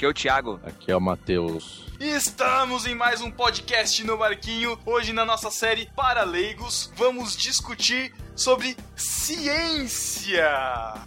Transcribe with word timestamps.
Aqui 0.00 0.06
é 0.06 0.08
o 0.08 0.14
Thiago. 0.14 0.60
Aqui 0.64 0.90
é 0.90 0.96
o 0.96 1.00
Matheus. 1.00 1.84
Estamos 2.00 2.86
em 2.86 2.94
mais 2.94 3.20
um 3.20 3.30
podcast 3.30 4.02
no 4.02 4.16
Barquinho. 4.16 4.78
Hoje, 4.86 5.12
na 5.12 5.26
nossa 5.26 5.50
série 5.50 5.90
Para 5.94 6.22
Leigos, 6.22 6.90
vamos 6.96 7.36
discutir 7.36 8.10
sobre 8.34 8.78
ciência. 9.00 10.44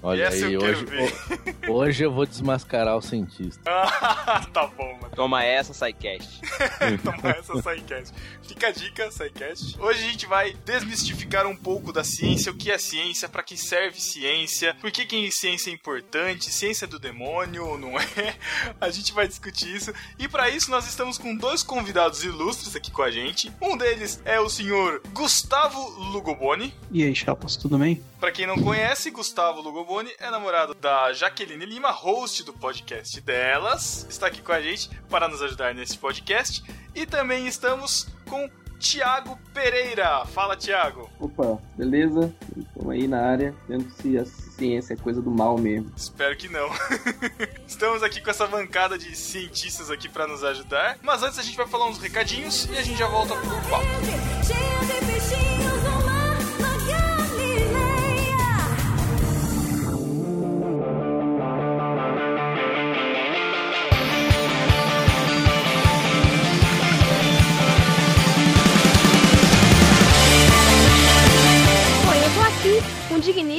Olha 0.02 0.23
Essa 0.23 0.47
aí, 0.47 0.53
eu 0.53 0.59
quero 0.59 0.77
hoje, 0.77 0.85
ver. 0.85 1.70
hoje 1.70 2.03
eu 2.03 2.11
vou 2.11 2.25
desmascarar 2.25 2.97
o 2.97 3.02
cientista. 3.02 3.61
Ah, 3.66 4.45
tá 4.52 4.67
bom, 4.67 4.97
mano. 4.99 5.16
Toma 5.16 5.43
essa, 5.43 5.73
SciCast. 5.73 6.41
Toma 7.03 7.29
essa 7.29 7.53
SciCast. 7.61 8.13
Fica 8.41 8.67
a 8.67 8.71
dica, 8.71 9.11
SciCast. 9.11 9.79
Hoje 9.79 9.99
a 10.03 10.11
gente 10.11 10.25
vai 10.25 10.53
desmistificar 10.66 11.45
um 11.45 11.55
pouco 11.55 11.94
da 11.94 12.03
ciência, 12.03 12.52
o 12.52 12.55
que 12.55 12.71
é 12.71 12.77
ciência, 12.77 13.30
para 13.30 13.44
que 13.44 13.55
serve 13.55 14.02
ciência, 14.02 14.75
por 14.81 14.91
que, 14.91 15.05
que 15.05 15.31
ciência 15.31 15.69
é 15.69 15.73
importante, 15.73 16.52
ciência 16.52 16.86
é 16.86 16.88
do 16.88 16.97
demônio 16.99 17.66
ou 17.67 17.77
não 17.77 17.99
é. 17.99 18.36
A 18.81 18.89
gente 18.89 19.14
vai 19.14 19.27
discutir 19.27 19.75
isso. 19.75 19.94
E 20.17 20.27
para 20.27 20.49
isso 20.49 20.71
nós 20.71 20.88
estamos 20.88 21.17
com 21.17 21.36
dois 21.36 21.61
convidados 21.61 22.23
ilustres 22.23 22.75
aqui 22.75 22.91
com 22.91 23.03
a 23.03 23.11
gente. 23.11 23.52
Um 23.61 23.77
deles 23.77 24.19
é 24.25 24.39
o 24.39 24.49
senhor 24.49 25.02
Gustavo 25.14 25.80
Lugoboni. 26.11 26.73
E 26.91 27.03
aí, 27.03 27.14
chapas, 27.16 27.55
tudo 27.55 27.77
bem? 27.77 27.83
Pra 28.20 28.31
quem 28.31 28.48
não 28.48 28.56
conhece, 28.56 29.12
Gustavo 29.12 29.62
Lugoboni 29.62 30.09
é 30.17 30.30
namorado 30.30 30.73
da 30.73 31.12
Jaqueline 31.12 31.66
Lima, 31.66 31.92
host 31.92 32.44
do 32.44 32.53
podcast 32.53 33.20
delas. 33.20 34.08
Está 34.09 34.28
aqui 34.28 34.42
com 34.42 34.53
a 34.53 34.62
gente 34.62 34.89
para 35.09 35.28
nos 35.28 35.42
ajudar 35.42 35.76
nesse 35.76 35.98
podcast. 35.98 36.64
E 36.95 37.06
também 37.06 37.45
estamos 37.45 38.08
com 38.30 38.50
Tiago 38.80 39.38
Pereira. 39.54 40.26
Fala, 40.26 40.56
Tiago. 40.56 41.09
Opa, 41.20 41.58
beleza? 41.76 42.34
Estamos 42.58 42.89
aí 42.92 43.08
na 43.08 43.22
área, 43.22 43.54
vendo 43.67 43.89
se 43.92 44.17
a 44.17 44.26
ciência 44.26 44.94
é 44.94 44.98
coisa 44.98 45.22
do 45.22 45.31
mal 45.31 45.58
mesmo. 45.58 45.92
Espero 45.95 46.38
que 46.38 46.48
não. 46.48 46.70
Estamos 47.67 48.02
aqui 48.02 48.22
com 48.22 48.30
essa 48.30 48.48
bancada 48.48 48.98
de 48.98 49.16
cientistas 49.16 49.89
aqui 49.92 50.08
para 50.08 50.26
nos 50.28 50.44
ajudar. 50.44 50.98
Mas 51.02 51.22
antes 51.22 51.38
a 51.38 51.44
gente 51.44 51.58
vai 51.58 51.67
falar 51.67 51.88
uns 51.88 51.98
recadinhos 51.98 52.66
e 52.66 52.78
a 52.78 52.81
gente 52.81 52.98
já 52.98 53.08
volta 53.08 53.36
pro 53.36 53.70
papo. 53.70 53.86
Cheia 54.45 55.00
de 55.00 55.06
peixinhos 55.06 55.58
no 55.58 55.62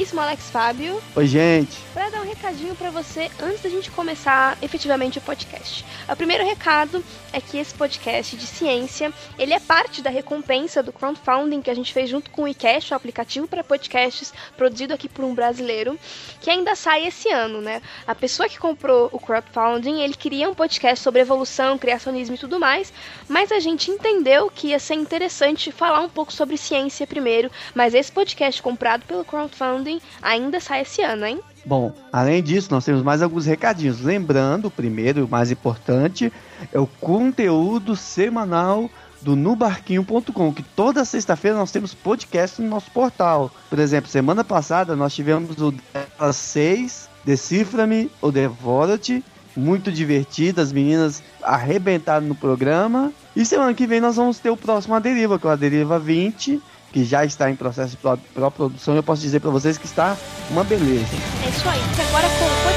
com 0.05 0.15
o 0.15 0.15
digníssimo 0.15 0.21
Alex 0.21 0.49
Fábio 0.49 1.01
Oi, 1.15 1.25
gente. 1.25 1.77
para 1.93 2.09
dar 2.09 2.21
um 2.21 2.25
recadinho 2.25 2.75
pra 2.75 2.91
você 2.91 3.31
antes 3.41 3.61
da 3.61 3.69
gente 3.69 3.89
começar 3.91 4.57
efetivamente 4.61 5.17
o 5.17 5.21
podcast. 5.21 5.85
O 6.07 6.15
primeiro 6.15 6.45
recado 6.45 7.03
é 7.33 7.41
que 7.41 7.57
esse 7.57 7.73
podcast 7.73 8.35
de 8.35 8.45
ciência, 8.45 9.11
ele 9.37 9.53
é 9.53 9.59
parte 9.59 10.01
da 10.01 10.09
recompensa 10.09 10.83
do 10.83 10.93
crowdfunding 10.93 11.61
que 11.61 11.71
a 11.71 11.73
gente 11.73 11.93
fez 11.93 12.09
junto 12.09 12.29
com 12.29 12.43
o 12.43 12.47
iCast, 12.47 12.93
o 12.93 12.95
aplicativo 12.95 13.47
para 13.47 13.63
podcasts 13.63 14.33
produzido 14.55 14.93
aqui 14.93 15.09
por 15.09 15.25
um 15.25 15.33
brasileiro, 15.33 15.97
que 16.39 16.49
ainda 16.49 16.75
sai 16.75 17.07
esse 17.07 17.29
ano, 17.29 17.61
né? 17.61 17.81
A 18.05 18.13
pessoa 18.13 18.47
que 18.47 18.59
comprou 18.59 19.09
o 19.11 19.19
crowdfunding, 19.19 20.01
ele 20.01 20.13
queria 20.13 20.49
um 20.49 20.53
podcast 20.53 21.03
sobre 21.03 21.21
evolução, 21.21 21.77
criacionismo 21.77 22.35
e 22.35 22.39
tudo 22.39 22.59
mais, 22.59 22.93
mas 23.27 23.51
a 23.51 23.59
gente 23.59 23.89
entendeu 23.89 24.51
que 24.53 24.67
ia 24.67 24.79
ser 24.79 24.95
interessante 24.95 25.71
falar 25.71 26.01
um 26.01 26.09
pouco 26.09 26.31
sobre 26.31 26.57
ciência 26.57 27.07
primeiro, 27.07 27.49
mas 27.73 27.93
esse 27.93 28.11
podcast 28.11 28.61
comprado 28.61 29.05
pelo 29.05 29.25
crowdfunding 29.25 29.94
ainda 30.21 30.59
sai 30.59 30.81
esse 30.81 31.01
ano, 31.01 31.25
hein? 31.25 31.39
Bom, 31.65 31.93
além 32.11 32.43
disso, 32.43 32.67
nós 32.71 32.85
temos 32.85 33.01
mais 33.01 33.21
alguns 33.21 33.45
recadinhos. 33.45 34.01
Lembrando, 34.01 34.65
o 34.65 34.71
primeiro 34.71 35.19
e 35.19 35.23
o 35.23 35.27
mais 35.27 35.51
importante 35.51 36.31
é 36.71 36.79
o 36.79 36.87
conteúdo 36.87 37.95
semanal 37.95 38.89
do 39.21 39.35
nubarquinho.com, 39.35 40.53
que 40.53 40.61
toda 40.61 41.03
sexta-feira 41.03 41.57
nós 41.57 41.71
temos 41.71 41.95
podcast 41.95 42.61
no 42.61 42.69
nosso 42.69 42.91
portal. 42.91 43.51
Por 43.69 43.79
exemplo, 43.79 44.09
semana 44.09 44.43
passada 44.43 44.95
nós 44.95 45.15
tivemos 45.15 45.57
o 45.59 45.71
Delas 45.71 46.35
6, 46.35 47.09
Decifra-me 47.25 48.11
ou 48.21 48.31
Devora-te, 48.31 49.23
muito 49.57 49.91
divertido, 49.91 50.61
as 50.61 50.71
meninas 50.71 51.23
arrebentaram 51.41 52.27
no 52.27 52.35
programa. 52.35 53.11
E 53.35 53.43
semana 53.43 53.73
que 53.73 53.87
vem 53.87 53.99
nós 53.99 54.15
vamos 54.15 54.37
ter 54.37 54.51
o 54.51 54.57
próximo 54.57 54.93
A 54.93 54.99
Deriva, 54.99 55.39
que 55.39 55.47
é 55.47 55.49
o 55.49 55.53
A 55.53 55.55
Deriva 55.55 55.97
20, 55.97 56.61
que 56.95 57.03
já 57.03 57.25
está 57.25 57.51
em 57.51 57.57
processo 57.57 57.89
de 57.91 57.97
pró- 57.97 58.17
pró-produção. 58.33 58.95
Eu 58.95 59.03
posso 59.03 59.21
dizer 59.21 59.41
para 59.41 59.49
vocês 59.51 59.77
que 59.77 59.85
está 59.85 60.15
uma 60.49 60.63
beleza. 60.63 61.03
É 61.45 61.49
isso 61.49 61.67
aí, 61.67 61.81
agora 62.07 62.25
com 62.39 62.69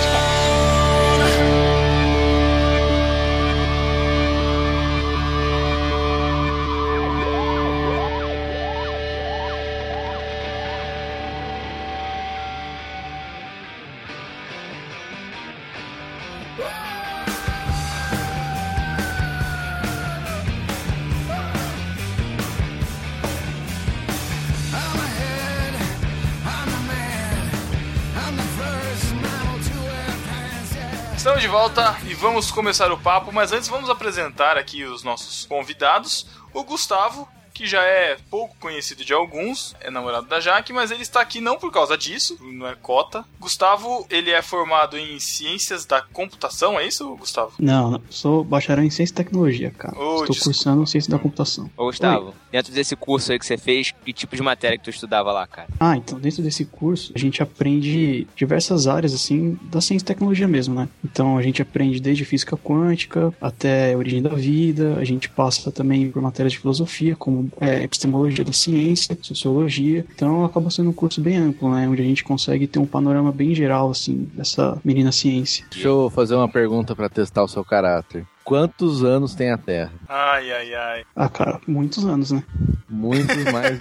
vamos 32.29 32.51
começar 32.51 32.93
o 32.93 32.99
papo, 32.99 33.33
mas 33.33 33.53
antes 33.53 33.69
vamos 33.69 33.89
apresentar 33.89 34.59
aqui 34.59 34.85
os 34.85 35.03
nossos 35.03 35.47
convidados. 35.47 36.27
O 36.53 36.63
Gustavo, 36.63 37.27
que 37.55 37.67
já 37.67 37.83
é 37.83 38.19
pouco 38.31 38.55
conhecido 38.61 39.03
de 39.03 39.15
alguns, 39.15 39.75
é 39.81 39.91
namorado 39.91 40.27
da 40.27 40.39
Jaque, 40.39 40.71
mas 40.71 40.91
ele 40.91 41.01
está 41.03 41.23
aqui 41.23 41.41
não 41.41 41.57
por 41.57 41.73
causa 41.73 41.97
disso, 41.97 42.37
não 42.43 42.69
é 42.69 42.75
cota. 42.75 43.25
Gustavo, 43.41 44.07
ele 44.11 44.31
é 44.31 44.43
formado 44.43 44.99
em 44.99 45.19
Ciências 45.19 45.87
da 45.87 46.03
Computação, 46.03 46.79
é 46.79 46.87
isso, 46.87 47.17
Gustavo? 47.17 47.53
Não, 47.59 47.93
não, 47.93 48.03
sou 48.11 48.45
bacharel 48.45 48.85
em 48.85 48.91
ciência 48.91 49.13
e 49.13 49.17
tecnologia, 49.17 49.71
cara. 49.71 49.99
Ô, 49.99 50.21
Estou 50.21 50.27
desculpa. 50.27 50.45
cursando 50.45 50.87
ciência 50.87 51.11
da 51.11 51.19
computação. 51.19 51.71
Ô, 51.79 51.87
Gustavo, 51.87 52.35
dentro 52.51 52.73
desse 52.73 52.97
curso 52.97 53.33
aí 53.33 53.39
que 53.39 53.47
você 53.47 53.57
fez, 53.57 53.93
que 54.05 54.13
tipo 54.13 54.37
de 54.37 54.43
matéria 54.43 54.79
que 54.79 54.85
tu 54.85 54.91
estudava 54.91 55.33
lá, 55.33 55.47
cara? 55.47 55.69
Ah, 55.79 55.97
então 55.97 56.19
dentro 56.19 56.43
desse 56.43 56.65
curso 56.65 57.13
a 57.15 57.19
gente 57.19 57.43
aprende 57.43 58.27
diversas 58.37 58.87
áreas 58.87 59.15
assim 59.15 59.59
da 59.71 59.81
ciência 59.81 60.05
e 60.05 60.07
tecnologia 60.07 60.49
mesmo, 60.49 60.75
né? 60.75 60.89
Então 61.05 61.37
a 61.37 61.43
gente 61.43 61.63
aprende 61.63 62.01
desde 62.01 62.25
física 62.25 62.57
quântica 62.57 63.33
até 63.41 63.93
a 63.93 63.97
origem 63.97 64.23
da 64.23 64.31
vida, 64.31 64.97
a 64.99 65.05
gente 65.05 65.29
passa 65.29 65.71
também 65.71 66.11
por 66.11 66.23
matérias 66.23 66.53
de 66.53 66.59
filosofia, 66.59 67.17
como 67.17 67.51
é, 67.61 67.83
epistemologia 67.83 68.45
da 68.45 68.53
ciência, 68.53 69.17
sociologia. 69.23 70.05
Então 70.15 70.45
acaba 70.45 70.71
sendo 70.71 70.91
um 70.91 70.93
curso 70.93 71.21
bem 71.21 71.37
amplo, 71.37 71.71
né? 71.75 71.89
Onde 71.89 72.03
a 72.03 72.05
gente 72.05 72.25
consegue 72.25 72.67
ter 72.67 72.79
um 72.79 72.87
panorama 72.87 73.33
bem 73.33 73.55
geral 73.55 73.91
assim 73.91 74.29
dessa 74.35 74.79
menina 74.85 75.13
ciência. 75.13 75.65
Deixa 75.71 75.89
eu 75.89 76.11
fazer 76.11 76.35
uma 76.35 76.49
pergunta 76.49 76.95
pra 76.95 77.09
testar 77.09 77.43
o 77.43 77.49
seu 77.49 77.65
caráter. 77.65 78.27
Quantos 78.49 79.05
anos 79.05 79.35
tem 79.35 79.51
a 79.51 79.59
Terra? 79.59 79.93
Ai, 80.09 80.51
ai, 80.51 80.75
ai. 80.75 81.05
Ah, 81.15 81.29
cara, 81.29 81.61
muitos 81.67 82.07
anos, 82.07 82.31
né? 82.31 82.43
Muitos 82.89 83.45
mais. 83.53 83.79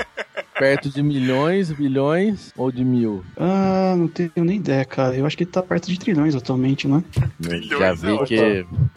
Perto 0.58 0.88
de 0.88 1.02
milhões, 1.02 1.70
bilhões 1.70 2.50
ou 2.56 2.72
de 2.72 2.86
mil? 2.86 3.22
Ah, 3.36 3.94
não 3.98 4.08
tenho 4.08 4.30
nem 4.38 4.56
ideia, 4.56 4.82
cara. 4.86 5.14
Eu 5.14 5.26
acho 5.26 5.36
que 5.36 5.44
tá 5.44 5.62
perto 5.62 5.88
de 5.90 5.98
trilhões 5.98 6.34
atualmente, 6.34 6.88
né? 6.88 7.04
Trilhões, 7.42 7.66
já 7.66 7.86
é 7.88 7.94
vi 7.94 8.08
ótimo. 8.08 8.90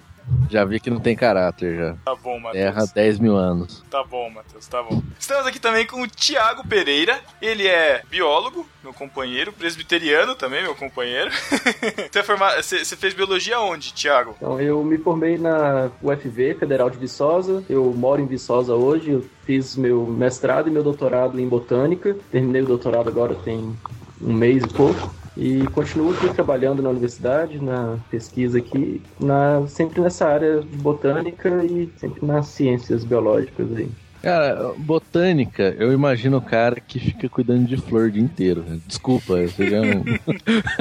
Já 0.49 0.65
vi 0.65 0.79
que 0.79 0.89
não 0.89 0.99
tem 0.99 1.15
caráter 1.15 1.77
já. 1.77 1.95
Tá 2.03 2.15
bom, 2.15 2.37
Matheus. 2.39 2.53
Terra 2.63 2.85
10 2.93 3.19
mil 3.19 3.35
anos. 3.37 3.83
Tá 3.89 4.03
bom, 4.03 4.29
Matheus, 4.29 4.67
tá 4.67 4.83
bom. 4.83 5.01
Estamos 5.17 5.47
aqui 5.47 5.59
também 5.59 5.85
com 5.87 6.01
o 6.01 6.07
Tiago 6.07 6.67
Pereira. 6.67 7.19
Ele 7.41 7.65
é 7.67 8.01
biólogo, 8.09 8.67
meu 8.83 8.93
companheiro, 8.93 9.53
presbiteriano 9.53 10.35
também, 10.35 10.61
meu 10.63 10.75
companheiro. 10.75 11.31
você, 12.11 12.19
é 12.19 12.23
forma- 12.23 12.55
você- 12.61 12.83
você 12.83 12.95
fez 12.97 13.13
biologia 13.13 13.59
onde, 13.61 13.93
Tiago? 13.93 14.35
Então, 14.37 14.59
eu 14.59 14.83
me 14.83 14.97
formei 14.97 15.37
na 15.37 15.89
UFV, 16.01 16.55
Federal 16.55 16.89
de 16.89 16.97
Viçosa. 16.97 17.63
Eu 17.69 17.85
moro 17.95 18.21
em 18.21 18.25
Viçosa 18.27 18.75
hoje. 18.75 19.11
Eu 19.11 19.25
fiz 19.45 19.75
meu 19.77 20.05
mestrado 20.05 20.67
e 20.67 20.71
meu 20.71 20.83
doutorado 20.83 21.39
em 21.39 21.47
botânica. 21.47 22.15
Terminei 22.29 22.61
o 22.61 22.65
doutorado 22.65 23.07
agora 23.07 23.35
tem 23.35 23.73
um 24.21 24.33
mês 24.33 24.63
e 24.63 24.67
pouco. 24.67 25.13
E 25.35 25.69
continuo 25.69 26.11
aqui 26.11 26.29
trabalhando 26.29 26.81
na 26.83 26.89
universidade, 26.89 27.59
na 27.61 27.99
pesquisa 28.09 28.59
aqui, 28.59 29.07
na, 29.19 29.65
sempre 29.67 30.01
nessa 30.01 30.27
área 30.27 30.61
de 30.65 30.77
botânica 30.77 31.63
e 31.65 31.91
sempre 31.97 32.25
nas 32.25 32.47
ciências 32.49 33.05
biológicas 33.05 33.71
aí. 33.73 33.97
Cara, 34.21 34.73
botânica, 34.77 35.75
eu 35.79 35.91
imagino 35.91 36.37
o 36.37 36.41
cara 36.41 36.79
que 36.79 36.99
fica 36.99 37.27
cuidando 37.27 37.65
de 37.65 37.75
flor 37.77 38.07
o 38.07 38.11
dia 38.11 38.21
inteiro. 38.21 38.63
Desculpa, 38.85 39.47
seria 39.47 39.81
um... 39.81 40.03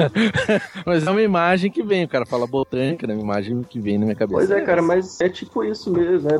Mas 0.85 1.07
é 1.07 1.11
uma 1.11 1.21
imagem 1.21 1.71
que 1.71 1.81
vem, 1.81 2.03
o 2.03 2.07
cara 2.07 2.25
fala 2.25 2.45
botânica, 2.45 3.07
né? 3.07 3.15
Uma 3.15 3.23
imagem 3.23 3.63
que 3.63 3.79
vem 3.79 3.97
na 3.97 4.05
minha 4.05 4.15
cabeça. 4.15 4.37
Pois 4.37 4.51
é, 4.51 4.61
cara, 4.61 4.81
mas 4.81 5.19
é 5.19 5.27
tipo 5.27 5.63
isso 5.63 5.91
mesmo, 5.91 6.29
né? 6.29 6.39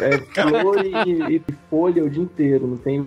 É 0.00 0.18
flor 0.42 0.84
e, 0.84 1.36
e 1.36 1.42
folha 1.68 2.04
o 2.04 2.10
dia 2.10 2.22
inteiro, 2.22 2.66
não 2.66 2.76
tem. 2.78 3.06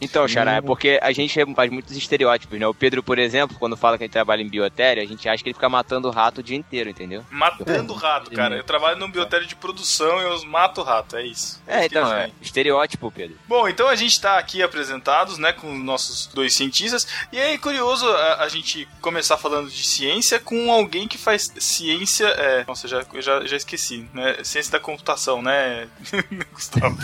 Então, 0.00 0.26
Xará, 0.26 0.54
é 0.54 0.60
porque 0.60 0.98
a 1.00 1.12
gente 1.12 1.38
faz 1.54 1.70
muitos 1.70 1.96
estereótipos, 1.96 2.58
né? 2.58 2.66
O 2.66 2.74
Pedro, 2.74 3.02
por 3.02 3.18
exemplo, 3.18 3.56
quando 3.58 3.76
fala 3.76 3.96
que 3.96 4.04
ele 4.04 4.12
trabalha 4.12 4.42
em 4.42 4.48
biotéria, 4.48 5.02
a 5.02 5.06
gente 5.06 5.28
acha 5.28 5.42
que 5.42 5.48
ele 5.50 5.54
fica 5.54 5.68
matando 5.68 6.10
rato 6.10 6.40
o 6.40 6.42
dia 6.42 6.56
inteiro, 6.56 6.90
entendeu? 6.90 7.22
Matando 7.30 7.92
rato, 7.94 8.30
cara. 8.32 8.56
Eu 8.56 8.64
trabalho 8.64 8.98
num 8.98 9.10
biotério 9.10 9.46
de 9.46 9.54
produção 9.54 10.20
e 10.20 10.24
eu 10.24 10.46
mato 10.46 10.82
rato, 10.82 11.16
é 11.16 11.24
isso. 11.24 11.62
É, 11.66 11.86
então, 11.86 12.12
é 12.12 12.31
estereótipo, 12.40 13.10
Pedro. 13.10 13.36
Bom, 13.48 13.68
então 13.68 13.88
a 13.88 13.94
gente 13.94 14.20
tá 14.20 14.38
aqui 14.38 14.62
apresentados, 14.62 15.38
né, 15.38 15.52
com 15.52 15.72
nossos 15.76 16.26
dois 16.26 16.54
cientistas, 16.54 17.06
e 17.32 17.38
é 17.38 17.56
curioso 17.58 18.06
a, 18.06 18.42
a 18.42 18.48
gente 18.48 18.88
começar 19.00 19.36
falando 19.36 19.70
de 19.70 19.84
ciência 19.86 20.38
com 20.38 20.72
alguém 20.72 21.06
que 21.08 21.18
faz 21.18 21.52
ciência, 21.58 22.26
é, 22.26 22.64
nossa, 22.66 22.88
já, 22.88 23.04
já, 23.20 23.44
já 23.44 23.56
esqueci, 23.56 24.08
né, 24.12 24.42
ciência 24.42 24.72
da 24.72 24.80
computação, 24.80 25.42
né, 25.42 25.88
Gustavo? 26.52 26.96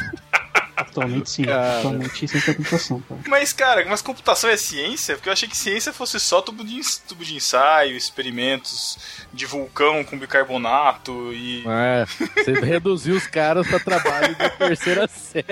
Atualmente 0.99 1.31
sim, 1.31 1.45
Cara. 1.45 1.79
atualmente 1.79 2.19
ciência 2.29 2.41
da 2.41 2.55
computação, 2.55 3.03
cara. 3.09 3.21
Mas, 3.27 3.53
cara, 3.53 3.85
mas 3.89 4.03
computação 4.03 4.51
é 4.51 4.57
ciência? 4.57 5.15
Porque 5.17 5.29
eu 5.29 5.33
achei 5.33 5.49
que 5.49 5.57
ciência 5.57 5.93
fosse 5.93 6.19
só 6.21 6.41
tubo 6.43 6.65
de, 6.65 6.81
tubo 7.07 7.25
de 7.25 7.35
ensaio, 7.35 7.97
experimentos 7.97 8.99
de 9.33 9.47
vulcão 9.47 10.05
com 10.05 10.19
bicarbonato 10.19 11.33
e... 11.33 11.65
É, 11.67 12.07
você 12.35 12.53
reduziu 12.61 13.17
os 13.17 13.27
caras 13.27 13.67
pra 13.67 13.79
trabalho 13.81 14.35
de 14.35 14.51
terceira 14.59 15.09
série. 15.09 15.47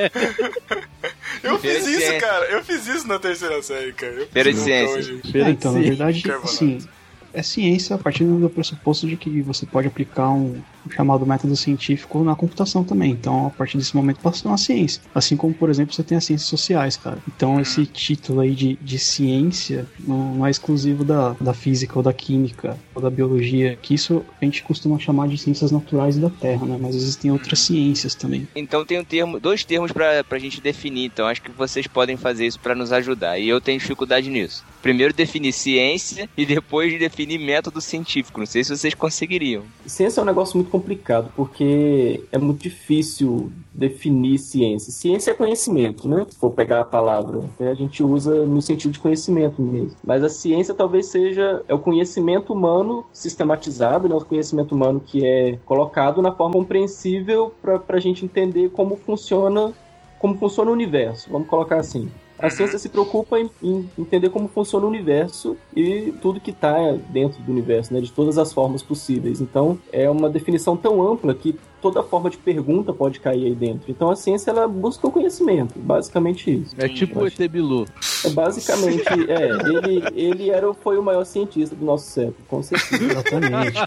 Eu 1.43 1.59
Feira 1.59 1.81
fiz 1.81 1.89
isso, 1.89 1.99
ciência. 2.01 2.21
cara, 2.21 2.45
eu 2.47 2.65
fiz 2.65 2.87
isso 2.87 3.07
na 3.07 3.19
terceira 3.19 3.63
série, 3.63 3.93
cara. 3.93 4.13
Eu 4.13 4.27
Feira 4.29 4.53
de 4.53 4.59
ciência. 4.59 5.21
Feira 5.31 5.49
É, 5.49 5.51
de 5.51 5.51
então, 5.53 5.73
na 5.73 5.81
verdade, 5.81 6.23
assim, 6.43 6.87
é 7.33 7.43
ciência 7.43 7.97
a 7.97 7.99
partir 7.99 8.25
do 8.25 8.49
pressuposto 8.49 9.07
de 9.07 9.17
que 9.17 9.43
você 9.43 9.67
pode 9.67 9.89
aplicar 9.89 10.31
um, 10.31 10.63
um 10.87 10.91
chamado 10.91 11.27
método 11.27 11.57
científico 11.57 12.23
na 12.23 12.35
computação 12.35 12.85
também. 12.85 13.13
Então, 13.13 13.47
a 13.47 13.51
partir 13.51 13.79
desse 13.79 13.95
momento 13.95 14.21
passa 14.21 14.47
uma 14.49 14.59
ciência. 14.59 15.03
Assim 15.15 15.37
como, 15.37 15.53
por 15.55 15.71
exemplo, 15.71 15.95
você 15.95 16.03
tem 16.03 16.17
as 16.17 16.25
ciências 16.25 16.49
sociais, 16.49 16.97
cara. 16.97 17.19
Então, 17.29 17.61
esse 17.61 17.87
título 17.87 18.41
aí 18.41 18.55
de, 18.55 18.77
de 18.77 18.99
ciência 18.99 19.87
não, 19.99 20.37
não 20.37 20.47
é 20.47 20.51
exclusivo 20.51 21.05
da, 21.05 21.35
da 21.41 21.53
física 21.53 21.95
ou 21.97 22.03
da 22.03 22.13
química 22.13 22.77
ou 22.95 23.03
da 23.03 23.11
biologia, 23.11 23.79
que 23.81 23.95
isso 23.95 24.25
a 24.41 24.45
gente 24.45 24.63
costuma 24.63 24.99
chamar 24.99 25.29
de 25.29 25.39
ciências 25.39 25.71
naturais 25.71 26.17
da 26.17 26.31
Terra, 26.31 26.67
né? 26.67 26.79
Mas 26.81 26.95
existem 26.95 27.31
outras 27.31 27.61
ciências 27.61 28.15
também. 28.15 28.47
Então 28.55 28.85
tem 28.85 28.99
um 28.99 29.05
termo, 29.05 29.41
dois 29.41 29.65
termos 29.65 29.93
pra, 29.93 30.23
pra 30.25 30.39
gente 30.39 30.61
definir, 30.61 31.07
então 31.07 31.27
acho 31.27 31.43
que 31.43 31.51
vocês 31.51 31.87
podem 31.87 32.17
fazer 32.17 32.47
isso 32.47 32.61
pra 32.61 32.75
nos 32.75 32.93
ajudar. 32.93 33.39
E 33.39 33.49
eu 33.49 33.61
tenho 33.61 33.79
dificuldade 33.79 34.31
nisso. 34.31 34.65
Primeiro 34.83 35.13
definir 35.13 35.53
ciência 35.53 36.29
e 36.37 36.47
depois 36.47 36.97
definir 36.99 37.39
método 37.39 37.81
científico. 37.81 38.39
Não 38.39 38.47
sei 38.47 38.63
se 38.63 38.77
vocês 38.77 38.95
conseguiriam. 38.95 39.65
Ciência 39.85 40.21
é 40.21 40.23
um 40.23 40.27
negócio 40.27 40.57
muito 40.57 40.71
complicado, 40.77 41.33
porque 41.35 42.23
é 42.31 42.39
muito 42.39 42.63
difícil 42.63 43.51
definir 43.73 44.39
ciência. 44.39 44.93
Ciência 44.93 45.31
é 45.31 45.35
conhecimento, 45.35 46.09
né? 46.09 46.27
Se 46.29 46.37
for 46.37 46.51
pegar 46.51 46.81
a 46.81 46.85
palavra, 46.85 47.41
a 47.61 47.75
gente 47.75 48.03
usa 48.03 48.45
no 48.45 48.61
sentido 48.61 48.93
de 48.93 48.99
conhecimento 48.99 49.61
mesmo. 49.61 49.97
Mas 50.05 50.23
a 50.23 50.29
ciência 50.29 50.75
talvez 50.75 51.07
seja 51.07 51.63
é 51.67 51.75
o 51.75 51.79
conhecimento 51.79 52.53
humano 52.53 53.07
sistematizado, 53.13 54.09
né? 54.09 54.15
O 54.15 54.25
conhecimento 54.25 54.75
humano 54.75 55.01
que 55.01 55.25
é 55.25 55.59
colocado 55.65 56.21
na 56.21 56.33
forma 56.33 56.55
compreensível 56.55 57.53
para 57.63 57.83
a 57.89 58.01
gente 58.01 58.25
entender 58.25 58.71
como 58.71 58.97
funciona 58.97 59.73
como 60.19 60.37
funciona 60.39 60.71
o 60.71 60.75
universo. 60.75 61.31
Vamos 61.31 61.47
colocar 61.47 61.77
assim. 61.77 62.11
A 62.39 62.51
ciência 62.51 62.79
se 62.79 62.89
preocupa 62.89 63.39
em, 63.39 63.51
em 63.63 63.91
entender 63.99 64.29
como 64.29 64.49
funciona 64.49 64.85
o 64.85 64.89
universo 64.89 65.57
e 65.75 66.13
tudo 66.21 66.41
que 66.41 66.51
está 66.51 66.93
dentro 67.09 67.43
do 67.43 67.51
universo, 67.51 67.95
né, 67.95 68.01
de 68.01 68.13
todas 68.13 68.37
as 68.37 68.53
formas 68.53 68.83
possíveis. 68.83 69.41
Então, 69.41 69.79
é 69.91 70.09
uma 70.11 70.29
definição 70.29 70.77
tão 70.77 71.03
ampla 71.03 71.35
que 71.35 71.59
toda 71.81 72.03
forma 72.03 72.31
de 72.31 72.37
pergunta 72.37 72.93
pode 72.93 73.21
cair 73.21 73.47
aí 73.47 73.55
dentro. 73.55 73.91
Então, 73.91 74.11
a 74.11 74.17
ciência 74.17 74.51
ela 74.51 74.67
busca 74.67 75.07
o 75.07 75.11
conhecimento, 75.11 75.79
basicamente 75.79 76.63
isso. 76.63 76.75
É 76.79 76.89
tipo 76.89 77.21
o 77.21 77.27
ET 77.27 77.39
Bilu. 77.49 77.87
É 78.25 78.31
basicamente, 78.31 79.05
é, 79.31 79.51
ele, 79.69 80.03
ele 80.15 80.51
era, 80.51 80.73
foi 80.75 80.99
o 80.99 81.03
maior 81.03 81.25
cientista 81.25 81.75
do 81.75 81.85
nosso 81.85 82.11
século, 82.11 82.37
com 82.49 82.63
certeza. 82.63 83.05
Exatamente. 83.05 83.79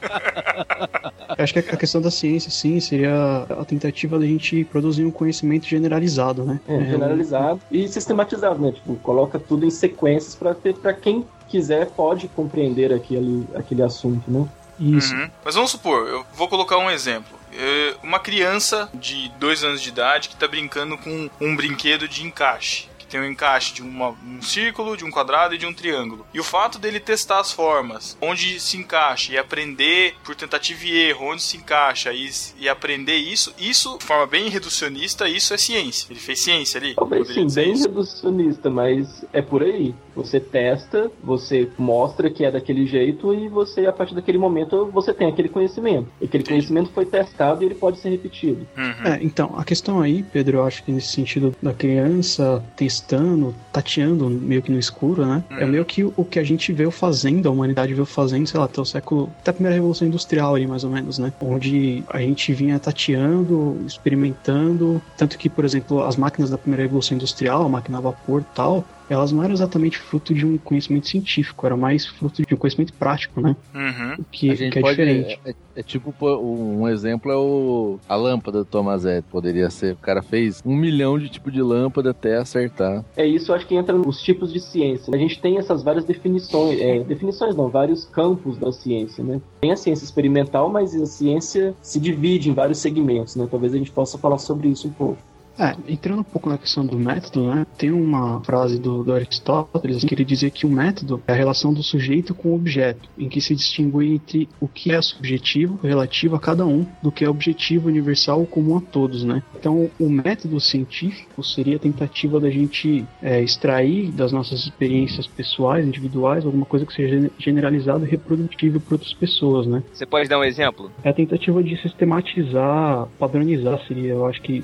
Acho 1.38 1.54
que 1.54 1.60
a 1.60 1.78
questão 1.78 2.02
da 2.02 2.12
ciência, 2.12 2.52
sim, 2.52 2.80
seria 2.80 3.46
a 3.50 3.64
tentativa 3.64 4.20
da 4.20 4.26
gente 4.26 4.64
produzir 4.66 5.06
um 5.06 5.12
conhecimento 5.12 5.66
generalizado, 5.68 6.44
né? 6.44 6.60
É, 6.68 6.86
generalizado 6.86 7.62
e 7.72 7.88
sistematizado, 7.88 8.60
né? 8.60 8.72
Tipo, 8.72 8.96
coloca 8.98 9.40
tudo 9.40 9.66
em 9.66 9.70
sequências 9.70 10.36
para 10.36 10.54
ter 10.54 10.76
para 10.76 10.94
quem 10.94 11.26
quiser 11.48 11.88
pode 11.92 12.28
compreender 12.28 12.94
aquele, 12.94 13.46
aquele 13.56 13.82
assunto, 13.82 14.30
né? 14.30 14.48
Isso. 14.80 15.14
Uhum. 15.14 15.30
Mas 15.44 15.56
vamos 15.56 15.72
supor, 15.72 16.08
eu 16.08 16.26
vou 16.36 16.48
colocar 16.48 16.78
um 16.78 16.90
exemplo. 16.90 17.39
É, 17.62 17.96
Uma 18.02 18.22
criança 18.22 18.90
de 18.94 19.28
dois 19.38 19.66
anos 19.66 19.82
de 19.82 19.90
idade 19.90 20.30
que 20.30 20.34
está 20.34 20.48
brincando 20.48 20.98
com 20.98 21.30
um 21.42 21.56
brinquedo 21.58 22.08
de 22.08 22.24
encaixe. 22.24 22.88
Tem 23.10 23.20
um 23.20 23.26
encaixe 23.26 23.74
de 23.74 23.82
uma- 23.82 24.10
um 24.26 24.42
círculo, 24.42 24.96
de 24.96 25.04
um 25.04 25.12
quadrado 25.12 25.56
e 25.56 25.58
de 25.58 25.66
um 25.66 25.74
triângulo. 25.74 26.26
E 26.34 26.40
o 26.40 26.44
fato 26.44 26.78
dele 26.80 27.00
testar 27.00 27.40
as 27.40 27.52
formas, 27.52 28.18
onde 28.22 28.60
se 28.60 28.78
encaixa, 28.78 29.34
e 29.34 29.38
aprender 29.38 30.16
por 30.24 30.36
tentativa 30.36 30.86
e 30.86 30.98
erro, 31.10 31.32
onde 31.32 31.42
se 31.42 31.58
encaixa, 31.58 32.14
e, 32.14 32.30
e 32.60 32.70
aprender 32.70 33.16
isso, 33.16 33.54
isso, 33.60 33.98
de 33.98 34.06
forma 34.06 34.26
bem 34.28 34.50
reducionista, 34.50 35.28
isso 35.28 35.54
é 35.54 35.58
ciência. 35.58 36.08
Ele 36.10 36.20
fez 36.20 36.44
ciência 36.44 36.80
ali? 36.80 36.96
Talvez 36.96 37.28
sim, 37.28 37.48
bem 37.54 37.74
isso? 37.74 37.84
reducionista, 37.88 38.70
mas 38.70 39.26
é 39.34 39.42
por 39.42 39.64
aí. 39.64 39.94
Você 40.16 40.40
testa, 40.40 41.10
você 41.24 41.70
mostra 41.78 42.30
que 42.30 42.44
é 42.44 42.52
daquele 42.52 42.86
jeito 42.86 43.34
e 43.34 43.48
você, 43.48 43.86
a 43.86 43.94
partir 43.94 44.14
daquele 44.16 44.38
momento, 44.38 44.86
você 44.92 45.14
tem 45.14 45.28
aquele 45.28 45.50
conhecimento. 45.50 46.08
E 46.22 46.26
aquele 46.26 46.44
conhecimento 46.44 46.92
foi 46.94 47.06
testado 47.06 47.64
e 47.64 47.68
ele 47.68 47.76
pode 47.76 48.00
ser 48.00 48.10
repetido. 48.10 48.68
Uhum. 48.78 49.12
É, 49.12 49.20
então, 49.22 49.54
a 49.58 49.64
questão 49.64 50.02
aí, 50.02 50.24
Pedro, 50.24 50.58
eu 50.58 50.66
acho 50.66 50.84
que 50.84 50.92
nesse 50.92 51.08
sentido 51.14 51.56
da 51.62 51.74
criança 51.74 52.64
testando, 53.00 53.56
tateando 53.72 54.30
meio 54.30 54.62
que 54.62 54.72
no 54.72 54.78
escuro, 54.78 55.26
né? 55.26 55.44
É 55.50 55.66
meio 55.66 55.86
que 55.86 56.04
o 56.04 56.26
que 56.26 56.40
a 56.40 56.44
gente 56.44 56.72
veio 56.74 56.92
fazendo, 56.92 57.48
a 57.48 57.52
humanidade 57.52 57.94
veio 57.94 58.06
fazendo, 58.06 58.48
sei 58.48 58.60
lá, 58.60 58.66
até 58.66 58.82
o 58.82 58.86
século, 58.86 59.30
até 59.42 59.52
a 59.52 59.54
primeira 59.54 59.76
revolução 59.76 60.08
industrial 60.08 60.56
ali, 60.56 60.68
mais 60.68 60.84
ou 60.84 60.90
menos, 60.90 61.18
né? 61.18 61.32
Onde 61.40 62.04
a 62.10 62.20
gente 62.20 62.54
vinha 62.54 62.80
tateando, 62.80 63.80
experimentando, 63.86 65.02
tanto 65.18 65.38
que, 65.38 65.50
por 65.50 65.66
exemplo, 65.66 66.04
as 66.04 66.16
máquinas 66.16 66.50
da 66.50 66.58
primeira 66.58 66.84
revolução 66.84 67.16
industrial, 67.16 67.64
a 67.66 67.70
máquina 67.70 67.98
a 67.98 68.02
vapor 68.02 68.42
e 68.42 68.56
tal, 68.56 68.86
elas 69.10 69.32
não 69.32 69.44
eram 69.44 69.54
exatamente 69.54 69.98
fruto 69.98 70.34
de 70.34 70.46
um 70.46 70.58
conhecimento 70.58 71.08
científico, 71.08 71.66
era 71.66 71.76
mais 71.76 72.06
fruto 72.06 72.42
de 72.46 72.54
um 72.54 72.58
conhecimento 72.58 72.94
prático, 72.94 73.42
né? 73.42 73.56
Uhum. 73.74 74.14
O 74.20 74.24
que, 74.32 74.50
A 74.52 74.56
gente 74.56 74.74
que 74.74 74.80
é 74.80 74.82
pode- 74.82 74.96
diferente. 74.96 75.40
É, 75.46 75.54
é 75.78 75.84
tipo, 75.84 76.12
pô, 76.14 76.38
um 76.38 76.88
exemplo 76.88 77.32
é 77.32 77.36
o 77.36 78.00
a 78.08 78.16
lâmpada 78.16 78.60
do 78.60 78.66
Thomas 78.66 79.06
Edison, 79.06 79.28
poderia 79.32 79.70
ser. 79.70 79.94
O 79.94 79.98
cara 79.98 80.22
fez 80.22 80.62
um 80.66 80.76
milhão 80.76 81.18
de 81.18 81.30
tipo 81.30 81.52
de 81.52 81.62
lâmpada 81.62 82.12
até 82.12 82.38
acertar. 82.38 83.04
É 83.18 83.26
isso, 83.26 83.52
eu 83.52 83.56
acho 83.56 83.66
que 83.66 83.76
entra 83.76 83.98
nos 83.98 84.22
tipos 84.22 84.52
de 84.54 84.60
ciência. 84.60 85.14
A 85.14 85.18
gente 85.18 85.40
tem 85.42 85.58
essas 85.58 85.82
várias 85.84 86.06
definições, 86.06 86.80
é, 86.80 87.00
definições 87.04 87.56
não, 87.56 87.70
vários 87.70 88.06
campos 88.06 88.58
da 88.58 88.72
ciência, 88.72 89.24
né? 89.24 89.42
Tem 89.62 89.72
a 89.72 89.76
ciência 89.78 90.04
experimental, 90.04 90.70
mas 90.70 90.94
a 90.96 91.06
ciência 91.06 91.74
se 91.82 92.00
divide 92.00 92.50
em 92.50 92.54
vários 92.54 92.80
segmentos, 92.80 93.36
né? 93.36 93.48
Talvez 93.50 93.74
a 93.74 93.78
gente 93.78 93.92
possa 93.92 94.18
falar 94.18 94.38
sobre 94.38 94.68
isso 94.68 94.88
um 94.88 94.92
pouco. 94.92 95.18
É, 95.60 95.76
entrando 95.90 96.22
um 96.22 96.24
pouco 96.24 96.50
na 96.50 96.58
questão 96.58 96.86
do 96.86 96.98
método, 96.98 97.54
né? 97.54 97.68
Tem 97.78 97.92
uma 97.92 98.42
frase 98.42 98.80
do, 98.80 99.04
do 99.04 99.14
Aristóteles 99.14 100.06
que 100.06 100.14
ele 100.16 100.24
dizia 100.24 100.50
que 100.50 100.66
o 100.66 100.70
método 100.70 101.22
é 101.28 101.34
a 101.34 101.36
relação 101.36 101.74
do 101.74 101.84
sujeito 101.84 102.34
com 102.34 102.50
o 102.50 102.56
objeto, 102.56 103.10
em 103.18 103.28
que 103.28 103.42
se 103.42 103.54
distingue 103.54 104.14
entre 104.14 104.48
o 104.62 104.68
que 104.68 104.94
é 104.94 105.02
subjetivo, 105.02 105.78
relativo 105.84 106.36
a 106.36 106.40
cada 106.40 106.66
um, 106.66 106.86
do 107.04 107.12
que 107.12 107.26
é 107.26 107.30
objetivo, 107.30 107.90
universal 107.90 108.40
ou 108.40 108.46
comum 108.46 108.78
a 108.78 108.82
todos, 108.82 109.26
né? 109.26 109.44
Então, 109.60 109.90
o 110.00 110.10
método 110.10 110.60
científico 110.62 111.44
seria 111.44 111.76
a 111.76 111.80
tentativa 111.80 112.40
da 112.40 112.50
gente 112.50 113.06
é, 113.22 113.42
extrair 113.42 114.12
das 114.12 114.32
nossas 114.32 114.62
experiências 114.62 115.28
pessoais, 115.28 115.86
individuais, 115.86 116.46
alguma 116.46 116.66
coisa 116.66 116.86
que 116.86 116.94
seja 116.94 117.30
generalizada 117.38 118.06
e 118.06 118.10
reprodutível 118.10 118.80
para 118.80 118.96
outras 118.96 119.14
pessoas, 119.14 119.68
né? 119.68 119.84
Você 119.92 120.06
pode 120.06 120.30
dar 120.30 120.40
um 120.40 120.44
exemplo? 120.44 120.90
É 121.04 121.10
a 121.10 121.14
tentativa 121.14 121.62
de 121.62 121.76
sistematizar, 121.82 123.08
padronizar, 123.20 123.86
seria, 123.88 124.14
eu 124.14 124.26
acho 124.26 124.42
que 124.42 124.62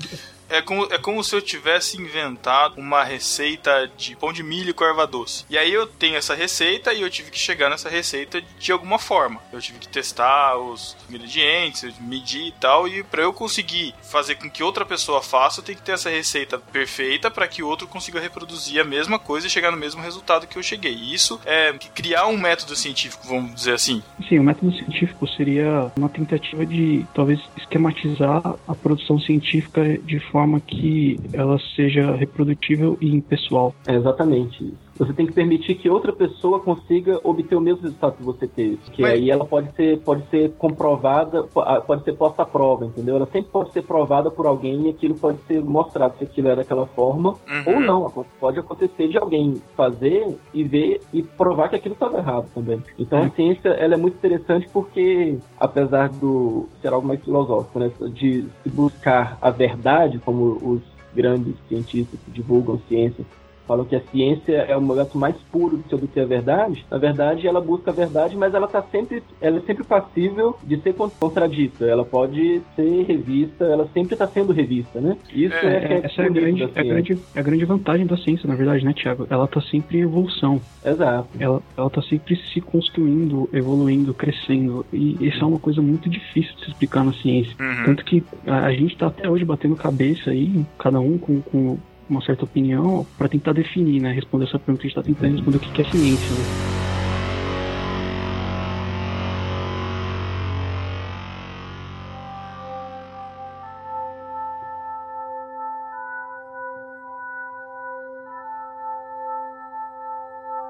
É 0.48 0.62
como, 0.62 0.84
é 0.90 0.98
como 0.98 1.22
se 1.24 1.34
eu 1.34 1.42
tivesse 1.42 2.00
inventado 2.00 2.78
uma 2.78 3.02
receita 3.02 3.90
de 3.96 4.14
pão 4.16 4.32
de 4.32 4.42
milho 4.42 4.74
com 4.74 4.84
erva 4.84 5.06
doce. 5.06 5.44
E 5.50 5.58
aí 5.58 5.72
eu 5.72 5.86
tenho 5.86 6.16
essa 6.16 6.34
receita 6.34 6.92
e 6.92 7.02
eu 7.02 7.10
tive 7.10 7.30
que 7.30 7.38
chegar 7.38 7.68
nessa 7.68 7.88
receita 7.88 8.40
de 8.58 8.72
alguma 8.72 8.98
forma. 8.98 9.40
Eu 9.52 9.60
tive 9.60 9.78
que 9.78 9.88
testar 9.88 10.56
os 10.56 10.96
ingredientes, 11.08 11.98
medir 12.00 12.46
e 12.48 12.52
tal. 12.52 12.86
E 12.86 13.02
para 13.02 13.22
eu 13.22 13.32
conseguir 13.32 13.94
fazer 14.02 14.36
com 14.36 14.48
que 14.48 14.62
outra 14.62 14.84
pessoa 14.84 15.20
faça, 15.22 15.60
eu 15.60 15.64
tenho 15.64 15.78
que 15.78 15.84
ter 15.84 15.92
essa 15.92 16.10
receita 16.10 16.58
perfeita 16.58 17.30
para 17.30 17.48
que 17.48 17.62
outro 17.62 17.88
consiga 17.88 18.20
reproduzir 18.20 18.80
a 18.80 18.84
mesma 18.84 19.18
coisa 19.18 19.46
e 19.46 19.50
chegar 19.50 19.70
no 19.70 19.76
mesmo 19.76 20.00
resultado 20.00 20.46
que 20.46 20.56
eu 20.56 20.62
cheguei. 20.62 20.94
E 20.94 21.14
isso 21.14 21.40
é 21.44 21.72
criar 21.94 22.26
um 22.26 22.36
método 22.36 22.76
científico, 22.76 23.26
vamos 23.26 23.54
dizer 23.54 23.72
assim. 23.72 24.02
Sim, 24.28 24.38
o 24.38 24.44
método 24.44 24.72
científico 24.76 25.26
seria 25.28 25.90
uma 25.96 26.08
tentativa 26.08 26.64
de 26.64 27.04
talvez 27.14 27.40
esquematizar 27.56 28.42
a 28.66 28.74
produção 28.74 29.18
científica 29.18 29.98
de 29.98 30.20
forma 30.20 30.35
que 30.60 31.18
ela 31.32 31.58
seja 31.74 32.14
reprodutível 32.14 32.96
e 33.00 33.14
impessoal. 33.14 33.74
É 33.86 33.94
exatamente 33.94 34.64
isso. 34.64 34.85
Você 34.98 35.12
tem 35.12 35.26
que 35.26 35.32
permitir 35.32 35.74
que 35.76 35.88
outra 35.90 36.12
pessoa 36.12 36.60
consiga 36.60 37.20
obter 37.22 37.54
o 37.56 37.60
mesmo 37.60 37.82
resultado 37.82 38.16
que 38.16 38.22
você 38.22 38.46
teve. 38.46 38.76
Que 38.92 39.02
Mas- 39.02 39.12
aí 39.12 39.30
ela 39.30 39.44
pode 39.44 39.70
ser, 39.74 39.98
pode 40.00 40.26
ser 40.30 40.52
comprovada, 40.52 41.42
po- 41.44 41.64
pode 41.86 42.04
ser 42.04 42.12
posta 42.14 42.42
à 42.42 42.46
prova, 42.46 42.86
entendeu? 42.86 43.16
Ela 43.16 43.26
sempre 43.26 43.50
pode 43.50 43.72
ser 43.72 43.82
provada 43.82 44.30
por 44.30 44.46
alguém 44.46 44.86
e 44.86 44.90
aquilo 44.90 45.14
pode 45.14 45.38
ser 45.46 45.62
mostrado 45.62 46.16
se 46.18 46.24
aquilo 46.24 46.48
é 46.48 46.56
daquela 46.56 46.86
forma 46.86 47.30
Uhum. 47.48 47.74
ou 47.74 47.80
não. 47.80 48.24
Pode 48.40 48.58
acontecer 48.58 49.08
de 49.08 49.18
alguém 49.18 49.60
fazer 49.76 50.36
e 50.54 50.64
ver 50.64 51.00
e 51.12 51.22
provar 51.22 51.68
que 51.68 51.76
aquilo 51.76 51.94
estava 51.94 52.18
errado 52.18 52.46
também. 52.54 52.82
Então 52.98 53.22
a 53.22 53.30
ciência 53.30 53.68
ela 53.70 53.94
é 53.94 53.96
muito 53.96 54.14
interessante 54.14 54.68
porque, 54.72 55.36
apesar 55.60 56.08
do 56.08 56.68
ser 56.80 56.92
algo 56.92 57.06
mais 57.06 57.20
filosófico, 57.22 57.78
né, 57.78 57.90
de 58.14 58.46
se 58.62 58.68
buscar 58.70 59.38
a 59.42 59.50
verdade, 59.50 60.18
como 60.18 60.58
os 60.62 60.80
grandes 61.14 61.54
cientistas 61.68 62.18
que 62.24 62.30
divulgam 62.30 62.78
ciência 62.88 63.24
falam 63.66 63.84
que 63.84 63.96
a 63.96 64.00
ciência 64.00 64.52
é 64.68 64.76
o 64.76 64.80
momento 64.80 65.18
mais 65.18 65.36
puro 65.50 65.78
de 65.78 65.88
se 65.88 65.94
obter 65.94 66.20
a 66.22 66.26
verdade. 66.26 66.84
Na 66.90 66.98
verdade, 66.98 67.46
ela 67.46 67.60
busca 67.60 67.90
a 67.90 67.94
verdade, 67.94 68.36
mas 68.36 68.54
ela 68.54 68.66
tá 68.66 68.82
sempre, 68.90 69.22
ela 69.40 69.58
é 69.58 69.60
sempre 69.60 69.84
passível 69.84 70.56
de 70.62 70.78
ser 70.80 70.94
con- 70.94 71.10
contradita. 71.10 71.84
Ela 71.84 72.04
pode 72.04 72.60
ser 72.74 73.02
revista, 73.04 73.64
ela 73.64 73.88
sempre 73.92 74.14
está 74.14 74.26
sendo 74.26 74.52
revista, 74.52 75.00
né? 75.00 75.16
Isso 75.32 75.54
É, 75.54 75.76
é, 75.76 75.80
que 75.80 75.92
é 75.94 76.00
Essa 76.06 76.22
é 76.22 76.26
a, 76.26 76.28
grande, 76.28 76.62
é, 76.62 76.80
a 76.80 76.82
grande, 76.82 77.18
é 77.34 77.40
a 77.40 77.42
grande 77.42 77.64
vantagem 77.64 78.06
da 78.06 78.16
ciência, 78.16 78.48
na 78.48 78.54
verdade, 78.54 78.84
né, 78.84 78.92
Tiago? 78.92 79.26
Ela 79.28 79.46
tá 79.46 79.60
sempre 79.60 79.98
em 79.98 80.02
evolução. 80.02 80.60
Exato. 80.84 81.28
Ela, 81.38 81.62
ela 81.76 81.90
tá 81.90 82.02
sempre 82.02 82.36
se 82.36 82.60
construindo, 82.60 83.48
evoluindo, 83.52 84.14
crescendo. 84.14 84.84
E 84.92 85.16
isso 85.26 85.42
é 85.42 85.46
uma 85.46 85.58
coisa 85.58 85.82
muito 85.82 86.08
difícil 86.08 86.54
de 86.56 86.64
se 86.64 86.70
explicar 86.70 87.04
na 87.04 87.12
ciência. 87.14 87.54
Uhum. 87.60 87.84
Tanto 87.86 88.04
que 88.04 88.22
a, 88.46 88.66
a 88.66 88.72
gente 88.72 88.96
tá 88.96 89.08
até 89.08 89.28
hoje 89.28 89.44
batendo 89.44 89.74
cabeça 89.76 90.30
aí, 90.30 90.64
cada 90.78 91.00
um 91.00 91.18
com, 91.18 91.40
com 91.40 91.78
uma 92.08 92.22
certa 92.22 92.44
opinião, 92.44 93.06
para 93.18 93.28
tentar 93.28 93.52
definir, 93.52 94.00
né? 94.00 94.12
Responder 94.12 94.46
essa 94.46 94.58
pergunta 94.58 94.82
que 94.82 94.86
a 94.86 94.88
gente 94.88 94.96
tá 94.96 95.02
tentando 95.02 95.36
responder 95.36 95.56
o 95.56 95.60
que 95.60 95.72
que 95.72 95.82
é 95.82 95.90
ciência, 95.90 96.30
né? 96.30 96.86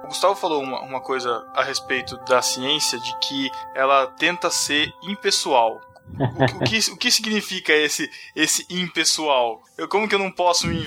O 0.07 0.09
Gustavo 0.09 0.37
falou 0.37 0.62
uma, 0.62 0.81
uma 0.83 1.00
coisa 1.00 1.45
a 1.52 1.64
respeito 1.64 2.16
da 2.28 2.40
ciência, 2.40 2.97
de 2.97 3.19
que 3.19 3.50
ela 3.75 4.07
tenta 4.07 4.49
ser 4.50 4.95
impessoal. 5.02 5.81
O, 6.14 6.46
que- 6.46 6.54
o 6.54 6.64
que, 6.64 6.92
o 6.92 6.96
que 6.96 7.10
significa 7.10 7.72
esse, 7.72 8.08
esse 8.34 8.64
impessoal? 8.70 9.60
Eu, 9.76 9.88
como 9.88 10.08
que 10.08 10.14
eu 10.14 10.18
não 10.18 10.30
posso. 10.30 10.66
me 10.66 10.84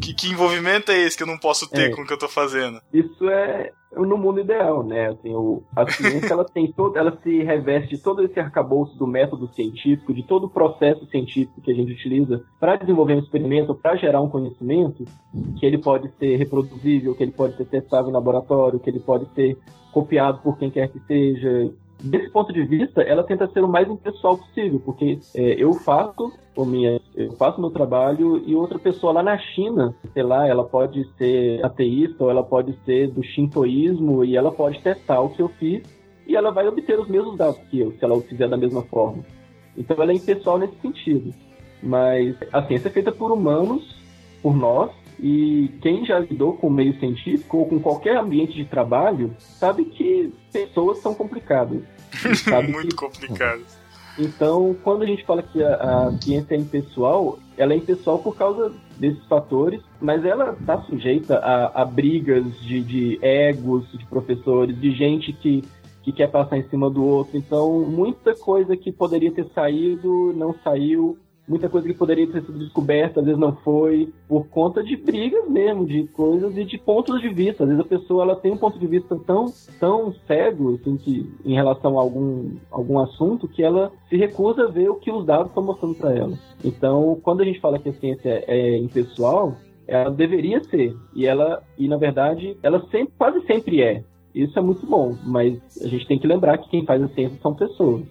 Que, 0.00 0.14
que 0.14 0.28
envolvimento 0.30 0.90
é 0.90 0.98
esse 0.98 1.16
que 1.16 1.22
eu 1.22 1.26
não 1.26 1.38
posso 1.38 1.68
ter 1.68 1.90
É. 1.90 1.94
com 1.94 2.02
o 2.02 2.06
que 2.06 2.12
eu 2.12 2.18
tô 2.18 2.28
fazendo? 2.28 2.80
Isso 2.92 3.28
é 3.28 3.72
no 3.96 4.16
mundo 4.16 4.38
ideal, 4.40 4.84
né? 4.84 5.08
Assim, 5.08 5.34
o, 5.34 5.64
a 5.74 5.84
ciência 5.90 6.32
ela 6.32 6.44
tem 6.44 6.70
todo, 6.72 6.96
ela 6.96 7.18
se 7.24 7.42
reveste 7.42 7.96
de 7.96 8.02
todo 8.02 8.22
esse 8.22 8.38
arcabouço 8.38 8.96
do 8.96 9.04
método 9.06 9.52
científico, 9.52 10.14
de 10.14 10.22
todo 10.22 10.44
o 10.44 10.48
processo 10.50 11.04
científico 11.10 11.60
que 11.60 11.72
a 11.72 11.74
gente 11.74 11.92
utiliza 11.92 12.40
para 12.60 12.76
desenvolver 12.76 13.16
um 13.16 13.18
experimento, 13.18 13.74
para 13.74 13.96
gerar 13.96 14.20
um 14.22 14.28
conhecimento, 14.30 15.04
que 15.58 15.66
ele 15.66 15.76
pode 15.78 16.08
ser 16.20 16.36
reproduzível, 16.36 17.14
que 17.16 17.24
ele 17.24 17.32
pode 17.32 17.56
ser 17.56 17.64
testável 17.66 18.10
em 18.10 18.14
laboratório, 18.14 18.78
que 18.78 18.88
ele 18.88 19.00
pode 19.00 19.26
ser 19.34 19.58
copiado 19.92 20.38
por 20.40 20.56
quem 20.56 20.70
quer 20.70 20.88
que 20.88 21.00
seja. 21.00 21.72
Desse 22.02 22.30
ponto 22.30 22.52
de 22.52 22.64
vista, 22.64 23.02
ela 23.02 23.22
tenta 23.22 23.46
ser 23.48 23.62
o 23.62 23.68
mais 23.68 23.88
impessoal 23.88 24.38
possível, 24.38 24.80
porque 24.84 25.18
é, 25.34 25.62
eu 25.62 25.74
faço 25.74 26.32
o 26.56 26.64
minha, 26.64 27.00
eu 27.14 27.32
faço 27.32 27.60
meu 27.60 27.70
trabalho 27.70 28.42
e 28.46 28.54
outra 28.54 28.78
pessoa 28.78 29.12
lá 29.12 29.22
na 29.22 29.36
China, 29.38 29.94
sei 30.12 30.22
lá, 30.22 30.46
ela 30.46 30.64
pode 30.64 31.06
ser 31.18 31.64
ateísta 31.64 32.24
ou 32.24 32.30
ela 32.30 32.42
pode 32.42 32.74
ser 32.84 33.08
do 33.08 33.22
shintoísmo 33.22 34.24
e 34.24 34.36
ela 34.36 34.50
pode 34.50 34.80
testar 34.80 35.20
o 35.20 35.30
que 35.30 35.42
eu 35.42 35.48
fiz 35.48 35.82
e 36.26 36.36
ela 36.36 36.50
vai 36.50 36.66
obter 36.66 36.98
os 36.98 37.08
mesmos 37.08 37.36
dados 37.36 37.60
que 37.70 37.80
eu, 37.80 37.92
se 37.92 38.04
ela 38.04 38.14
o 38.14 38.22
fizer 38.22 38.48
da 38.48 38.56
mesma 38.56 38.82
forma. 38.82 39.22
Então 39.76 40.00
ela 40.00 40.12
é 40.12 40.14
impessoal 40.14 40.58
nesse 40.58 40.76
sentido. 40.80 41.34
Mas 41.82 42.36
a 42.52 42.62
ciência 42.62 42.88
é 42.88 42.90
feita 42.90 43.10
por 43.10 43.32
humanos, 43.32 43.96
por 44.42 44.56
nós, 44.56 44.90
e 45.22 45.68
quem 45.82 46.04
já 46.04 46.18
lidou 46.18 46.54
com 46.54 46.68
o 46.68 46.70
meio 46.70 46.98
científico 46.98 47.58
ou 47.58 47.66
com 47.66 47.78
qualquer 47.78 48.16
ambiente 48.16 48.54
de 48.54 48.64
trabalho 48.64 49.34
sabe 49.38 49.84
que 49.84 50.32
pessoas 50.50 50.98
são 50.98 51.14
complicadas. 51.14 51.82
Muito 52.70 52.96
complicado. 52.96 53.62
então, 54.18 54.74
quando 54.82 55.02
a 55.02 55.06
gente 55.06 55.24
fala 55.24 55.42
que 55.42 55.62
a, 55.62 55.74
a 55.74 56.12
ciência 56.20 56.54
é 56.54 56.58
impessoal, 56.58 57.38
ela 57.56 57.74
é 57.74 57.76
impessoal 57.76 58.18
por 58.18 58.34
causa 58.34 58.72
desses 58.98 59.24
fatores, 59.26 59.82
mas 60.00 60.24
ela 60.24 60.56
está 60.58 60.80
sujeita 60.82 61.36
a, 61.38 61.82
a 61.82 61.84
brigas 61.84 62.58
de, 62.60 62.80
de 62.80 63.18
egos 63.20 63.90
de 63.92 64.04
professores, 64.06 64.78
de 64.80 64.92
gente 64.92 65.32
que, 65.34 65.62
que 66.02 66.12
quer 66.12 66.30
passar 66.30 66.56
em 66.56 66.68
cima 66.68 66.88
do 66.88 67.04
outro. 67.04 67.36
Então, 67.36 67.80
muita 67.80 68.34
coisa 68.34 68.76
que 68.76 68.90
poderia 68.90 69.30
ter 69.30 69.46
saído 69.54 70.32
não 70.34 70.54
saiu. 70.64 71.18
Muita 71.50 71.68
coisa 71.68 71.88
que 71.88 71.94
poderia 71.94 72.28
ter 72.28 72.42
sido 72.42 72.60
descoberta, 72.60 73.18
às 73.18 73.26
vezes 73.26 73.40
não 73.40 73.56
foi, 73.56 74.12
por 74.28 74.46
conta 74.46 74.84
de 74.84 74.96
brigas 74.96 75.50
mesmo, 75.50 75.84
de 75.84 76.06
coisas 76.06 76.56
e 76.56 76.64
de 76.64 76.78
pontos 76.78 77.20
de 77.20 77.28
vista. 77.28 77.64
Às 77.64 77.70
vezes 77.70 77.84
a 77.84 77.88
pessoa 77.88 78.22
ela 78.22 78.36
tem 78.36 78.52
um 78.52 78.56
ponto 78.56 78.78
de 78.78 78.86
vista 78.86 79.18
tão, 79.26 79.46
tão 79.80 80.14
cego 80.28 80.76
assim, 80.76 80.96
que, 80.96 81.28
em 81.44 81.52
relação 81.52 81.98
a 81.98 82.02
algum, 82.02 82.52
algum 82.70 83.00
assunto 83.00 83.48
que 83.48 83.64
ela 83.64 83.90
se 84.08 84.16
recusa 84.16 84.62
a 84.62 84.70
ver 84.70 84.90
o 84.90 84.94
que 84.94 85.10
os 85.10 85.26
dados 85.26 85.48
estão 85.48 85.64
mostrando 85.64 85.96
para 85.96 86.14
ela. 86.14 86.38
Então, 86.64 87.18
quando 87.20 87.40
a 87.40 87.44
gente 87.44 87.58
fala 87.58 87.80
que 87.80 87.88
a 87.88 87.94
ciência 87.94 88.44
é 88.46 88.78
impessoal, 88.78 89.56
ela 89.88 90.08
deveria 90.08 90.62
ser. 90.62 90.94
E 91.16 91.26
ela, 91.26 91.64
e 91.76 91.88
na 91.88 91.96
verdade, 91.96 92.56
ela 92.62 92.80
sempre, 92.92 93.12
quase 93.18 93.44
sempre 93.44 93.82
é. 93.82 94.04
Isso 94.32 94.56
é 94.56 94.62
muito 94.62 94.86
bom, 94.86 95.16
mas 95.24 95.58
a 95.82 95.88
gente 95.88 96.06
tem 96.06 96.16
que 96.16 96.28
lembrar 96.28 96.58
que 96.58 96.70
quem 96.70 96.86
faz 96.86 97.02
a 97.02 97.08
ciência 97.08 97.36
são 97.42 97.52
pessoas. 97.56 98.02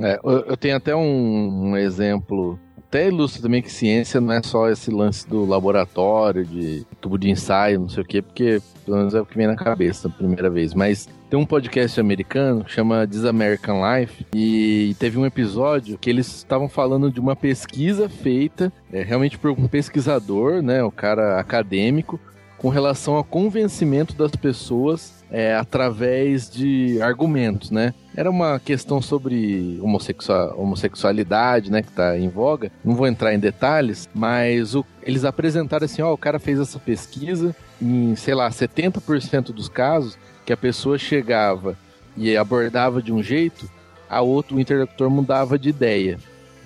É, 0.00 0.18
eu, 0.24 0.40
eu 0.40 0.56
tenho 0.56 0.74
até 0.74 0.96
um, 0.96 1.68
um 1.68 1.76
exemplo, 1.76 2.58
até 2.88 3.06
ilustra 3.08 3.42
também 3.42 3.60
que 3.60 3.70
ciência 3.70 4.20
não 4.20 4.32
é 4.32 4.42
só 4.42 4.68
esse 4.70 4.90
lance 4.90 5.28
do 5.28 5.44
laboratório, 5.44 6.44
de 6.44 6.86
tubo 7.00 7.18
de 7.18 7.30
ensaio, 7.30 7.80
não 7.80 7.88
sei 7.88 8.02
o 8.02 8.06
quê, 8.06 8.22
porque 8.22 8.60
pelo 8.84 8.96
menos 8.96 9.14
é 9.14 9.20
o 9.20 9.26
que 9.26 9.36
vem 9.36 9.46
na 9.46 9.54
cabeça 9.54 10.08
primeira 10.08 10.48
vez. 10.48 10.72
Mas 10.72 11.06
tem 11.28 11.38
um 11.38 11.44
podcast 11.44 12.00
americano 12.00 12.64
que 12.64 12.72
chama 12.72 13.06
This 13.06 13.26
American 13.26 13.82
Life 13.82 14.26
e 14.34 14.96
teve 14.98 15.18
um 15.18 15.26
episódio 15.26 15.98
que 15.98 16.08
eles 16.08 16.26
estavam 16.28 16.68
falando 16.68 17.10
de 17.10 17.20
uma 17.20 17.36
pesquisa 17.36 18.08
feita 18.08 18.72
é, 18.90 19.02
realmente 19.02 19.38
por 19.38 19.50
um 19.50 19.68
pesquisador, 19.68 20.62
né, 20.62 20.82
o 20.82 20.90
cara 20.90 21.38
acadêmico, 21.38 22.18
com 22.58 22.68
relação 22.68 23.14
ao 23.14 23.24
convencimento 23.24 24.14
das 24.14 24.32
pessoas 24.32 25.16
é, 25.30 25.54
através 25.54 26.48
de 26.50 27.00
argumentos, 27.02 27.70
né? 27.70 27.92
Era 28.16 28.30
uma 28.30 28.58
questão 28.58 29.00
sobre 29.00 29.78
homossexua- 29.82 30.54
homossexualidade, 30.56 31.70
né, 31.70 31.82
que 31.82 31.92
tá 31.92 32.18
em 32.18 32.28
voga. 32.28 32.72
Não 32.84 32.94
vou 32.94 33.06
entrar 33.06 33.34
em 33.34 33.38
detalhes, 33.38 34.08
mas 34.14 34.74
o- 34.74 34.84
eles 35.02 35.24
apresentaram 35.24 35.84
assim, 35.84 36.02
ó, 36.02 36.12
o 36.12 36.18
cara 36.18 36.38
fez 36.38 36.58
essa 36.58 36.78
pesquisa 36.78 37.54
em, 37.80 38.16
sei 38.16 38.34
lá, 38.34 38.50
70% 38.50 39.52
dos 39.52 39.68
casos 39.68 40.18
que 40.44 40.52
a 40.52 40.56
pessoa 40.56 40.98
chegava 40.98 41.76
e 42.16 42.36
abordava 42.36 43.00
de 43.02 43.12
um 43.12 43.22
jeito, 43.22 43.70
a 44.08 44.20
outro 44.22 44.56
o 44.56 44.60
interlocutor 44.60 45.10
mudava 45.10 45.58
de 45.58 45.68
ideia 45.68 46.18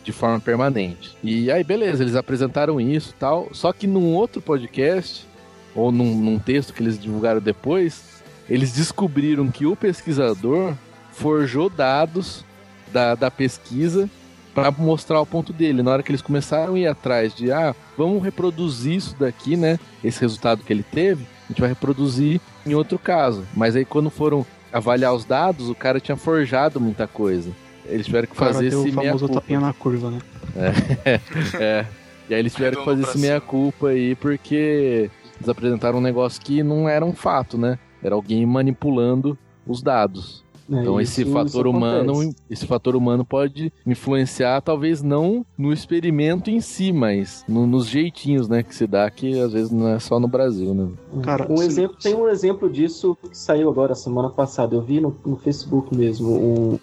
de 0.04 0.12
forma 0.12 0.40
permanente. 0.40 1.16
E 1.22 1.50
aí, 1.50 1.62
beleza, 1.62 2.02
eles 2.02 2.14
apresentaram 2.16 2.80
isso 2.80 3.14
tal. 3.18 3.48
Só 3.52 3.72
que 3.72 3.86
num 3.86 4.14
outro 4.14 4.40
podcast, 4.40 5.26
ou 5.74 5.90
num, 5.90 6.14
num 6.16 6.38
texto 6.38 6.72
que 6.72 6.82
eles 6.82 6.98
divulgaram 6.98 7.40
depois, 7.40 8.22
eles 8.48 8.72
descobriram 8.72 9.50
que 9.50 9.66
o 9.66 9.76
pesquisador 9.76 10.74
forjou 11.12 11.70
dados 11.70 12.44
da, 12.92 13.14
da 13.14 13.30
pesquisa 13.30 14.08
para 14.54 14.70
mostrar 14.70 15.20
o 15.20 15.26
ponto 15.26 15.52
dele. 15.52 15.82
Na 15.82 15.90
hora 15.90 16.02
que 16.02 16.10
eles 16.10 16.22
começaram 16.22 16.74
a 16.74 16.78
ir 16.78 16.86
atrás 16.86 17.34
de, 17.34 17.50
ah, 17.50 17.74
vamos 17.96 18.22
reproduzir 18.22 18.96
isso 18.96 19.16
daqui, 19.18 19.56
né? 19.56 19.78
Esse 20.04 20.20
resultado 20.20 20.62
que 20.62 20.72
ele 20.72 20.82
teve, 20.82 21.24
a 21.44 21.48
gente 21.48 21.60
vai 21.60 21.70
reproduzir 21.70 22.40
em 22.66 22.74
outro 22.74 22.98
caso. 22.98 23.44
Mas 23.54 23.74
aí 23.76 23.84
quando 23.84 24.10
foram 24.10 24.44
avaliar 24.72 25.14
os 25.14 25.24
dados, 25.24 25.68
o 25.68 25.74
cara 25.74 26.00
tinha 26.00 26.16
forjado 26.16 26.80
muita 26.80 27.06
coisa. 27.06 27.50
Eles 27.86 28.06
tiveram 28.06 28.28
que 28.28 28.36
fazer 28.36 28.66
esse 28.66 28.76
o 28.76 28.92
famoso 28.92 29.00
meia-culpa. 29.00 29.34
tapinha 29.34 29.60
na 29.60 29.72
curva, 29.72 30.10
né? 30.10 30.18
É. 31.58 31.86
E 32.28 32.34
aí 32.34 32.40
eles 32.40 32.54
tiveram 32.54 32.78
que 32.78 32.84
fazer 32.84 33.02
esse 33.02 33.18
meia-culpa 33.18 33.88
aí, 33.88 34.14
porque 34.14 35.10
eles 35.42 35.48
apresentaram 35.48 35.98
um 35.98 36.02
negócio 36.02 36.40
que 36.40 36.62
não 36.62 36.88
era 36.88 37.04
um 37.04 37.12
fato, 37.12 37.58
né? 37.58 37.78
Era 38.02 38.14
alguém 38.14 38.44
manipulando 38.46 39.36
os 39.66 39.82
dados. 39.82 40.42
É, 40.70 40.80
Então 40.80 41.00
esse 41.00 41.22
isso 41.22 41.32
fator 41.32 41.66
humano, 41.66 42.12
acontece. 42.12 42.36
esse 42.48 42.66
fator 42.66 42.94
humano 42.94 43.24
pode 43.24 43.72
influenciar, 43.84 44.60
talvez 44.62 45.02
não 45.02 45.44
no 45.58 45.72
experimento 45.72 46.50
em 46.50 46.60
si, 46.60 46.92
mas 46.92 47.44
no- 47.48 47.66
nos 47.66 47.86
jeitinhos, 47.86 48.48
né, 48.48 48.62
que 48.62 48.72
se 48.74 48.86
dá, 48.86 49.10
que 49.10 49.38
às 49.40 49.52
vezes 49.52 49.70
não 49.72 49.88
é 49.88 49.98
só 49.98 50.20
no 50.20 50.28
Brasil, 50.28 50.72
né? 50.72 50.88
Cara, 51.22 51.50
um 51.50 51.56
sim, 51.56 51.64
exemplo, 51.64 51.96
tem 52.00 52.14
um 52.14 52.28
exemplo 52.28 52.70
disso 52.70 53.18
que 53.20 53.36
saiu 53.36 53.68
agora 53.68 53.94
semana 53.96 54.30
passada. 54.30 54.74
Eu 54.76 54.82
vi 54.82 55.00
no, 55.00 55.14
no 55.26 55.36
Facebook 55.36 55.94
mesmo 55.94 56.30
um, 56.30 56.78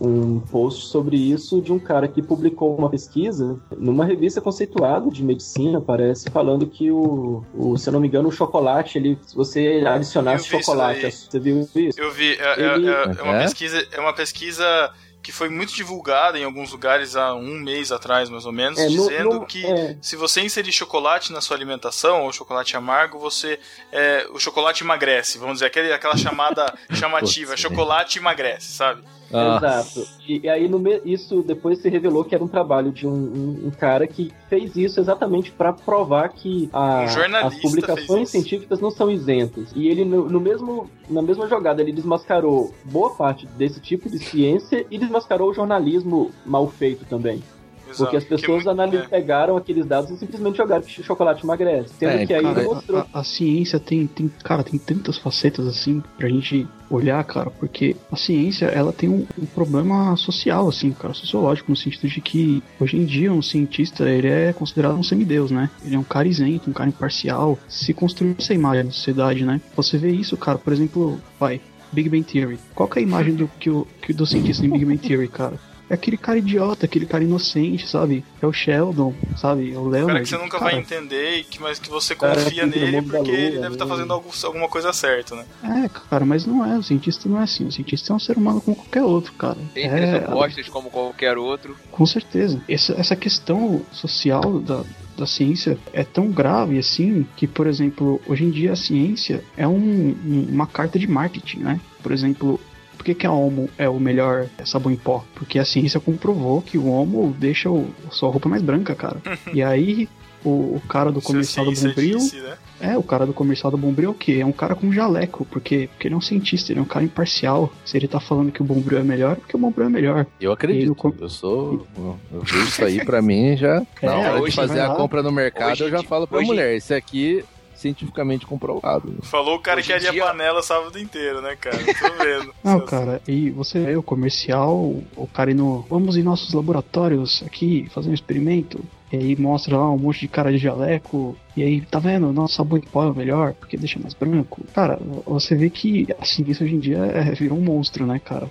um 0.00 0.40
post 0.40 0.86
sobre 0.88 1.16
isso 1.16 1.60
de 1.62 1.72
um 1.72 1.78
cara 1.78 2.06
que 2.06 2.20
publicou 2.22 2.76
uma 2.76 2.90
pesquisa 2.90 3.58
numa 3.76 4.04
revista 4.04 4.40
conceituada 4.40 5.10
de 5.10 5.22
medicina, 5.24 5.80
parece, 5.80 6.30
falando 6.30 6.66
que 6.66 6.90
o, 6.90 7.42
o 7.54 7.76
se 7.78 7.88
eu 7.88 7.92
não 7.94 8.00
me 8.00 8.06
engano, 8.08 8.28
o 8.28 8.32
chocolate, 8.32 8.98
ele, 8.98 9.18
se 9.26 9.34
você 9.34 9.82
adicionasse 9.86 10.46
chocolate, 10.48 11.10
você 11.10 11.40
viu 11.40 11.60
isso? 11.74 11.98
Eu 11.98 12.12
vi, 12.12 12.34
é, 12.34 12.60
é- 12.60 12.74
Ele- 12.74 12.88
é- 12.88 13.14
é 13.18 13.22
uma 13.22 13.36
É? 13.36 13.42
pesquisa, 13.44 13.86
é 13.90 14.00
uma 14.00 14.12
pesquisa 14.12 14.92
que 15.22 15.32
foi 15.32 15.48
muito 15.48 15.74
divulgada 15.74 16.38
em 16.38 16.44
alguns 16.44 16.70
lugares 16.70 17.16
há 17.16 17.34
um 17.34 17.58
mês 17.58 17.90
atrás, 17.90 18.28
mais 18.28 18.46
ou 18.46 18.52
menos, 18.52 18.78
É, 18.78 18.84
no- 18.84 19.08
dizendo 19.08 19.34
no- 19.40 19.46
que 19.46 19.66
é. 19.66 19.96
se 20.00 20.14
você 20.14 20.40
inserir 20.40 20.70
chocolate 20.70 21.32
na 21.32 21.40
sua 21.40 21.56
alimentação, 21.56 22.22
ou 22.24 22.32
chocolate 22.32 22.76
amargo, 22.76 23.18
você 23.18 23.58
é, 23.90 24.28
o 24.32 24.38
chocolate 24.38 24.84
emagrece, 24.84 25.36
vamos 25.38 25.54
dizer, 25.54 25.66
aquele, 25.66 25.92
aquela 25.92 26.16
chamada 26.16 26.72
chamativa, 26.94 27.56
chocolate 27.56 28.18
emagrece, 28.20 28.72
sabe? 28.72 29.02
Ah, 29.32 29.56
Exato. 29.56 30.06
E, 30.28 30.40
e 30.44 30.48
aí 30.48 30.68
no 30.68 30.80
isso 31.04 31.42
depois 31.42 31.80
se 31.80 31.88
revelou 31.88 32.24
que 32.24 32.34
era 32.34 32.44
um 32.44 32.48
trabalho 32.48 32.92
de 32.92 33.06
um, 33.06 33.12
um- 33.12 33.66
um 33.66 33.70
cara 33.70 34.06
que 34.06 34.32
fez 34.48 34.76
isso 34.76 35.00
exatamente 35.00 35.50
para 35.50 35.72
provar 35.72 36.28
que 36.28 36.68
a- 36.72 37.04
Um 37.42 37.46
as 37.48 37.54
publicações 37.62 38.28
científicas 38.30 38.80
não 38.80 38.90
são 38.90 39.10
isentas. 39.10 39.70
E 39.74 39.88
ele 39.88 40.04
no, 40.04 40.28
no 40.28 40.40
mesmo 40.40 40.88
na 41.10 41.22
mesma 41.22 41.48
jogada 41.48 41.82
ele 41.82 41.92
desmascarou 41.92 42.72
boa 42.84 43.10
parte 43.10 43.46
desse 43.58 43.80
tipo 43.80 44.08
de 44.08 44.18
ciência 44.18 44.86
e 44.90 44.98
desmascarou 44.98 45.50
o 45.50 45.54
jornalismo 45.54 46.30
mal 46.44 46.68
feito 46.68 47.04
também. 47.04 47.42
Exato. 47.88 47.96
Porque 48.02 48.16
as 48.16 48.24
é 48.24 48.26
pessoas 48.26 48.64
muito- 48.64 48.70
anali- 48.70 48.96
é. 48.96 49.02
pegaram 49.08 49.56
aqueles 49.56 49.86
dados 49.86 50.10
e 50.10 50.16
simplesmente 50.16 50.56
jogaram 50.56 50.82
que 50.82 51.02
chocolate 51.02 51.44
emagrece. 51.44 51.94
Sendo 51.98 52.10
É, 52.10 52.26
que 52.26 52.34
aí 52.34 52.42
Cara, 52.42 52.60
ele 52.60 52.68
mostrou. 52.68 52.98
a, 53.00 53.06
a- 53.12 53.20
a 53.20 53.24
ciência 53.24 53.78
tem, 53.80 54.06
tem, 54.06 54.28
cara, 54.42 54.62
tem 54.62 54.78
tantas 54.78 55.16
facetas 55.18 55.66
assim 55.66 56.02
pra 56.18 56.28
gente 56.28 56.66
olhar, 56.90 57.22
cara, 57.24 57.50
porque 57.50 57.96
a 58.12 58.16
ciência, 58.16 58.66
ela 58.66 58.92
tem 58.92 59.08
um, 59.08 59.26
um 59.40 59.46
problema 59.46 60.16
social, 60.16 60.68
assim, 60.68 60.92
cara, 60.92 61.12
sociológico, 61.14 61.70
no 61.70 61.76
sentido 61.76 62.08
de 62.08 62.20
que 62.20 62.62
hoje 62.80 62.96
em 62.96 63.04
dia 63.04 63.32
um 63.32 63.42
cientista, 63.42 64.08
ele 64.08 64.28
é 64.28 64.52
considerado 64.52 64.94
um 64.96 65.02
semideus, 65.02 65.50
né? 65.50 65.68
Ele 65.84 65.96
é 65.96 65.98
um 65.98 66.04
cara 66.04 66.28
isento, 66.28 66.70
um 66.70 66.72
cara 66.72 66.88
imparcial, 66.88 67.58
se 67.68 67.92
construiu 67.92 68.36
essa 68.38 68.54
imagem 68.54 68.84
na 68.84 68.90
sociedade, 68.92 69.44
né? 69.44 69.60
Você 69.74 69.98
vê 69.98 70.10
isso, 70.10 70.36
cara, 70.36 70.58
por 70.58 70.72
exemplo, 70.72 71.20
vai, 71.40 71.60
Big 71.92 72.08
Bang 72.08 72.22
Theory. 72.24 72.58
Qual 72.74 72.88
que 72.88 72.98
é 72.98 73.02
a 73.02 73.04
imagem 73.04 73.34
do, 73.34 73.48
que 73.58 73.68
o, 73.70 73.86
que 74.02 74.12
do 74.12 74.24
cientista 74.26 74.64
em 74.64 74.70
Big 74.70 74.84
Bang 74.84 74.98
Theory, 74.98 75.28
cara? 75.28 75.58
É 75.88 75.94
aquele 75.94 76.16
cara 76.16 76.38
idiota, 76.38 76.84
aquele 76.86 77.06
cara 77.06 77.22
inocente, 77.22 77.86
sabe? 77.88 78.24
É 78.42 78.46
o 78.46 78.52
Sheldon, 78.52 79.14
sabe? 79.36 79.72
É 79.72 79.78
o 79.78 79.86
Leonard. 79.88 80.06
cara 80.06 80.20
que 80.22 80.28
você 80.28 80.36
nunca 80.38 80.58
cara, 80.58 80.72
vai 80.72 80.80
entender, 80.80 81.38
e 81.38 81.44
que, 81.44 81.60
mas 81.62 81.78
que 81.78 81.88
você 81.88 82.14
confia 82.16 82.66
nele 82.66 83.00
porque 83.02 83.30
ele 83.30 83.50
lua, 83.52 83.60
deve 83.62 83.74
estar 83.74 83.84
né? 83.84 83.90
fazendo 83.90 84.12
algo- 84.12 84.30
alguma 84.44 84.68
coisa 84.68 84.92
certa, 84.92 85.36
né? 85.36 85.44
É, 85.62 85.88
cara, 85.88 86.24
mas 86.24 86.44
não 86.44 86.64
é. 86.64 86.76
O 86.76 86.82
cientista 86.82 87.28
não 87.28 87.40
é 87.40 87.44
assim. 87.44 87.66
O 87.66 87.72
cientista 87.72 88.12
é 88.12 88.16
um 88.16 88.18
ser 88.18 88.36
humano 88.36 88.60
como 88.60 88.76
qualquer 88.76 89.02
outro, 89.04 89.32
cara. 89.34 89.58
Tem 89.74 89.84
é, 89.86 90.24
opostos 90.28 90.68
como 90.68 90.90
qualquer 90.90 91.38
outro. 91.38 91.76
com 91.92 92.04
certeza. 92.04 92.60
Essa, 92.68 92.92
essa 92.94 93.14
questão 93.14 93.80
social 93.92 94.58
da, 94.60 94.82
da 95.16 95.26
ciência 95.26 95.78
é 95.92 96.02
tão 96.02 96.28
grave 96.32 96.78
assim 96.78 97.24
que, 97.36 97.46
por 97.46 97.66
exemplo, 97.68 98.20
hoje 98.26 98.42
em 98.44 98.50
dia 98.50 98.72
a 98.72 98.76
ciência 98.76 99.42
é 99.56 99.66
um- 99.68 100.16
um- 100.24 100.48
uma 100.50 100.66
carta 100.66 100.98
de 100.98 101.06
marketing, 101.06 101.60
né? 101.60 101.80
Por 102.02 102.10
exemplo. 102.10 102.60
Por 102.96 103.04
que, 103.04 103.14
que 103.14 103.26
a 103.26 103.32
Omo 103.32 103.68
é 103.78 103.88
o 103.88 103.98
melhor 104.00 104.46
sabão 104.64 104.90
em 104.92 104.96
pó? 104.96 105.24
Porque 105.34 105.58
a 105.58 105.64
ciência 105.64 106.00
comprovou 106.00 106.60
que 106.62 106.76
o 106.78 106.88
Omo 106.88 107.34
deixa 107.38 107.70
o, 107.70 107.88
a 108.08 108.10
sua 108.10 108.30
roupa 108.30 108.48
mais 108.48 108.62
branca, 108.62 108.94
cara. 108.94 109.18
e 109.52 109.62
aí, 109.62 110.08
o, 110.44 110.76
o 110.76 110.82
cara 110.88 111.10
do 111.10 111.18
a 111.18 111.22
comercial 111.22 111.64
do 111.66 111.72
Bombril 111.72 112.18
disse, 112.18 112.40
né? 112.40 112.56
é, 112.80 112.96
o 112.96 113.02
cara 113.02 113.26
do 113.26 113.32
comercial 113.32 113.70
do 113.70 113.76
Bombril 113.76 114.10
é 114.10 114.12
o 114.12 114.14
quê? 114.14 114.38
É 114.40 114.46
um 114.46 114.52
cara 114.52 114.74
com 114.76 114.92
jaleco, 114.92 115.44
porque, 115.46 115.88
porque 115.88 116.06
ele 116.08 116.14
é 116.14 116.16
um 116.16 116.20
cientista, 116.20 116.72
ele 116.72 116.78
é 116.78 116.82
um 116.82 116.86
cara 116.86 117.04
imparcial. 117.04 117.72
Se 117.84 117.96
ele 117.96 118.06
tá 118.06 118.20
falando 118.20 118.52
que 118.52 118.62
o 118.62 118.64
Bombril 118.64 118.98
é 118.98 119.02
melhor, 119.02 119.32
é 119.32 119.34
porque 119.36 119.56
o 119.56 119.58
Bombril 119.58 119.86
é 119.86 119.90
melhor. 119.90 120.26
eu 120.40 120.52
acredito. 120.52 120.94
Com- 120.94 121.12
Eu 121.20 121.28
sou. 121.28 121.86
Eu 121.96 122.40
vejo 122.42 122.58
isso 122.64 122.84
aí 122.84 123.04
pra 123.04 123.20
mim 123.20 123.56
já. 123.56 123.82
É, 124.00 124.06
Na 124.06 124.14
hora 124.16 124.34
de 124.36 124.40
hoje 124.42 124.56
fazer 124.56 124.80
a 124.80 124.90
compra 124.90 125.22
no 125.22 125.32
mercado, 125.32 125.72
Hoje 125.72 125.84
eu 125.84 125.90
já 125.90 126.02
falo 126.02 126.26
pra 126.26 126.38
hoje- 126.38 126.46
mulher: 126.46 126.74
esse 126.76 126.94
aqui 126.94 127.44
cientificamente 127.76 128.46
comprovado. 128.46 129.14
Falou 129.22 129.56
o 129.56 129.58
cara 129.60 129.78
Hoje 129.80 129.88
que 129.88 129.92
aria 129.92 130.10
dia- 130.12 130.24
panela 130.24 130.62
sábado 130.62 130.98
inteiro, 130.98 131.40
né, 131.40 131.56
cara? 131.56 131.76
Tô 131.78 132.24
vendo. 132.24 132.54
Não, 132.64 132.80
cara, 132.84 133.20
e 133.28 133.50
você 133.50 133.78
vê 133.80 133.96
o 133.96 134.02
comercial, 134.02 134.74
o 135.16 135.28
cara 135.32 135.50
indo, 135.52 135.84
vamos 135.88 136.16
em 136.16 136.22
nossos 136.22 136.52
laboratórios 136.52 137.42
aqui 137.46 137.88
fazer 137.94 138.10
um 138.10 138.14
experimento. 138.14 138.82
E 139.12 139.16
aí 139.16 139.36
mostra 139.36 139.76
lá 139.76 139.88
um 139.88 139.96
monte 139.98 140.20
de 140.20 140.28
cara 140.28 140.50
de 140.50 140.58
jaleco. 140.58 141.36
E 141.56 141.62
aí, 141.62 141.80
tá 141.80 142.00
vendo? 142.00 142.32
Nosso 142.32 142.54
sabão 142.54 142.76
em 142.76 142.80
pó 142.82 143.04
é 143.04 143.10
o 143.10 143.14
melhor, 143.14 143.54
porque 143.54 143.76
deixa 143.76 144.00
mais 144.00 144.14
branco. 144.14 144.62
Cara, 144.74 144.98
você 145.24 145.54
vê 145.54 145.70
que 145.70 146.08
a 146.20 146.24
ciência 146.24 146.64
hoje 146.64 146.74
em 146.74 146.80
dia 146.80 146.98
é, 146.98 147.22
virou 147.30 147.56
um 147.56 147.60
monstro, 147.62 148.04
né, 148.04 148.18
cara? 148.22 148.50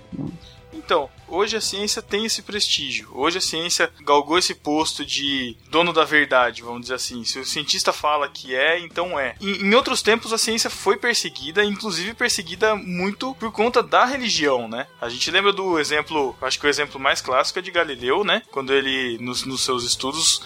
Então, 0.72 1.08
hoje 1.36 1.56
a 1.56 1.60
ciência 1.60 2.00
tem 2.00 2.24
esse 2.24 2.42
prestígio. 2.42 3.08
Hoje 3.12 3.38
a 3.38 3.40
ciência 3.40 3.90
galgou 4.00 4.38
esse 4.38 4.54
posto 4.54 5.04
de 5.04 5.56
dono 5.70 5.92
da 5.92 6.04
verdade, 6.04 6.62
vamos 6.62 6.82
dizer 6.82 6.94
assim. 6.94 7.24
Se 7.24 7.38
o 7.38 7.44
cientista 7.44 7.92
fala 7.92 8.28
que 8.28 8.54
é, 8.54 8.80
então 8.80 9.18
é. 9.18 9.34
Em, 9.40 9.66
em 9.66 9.74
outros 9.74 10.02
tempos 10.02 10.32
a 10.32 10.38
ciência 10.38 10.70
foi 10.70 10.96
perseguida, 10.96 11.64
inclusive 11.64 12.14
perseguida 12.14 12.74
muito 12.74 13.34
por 13.34 13.52
conta 13.52 13.82
da 13.82 14.04
religião, 14.04 14.66
né? 14.66 14.86
A 15.00 15.08
gente 15.08 15.30
lembra 15.30 15.52
do 15.52 15.78
exemplo, 15.78 16.34
acho 16.40 16.58
que 16.58 16.66
o 16.66 16.70
exemplo 16.70 16.98
mais 16.98 17.20
clássico 17.20 17.58
é 17.58 17.62
de 17.62 17.70
Galileu, 17.70 18.24
né? 18.24 18.42
Quando 18.50 18.72
ele, 18.72 19.18
nos, 19.18 19.44
nos 19.44 19.64
seus 19.64 19.84
estudos, 19.84 20.42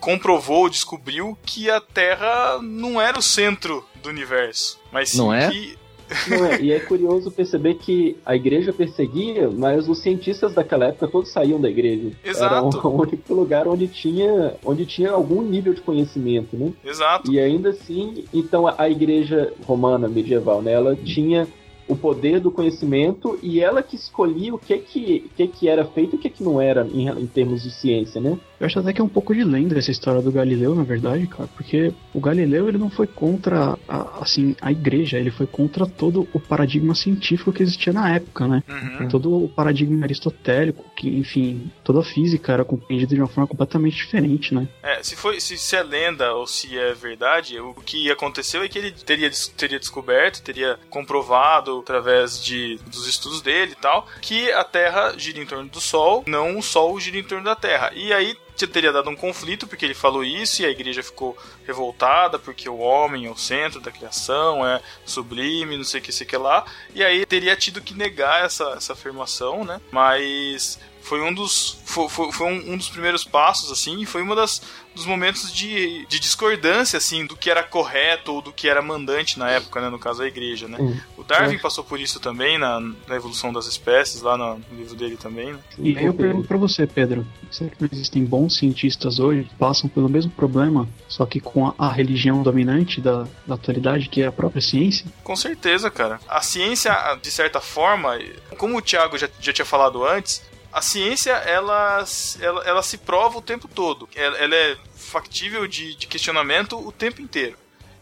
comprovou, 0.00 0.68
descobriu 0.68 1.38
que 1.44 1.70
a 1.70 1.80
Terra 1.80 2.58
não 2.62 3.00
era 3.00 3.18
o 3.18 3.22
centro 3.22 3.86
do 4.02 4.08
universo. 4.08 4.80
Mas 4.90 5.10
sim 5.10 5.18
Não 5.18 5.32
é? 5.32 5.50
que 5.50 5.78
é, 6.10 6.62
e 6.62 6.72
é 6.72 6.78
curioso 6.80 7.30
perceber 7.30 7.74
que 7.74 8.16
a 8.24 8.34
igreja 8.36 8.72
perseguia, 8.72 9.50
mas 9.50 9.88
os 9.88 9.98
cientistas 9.98 10.54
daquela 10.54 10.86
época 10.86 11.08
todos 11.08 11.30
saíam 11.30 11.60
da 11.60 11.68
igreja. 11.68 12.10
Exato. 12.24 12.54
Era 12.78 12.88
o 12.88 13.00
único 13.02 13.34
lugar 13.34 13.66
onde 13.68 13.88
tinha, 13.88 14.54
onde 14.64 14.86
tinha 14.86 15.10
algum 15.10 15.42
nível 15.42 15.74
de 15.74 15.80
conhecimento, 15.80 16.56
né? 16.56 16.72
Exato. 16.84 17.30
E 17.30 17.38
ainda 17.40 17.70
assim, 17.70 18.24
então 18.32 18.66
a- 18.66 18.88
igreja 18.88 19.52
romana 19.66 20.08
medieval, 20.08 20.62
né, 20.62 20.72
ela 20.72 20.96
tinha 20.96 21.46
o 21.88 21.94
poder 21.94 22.40
do 22.40 22.50
conhecimento 22.50 23.38
e 23.42 23.60
ela 23.60 23.82
que 23.82 23.94
escolhia 23.94 24.52
o 24.54 24.58
que 24.58 24.76
que, 24.78 25.24
o 25.26 25.36
que, 25.36 25.46
que 25.46 25.68
era 25.68 25.84
feito 25.84 26.16
e 26.16 26.18
o 26.18 26.20
que, 26.20 26.28
que 26.30 26.42
não 26.42 26.60
era 26.60 26.86
em, 26.92 27.08
em 27.08 27.26
termos 27.26 27.62
de 27.62 27.70
ciência, 27.70 28.20
né? 28.20 28.36
Eu 28.58 28.66
acho 28.66 28.78
até 28.78 28.92
que 28.92 29.00
é 29.00 29.04
um 29.04 29.08
pouco 29.08 29.34
de 29.34 29.44
lenda 29.44 29.78
essa 29.78 29.90
história 29.90 30.22
do 30.22 30.32
Galileu, 30.32 30.74
na 30.74 30.82
verdade, 30.82 31.26
cara, 31.26 31.48
porque 31.54 31.92
o 32.14 32.20
Galileu 32.20 32.68
ele 32.68 32.78
não 32.78 32.90
foi 32.90 33.06
contra 33.06 33.78
a, 33.88 34.20
assim 34.22 34.56
a 34.60 34.72
igreja, 34.72 35.18
ele 35.18 35.30
foi 35.30 35.46
contra 35.46 35.86
todo 35.86 36.26
o 36.32 36.40
paradigma 36.40 36.94
científico 36.94 37.52
que 37.52 37.62
existia 37.62 37.92
na 37.92 38.14
época, 38.14 38.46
né? 38.46 38.62
Uhum. 38.68 39.08
Todo 39.08 39.44
o 39.44 39.48
paradigma 39.48 40.04
aristotélico, 40.04 40.84
que 40.96 41.08
enfim, 41.08 41.70
toda 41.84 42.00
a 42.00 42.04
física 42.04 42.52
era 42.52 42.64
compreendida 42.64 43.14
de 43.14 43.20
uma 43.20 43.28
forma 43.28 43.46
completamente 43.46 43.96
diferente, 43.96 44.54
né? 44.54 44.66
É, 44.82 45.02
se, 45.02 45.16
foi, 45.16 45.40
se, 45.40 45.58
se 45.58 45.76
é 45.76 45.82
lenda 45.82 46.32
ou 46.34 46.46
se 46.46 46.78
é 46.78 46.94
verdade, 46.94 47.58
o 47.60 47.74
que 47.74 48.10
aconteceu 48.10 48.62
é 48.62 48.68
que 48.68 48.78
ele 48.78 48.90
teria, 48.90 49.30
teria 49.56 49.78
descoberto, 49.78 50.42
teria 50.42 50.78
comprovado 50.88 51.78
através 51.78 52.42
de, 52.42 52.78
dos 52.90 53.06
estudos 53.06 53.42
dele 53.42 53.72
e 53.72 53.80
tal, 53.80 54.06
que 54.20 54.50
a 54.52 54.64
Terra 54.64 55.14
gira 55.16 55.38
em 55.38 55.46
torno 55.46 55.68
do 55.68 55.80
Sol, 55.80 56.24
não 56.26 56.58
o 56.58 56.62
Sol 56.62 56.98
gira 56.98 57.18
em 57.18 57.24
torno 57.24 57.44
da 57.44 57.54
Terra. 57.54 57.92
E 57.94 58.12
aí 58.12 58.36
teria 58.64 58.92
dado 58.92 59.10
um 59.10 59.16
conflito 59.16 59.66
porque 59.66 59.84
ele 59.84 59.94
falou 59.94 60.22
isso 60.22 60.62
e 60.62 60.64
a 60.64 60.70
igreja 60.70 61.02
ficou 61.02 61.36
revoltada 61.66 62.38
porque 62.38 62.68
o 62.68 62.78
homem 62.78 63.26
é 63.26 63.30
o 63.30 63.36
centro 63.36 63.80
da 63.80 63.90
criação, 63.90 64.64
é 64.64 64.80
sublime, 65.04 65.76
não 65.76 65.84
sei 65.84 66.00
o 66.00 66.02
que, 66.02 66.12
sei 66.12 66.24
que 66.24 66.36
lá. 66.36 66.64
E 66.94 67.02
aí 67.02 67.26
teria 67.26 67.56
tido 67.56 67.80
que 67.80 67.92
negar 67.92 68.44
essa, 68.44 68.64
essa 68.76 68.92
afirmação, 68.92 69.64
né? 69.64 69.80
Mas 69.90 70.78
foi 71.06 71.22
um 71.22 71.32
dos 71.32 71.78
foi, 71.84 72.08
foi, 72.08 72.32
foi 72.32 72.46
um, 72.46 72.72
um 72.72 72.76
dos 72.76 72.88
primeiros 72.88 73.24
passos 73.24 73.70
assim 73.70 74.00
e 74.00 74.06
foi 74.06 74.22
uma 74.22 74.34
das 74.34 74.60
dos 74.94 75.06
momentos 75.06 75.52
de, 75.52 76.06
de 76.06 76.18
discordância 76.18 76.96
assim 76.96 77.26
do 77.26 77.36
que 77.36 77.50
era 77.50 77.62
correto 77.62 78.32
ou 78.32 78.42
do 78.42 78.52
que 78.52 78.68
era 78.68 78.80
mandante 78.80 79.38
na 79.38 79.50
época 79.50 79.80
né 79.80 79.88
no 79.88 79.98
caso 79.98 80.22
a 80.22 80.26
igreja 80.26 80.66
né 80.66 80.78
o 81.16 81.22
Darwin 81.22 81.58
passou 81.58 81.84
por 81.84 82.00
isso 82.00 82.18
também 82.18 82.58
na, 82.58 82.80
na 82.80 83.14
evolução 83.14 83.52
das 83.52 83.66
espécies 83.66 84.22
lá 84.22 84.36
no, 84.36 84.58
no 84.58 84.78
livro 84.78 84.94
dele 84.94 85.16
também 85.16 85.52
né? 85.52 85.58
E 85.78 85.96
aí 85.96 86.04
eu 86.04 86.14
pergunto 86.14 86.48
pra 86.48 86.56
você, 86.56 86.86
Pedro, 86.86 87.26
será 87.50 87.70
que 87.70 87.80
não 87.80 87.88
existem 87.92 88.24
bons 88.24 88.56
cientistas 88.56 89.18
hoje 89.18 89.44
que 89.44 89.54
passam 89.54 89.88
pelo 89.88 90.08
mesmo 90.08 90.30
problema, 90.30 90.88
só 91.08 91.26
que 91.26 91.40
com 91.40 91.66
a, 91.66 91.74
a 91.78 91.92
religião 91.92 92.42
dominante 92.42 93.00
da, 93.00 93.26
da 93.46 93.54
atualidade, 93.54 94.08
que 94.08 94.22
é 94.22 94.26
a 94.26 94.32
própria 94.32 94.62
ciência? 94.62 95.06
Com 95.22 95.36
certeza, 95.36 95.90
cara. 95.90 96.20
A 96.28 96.40
ciência, 96.40 96.92
de 97.22 97.30
certa 97.30 97.60
forma, 97.60 98.18
como 98.56 98.76
o 98.76 98.82
Thiago 98.82 99.18
já, 99.18 99.28
já 99.40 99.52
tinha 99.52 99.64
falado 99.66 100.04
antes, 100.04 100.42
a 100.76 100.82
ciência 100.82 101.32
ela, 101.32 102.04
ela, 102.38 102.64
ela 102.64 102.82
se 102.82 102.98
prova 102.98 103.38
o 103.38 103.42
tempo 103.42 103.66
todo. 103.66 104.06
Ela, 104.14 104.36
ela 104.36 104.54
é 104.54 104.76
factível 104.94 105.66
de, 105.66 105.94
de 105.94 106.06
questionamento 106.06 106.78
o 106.78 106.92
tempo 106.92 107.22
inteiro. 107.22 107.56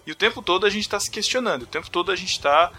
E 0.05 0.11
o 0.11 0.15
tempo 0.17 0.43
todo 0.43 0.67
a 0.67 0.71
gente 0.71 0.83
está 0.83 0.99
se 0.99 1.09
questionando, 1.09 1.63
o 1.63 1.67
tempo 1.67 1.89
todo 1.89 2.11
a 2.11 2.17
gente 2.17 2.33
está 2.33 2.73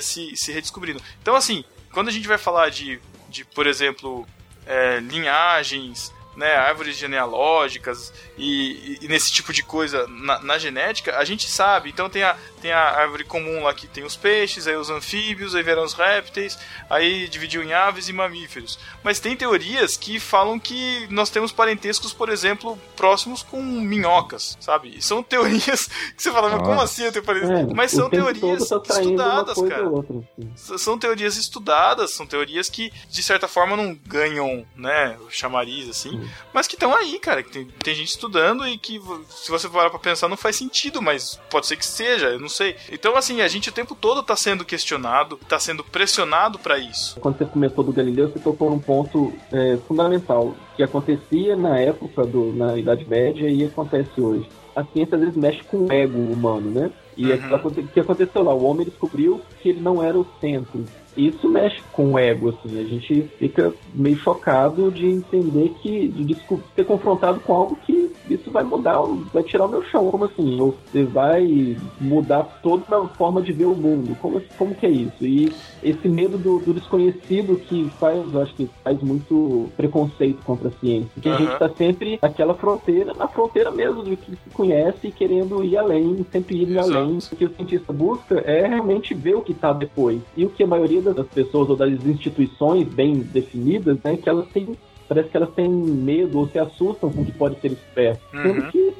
se, 0.00 0.34
se 0.34 0.50
redescobrindo. 0.50 1.02
Então, 1.20 1.36
assim, 1.36 1.62
quando 1.92 2.08
a 2.08 2.10
gente 2.10 2.26
vai 2.26 2.38
falar 2.38 2.70
de, 2.70 2.98
de 3.28 3.44
por 3.44 3.66
exemplo, 3.66 4.26
é, 4.64 4.98
linhagens, 5.00 6.10
né, 6.38 6.54
árvores 6.54 6.96
genealógicas 6.96 8.12
e, 8.36 8.98
e- 9.02 9.08
nesse 9.08 9.32
tipo 9.32 9.52
de 9.52 9.62
coisa 9.62 10.06
na, 10.06 10.38
na 10.38 10.56
genética, 10.58 11.16
a 11.18 11.24
gente 11.24 11.50
sabe. 11.50 11.90
Então 11.90 12.08
tem 12.08 12.22
a, 12.22 12.36
tem 12.62 12.70
a 12.70 12.78
árvore 12.80 13.24
comum 13.24 13.64
lá 13.64 13.74
que 13.74 13.88
tem 13.88 14.04
os 14.04 14.14
peixes, 14.14 14.68
aí 14.68 14.76
os 14.76 14.88
anfíbios, 14.88 15.54
aí 15.56 15.62
vieram 15.64 15.82
os 15.82 15.94
répteis, 15.94 16.56
aí 16.88 17.28
dividiu 17.28 17.62
em 17.62 17.72
aves 17.72 18.08
e 18.08 18.12
mamíferos. 18.12 18.78
Mas 19.02 19.18
tem 19.18 19.36
teorias 19.36 19.96
que 19.96 20.20
falam 20.20 20.58
que 20.60 21.06
nós 21.10 21.28
temos 21.28 21.50
parentescos, 21.50 22.12
por 22.12 22.28
exemplo, 22.28 22.78
próximos 22.96 23.42
com 23.42 23.60
minhocas, 23.60 24.56
sabe? 24.60 24.94
E 24.96 25.02
são 25.02 25.22
teorias 25.22 25.86
que 26.16 26.22
você 26.22 26.30
fala, 26.30 26.50
mas 26.50 26.62
como 26.62 26.80
assim 26.80 27.02
eu 27.04 27.12
tenho 27.12 27.24
parentesco? 27.24 27.70
É, 27.72 27.74
Mas 27.74 27.90
são 27.90 28.08
tempo 28.08 28.32
teorias 28.32 28.68
tá 28.68 28.76
estudadas, 29.00 29.60
cara 29.62 29.88
assim. 29.88 30.78
São 30.78 30.98
teorias 30.98 31.36
estudadas, 31.36 32.12
são 32.12 32.26
teorias 32.26 32.68
que 32.68 32.92
de 33.10 33.22
certa 33.22 33.48
forma 33.48 33.76
não 33.76 33.92
ganham, 34.06 34.64
né, 34.76 35.16
chamariz 35.30 35.88
assim, 35.88 36.10
Sim. 36.10 36.27
Mas 36.52 36.66
que 36.66 36.74
estão 36.74 36.94
aí, 36.94 37.18
cara, 37.18 37.42
que 37.42 37.50
tem, 37.50 37.64
tem 37.82 37.94
gente 37.94 38.08
estudando 38.08 38.66
e 38.66 38.76
que 38.78 39.00
se 39.28 39.50
você 39.50 39.68
parar 39.68 39.90
pra 39.90 39.98
pensar 39.98 40.28
não 40.28 40.36
faz 40.36 40.56
sentido, 40.56 41.00
mas 41.02 41.40
pode 41.50 41.66
ser 41.66 41.76
que 41.76 41.86
seja, 41.86 42.26
eu 42.28 42.40
não 42.40 42.48
sei. 42.48 42.76
Então 42.90 43.16
assim, 43.16 43.40
a 43.40 43.48
gente 43.48 43.68
o 43.68 43.72
tempo 43.72 43.94
todo 43.94 44.22
tá 44.22 44.36
sendo 44.36 44.64
questionado, 44.64 45.36
tá 45.48 45.58
sendo 45.58 45.82
pressionado 45.84 46.58
pra 46.58 46.78
isso. 46.78 47.18
Quando 47.20 47.38
você 47.38 47.44
comentou 47.44 47.84
do 47.84 47.92
Galileu, 47.92 48.30
você 48.30 48.38
tocou 48.38 48.70
num 48.70 48.78
ponto 48.78 49.32
é, 49.52 49.76
fundamental 49.86 50.54
que 50.76 50.82
acontecia 50.82 51.56
na 51.56 51.78
época, 51.78 52.24
do, 52.24 52.52
na 52.52 52.76
Idade 52.76 53.04
Média 53.08 53.48
e 53.48 53.64
acontece 53.64 54.20
hoje. 54.20 54.48
A 54.76 54.84
ciência 54.84 55.16
às 55.16 55.20
vezes 55.20 55.36
mexe 55.36 55.62
com 55.64 55.86
o 55.86 55.92
ego 55.92 56.18
humano, 56.18 56.70
né? 56.70 56.90
E 57.16 57.26
Uhum. 57.26 57.34
aquilo 57.34 57.54
aconte- 57.56 57.80
o 57.80 57.88
que 57.88 57.98
aconteceu 57.98 58.42
lá? 58.44 58.54
O 58.54 58.62
homem 58.64 58.86
descobriu 58.86 59.40
que 59.60 59.70
ele 59.70 59.80
não 59.80 60.00
era 60.00 60.16
o 60.16 60.24
centro. 60.40 60.84
Isso 61.18 61.48
mexe 61.48 61.82
com 61.92 62.12
o 62.12 62.18
ego, 62.18 62.50
assim. 62.50 62.78
A 62.78 62.84
gente 62.84 63.22
fica 63.38 63.74
meio 63.92 64.16
chocado 64.18 64.90
de 64.92 65.06
entender 65.06 65.74
que, 65.82 66.06
de 66.08 66.24
desco- 66.24 66.62
ser 66.76 66.84
confrontado 66.84 67.40
com 67.40 67.52
algo 67.54 67.76
que 67.84 68.10
isso 68.30 68.50
vai 68.50 68.64
mudar, 68.64 69.00
vai 69.32 69.42
tirar 69.42 69.66
o 69.66 69.68
meu 69.68 69.82
chão. 69.84 70.10
Como 70.10 70.24
assim? 70.24 70.56
Você 70.56 71.04
vai 71.04 71.76
mudar 72.00 72.44
toda 72.62 72.84
a 72.96 73.08
forma 73.08 73.42
de 73.42 73.52
ver 73.52 73.66
o 73.66 73.74
mundo. 73.74 74.16
Como, 74.20 74.40
como 74.56 74.74
que 74.74 74.86
é 74.86 74.90
isso? 74.90 75.24
E 75.24 75.52
esse 75.82 76.08
medo 76.08 76.36
do, 76.38 76.58
do 76.58 76.74
desconhecido 76.74 77.56
que 77.56 77.88
faz, 77.98 78.32
eu 78.32 78.42
acho 78.42 78.54
que 78.54 78.68
faz 78.82 79.00
muito 79.02 79.68
preconceito 79.76 80.42
contra 80.44 80.68
a 80.68 80.72
ciência. 80.72 81.08
Porque 81.14 81.28
a 81.28 81.32
Aham. 81.32 81.44
gente 81.44 81.58
tá 81.58 81.68
sempre 81.70 82.18
naquela 82.20 82.54
fronteira, 82.54 83.14
na 83.14 83.28
fronteira 83.28 83.70
mesmo 83.70 84.02
do 84.02 84.16
que 84.16 84.32
se 84.32 84.50
conhece 84.52 85.08
e 85.08 85.12
querendo 85.12 85.62
ir 85.64 85.76
além, 85.76 86.24
sempre 86.30 86.62
ir 86.62 86.70
Exato. 86.70 86.88
além. 86.90 87.18
O 87.18 87.36
que 87.36 87.44
o 87.44 87.54
cientista 87.54 87.92
busca 87.92 88.38
é 88.40 88.66
realmente 88.66 89.14
ver 89.14 89.36
o 89.36 89.42
que 89.42 89.54
tá 89.54 89.72
depois. 89.72 90.20
E 90.36 90.44
o 90.44 90.50
que 90.50 90.62
a 90.62 90.66
maioria 90.66 91.00
das 91.00 91.26
pessoas 91.28 91.68
ou 91.70 91.76
das 91.76 91.92
instituições 92.04 92.88
bem 92.88 93.14
definidas, 93.14 93.98
né, 94.02 94.16
que 94.16 94.28
elas 94.28 94.48
têm 94.48 94.76
parece 95.08 95.28
que 95.28 95.36
elas 95.36 95.50
têm 95.54 95.68
medo 95.68 96.38
ou 96.38 96.48
se 96.48 96.58
assustam 96.58 97.10
com 97.10 97.22
o 97.22 97.24
que 97.24 97.32
pode 97.32 97.60
ser 97.60 97.72
esperto. 97.72 98.20
Sendo 98.30 98.62
Uhum. 98.62 98.70
que 98.70 98.92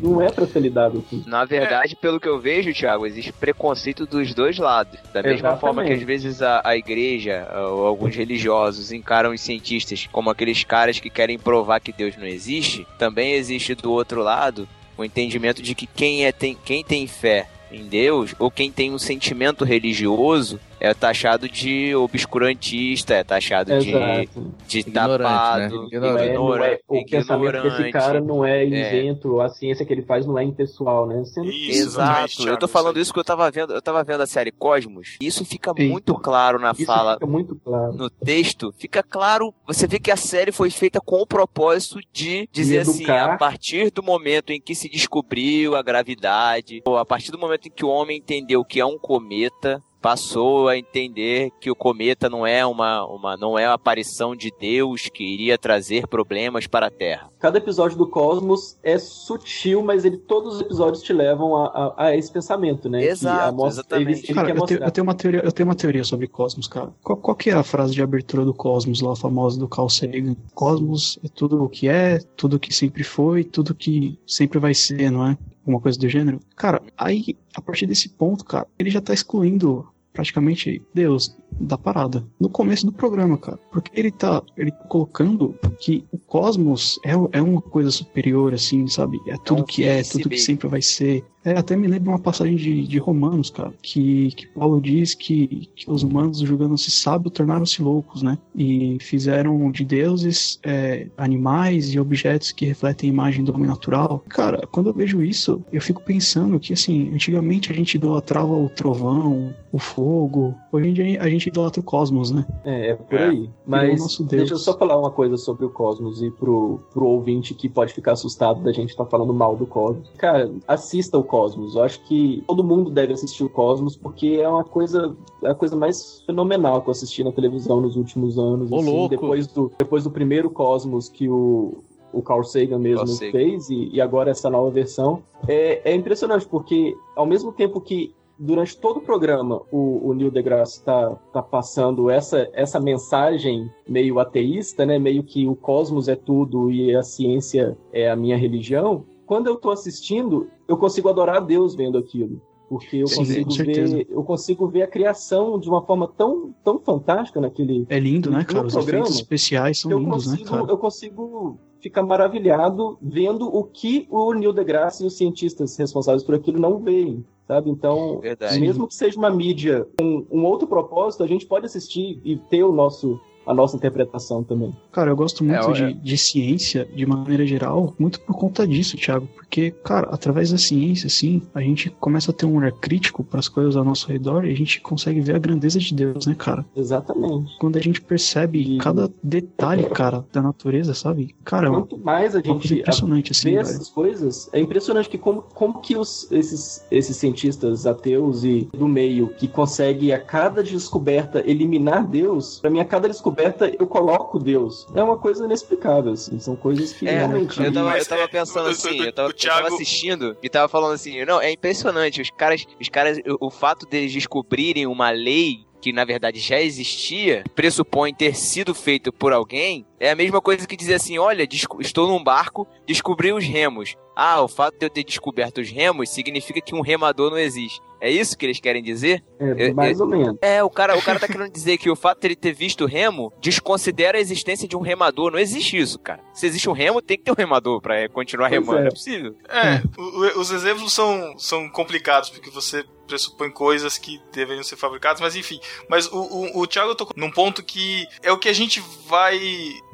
não 0.00 0.20
é 0.22 0.30
pra 0.30 0.46
ser 0.46 0.60
lidado 0.60 0.98
assim. 1.06 1.22
Na 1.26 1.44
verdade, 1.44 1.94
pelo 1.94 2.18
que 2.18 2.28
eu 2.28 2.40
vejo, 2.40 2.72
Thiago, 2.72 3.06
existe 3.06 3.32
preconceito 3.32 4.06
dos 4.06 4.34
dois 4.34 4.58
lados. 4.58 4.98
Da 5.12 5.22
mesma 5.22 5.50
Exatamente. 5.50 5.60
forma 5.60 5.84
que 5.84 5.92
às 5.92 6.02
vezes 6.02 6.42
a, 6.42 6.60
a 6.64 6.76
igreja 6.76 7.46
ou 7.70 7.86
alguns 7.86 8.16
religiosos 8.16 8.90
encaram 8.90 9.30
os 9.32 9.40
cientistas 9.40 10.08
como 10.10 10.30
aqueles 10.30 10.64
caras 10.64 10.98
que 10.98 11.08
querem 11.10 11.38
provar 11.38 11.78
que 11.80 11.92
Deus 11.92 12.16
não 12.16 12.26
existe, 12.26 12.86
também 12.98 13.32
existe 13.34 13.74
do 13.74 13.92
outro 13.92 14.22
lado 14.22 14.66
o 14.96 15.04
entendimento 15.04 15.62
de 15.62 15.74
que 15.74 15.86
quem, 15.86 16.24
é, 16.26 16.32
tem, 16.32 16.56
quem 16.64 16.82
tem 16.84 17.06
fé 17.06 17.48
em 17.70 17.86
Deus 17.86 18.34
ou 18.38 18.50
quem 18.50 18.70
tem 18.70 18.92
um 18.92 18.98
sentimento 18.98 19.64
religioso 19.64 20.58
é 20.84 20.92
taxado 20.92 21.48
de 21.48 21.94
obscurantista, 21.94 23.14
é 23.14 23.22
taxado 23.22 23.78
de, 23.78 23.90
Exato. 23.90 24.52
de 24.66 24.78
Ignorante, 24.80 25.22
tapado, 25.22 25.88
né? 25.88 25.98
Não 26.00 26.08
é- 26.08 26.10
não 26.10 26.18
é- 26.18 26.26
ignorante, 26.26 26.82
o 26.88 27.04
pensamento 27.06 27.62
desse 27.62 27.90
cara 27.92 28.20
não 28.20 28.44
é 28.44 28.64
isento, 28.64 29.40
a 29.40 29.48
ciência 29.48 29.86
que 29.86 29.92
ele 29.92 30.02
faz 30.02 30.26
não 30.26 30.36
é 30.36 30.42
impessoal, 30.42 31.06
né? 31.06 31.24
Sendo 31.24 31.48
Isso, 31.48 31.82
Exato, 31.88 32.48
eu 32.48 32.56
tô 32.56 32.66
falando 32.66 32.98
isso 32.98 33.12
porque 33.12 33.20
eu 33.20 33.24
tava 33.24 33.48
vendo, 33.48 33.72
eu 33.72 33.80
tava 33.80 34.02
vendo 34.02 34.22
a 34.22 34.26
série 34.26 34.50
Cosmos, 34.50 35.18
e 35.20 35.26
isso 35.28 35.44
fica 35.44 35.70
Eita. 35.76 35.88
muito 35.88 36.14
claro 36.16 36.58
na 36.58 36.72
Isso 36.72 36.84
fala, 36.84 37.14
fica 37.14 37.26
muito 37.26 37.54
claro. 37.64 37.92
no 37.92 38.10
texto, 38.10 38.74
fica 38.76 39.04
claro, 39.04 39.54
você 39.64 39.86
vê 39.86 40.00
que 40.00 40.10
a 40.10 40.16
série 40.16 40.50
foi 40.50 40.68
feita 40.68 41.00
com 41.00 41.20
o 41.20 41.26
propósito 41.26 42.00
de 42.12 42.48
dizer 42.50 42.80
assim, 42.80 43.08
a 43.08 43.36
partir 43.36 43.92
do 43.92 44.02
momento 44.02 44.50
em 44.50 44.60
que 44.60 44.74
se 44.74 44.88
descobriu 44.88 45.76
a 45.76 45.82
gravidade, 45.82 46.82
ou 46.84 46.98
a 46.98 47.04
partir 47.06 47.30
do 47.30 47.38
momento 47.38 47.66
em 47.68 47.70
que 47.70 47.84
o 47.84 47.88
homem 47.88 48.18
entendeu 48.18 48.64
que 48.64 48.80
é 48.80 48.84
um 48.84 48.98
cometa, 48.98 49.80
passou 50.02 50.68
a 50.68 50.76
entender 50.76 51.50
que 51.60 51.70
o 51.70 51.76
cometa 51.76 52.28
não 52.28 52.44
é 52.44 52.66
uma, 52.66 53.06
uma 53.06 53.36
não 53.36 53.56
é 53.58 53.64
a 53.66 53.74
aparição 53.74 54.34
de 54.34 54.52
Deus 54.60 55.08
que 55.08 55.22
iria 55.22 55.56
trazer 55.56 56.08
problemas 56.08 56.66
para 56.66 56.86
a 56.88 56.90
Terra. 56.90 57.30
Cada 57.38 57.58
episódio 57.58 57.96
do 57.96 58.06
Cosmos 58.06 58.76
é 58.82 58.98
sutil, 58.98 59.82
mas 59.82 60.04
ele 60.04 60.16
todos 60.16 60.56
os 60.56 60.60
episódios 60.60 61.02
te 61.02 61.12
levam 61.12 61.56
a, 61.56 61.66
a- 61.66 61.94
a 62.06 62.16
esse 62.16 62.30
pensamento, 62.32 62.88
né? 62.88 63.04
Exato, 63.04 63.54
mostra- 63.56 63.80
exatamente. 63.82 64.18
Ele, 64.18 64.26
ele 64.26 64.34
Cara, 64.34 64.48
eu 64.48 64.54
tenho, 64.54 64.60
mostrar. 64.60 64.86
eu, 64.86 64.90
tenho 64.90 65.04
uma 65.06 65.14
teoria, 65.14 65.40
eu 65.44 65.52
tenho 65.52 65.68
uma 65.68 65.74
teoria 65.76 66.04
sobre 66.04 66.26
Cosmos, 66.26 66.66
cara. 66.66 66.92
Qual, 67.02 67.16
qual 67.16 67.36
que 67.36 67.50
é 67.50 67.54
a 67.54 67.62
frase 67.62 67.94
de 67.94 68.02
abertura 68.02 68.44
do 68.44 68.52
Cosmos 68.52 69.00
lá, 69.00 69.12
a 69.12 69.16
famosa 69.16 69.58
do 69.58 69.68
Carl 69.68 69.88
Sagan? 69.88 70.34
Cosmos 70.54 71.18
é 71.24 71.28
tudo 71.28 71.62
o 71.62 71.68
que 71.68 71.86
é, 71.88 72.18
tudo 72.36 72.58
que 72.58 72.74
sempre 72.74 73.04
foi, 73.04 73.44
tudo 73.44 73.74
que 73.74 74.18
sempre 74.26 74.58
vai 74.58 74.74
ser, 74.74 75.10
não 75.10 75.26
é? 75.26 75.38
Alguma 75.60 75.80
coisa 75.80 75.96
do 75.96 76.08
gênero. 76.08 76.40
Cara, 76.56 76.82
aí, 76.98 77.36
a 77.54 77.60
partir 77.62 77.86
desse 77.86 78.08
ponto, 78.08 78.44
cara, 78.44 78.66
ele 78.76 78.90
já 78.90 79.00
tá 79.00 79.14
excluindo 79.14 79.86
praticamente 80.12 80.82
Deus 80.92 81.36
da 81.50 81.78
parada. 81.78 82.24
No 82.38 82.48
começo 82.48 82.86
do 82.86 82.92
programa, 82.92 83.38
cara. 83.38 83.58
Porque 83.70 83.90
ele 83.98 84.10
tá, 84.10 84.42
ele 84.56 84.70
tá 84.70 84.84
colocando 84.84 85.54
que 85.78 86.04
o 86.12 86.18
cosmos 86.18 86.98
é, 87.04 87.12
é 87.32 87.42
uma 87.42 87.60
coisa 87.60 87.90
superior, 87.90 88.54
assim, 88.54 88.86
sabe? 88.86 89.18
É 89.26 89.36
tudo 89.36 89.62
um 89.62 89.64
que 89.64 89.84
é, 89.84 89.94
príncipe. 89.94 90.22
tudo 90.22 90.30
que 90.30 90.38
sempre 90.38 90.68
vai 90.68 90.82
ser. 90.82 91.24
É, 91.44 91.52
até 91.58 91.76
me 91.76 91.86
lembra 91.86 92.10
uma 92.10 92.18
passagem 92.18 92.56
de, 92.56 92.86
de 92.86 92.98
Romanos, 92.98 93.50
cara, 93.50 93.72
que, 93.82 94.30
que 94.32 94.46
Paulo 94.46 94.80
diz 94.80 95.14
que, 95.14 95.68
que 95.74 95.90
os 95.90 96.02
humanos, 96.02 96.38
julgando-se 96.38 96.90
sábios, 96.90 97.32
tornaram-se 97.32 97.82
loucos, 97.82 98.22
né? 98.22 98.38
E 98.54 98.96
fizeram 99.00 99.70
de 99.70 99.84
deuses 99.84 100.60
é, 100.62 101.08
animais 101.16 101.92
e 101.94 101.98
objetos 101.98 102.52
que 102.52 102.64
refletem 102.64 103.10
a 103.10 103.12
imagem 103.12 103.44
do 103.44 103.54
homem 103.54 103.66
natural. 103.66 104.22
Cara, 104.28 104.66
quando 104.70 104.90
eu 104.90 104.94
vejo 104.94 105.22
isso, 105.22 105.62
eu 105.72 105.80
fico 105.80 106.02
pensando 106.02 106.60
que, 106.60 106.72
assim, 106.72 107.12
antigamente 107.12 107.72
a 107.72 107.74
gente 107.74 107.94
idolatrava 107.94 108.52
o 108.52 108.68
trovão, 108.68 109.54
o 109.72 109.78
fogo. 109.78 110.54
Hoje 110.70 110.88
em 110.88 110.92
dia 110.92 111.22
a 111.22 111.28
gente 111.28 111.48
idolatra 111.48 111.80
o 111.80 111.84
cosmos, 111.84 112.30
né? 112.30 112.46
É, 112.64 112.90
é 112.90 112.94
por 112.94 113.18
É. 113.18 113.28
aí. 113.28 113.50
Mas 113.66 114.00
nosso 114.00 114.24
Deus. 114.24 114.42
deixa 114.42 114.54
eu 114.54 114.58
só 114.58 114.76
falar 114.76 114.98
uma 114.98 115.10
coisa 115.10 115.36
sobre 115.36 115.64
o 115.64 115.70
Cosmos 115.70 116.22
e 116.22 116.30
pro, 116.30 116.80
pro 116.92 117.06
ouvinte 117.06 117.54
que 117.54 117.68
pode 117.68 117.92
ficar 117.92 118.12
assustado 118.12 118.62
da 118.62 118.72
gente 118.72 118.90
estar 118.90 119.06
falando 119.06 119.32
mal 119.32 119.56
do 119.56 119.66
Cosmos. 119.66 120.10
Cara, 120.18 120.50
assista 120.66 121.18
o 121.18 121.24
Cosmos. 121.32 121.76
Eu 121.76 121.82
acho 121.82 121.98
que 122.00 122.44
todo 122.46 122.62
mundo 122.62 122.90
deve 122.90 123.14
assistir 123.14 123.42
o 123.42 123.48
Cosmos 123.48 123.96
porque 123.96 124.38
é 124.38 124.46
uma 124.46 124.64
coisa, 124.64 125.16
é 125.42 125.48
a 125.48 125.54
coisa 125.54 125.74
mais 125.74 126.20
fenomenal 126.26 126.82
que 126.82 126.88
eu 126.88 126.90
assisti 126.90 127.24
na 127.24 127.32
televisão 127.32 127.80
nos 127.80 127.96
últimos 127.96 128.38
anos. 128.38 128.70
Ô, 128.70 128.76
assim, 128.76 128.90
louco. 128.90 129.08
Depois, 129.08 129.46
do, 129.46 129.72
depois 129.78 130.04
do 130.04 130.10
primeiro 130.10 130.50
Cosmos 130.50 131.08
que 131.08 131.30
o, 131.30 131.82
o 132.12 132.20
Carl 132.20 132.44
Sagan 132.44 132.78
mesmo 132.78 133.06
Carl 133.06 133.16
Sagan. 133.16 133.32
fez 133.32 133.70
e, 133.70 133.88
e 133.94 133.98
agora 133.98 134.30
essa 134.30 134.50
nova 134.50 134.70
versão. 134.70 135.22
É, 135.48 135.90
é 135.90 135.94
impressionante 135.94 136.46
porque 136.46 136.94
ao 137.16 137.24
mesmo 137.24 137.50
tempo 137.50 137.80
que 137.80 138.14
durante 138.38 138.76
todo 138.76 138.98
o 138.98 139.00
programa 139.00 139.62
o, 139.72 140.08
o 140.10 140.12
Neil 140.12 140.30
deGrasse 140.30 140.80
está 140.80 141.14
tá 141.32 141.42
passando 141.42 142.10
essa, 142.10 142.46
essa 142.52 142.78
mensagem 142.78 143.70
meio 143.88 144.18
ateísta, 144.18 144.84
né? 144.84 144.98
Meio 144.98 145.22
que 145.22 145.48
o 145.48 145.56
cosmos 145.56 146.08
é 146.08 146.14
tudo 146.14 146.70
e 146.70 146.94
a 146.94 147.02
ciência 147.02 147.74
é 147.90 148.10
a 148.10 148.16
minha 148.16 148.36
religião. 148.36 149.06
Quando 149.24 149.46
eu 149.46 149.56
tô 149.56 149.70
assistindo, 149.70 150.50
eu 150.72 150.76
consigo 150.78 151.08
adorar 151.08 151.36
a 151.36 151.40
Deus 151.40 151.74
vendo 151.74 151.98
aquilo. 151.98 152.40
Porque 152.68 152.96
eu 152.96 153.06
Sim, 153.06 153.16
consigo 153.16 153.50
ver, 153.52 154.06
eu 154.08 154.24
consigo 154.24 154.66
ver 154.66 154.82
a 154.82 154.86
criação 154.86 155.58
de 155.58 155.68
uma 155.68 155.82
forma 155.82 156.08
tão, 156.08 156.54
tão 156.64 156.78
fantástica 156.78 157.38
naquele, 157.38 157.84
É 157.90 157.98
lindo, 157.98 158.30
né, 158.30 158.44
cara? 158.44 158.66
Os 158.66 158.72
programa, 158.72 159.00
efeitos 159.00 159.20
especiais 159.20 159.80
são 159.80 159.90
lindos, 159.90 160.26
né, 160.26 160.32
consigo, 160.32 160.50
cara? 160.50 160.70
eu 160.70 160.78
consigo 160.78 161.58
ficar 161.82 162.02
maravilhado 162.02 162.96
vendo 163.02 163.46
o 163.54 163.62
que 163.64 164.06
o 164.08 164.32
Neil 164.32 164.54
deGrasse 164.54 165.04
e 165.04 165.06
os 165.06 165.18
cientistas 165.18 165.76
responsáveis 165.76 166.22
por 166.22 166.34
aquilo 166.34 166.58
não 166.58 166.78
veem, 166.78 167.22
sabe? 167.46 167.68
Então, 167.68 168.20
Verdade. 168.20 168.58
mesmo 168.58 168.88
que 168.88 168.94
seja 168.94 169.18
uma 169.18 169.30
mídia 169.30 169.86
com 169.98 170.24
um 170.30 170.46
outro 170.46 170.66
propósito, 170.66 171.22
a 171.22 171.26
gente 171.26 171.44
pode 171.44 171.66
assistir 171.66 172.22
e 172.24 172.38
ter 172.38 172.62
o 172.62 172.72
nosso 172.72 173.20
a 173.46 173.52
nossa 173.54 173.76
interpretação 173.76 174.42
também. 174.44 174.72
Cara, 174.92 175.10
eu 175.10 175.16
gosto 175.16 175.42
muito 175.44 175.70
É, 175.70 175.72
de, 175.72 175.82
é. 175.84 175.92
de 175.92 176.18
ciência 176.18 176.88
de 176.94 177.04
maneira 177.06 177.46
geral, 177.46 177.94
muito 177.98 178.20
por 178.20 178.36
conta 178.36 178.66
disso, 178.66 178.96
Thiago. 178.96 179.26
Porque, 179.34 179.70
cara, 179.70 180.08
através 180.10 180.50
da 180.50 180.58
ciência, 180.58 181.06
assim, 181.08 181.42
a 181.54 181.60
gente 181.60 181.90
começa 181.90 182.30
a 182.30 182.34
ter 182.34 182.46
um 182.46 182.56
olhar 182.56 182.72
crítico 182.72 183.22
para 183.24 183.40
as 183.40 183.48
coisas 183.48 183.76
ao 183.76 183.84
nosso 183.84 184.08
redor 184.08 184.44
e 184.44 184.50
a 184.52 184.56
gente 184.56 184.80
consegue 184.80 185.20
ver 185.20 185.34
a 185.34 185.38
grandeza 185.38 185.78
de 185.78 185.94
Deus, 185.94 186.26
né, 186.26 186.34
cara? 186.38 186.64
Exatamente. 186.76 187.56
Quando 187.58 187.76
a 187.76 187.80
gente 187.80 188.00
percebe 188.00 188.76
E- 188.76 188.78
cada 188.78 189.10
detalhe, 189.22 189.84
cara, 189.90 190.24
da 190.32 190.40
natureza, 190.42 190.94
sabe? 190.94 191.34
Cara, 191.44 191.66
é 191.68 191.70
Quanto 191.70 191.98
mais 191.98 192.34
a 192.36 192.40
gente 192.40 192.74
impressionante, 192.74 193.32
assim, 193.32 193.50
vê 193.50 193.56
essas 193.56 193.88
coisas, 193.88 194.48
é 194.52 194.60
impressionante 194.60 195.08
que 195.08 195.18
como, 195.18 195.42
como 195.42 195.80
que 195.80 195.96
os, 195.96 196.30
esses, 196.30 196.84
esses 196.90 197.16
cientistas 197.16 197.86
ateus 197.86 198.44
e 198.44 198.68
do 198.72 198.86
meio 198.88 199.28
que 199.28 199.48
conseguem 199.48 200.12
a 200.12 200.18
cada 200.18 200.62
descoberta 200.62 201.42
eliminar 201.46 202.06
Deus, 202.06 202.58
pra 202.60 202.70
mim 202.70 202.80
a 202.80 202.84
cada 202.84 203.08
descoberta 203.08 203.31
eu 203.78 203.86
coloco 203.86 204.38
Deus. 204.38 204.86
É 204.94 205.02
uma 205.02 205.16
coisa 205.18 205.44
inexplicável, 205.44 206.12
assim. 206.12 206.38
São 206.38 206.56
coisas 206.56 206.92
que 206.92 207.06
É, 207.08 207.18
realmente. 207.18 207.62
eu 207.62 207.72
tava, 207.72 207.98
eu 207.98 208.06
tava 208.06 208.22
é, 208.22 208.28
pensando 208.28 208.68
assim, 208.68 209.00
eu 209.02 209.12
tava, 209.12 209.28
eu 209.30 209.34
tava 209.34 209.68
assistindo 209.68 210.36
e 210.42 210.48
tava 210.48 210.68
falando 210.68 210.94
assim, 210.94 211.24
não, 211.24 211.40
é 211.40 211.52
impressionante, 211.52 212.20
os 212.20 212.30
caras, 212.30 212.64
os 212.80 212.88
caras, 212.88 213.18
o, 213.40 213.46
o 213.46 213.50
fato 213.50 213.86
deles 213.86 214.12
descobrirem 214.12 214.86
uma 214.86 215.10
lei 215.10 215.64
que 215.82 215.92
na 215.92 216.04
verdade 216.04 216.38
já 216.38 216.60
existia, 216.60 217.42
pressupõe 217.56 218.14
ter 218.14 218.36
sido 218.36 218.72
feito 218.72 219.12
por 219.12 219.32
alguém, 219.32 219.84
é 220.02 220.10
a 220.10 220.16
mesma 220.16 220.40
coisa 220.40 220.66
que 220.66 220.76
dizer 220.76 220.94
assim, 220.94 221.16
olha, 221.18 221.46
estou 221.80 222.08
num 222.08 222.22
barco, 222.22 222.66
descobri 222.86 223.32
os 223.32 223.44
remos. 223.44 223.94
Ah, 224.14 224.42
o 224.42 224.48
fato 224.48 224.76
de 224.78 224.84
eu 224.84 224.90
ter 224.90 225.04
descoberto 225.04 225.58
os 225.62 225.70
remos 225.70 226.10
significa 226.10 226.60
que 226.60 226.74
um 226.74 226.82
remador 226.82 227.30
não 227.30 227.38
existe. 227.38 227.80
É 227.98 228.10
isso 228.10 228.36
que 228.36 228.44
eles 228.44 228.58
querem 228.60 228.82
dizer? 228.82 229.24
É, 229.38 229.68
eu- 229.70 229.74
mais 229.74 230.00
ou 230.00 230.06
menos. 230.08 230.36
É, 230.42 230.62
o 230.62 230.68
cara, 230.68 230.98
o 230.98 231.00
cara 231.02 231.18
tá 231.20 231.26
querendo 231.28 231.50
dizer 231.52 231.78
que 231.78 231.88
o 231.88 231.94
fato 231.96 232.20
de 232.20 232.26
ele 232.26 232.36
ter 232.36 232.52
visto 232.52 232.82
o 232.84 232.86
remo 232.86 233.32
desconsidera 233.40 234.18
a 234.18 234.20
existência 234.20 234.66
de 234.68 234.76
um 234.76 234.80
remador. 234.80 235.30
Não 235.30 235.38
existe 235.38 235.78
isso, 235.78 235.98
cara. 236.00 236.20
Se 236.34 236.44
existe 236.46 236.68
um 236.68 236.72
remo, 236.72 237.00
tem 237.00 237.16
que 237.16 237.22
ter 237.24 237.30
um 237.30 237.36
remador 237.36 237.80
pra 237.80 237.96
é, 238.00 238.08
continuar 238.08 238.50
Pois 238.50 238.60
remando. 238.60 238.84
é. 238.84 238.88
É 238.88 238.90
possível. 238.90 239.34
É, 239.48 239.82
o- 239.96 240.02
o- 240.02 240.40
os 240.40 240.50
exemplos 240.50 240.92
são, 240.92 241.38
são 241.38 241.68
complicados, 241.70 242.28
porque 242.28 242.50
você 242.50 242.84
pressupõe 243.06 243.50
coisas 243.50 243.96
que 243.98 244.20
deveriam 244.32 244.62
ser 244.64 244.76
fabricadas, 244.76 245.20
mas 245.20 245.36
enfim. 245.36 245.58
Mas 245.88 246.06
o, 246.06 246.16
o, 246.18 246.60
o 246.60 246.66
Thiago 246.66 246.94
tocou 246.94 247.14
num 247.16 247.30
ponto 247.30 247.62
que 247.62 248.06
é 248.22 248.32
o 248.32 248.38
que 248.38 248.48
a 248.48 248.52
gente 248.54 248.82
vai 249.06 249.38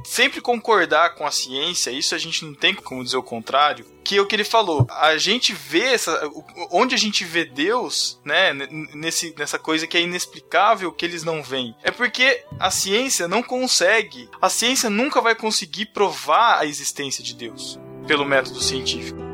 sempre 0.05 0.41
concordar 0.41 1.15
com 1.15 1.27
a 1.27 1.31
ciência, 1.31 1.91
isso 1.91 2.15
a 2.15 2.19
gente 2.19 2.45
não 2.45 2.55
tem 2.55 2.75
como 2.75 3.05
dizer 3.05 3.17
o 3.17 3.23
contrário, 3.23 3.87
que 4.05 4.17
é 4.17 4.21
o 4.21 4.27
que 4.27 4.35
ele 4.35 4.45
falou. 4.45 4.87
A 4.91 5.17
gente 5.19 5.53
vê 5.53 5.83
essa. 5.83 6.31
Onde 6.71 6.95
a 6.95 6.99
gente 6.99 7.25
vê 7.25 7.45
Deus, 7.45 8.21
né? 8.25 8.53
Nesse, 8.95 9.35
nessa 9.37 9.59
coisa 9.59 9.87
que 9.87 9.97
é 9.97 10.01
inexplicável 10.01 10.93
que 10.93 11.05
eles 11.05 11.25
não 11.25 11.43
veem. 11.43 11.75
É 11.83 11.91
porque 11.91 12.45
a 12.59 12.71
ciência 12.71 13.29
não 13.29 13.43
consegue. 13.43 14.29
A 14.41 14.49
ciência 14.49 14.89
nunca 14.89 15.21
vai 15.21 15.35
conseguir 15.35 15.87
provar 15.87 16.59
a 16.59 16.67
existência 16.67 17.23
de 17.23 17.35
Deus 17.35 17.79
pelo 18.07 18.25
método 18.25 18.61
científico. 18.63 19.28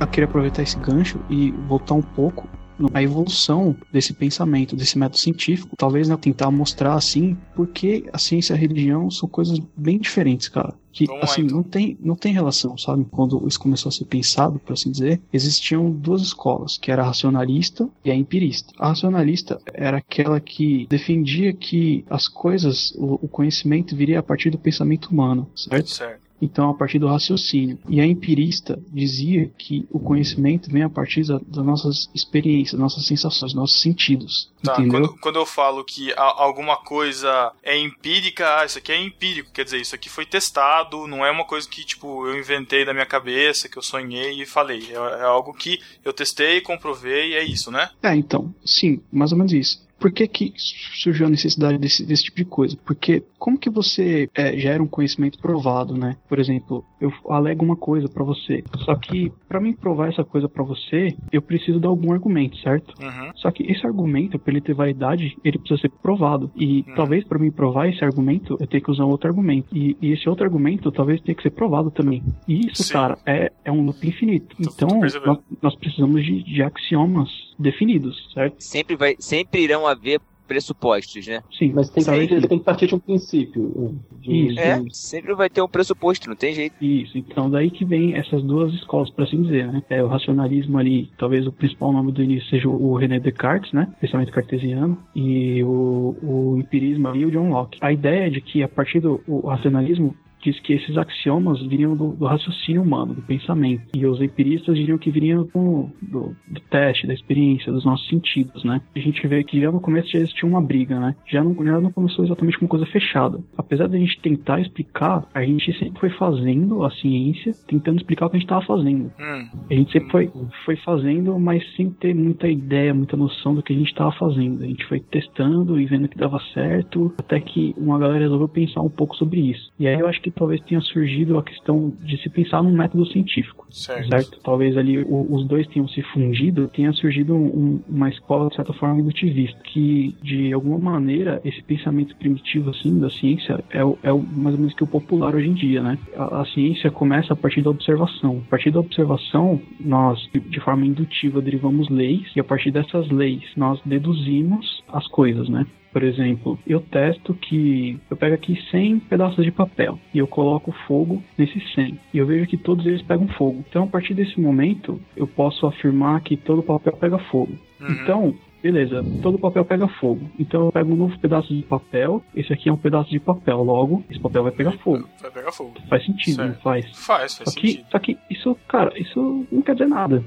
Eu 0.00 0.06
queria 0.06 0.26
aproveitar 0.26 0.62
esse 0.62 0.78
gancho 0.78 1.20
e 1.28 1.50
voltar 1.50 1.94
um 1.94 2.02
pouco 2.02 2.48
na 2.78 3.02
evolução 3.02 3.76
desse 3.92 4.12
pensamento, 4.12 4.76
desse 4.76 4.96
método 4.96 5.18
científico. 5.18 5.76
Talvez 5.76 6.08
né, 6.08 6.16
tentar 6.16 6.50
mostrar 6.50 6.94
assim 6.94 7.36
porque 7.54 8.08
a 8.12 8.18
ciência 8.18 8.54
e 8.54 8.56
a 8.56 8.58
religião 8.58 9.10
são 9.10 9.28
coisas 9.28 9.58
bem 9.76 9.98
diferentes, 9.98 10.48
cara. 10.48 10.74
Que 10.92 11.06
assim 11.20 11.42
então. 11.42 11.56
não 11.58 11.62
tem 11.62 11.98
não 12.00 12.16
tem 12.16 12.32
relação, 12.32 12.76
sabe? 12.78 13.04
Quando 13.10 13.46
isso 13.46 13.60
começou 13.60 13.90
a 13.90 13.92
ser 13.92 14.04
pensado, 14.04 14.58
por 14.58 14.72
assim 14.72 14.90
dizer, 14.90 15.20
existiam 15.32 15.90
duas 15.90 16.22
escolas, 16.22 16.78
que 16.78 16.90
era 16.90 17.02
a 17.02 17.06
racionalista 17.06 17.88
e 18.04 18.10
a 18.10 18.14
empirista. 18.14 18.72
A 18.78 18.88
racionalista 18.88 19.60
era 19.72 19.98
aquela 19.98 20.40
que 20.40 20.86
defendia 20.88 21.52
que 21.52 22.04
as 22.08 22.26
coisas, 22.26 22.92
o, 22.96 23.14
o 23.22 23.28
conhecimento 23.28 23.94
viria 23.94 24.18
a 24.18 24.22
partir 24.22 24.50
do 24.50 24.58
pensamento 24.58 25.06
humano, 25.06 25.48
certo? 25.54 25.90
Certo. 25.90 26.27
Então, 26.40 26.70
a 26.70 26.74
partir 26.74 26.98
do 26.98 27.08
raciocínio. 27.08 27.78
E 27.88 28.00
a 28.00 28.06
empirista 28.06 28.78
dizia 28.92 29.50
que 29.58 29.86
o 29.90 29.98
conhecimento 29.98 30.70
vem 30.70 30.82
a 30.82 30.88
partir 30.88 31.26
da- 31.26 31.40
das 31.46 31.64
nossas 31.64 32.08
experiências, 32.14 32.78
nossas 32.80 33.04
sensações, 33.06 33.54
nossos 33.54 33.80
sentidos. 33.80 34.50
Tá, 34.62 34.74
quando, 34.74 35.16
quando 35.18 35.36
eu 35.36 35.46
falo 35.46 35.84
que 35.84 36.12
alguma 36.16 36.76
coisa 36.76 37.52
é 37.62 37.76
empírica, 37.78 38.58
ah, 38.60 38.64
isso 38.64 38.78
aqui 38.78 38.92
é 38.92 39.00
empírico, 39.00 39.50
quer 39.52 39.64
dizer, 39.64 39.80
isso 39.80 39.94
aqui 39.94 40.08
foi 40.08 40.24
testado, 40.26 41.06
não 41.06 41.24
é 41.24 41.30
uma 41.30 41.44
coisa 41.44 41.68
que, 41.68 41.84
tipo, 41.84 42.26
eu 42.26 42.38
inventei 42.38 42.84
da 42.84 42.92
minha 42.92 43.06
cabeça, 43.06 43.68
que 43.68 43.76
eu 43.78 43.82
sonhei 43.82 44.40
e 44.42 44.46
falei. 44.46 44.82
É, 44.90 44.94
é 44.94 45.22
algo 45.24 45.52
que 45.52 45.80
eu 46.04 46.12
testei, 46.12 46.60
comprovei 46.60 47.30
e 47.30 47.34
é 47.34 47.44
isso, 47.44 47.70
né? 47.70 47.90
É, 48.02 48.14
então, 48.14 48.54
sim, 48.64 49.00
mais 49.12 49.32
ou 49.32 49.38
menos 49.38 49.52
isso. 49.52 49.87
Por 49.98 50.12
que, 50.12 50.26
que 50.28 50.52
surgiu 50.56 51.26
a 51.26 51.30
necessidade 51.30 51.78
desse, 51.78 52.06
desse 52.06 52.24
tipo 52.24 52.36
de 52.36 52.44
coisa? 52.44 52.76
Porque 52.84 53.22
como 53.38 53.58
que 53.58 53.68
você 53.70 54.28
é, 54.34 54.56
gera 54.56 54.82
um 54.82 54.86
conhecimento 54.86 55.38
provado, 55.38 55.94
né? 55.96 56.16
Por 56.28 56.38
exemplo, 56.38 56.84
eu 57.00 57.12
alego 57.28 57.64
uma 57.64 57.76
coisa 57.76 58.08
pra 58.08 58.24
você, 58.24 58.62
só 58.84 58.94
que 58.94 59.32
pra 59.48 59.60
mim 59.60 59.72
provar 59.72 60.08
essa 60.08 60.24
coisa 60.24 60.48
pra 60.48 60.62
você, 60.62 61.16
eu 61.32 61.42
preciso 61.42 61.80
de 61.80 61.86
algum 61.86 62.12
argumento, 62.12 62.56
certo? 62.58 62.94
Uhum. 63.02 63.30
Só 63.36 63.50
que 63.50 63.62
esse 63.64 63.86
argumento, 63.86 64.38
para 64.38 64.52
ele 64.52 64.60
ter 64.60 64.74
validade, 64.74 65.36
ele 65.44 65.58
precisa 65.58 65.80
ser 65.80 65.90
provado. 65.90 66.50
E 66.56 66.84
Hum. 66.88 66.92
talvez 66.94 67.24
para 67.24 67.38
mim 67.38 67.50
provar 67.50 67.88
esse 67.88 68.04
argumento, 68.04 68.56
eu 68.60 68.66
tenho 68.66 68.82
que 68.82 68.90
usar 68.90 69.04
um 69.04 69.10
outro 69.10 69.28
argumento. 69.28 69.68
E, 69.76 69.96
e 70.00 70.12
esse 70.12 70.28
outro 70.28 70.44
argumento 70.44 70.90
talvez 70.92 71.20
tenha 71.22 71.34
que 71.34 71.42
ser 71.42 71.50
provado 71.50 71.90
também. 71.90 72.22
E 72.46 72.66
isso, 72.66 72.82
Sim. 72.84 72.92
cara, 72.92 73.18
é, 73.26 73.50
é 73.64 73.72
um 73.72 73.84
loop 73.84 74.06
infinito. 74.06 74.56
Tô- 74.56 74.64
tô 74.64 74.70
então, 74.86 75.00
percebendo. 75.00 75.26
nós, 75.26 75.38
nós 75.62 75.74
precisamos 75.76 76.24
de, 76.24 76.42
de 76.44 76.62
axiomas 76.62 77.28
definidos, 77.58 78.30
certo? 78.32 78.56
Sempre, 78.62 78.96
vai, 78.96 79.16
sempre 79.18 79.62
irão 79.62 79.86
haver 79.86 80.20
pressupostos, 80.46 81.26
né? 81.26 81.42
Sim, 81.56 81.72
Mas 81.74 81.90
tem 81.90 82.02
sabe 82.02 82.26
que, 82.26 82.40
tem 82.48 82.58
que 82.58 82.64
partir 82.64 82.86
de 82.86 82.94
um 82.94 82.98
princípio. 82.98 83.94
De, 84.22 84.46
Isso. 84.46 84.54
de- 84.54 84.60
É, 84.60 84.82
sempre 84.90 85.34
vai 85.34 85.50
ter 85.50 85.60
um 85.60 85.68
pressuposto, 85.68 86.26
não 86.26 86.34
tem 86.34 86.54
jeito. 86.54 86.74
Isso, 86.82 87.18
então 87.18 87.50
daí 87.50 87.70
que 87.70 87.84
vem 87.84 88.14
essas 88.14 88.42
duas 88.42 88.72
escolas, 88.72 89.10
por 89.10 89.24
assim 89.24 89.42
dizer, 89.42 89.70
né? 89.70 89.82
É 89.90 90.02
o 90.02 90.08
racionalismo 90.08 90.78
ali, 90.78 91.10
talvez 91.18 91.46
o 91.46 91.52
principal 91.52 91.92
nome 91.92 92.12
do 92.12 92.22
início 92.22 92.48
seja 92.48 92.66
o 92.66 92.96
René 92.96 93.20
Descartes, 93.20 93.72
né? 93.72 93.92
Pensamento 94.00 94.32
cartesiano, 94.32 94.98
e 95.14 95.62
o, 95.62 96.16
o 96.22 96.56
empirismo 96.58 97.08
ali, 97.08 97.26
o 97.26 97.30
John 97.30 97.50
Locke. 97.50 97.78
A 97.82 97.92
ideia 97.92 98.26
é 98.28 98.30
de 98.30 98.40
que 98.40 98.62
a 98.62 98.68
partir 98.68 99.00
do 99.00 99.20
o 99.28 99.46
racionalismo 99.48 100.16
diz 100.42 100.58
que 100.60 100.72
esses 100.72 100.96
axiomas 100.96 101.60
viriam 101.66 101.96
do, 101.96 102.12
do 102.12 102.26
raciocínio 102.26 102.82
humano, 102.82 103.14
do 103.14 103.22
pensamento. 103.22 103.82
E 103.94 104.06
os 104.06 104.20
empiristas 104.20 104.76
diriam 104.76 104.98
que 104.98 105.10
viriam 105.10 105.44
do, 105.44 105.88
do, 106.00 106.36
do 106.46 106.60
teste, 106.70 107.06
da 107.06 107.14
experiência, 107.14 107.72
dos 107.72 107.84
nossos 107.84 108.08
sentidos, 108.08 108.64
né? 108.64 108.80
A 108.94 108.98
gente 108.98 109.26
vê 109.26 109.42
que 109.44 109.60
já 109.60 109.70
no 109.70 109.80
começo 109.80 110.10
já 110.10 110.18
existia 110.18 110.48
uma 110.48 110.60
briga, 110.60 110.98
né? 110.98 111.14
Já 111.26 111.42
não, 111.42 111.54
já 111.64 111.80
não 111.80 111.90
começou 111.90 112.24
exatamente 112.24 112.58
com 112.58 112.66
coisa 112.66 112.86
fechada. 112.86 113.38
Apesar 113.56 113.88
da 113.88 113.98
gente 113.98 114.20
tentar 114.20 114.60
explicar, 114.60 115.26
a 115.34 115.44
gente 115.44 115.72
sempre 115.78 116.00
foi 116.00 116.10
fazendo 116.10 116.84
a 116.84 116.90
ciência, 116.90 117.52
tentando 117.66 117.98
explicar 117.98 118.26
o 118.26 118.30
que 118.30 118.36
a 118.36 118.38
gente 118.40 118.46
estava 118.46 118.64
fazendo. 118.64 119.10
Hum, 119.18 119.48
A 119.70 119.74
gente 119.74 119.92
sempre 119.92 120.10
foi, 120.10 120.30
foi 120.64 120.76
fazendo, 120.76 121.38
mas 121.38 121.62
sem 121.76 121.90
ter 121.90 122.14
muita 122.14 122.48
ideia, 122.48 122.94
muita 122.94 123.16
noção 123.16 123.54
do 123.54 123.62
que 123.62 123.72
a 123.72 123.76
gente 123.76 123.88
estava 123.88 124.12
fazendo. 124.12 124.62
A 124.62 124.66
gente 124.66 124.84
foi 124.86 125.00
testando 125.00 125.80
e 125.80 125.86
vendo 125.86 126.08
que 126.08 126.16
dava 126.16 126.40
certo, 126.54 127.12
até 127.18 127.40
que 127.40 127.74
uma 127.76 127.98
galera 127.98 128.20
resolveu 128.20 128.48
pensar 128.48 128.80
um 128.80 128.90
pouco 128.90 129.16
sobre 129.16 129.40
isso. 129.40 129.70
E 129.78 129.86
aí 129.86 129.98
eu 129.98 130.06
acho 130.06 130.20
que 130.20 130.27
talvez 130.30 130.60
tenha 130.62 130.80
surgido 130.80 131.38
a 131.38 131.42
questão 131.42 131.92
de 132.02 132.16
se 132.22 132.28
pensar 132.28 132.62
num 132.62 132.72
método 132.76 133.06
científico. 133.06 133.66
certo. 133.70 134.08
Certo? 134.08 134.40
Talvez 134.42 134.76
ali 134.76 134.98
o- 134.98 135.26
os 135.34 135.46
dois 135.46 135.66
tenham 135.68 135.86
se 135.88 136.00
fundido, 136.02 136.68
tenha 136.68 136.92
surgido 136.92 137.34
um- 137.34 137.80
uma 137.88 138.08
escola, 138.08 138.48
de 138.48 138.56
certa 138.56 138.72
forma, 138.72 139.00
indutivista, 139.00 139.58
que 139.64 140.14
de 140.22 140.52
alguma 140.52 140.78
maneira 140.78 141.40
esse 141.44 141.62
pensamento 141.62 142.16
primitivo 142.16 142.70
assim 142.70 142.98
da 142.98 143.10
ciência 143.10 143.62
é, 143.70 143.84
o, 143.84 143.98
é 144.02 144.12
o- 144.12 144.22
mais 144.22 144.54
ou 144.54 144.60
menos 144.60 144.74
que 144.74 144.82
o 144.84 144.86
popular 144.86 145.34
hoje 145.34 145.48
em 145.48 145.54
dia, 145.54 145.82
né? 145.82 145.98
A, 146.16 146.40
a 146.40 146.44
ciência 146.46 146.90
começa 146.90 147.32
a 147.32 147.36
partir 147.36 147.60
da 147.62 147.70
observação. 147.70 148.42
A 148.46 148.50
partir 148.50 148.70
da 148.70 148.80
observação, 148.80 149.60
nós, 149.78 150.18
de 150.32 150.60
forma 150.60 150.86
indutiva, 150.86 151.40
derivamos 151.42 151.88
leis, 151.90 152.30
e 152.34 152.40
a 152.40 152.44
partir 152.44 152.70
dessas 152.70 153.08
leis, 153.10 153.42
nós 153.56 153.80
deduzimos 153.84 154.82
as 154.88 155.06
coisas, 155.08 155.48
né? 155.48 155.66
Por 155.98 156.04
exemplo, 156.04 156.56
eu 156.64 156.78
testo 156.80 157.34
que 157.34 157.98
eu 158.08 158.16
pego 158.16 158.32
aqui 158.32 158.56
100 158.70 159.00
pedaços 159.00 159.44
de 159.44 159.50
papel 159.50 159.98
e 160.14 160.18
eu 160.18 160.28
coloco 160.28 160.70
fogo 160.86 161.20
nesses 161.36 161.74
100 161.74 161.98
e 162.14 162.18
eu 162.18 162.24
vejo 162.24 162.46
que 162.46 162.56
todos 162.56 162.86
eles 162.86 163.02
pegam 163.02 163.26
fogo. 163.26 163.64
Então, 163.68 163.82
a 163.82 163.86
partir 163.88 164.14
desse 164.14 164.40
momento, 164.40 165.00
eu 165.16 165.26
posso 165.26 165.66
afirmar 165.66 166.20
que 166.20 166.36
todo 166.36 166.62
papel 166.62 166.92
pega 166.92 167.18
fogo. 167.18 167.52
Uhum. 167.80 167.90
Então, 167.90 168.34
beleza, 168.62 169.04
todo 169.20 169.40
papel 169.40 169.64
pega 169.64 169.88
fogo. 169.88 170.20
Então, 170.38 170.66
eu 170.66 170.70
pego 170.70 170.92
um 170.92 170.96
novo 170.96 171.18
pedaço 171.18 171.52
de 171.52 171.64
papel. 171.64 172.22
Esse 172.32 172.52
aqui 172.52 172.68
é 172.68 172.72
um 172.72 172.76
pedaço 172.76 173.10
de 173.10 173.18
papel, 173.18 173.60
logo, 173.64 174.04
esse 174.08 174.20
papel 174.20 174.44
vai 174.44 174.52
pegar 174.52 174.78
fogo. 174.78 175.04
Vai 175.20 175.32
pegar 175.32 175.50
fogo. 175.50 175.74
Faz 175.88 176.06
sentido, 176.06 176.46
não 176.46 176.54
faz? 176.54 176.84
Faz, 176.96 177.34
faz 177.34 177.50
Só 177.50 177.60
que, 177.60 177.70
sentido. 177.72 177.86
só 177.90 177.98
que 177.98 178.16
isso, 178.30 178.56
cara, 178.68 178.92
isso 178.96 179.44
não 179.50 179.62
quer 179.62 179.72
dizer 179.72 179.88
nada. 179.88 180.22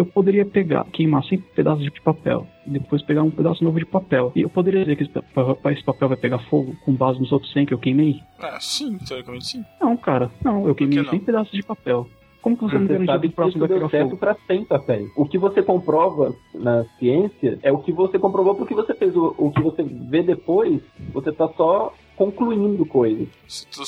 Eu 0.00 0.06
poderia 0.06 0.44
pegar, 0.46 0.84
queimar 0.92 1.22
100 1.24 1.38
pedaços 1.54 1.84
de 1.84 2.00
papel, 2.00 2.46
depois 2.66 3.02
pegar 3.02 3.22
um 3.22 3.30
pedaço 3.30 3.62
novo 3.64 3.78
de 3.78 3.84
papel. 3.86 4.32
E 4.34 4.40
eu 4.42 4.48
poderia 4.50 4.80
dizer 4.80 4.96
que 4.96 5.02
esse 5.04 5.12
pa- 5.12 5.72
esse 5.72 5.84
papel 5.84 6.08
vai 6.08 6.16
pegar 6.16 6.38
fogo 6.50 6.74
com 6.84 6.92
base 6.94 7.18
nos 7.20 7.30
outros 7.32 7.52
100 7.52 7.66
que 7.66 7.74
eu 7.74 7.78
queimei? 7.78 8.20
Ah, 8.38 8.58
sim, 8.60 8.98
teoricamente 8.98 9.46
sim. 9.46 9.64
Não, 9.80 9.96
cara. 9.96 10.30
Não, 10.44 10.66
eu 10.66 10.74
queimei 10.74 10.98
que 10.98 11.04
não? 11.04 11.10
100 11.10 11.20
pedaços 11.20 11.52
de 11.52 11.62
papel. 11.62 12.06
Como 12.42 12.56
que 12.56 12.64
você 12.64 12.78
me 12.78 12.86
Você 12.86 12.92
garantiu 12.92 13.12
sabe 13.12 13.28
que 13.28 13.32
o 13.32 13.36
próximo 13.36 13.64
isso 13.66 13.78
deu 13.78 13.90
certo 13.90 14.16
para 14.16 14.36
100 14.46 14.64
papéis. 14.64 15.10
O 15.16 15.26
que 15.26 15.38
você 15.38 15.62
comprova 15.62 16.34
na 16.54 16.84
ciência 16.98 17.58
é 17.62 17.70
o 17.70 17.78
que 17.78 17.92
você 17.92 18.18
comprovou 18.18 18.54
porque 18.54 18.74
você 18.74 18.94
fez. 18.94 19.14
O, 19.14 19.34
o 19.36 19.50
que 19.50 19.60
você 19.60 19.82
vê 19.82 20.22
depois, 20.22 20.80
você 21.12 21.32
tá 21.32 21.48
só 21.56 21.92
concluindo 22.16 22.84
coisas. 22.84 23.28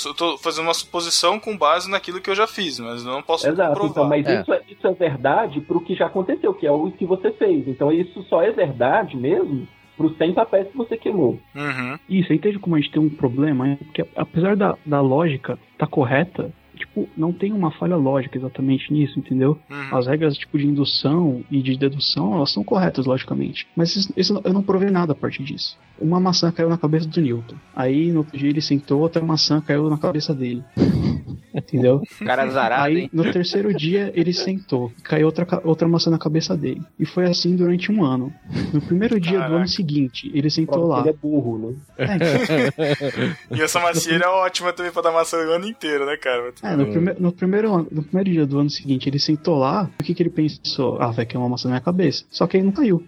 Eu 0.07 0.15
tô 0.15 0.39
fazendo 0.39 0.65
uma 0.65 0.73
suposição 0.73 1.39
com 1.39 1.57
base 1.57 1.91
naquilo 1.91 2.19
que 2.19 2.31
eu 2.31 2.35
já 2.35 2.47
fiz, 2.47 2.81
mas 2.81 3.05
eu 3.05 3.13
não 3.13 3.23
posso 3.23 3.47
Exato. 3.47 3.79
comprovar. 3.79 3.91
Então, 3.91 4.09
mas 4.09 4.27
É. 4.27 4.41
Isso, 4.41 4.53
é, 4.53 4.63
isso 4.71 4.87
é 4.87 4.93
verdade 4.93 5.61
pro 5.61 5.81
que 5.81 5.95
já 5.95 6.07
aconteceu, 6.07 6.55
que 6.55 6.67
é 6.67 6.73
o 6.73 6.91
que 6.91 7.05
você 7.05 7.31
fez. 7.33 7.69
Então 7.69 7.93
isso 7.93 8.23
só 8.25 8.43
é 8.43 8.51
verdade 8.51 9.17
mesmo 9.17 9.69
pros 9.97 10.17
100 10.17 10.33
papéis 10.33 10.69
que 10.69 10.77
você 10.77 10.97
queimou. 10.97 11.39
Uhum. 11.55 11.99
Isso, 12.09 12.33
aí 12.33 12.39
entende 12.39 12.59
como 12.59 12.75
a 12.75 12.81
gente 12.81 12.91
tem 12.91 13.03
um 13.03 13.11
problema? 13.11 13.69
É 13.69 13.77
porque 13.77 14.05
apesar 14.17 14.57
da, 14.57 14.77
da 14.85 15.01
lógica 15.01 15.59
tá 15.79 15.87
correta, 15.87 16.51
tipo, 16.83 17.09
não 17.17 17.33
tem 17.33 17.53
uma 17.53 17.71
falha 17.71 17.97
lógica 17.97 18.37
exatamente 18.37 18.93
nisso, 18.93 19.19
entendeu? 19.19 19.59
Uhum. 19.71 19.97
As 19.97 20.07
regras 20.07 20.37
tipo 20.37 20.59
de 20.59 20.67
indução 20.67 21.43
e 21.51 21.63
de 21.63 21.77
dedução, 21.77 22.35
elas 22.35 22.53
são 22.53 22.65
corretas, 22.65 23.07
logicamente. 23.07 23.67
Mas 23.77 23.95
isso, 23.97 24.13
isso 24.17 24.41
eu 24.45 24.53
não 24.53 24.63
provei 24.63 24.91
nada 24.91 25.13
a 25.13 25.17
partir 25.17 25.43
disso. 25.43 25.79
Uma 25.99 26.21
maçã 26.21 26.51
caiu 26.51 26.69
na 26.69 26.79
cabeça 26.79 27.09
do 27.09 27.21
Newton. 27.21 27.57
Aí 27.75 28.11
no 28.11 28.19
outro 28.19 28.37
dia 28.37 28.51
ele 28.51 28.61
sentou, 28.61 29.01
outra 29.01 29.23
maçã 29.23 29.61
caiu 29.61 29.89
na 29.89 29.99
cabeça 29.99 30.35
dele. 30.35 30.63
Entendeu? 31.55 32.03
Cara 32.25 32.49
zarado, 32.49 32.85
Aí 32.85 32.99
hein? 33.03 33.11
no 33.13 33.31
terceiro 33.31 33.75
dia 33.75 34.11
ele 34.15 34.33
sentou, 34.33 34.91
caiu 35.03 35.27
outra, 35.27 35.47
outra 35.65 35.87
maçã 35.87 36.11
na 36.11 36.19
cabeça 36.19 36.57
dele. 36.57 36.81
E 36.99 37.05
foi 37.05 37.25
assim 37.25 37.55
durante 37.55 37.93
um 37.93 38.05
ano. 38.05 38.33
No 38.73 38.81
primeiro 38.81 39.21
dia 39.21 39.33
do 39.33 39.39
Caraca. 39.39 39.57
ano 39.57 39.69
seguinte, 39.69 40.31
ele 40.35 40.49
sentou 40.51 40.87
lá. 40.87 41.01
Ele 41.01 41.11
é 41.11 41.13
burro, 41.13 41.59
né? 41.59 41.75
É, 41.99 43.57
E 43.57 43.61
essa 43.61 43.81
macieira 43.81 44.25
é 44.25 44.29
ótima 44.29 44.73
também 44.73 44.91
pra 44.93 45.03
dar 45.03 45.13
maçã 45.13 45.37
o 45.37 45.51
ano 45.53 45.67
inteiro, 45.67 46.07
né, 46.07 46.17
cara? 46.17 46.53
É, 46.63 46.75
no, 46.77 46.87
prime 46.87 47.15
no, 47.19 47.33
primeiro, 47.33 47.73
ano- 47.75 47.89
no 47.91 48.03
primeiro 48.03 48.31
dia 48.31 48.47
do 48.47 48.59
ano 48.59 48.71
seguinte, 48.71 49.09
ele 49.09 49.19
sentou 49.19 49.59
lá, 49.59 49.91
o 50.01 50.03
que, 50.03 50.15
que 50.15 50.23
ele 50.23 50.31
pensou? 50.31 51.01
Ah, 51.01 51.11
vai 51.11 51.27
cair 51.27 51.39
uma 51.39 51.49
maçã 51.49 51.69
na 51.69 51.75
minha 51.75 51.85
cabeça. 51.85 52.25
Só 52.31 52.47
que 52.47 52.57
aí 52.57 52.63
não 52.63 52.73
caiu. 52.73 53.05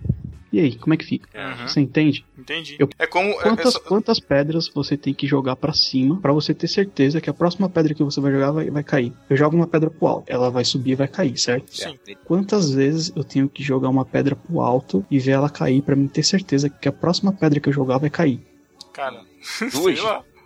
E 0.55 0.61
aí, 0.61 0.77
como 0.77 0.95
é 0.95 0.97
que 0.97 1.05
fica? 1.05 1.29
Uhum. 1.35 1.67
Você 1.67 1.81
entende? 1.81 2.25
Entendi. 2.39 2.77
Eu- 2.79 2.89
É 2.97 3.09
como. 3.09 3.29
é- 3.29 3.33
é 3.33 3.43
Quantas, 3.43 3.73
só- 3.73 3.81
quantas 3.81 4.21
pedras 4.21 4.69
você 4.73 4.97
tem 4.97 5.13
que 5.13 5.27
jogar 5.27 5.57
pra 5.57 5.73
cima 5.73 6.21
pra 6.21 6.33
você 6.33 6.55
ter 6.55 6.69
certeza 6.69 7.21
que 7.21 7.29
a 7.29 7.35
próxima 7.35 7.69
pedra 7.69 7.93
que 7.93 8.05
você 8.05 8.21
vai 8.21 8.31
jogar 8.31 8.53
vai, 8.53 8.71
vai 8.71 8.85
cair? 8.85 9.13
Eu 9.29 9.37
jogo 9.37 9.57
uma 9.57 9.67
pedra 9.67 9.91
pro 9.91 10.07
alto, 10.07 10.25
ela 10.31 10.51
vai 10.51 10.65
subir 10.65 10.93
e 10.93 10.95
vai 10.95 11.09
cair, 11.09 11.37
certo? 11.37 11.77
Sim. 11.77 11.97
Quantas 12.25 12.71
vezes 12.71 13.13
eu 13.17 13.25
tenho 13.25 13.49
que 13.49 13.65
jogar 13.65 13.89
uma 13.89 14.05
pedra 14.05 14.37
pro 14.37 14.61
alto 14.61 15.05
e 15.11 15.19
ver 15.19 15.33
ela 15.33 15.51
cair 15.51 15.83
pra 15.83 15.97
mim 15.97 16.07
ter 16.07 16.23
certeza 16.23 16.71
que 16.71 16.89
a 16.89 16.93
próxima 16.93 17.33
pedra 17.33 17.59
que 17.59 17.69
eu 17.69 17.73
jogar 17.73 17.99
vai 17.99 18.09
cair? 18.11 18.41
Cara, 18.93 19.23
Duas? 19.73 20.01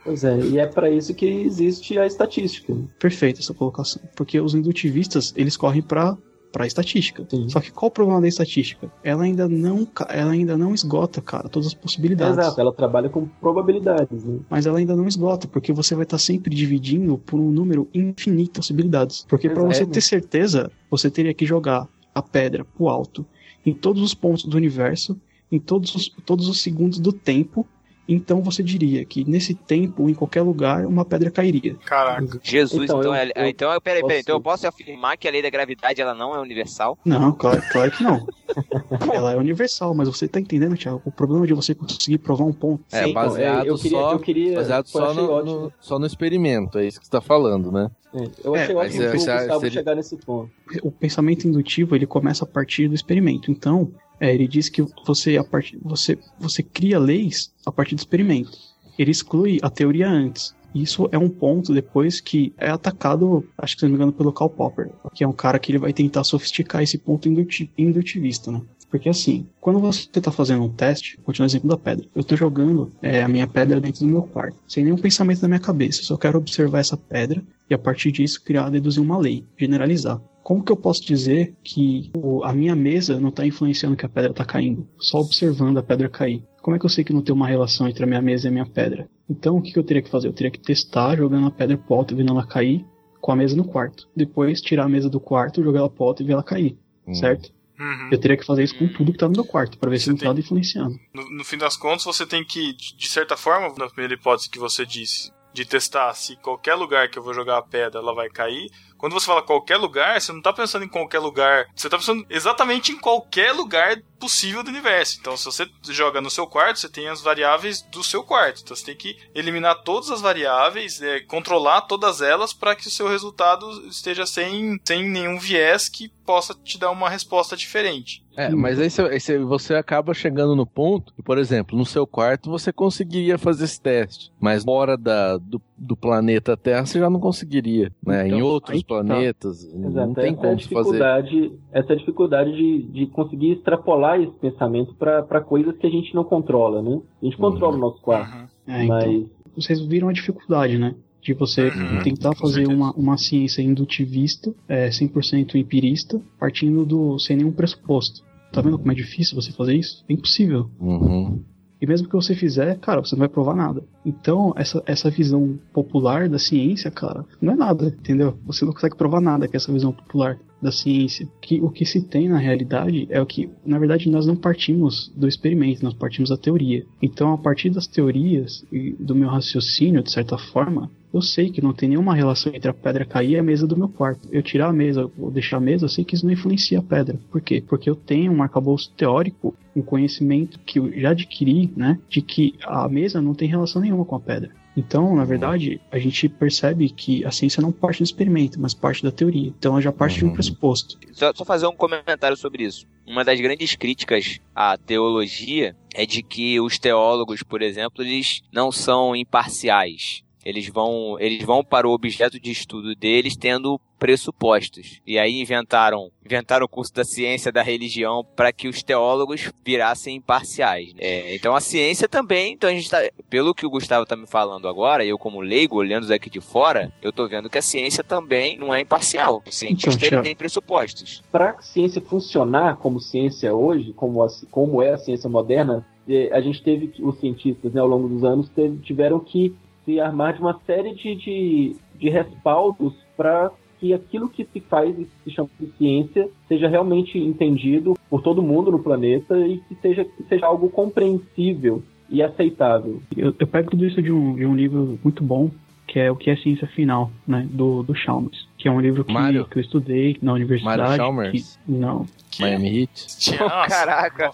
Pois 0.05 0.25
é, 0.25 0.39
e 0.41 0.59
é 0.59 0.67
pra 0.67 0.89
isso 0.91 1.13
que 1.15 1.27
existe 1.27 1.99
a 1.99 2.07
estatística. 2.07 2.75
Perfeita 2.99 3.41
essa 3.41 3.53
colocação. 3.53 4.01
Porque 4.17 4.41
os 4.41 4.55
indutivistas, 4.55 5.35
eles 5.37 5.55
correm 5.55 5.83
pra 5.83 6.17
para 6.59 6.67
estatística. 6.67 7.25
Sim. 7.29 7.49
Só 7.49 7.61
que 7.61 7.71
qual 7.71 7.89
o 7.89 7.91
problema 7.93 8.21
da 8.21 8.29
estatística? 8.29 8.91
Ela 9.03 9.23
ainda 9.23 9.49
não, 9.49 9.87
ela 10.09 10.33
ainda 10.33 10.59
não 10.59 10.75
esgota, 10.75 11.23
cara, 11.23 11.49
todas 11.49 11.69
as 11.69 11.75
possibilidades. 11.75 12.37
Exato, 12.37 12.61
ela 12.61 12.73
trabalha 12.73 13.09
com 13.09 13.27
probabilidades, 13.41 14.25
né? 14.25 14.41
Mas 14.51 14.67
ela 14.67 14.79
ainda 14.79 14.97
não 14.97 15.07
esgota, 15.07 15.47
porque 15.47 15.73
você 15.73 15.95
vai 15.95 16.03
estar 16.03 16.19
sempre 16.19 16.55
dividindo 16.55 17.17
por 17.17 17.39
um 17.39 17.51
número 17.51 17.89
infinito 17.95 18.53
de 18.53 18.59
possibilidades. 18.59 19.25
Porque 19.29 19.49
para 19.49 19.63
você 19.63 19.87
ter 19.87 20.01
certeza, 20.01 20.71
você 20.91 21.11
teria 21.11 21.33
que 21.33 21.47
jogar 21.47 21.87
a 22.15 22.21
pedra 22.21 22.65
pro 22.65 22.89
alto 22.89 23.25
em 23.65 23.73
todos 23.73 24.03
os 24.03 24.15
pontos 24.15 24.45
do 24.45 24.57
universo, 24.57 25.19
em 25.51 25.59
todos 25.59 25.95
os, 25.95 26.09
todos 26.27 26.49
os 26.49 26.61
segundos 26.61 26.99
do 26.99 27.13
tempo. 27.13 27.67
Então 28.09 28.41
você 28.43 28.63
diria 28.63 29.05
que 29.05 29.23
nesse 29.29 29.53
tempo, 29.55 30.09
em 30.09 30.15
qualquer 30.15 30.41
lugar, 30.43 30.87
uma 30.87 31.05
pedra 31.05 31.31
cairia. 31.31 31.77
Caraca. 31.85 32.41
Jesus, 32.43 32.85
Então, 32.85 33.01
então, 33.01 33.15
eu- 33.15 33.15
é- 33.15 33.33
eu 33.37 33.47
então, 33.47 33.69
peraí, 33.69 33.81
peraí, 33.83 34.01
posso- 34.01 34.15
então 34.21 34.37
eu 34.37 34.41
posso 34.41 34.67
afirmar 34.67 35.17
que 35.19 35.29
a 35.29 35.31
lei 35.31 35.43
da 35.43 35.51
gravidade 35.51 36.01
ela 36.01 36.15
não 36.15 36.35
é 36.35 36.41
universal? 36.41 36.97
Não, 37.05 37.33
claro, 37.33 37.63
claro 37.71 37.91
que 37.91 38.03
não. 38.03 38.27
Ela 39.13 39.33
é 39.33 39.37
universal, 39.37 39.95
mas 39.95 40.09
você 40.09 40.27
tá 40.27 40.41
entendendo, 40.41 40.75
Thiago? 40.77 41.03
O 41.05 41.13
problema 41.13 41.47
de 41.47 41.53
você 41.53 41.75
conseguir 41.75 42.17
provar 42.19 42.45
um 42.45 42.53
ponto. 42.53 42.83
É, 42.91 43.05
Sim, 43.05 43.11
então, 43.11 43.15
baseado 43.25 43.67
eu 43.67 43.77
queria, 43.77 43.91
só, 43.99 44.13
eu 44.13 44.19
queria, 44.19 44.55
baseado 44.55 44.85
eu 44.87 44.91
só 44.91 45.15
no, 45.15 45.45
no- 45.45 45.73
só 45.79 45.99
no 45.99 46.07
experimento, 46.07 46.79
é 46.79 46.87
isso 46.87 46.99
que 46.99 47.05
você 47.07 47.11
tá 47.13 47.21
falando, 47.21 47.71
né? 47.71 47.91
É, 48.15 48.25
eu 48.43 48.57
É, 48.57 48.63
achei 48.63 48.75
mas 48.75 48.87
ótimo 48.87 49.03
é- 49.05 49.11
que 49.11 49.17
o 49.17 49.21
seria- 49.21 49.37
Gustavo 49.39 49.61
seria- 49.61 49.79
chegar 49.81 49.95
nesse 49.95 50.17
ponto. 50.17 50.51
o 50.83 50.91
pensamento 50.91 51.47
indutivo 51.47 51.95
ele 51.95 52.07
começa 52.07 52.45
a 52.45 52.49
partir 52.49 52.89
do 52.89 52.95
experimento. 52.95 53.51
Então, 53.51 53.93
é, 54.21 54.35
ele 54.35 54.49
diz 54.49 54.69
que 54.69 54.85
você 55.07 55.37
a 55.37 55.45
partir 55.45 55.79
você 55.83 56.19
você 56.39 56.63
cria 56.63 56.99
leis 56.99 57.53
a 57.67 57.73
partir 57.73 57.95
do 57.95 57.99
experimento. 57.99 58.51
Ele 58.99 59.11
exclui 59.11 59.59
a 59.63 59.71
teoria 59.71 60.09
antes. 60.09 60.57
Isso 60.75 61.09
é 61.11 61.19
um 61.19 61.31
ponto 61.31 61.73
depois 61.73 62.21
que 62.21 62.53
é 62.59 62.69
atacado, 62.69 63.45
acho 63.57 63.75
que 63.75 63.81
se 63.81 63.87
não 63.87 63.91
me 63.91 63.97
engano, 63.97 64.13
pelo 64.13 64.33
Karl 64.33 64.51
Popper, 64.51 64.91
que 65.15 65.25
é 65.25 65.29
um 65.29 65.33
cara 65.33 65.59
que 65.59 65.73
ele 65.73 65.79
vai 65.79 65.93
tentar 65.93 66.25
sofisticar 66.25 66.83
esse 66.83 66.99
ponto 66.99 67.29
induti- 67.29 67.71
indutivista, 67.77 68.53
né? 68.53 68.61
Porque 68.91 69.09
assim, 69.09 69.47
quando 69.61 69.79
você 69.81 70.09
está 70.15 70.33
fazendo 70.33 70.65
um 70.65 70.69
teste, 70.69 71.19
continua 71.19 71.47
o 71.47 71.51
exemplo 71.51 71.69
da 71.69 71.77
pedra. 71.77 72.07
Eu 72.15 72.21
estou 72.21 72.37
jogando 72.37 72.91
é, 73.03 73.23
a 73.23 73.29
minha 73.29 73.47
pedra 73.47 73.81
dentro 73.81 74.01
do 74.01 74.07
meu 74.07 74.23
quarto, 74.23 74.57
sem 74.67 74.85
nenhum 74.85 74.97
pensamento 74.97 75.43
na 75.43 75.49
minha 75.49 75.61
cabeça. 75.61 76.01
Eu 76.01 76.05
só 76.05 76.17
quero 76.17 76.39
observar 76.39 76.81
essa 76.81 76.97
pedra 76.97 77.43
e 77.69 77.75
a 77.75 77.79
partir 77.79 78.11
disso 78.13 78.43
criar, 78.43 78.71
deduzir 78.71 79.03
uma 79.03 79.19
lei, 79.19 79.45
generalizar. 79.59 80.21
Como 80.49 80.65
que 80.65 80.73
eu 80.73 80.77
posso 80.79 81.05
dizer 81.05 81.55
que 81.63 82.11
o- 82.17 82.43
a 82.43 82.55
minha 82.55 82.75
mesa 82.75 83.21
não 83.21 83.29
está 83.29 83.45
influenciando 83.45 83.95
que 83.95 84.07
a 84.07 84.09
pedra 84.09 84.31
está 84.31 84.47
caindo? 84.47 84.89
Só 84.99 85.19
observando 85.19 85.77
a 85.77 85.83
pedra 85.83 86.09
cair. 86.09 86.43
Como 86.63 86.75
é 86.75 86.79
que 86.79 86.87
eu 86.87 86.89
sei 86.89 87.05
que 87.05 87.13
não 87.13 87.21
tem 87.21 87.35
uma 87.35 87.47
relação 87.47 87.87
entre 87.87 88.03
a 88.03 88.07
minha 88.07 88.23
mesa 88.23 88.47
e 88.47 88.49
a 88.49 88.51
minha 88.53 88.65
pedra? 88.65 89.07
Então, 89.29 89.59
o 89.59 89.61
que, 89.61 89.73
que 89.75 89.79
eu 89.79 89.85
teria 89.85 90.03
que 90.03 90.09
fazer? 90.09 90.27
Eu 90.27 90.33
teria 90.33 90.51
que 90.51 90.59
testar 90.59 91.17
jogando 91.19 91.49
a 91.49 91.51
pedra 91.51 91.77
pro 91.77 91.97
alto 91.97 92.15
e 92.15 92.17
vendo 92.17 92.33
ela 92.33 92.47
cair 92.47 92.83
com 93.21 93.31
a 93.31 93.37
mesa 93.37 93.55
no 93.55 93.63
quarto. 93.65 94.09
Depois, 94.17 94.63
tirar 94.63 94.85
a 94.85 94.89
mesa 94.89 95.11
do 95.11 95.21
quarto, 95.21 95.63
jogar 95.63 95.81
ela 95.81 95.91
pro 95.91 96.05
alto 96.05 96.23
e 96.23 96.27
ver 96.27 96.33
ela 96.33 96.43
cair. 96.43 96.79
Hum. 97.07 97.13
Certo? 97.13 97.53
Uhum. 97.79 98.09
Eu 98.11 98.19
teria 98.19 98.39
que 98.39 98.47
fazer 98.47 98.65
isso 98.65 98.77
com 98.79 98.89
tudo 98.89 99.13
que 99.13 99.19
tá 99.19 99.27
no 99.29 99.35
meu 99.35 99.45
quarto, 99.45 99.77
para 99.79 99.91
ver 99.91 99.99
se 99.99 100.05
Você 100.07 100.11
não 100.13 100.17
tem- 100.17 100.33
tá 100.35 100.41
influenciando. 100.41 100.99
No, 101.15 101.31
no 101.31 101.45
fim 101.45 101.59
das 101.59 101.77
contas, 101.77 102.05
você 102.05 102.25
tem 102.27 102.43
que, 102.43 102.73
de 102.73 102.97
de 102.97 103.09
certa 103.09 103.37
forma, 103.37 103.69
na 103.79 103.87
primeira 103.89 104.15
hipótese 104.15 104.49
que 104.51 104.59
você 104.59 104.85
disse, 104.87 105.31
de 105.59 105.65
testar 105.65 106.15
se 106.15 106.37
qualquer 106.37 106.75
lugar 106.75 107.09
que 107.09 107.19
eu 107.19 107.23
vou 107.23 107.35
jogar 107.35 107.59
a 107.59 107.63
pedra 107.63 108.01
ela 108.01 108.15
vai 108.15 108.29
cair. 108.29 108.71
Quando 108.97 109.13
você 109.13 109.27
fala 109.27 109.43
qualquer 109.43 109.77
lugar, 109.77 110.21
você 110.21 110.33
não 110.33 110.43
tá 110.43 110.53
pensando 110.53 110.85
em 110.85 110.89
qualquer 110.89 111.21
lugar, 111.21 111.67
você 111.75 111.89
tá 111.89 111.97
pensando 111.97 112.27
exatamente 112.29 112.91
em 112.93 112.99
qualquer 112.99 113.53
lugar 113.53 113.97
possível 114.19 114.63
do 114.63 114.71
universo. 114.71 115.19
Então, 115.21 115.37
se 115.37 115.45
você 115.45 115.67
joga 115.89 116.21
no 116.21 116.31
seu 116.31 116.47
quarto, 116.47 116.81
você 116.81 116.89
tem 116.89 117.09
as 117.09 117.21
variáveis 117.21 117.81
do 117.83 118.03
seu 118.03 118.25
quarto. 118.25 118.63
Então, 118.63 118.77
você 118.77 118.85
tem 118.85 118.97
que 118.97 119.17
eliminar 119.35 119.83
todas 119.83 120.11
as 120.11 120.21
variáveis, 120.21 121.01
é, 121.01 121.21
controlar 121.21 121.83
todas 121.83 122.21
elas 122.21 122.53
para 122.53 122.75
que 122.75 122.89
o 122.89 122.91
seu 122.91 123.09
resultado 123.09 123.71
esteja 123.87 124.27
sem, 124.27 124.81
sem 124.85 125.09
nenhum 125.09 125.39
viés 125.39 125.89
que 125.89 126.09
possa 126.27 126.53
te 126.55 126.77
dar 126.77 126.91
uma 126.91 127.09
resposta 127.09 127.57
diferente. 127.57 128.25
É, 128.39 128.55
mas 128.55 128.79
aí 128.79 128.89
você, 128.89 129.03
aí 129.03 129.39
você- 129.45 129.75
acaba 129.75 130.15
chegando 130.15 130.55
no 130.55 130.65
ponto, 130.65 131.13
que, 131.13 131.23
por 131.23 131.39
exemplo, 131.39 131.77
no 131.77 131.85
seu 131.85 132.07
quarto 132.07 132.49
você 132.49 132.73
conseguiria 132.73 133.37
fazer 133.37 133.65
esse 133.65 133.81
teste, 133.81 134.31
mas 134.41 134.63
fora 134.63 134.97
da, 134.97 135.37
do, 135.39 135.61
do 135.77 135.97
planeta 135.97 136.57
Terra 136.57 136.87
você 136.87 137.01
já 137.01 137.11
não 137.11 137.19
conseguiria, 137.19 137.91
né? 138.07 138.27
Então, 138.27 138.39
em 138.39 138.43
outros 138.43 138.81
tá. 138.83 138.87
planetas, 138.87 139.65
não 139.75 139.89
Exato, 139.91 140.15
tem 140.15 140.25
essa 140.33 140.33
é 140.33 140.35
como 140.35 140.43
fazer. 140.43 140.57
dificuldade, 140.57 141.53
essa 141.73 141.93
é 141.93 141.97
a 141.97 141.99
dificuldade 141.99 142.53
de, 142.53 142.83
de 142.93 143.07
conseguir 143.09 143.53
extrapolar 143.53 144.21
esse 144.21 144.33
pensamento 144.39 144.95
para 144.95 145.41
coisas 145.41 145.77
que 145.77 145.87
a 145.87 145.91
gente 145.91 146.15
não 146.15 146.23
controla, 146.25 146.81
né? 146.81 147.01
A 147.21 147.25
gente 147.25 147.37
controla 147.37 147.77
o 147.77 147.81
nosso 147.81 148.01
quarto, 148.01 148.33
Uhum. 148.33 148.49
É, 148.69 148.85
então, 148.85 148.97
mas 148.97 149.27
vocês 149.57 149.81
viram 149.85 150.09
a 150.09 150.13
dificuldade, 150.13 150.79
né? 150.79 150.95
De 151.21 151.35
você 151.35 151.71
Uhum, 151.71 151.99
tentar 151.99 152.35
fazer 152.35 152.69
uma, 152.69 152.93
uma 152.93 153.17
ciência 153.19 153.61
indutivista, 153.61 154.55
é, 154.69 154.89
100% 154.91 155.57
empirista, 155.57 156.21
partindo 156.39 156.85
do 156.87 157.19
sem 157.19 157.37
nenhum 157.37 157.51
pressuposto. 157.51 158.28
Tá 158.59 158.63
vendo 158.63 158.79
como 158.79 158.91
é 158.91 158.95
difícil 158.95 159.41
você 159.41 159.53
fazer 159.53 159.75
isso? 159.75 160.05
É 160.09 160.13
impossível. 160.13 160.69
Uhum. 160.81 161.45
E 161.81 161.87
mesmo 161.87 162.09
que 162.09 162.15
você 162.15 162.35
fizer, 162.35 162.77
cara, 162.81 163.01
você 163.01 163.15
não 163.15 163.21
vai 163.21 163.29
provar 163.29 163.55
nada. 163.55 163.85
Então, 164.05 164.53
essa, 164.57 164.83
essa 164.85 165.09
visão 165.09 165.57
popular 165.73 166.29
da 166.29 166.39
ciência, 166.39 166.91
cara, 166.91 167.25
não 167.41 167.53
é 167.53 167.57
nada, 167.57 167.87
entendeu? 167.87 168.37
Você 168.47 168.65
não 168.65 168.73
consegue 168.73 168.97
provar 168.97 169.21
nada 169.21 169.47
com 169.47 169.57
essa 169.57 169.73
visão 169.73 169.93
popular 169.93 170.37
da 170.61 170.73
ciência. 170.73 171.29
Que 171.41 171.61
o 171.61 171.71
que 171.71 171.87
se 171.87 172.03
tem 172.03 172.29
na 172.29 172.39
realidade 172.39 173.07
é 173.11 173.21
o 173.23 173.27
que, 173.27 173.49
na 173.65 173.79
verdade, 173.79 174.11
nós 174.11 174.27
não 174.27 174.35
partimos 174.35 175.13
do 175.17 175.29
experimento, 175.29 175.85
nós 175.85 175.95
partimos 175.95 176.31
da 176.31 176.37
teoria. 176.37 176.85
Então, 177.01 177.33
a 177.33 177.39
partir 177.39 177.71
das 177.71 177.87
teorias 177.87 178.65
e 178.73 178.93
do 178.99 179.15
meu 179.15 179.29
raciocínio, 179.29 180.03
de 180.03 180.11
certa 180.11 180.37
forma, 180.37 180.91
eu 181.13 181.23
sei 181.23 181.51
que 181.51 181.63
não 181.63 181.73
tem 181.73 181.89
nenhuma 181.89 182.15
relação 182.15 182.53
entre 182.55 182.71
a 182.71 182.75
pedra 182.75 183.05
cair 183.05 183.31
e 183.33 183.39
a 183.39 183.43
mesa 183.43 183.67
do 183.67 183.77
meu 183.77 183.89
quarto. 183.89 184.29
Eu 184.31 184.43
tirar 184.43 184.69
a 184.69 184.73
mesa 184.73 185.11
ou 185.19 185.31
deixar 185.31 185.57
a 185.57 185.61
mesa, 185.61 185.85
eu 185.87 185.89
sei 185.89 186.05
que 186.05 186.15
isso 186.15 186.25
não 186.27 186.33
influencia 186.33 186.79
a 186.79 186.83
pedra. 186.83 187.19
Por 187.31 187.41
quê? 187.41 187.63
Porque 187.67 187.89
eu 187.89 187.97
tenho 187.97 188.33
um 188.33 188.43
arcabouço 188.43 188.91
teórico, 188.97 189.55
um 189.75 189.83
conhecimento 189.83 190.59
que 190.61 190.79
eu 190.79 190.93
já 191.01 191.11
adquiri, 191.11 191.73
né? 191.77 191.99
De 192.09 192.21
que 192.23 192.55
a 192.65 192.89
mesa 192.89 193.21
não 193.23 193.35
tem 193.35 193.49
relação 193.49 193.81
nenhuma 193.83 194.05
com 194.05 194.17
a 194.17 194.21
pedra. 194.21 194.51
Então, 194.77 195.17
na 195.17 195.25
verdade, 195.25 195.81
a 195.91 195.99
gente 195.99 196.29
percebe 196.29 196.89
que 196.89 197.25
a 197.25 197.33
ciência 197.33 197.61
não 197.61 197.73
parte 197.73 197.99
do 197.99 198.05
experimento, 198.05 198.61
mas 198.61 198.75
parte 198.75 199.03
da 199.03 199.11
teoria. 199.11 199.49
Então, 199.59 199.73
ela 199.73 199.81
já 199.83 199.91
parte 199.91 200.19
de 200.19 200.25
um 200.25 200.29
Uhum. 200.29 200.35
pressuposto. 200.35 200.97
Só, 201.13 201.33
só 201.35 201.45
fazer 201.45 201.67
um 201.67 201.75
comentário 201.75 202.37
sobre 202.37 202.63
isso. 202.63 202.87
Uma 203.05 203.25
das 203.25 203.41
grandes 203.41 203.75
críticas 203.75 204.39
à 204.55 204.77
teologia 204.79 205.75
é 205.93 206.07
de 206.07 206.23
que 206.23 206.61
os 206.61 206.79
teólogos, 206.79 207.43
por 207.43 207.61
exemplo, 207.61 208.05
eles 208.05 208.41
não 208.53 208.71
são 208.71 209.17
imparciais. 209.17 210.23
Eles 210.49 210.67
vão, 210.69 211.17
eles 211.21 211.45
vão 211.45 211.63
para 211.63 211.87
o 211.87 211.93
objeto 211.93 212.41
de 212.41 212.51
estudo 212.51 212.95
deles 212.95 213.37
tendo 213.37 213.79
pressupostos. 213.99 215.01
E 215.07 215.19
aí 215.19 215.41
inventaram, 215.41 216.11
inventaram 216.25 216.65
o 216.65 216.69
curso 216.69 216.95
da 216.95 217.05
ciência 217.05 217.53
da 217.53 217.63
religião 217.63 218.25
para 218.37 218.53
que 218.53 218.67
os 218.69 218.83
teólogos 218.83 219.53
virassem 219.65 220.17
imparciais. 220.17 220.95
É, 220.99 221.35
então 221.35 221.55
a 221.55 221.61
ciência 221.61 222.09
também, 222.09 222.53
então 222.55 222.71
a 222.71 222.73
gente 222.73 222.89
tá, 222.89 222.99
pelo 223.29 223.55
que 223.55 223.67
o 223.67 223.71
Gustavo 223.71 224.07
tá 224.07 224.17
me 224.17 224.27
falando 224.27 224.67
agora, 224.69 225.05
eu 225.05 225.19
como 225.19 225.41
leigo 225.41 225.77
olhando 225.77 226.07
daqui 226.09 226.31
de 226.31 226.41
fora, 226.41 226.93
eu 227.03 227.13
tô 227.13 227.29
vendo 227.29 227.51
que 227.51 227.59
a 227.59 227.63
ciência 227.63 228.03
também 228.03 228.57
não 228.59 228.75
é 228.75 228.81
imparcial. 228.81 229.43
O 229.47 229.53
cientista 229.53 230.07
Então, 230.07 230.23
tem 230.23 230.35
pressupostos. 230.35 231.23
para 231.31 231.51
a 231.51 231.61
ciência 231.63 232.01
funcionar 232.01 232.77
como 232.79 233.01
ciência 233.01 233.55
hoje, 233.55 233.93
como, 233.93 234.23
a- 234.23 234.29
como 234.51 234.81
é 234.83 234.93
a 234.95 234.99
ciência 234.99 235.29
moderna, 235.29 235.87
eh, 236.09 236.31
a 236.33 236.41
gente 236.41 236.63
teve 236.63 236.89
que, 236.89 237.03
os 237.05 237.19
cientistas, 237.21 237.73
né, 237.73 237.81
ao 237.81 237.87
longo 237.87 238.09
dos 238.09 238.25
anos, 238.25 238.49
teve- 238.49 238.79
tiveram 238.79 239.21
que 239.21 239.55
se 239.89 239.99
armar 239.99 240.35
de 240.35 240.41
uma 240.41 240.61
série 240.67 240.95
de, 240.95 241.15
de, 241.17 241.77
de 241.99 242.11
respaldos 242.11 242.93
para 243.17 243.51
que 243.81 243.95
aquilo 243.95 244.29
que 244.29 244.45
se 244.53 244.61
faz 244.61 244.95
e 244.99 245.09
se 245.25 245.31
chama 245.31 245.49
de 245.59 245.73
ciência 245.79 246.29
seja 246.47 246.69
realmente 246.69 247.17
entendido 247.19 247.95
por 248.11 248.21
todo 248.21 248.43
mundo 248.43 248.71
no 248.71 248.81
planeta 248.81 249.39
e 249.39 249.59
que 249.61 249.75
seja, 249.77 250.05
que 250.05 250.25
seja 250.25 250.45
algo 250.45 250.69
compreensível 250.69 251.83
e 252.11 252.23
aceitável. 252.23 253.01
Eu, 253.17 253.35
eu 253.39 253.47
pego 253.47 253.71
tudo 253.71 253.87
isso 253.87 254.03
de 254.03 254.13
um, 254.13 254.35
de 254.35 254.45
um 254.45 254.55
livro 254.55 254.99
muito 255.03 255.23
bom, 255.23 255.51
que 255.87 255.99
é 255.99 256.11
O 256.11 256.17
que 256.17 256.29
é 256.29 256.37
Ciência 256.37 256.67
Final, 256.69 257.11
né? 257.27 257.47
Do, 257.51 257.83
do 257.83 257.95
Chalmers. 257.95 258.47
Que 258.59 258.69
é 258.69 258.71
um 258.71 258.81
livro 258.81 259.05
que, 259.05 259.13
Mário? 259.13 259.47
que 259.47 259.57
eu 259.59 259.63
estudei 259.63 260.19
na 260.21 260.35
universidade. 260.35 260.79
Mário 260.83 260.97
Chalmers? 260.97 261.59
que- 261.65 261.73
não. 261.73 262.05
Que... 262.31 262.43
Miami 262.43 262.81
Heat. 262.81 263.07
Oh, 263.43 263.69
caraca. 263.69 264.31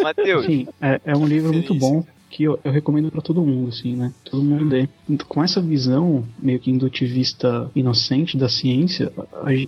Matheus, 0.00 0.46
Sim, 0.46 0.68
é, 0.80 1.00
é 1.04 1.16
um 1.16 1.26
livro 1.26 1.52
muito 1.52 1.74
bom 1.74 2.04
que 2.34 2.42
eu, 2.42 2.58
eu 2.64 2.72
recomendo 2.72 3.12
pra 3.12 3.22
todo 3.22 3.44
mundo, 3.44 3.68
assim, 3.68 3.94
né? 3.94 4.12
Todo 4.24 4.42
mundo 4.42 4.64
lê. 4.64 4.88
Então, 5.08 5.24
Com 5.28 5.42
essa 5.42 5.60
visão 5.60 6.24
meio 6.42 6.58
que 6.58 6.68
indutivista 6.68 7.70
inocente 7.76 8.36
da 8.36 8.48
ciência, 8.48 9.12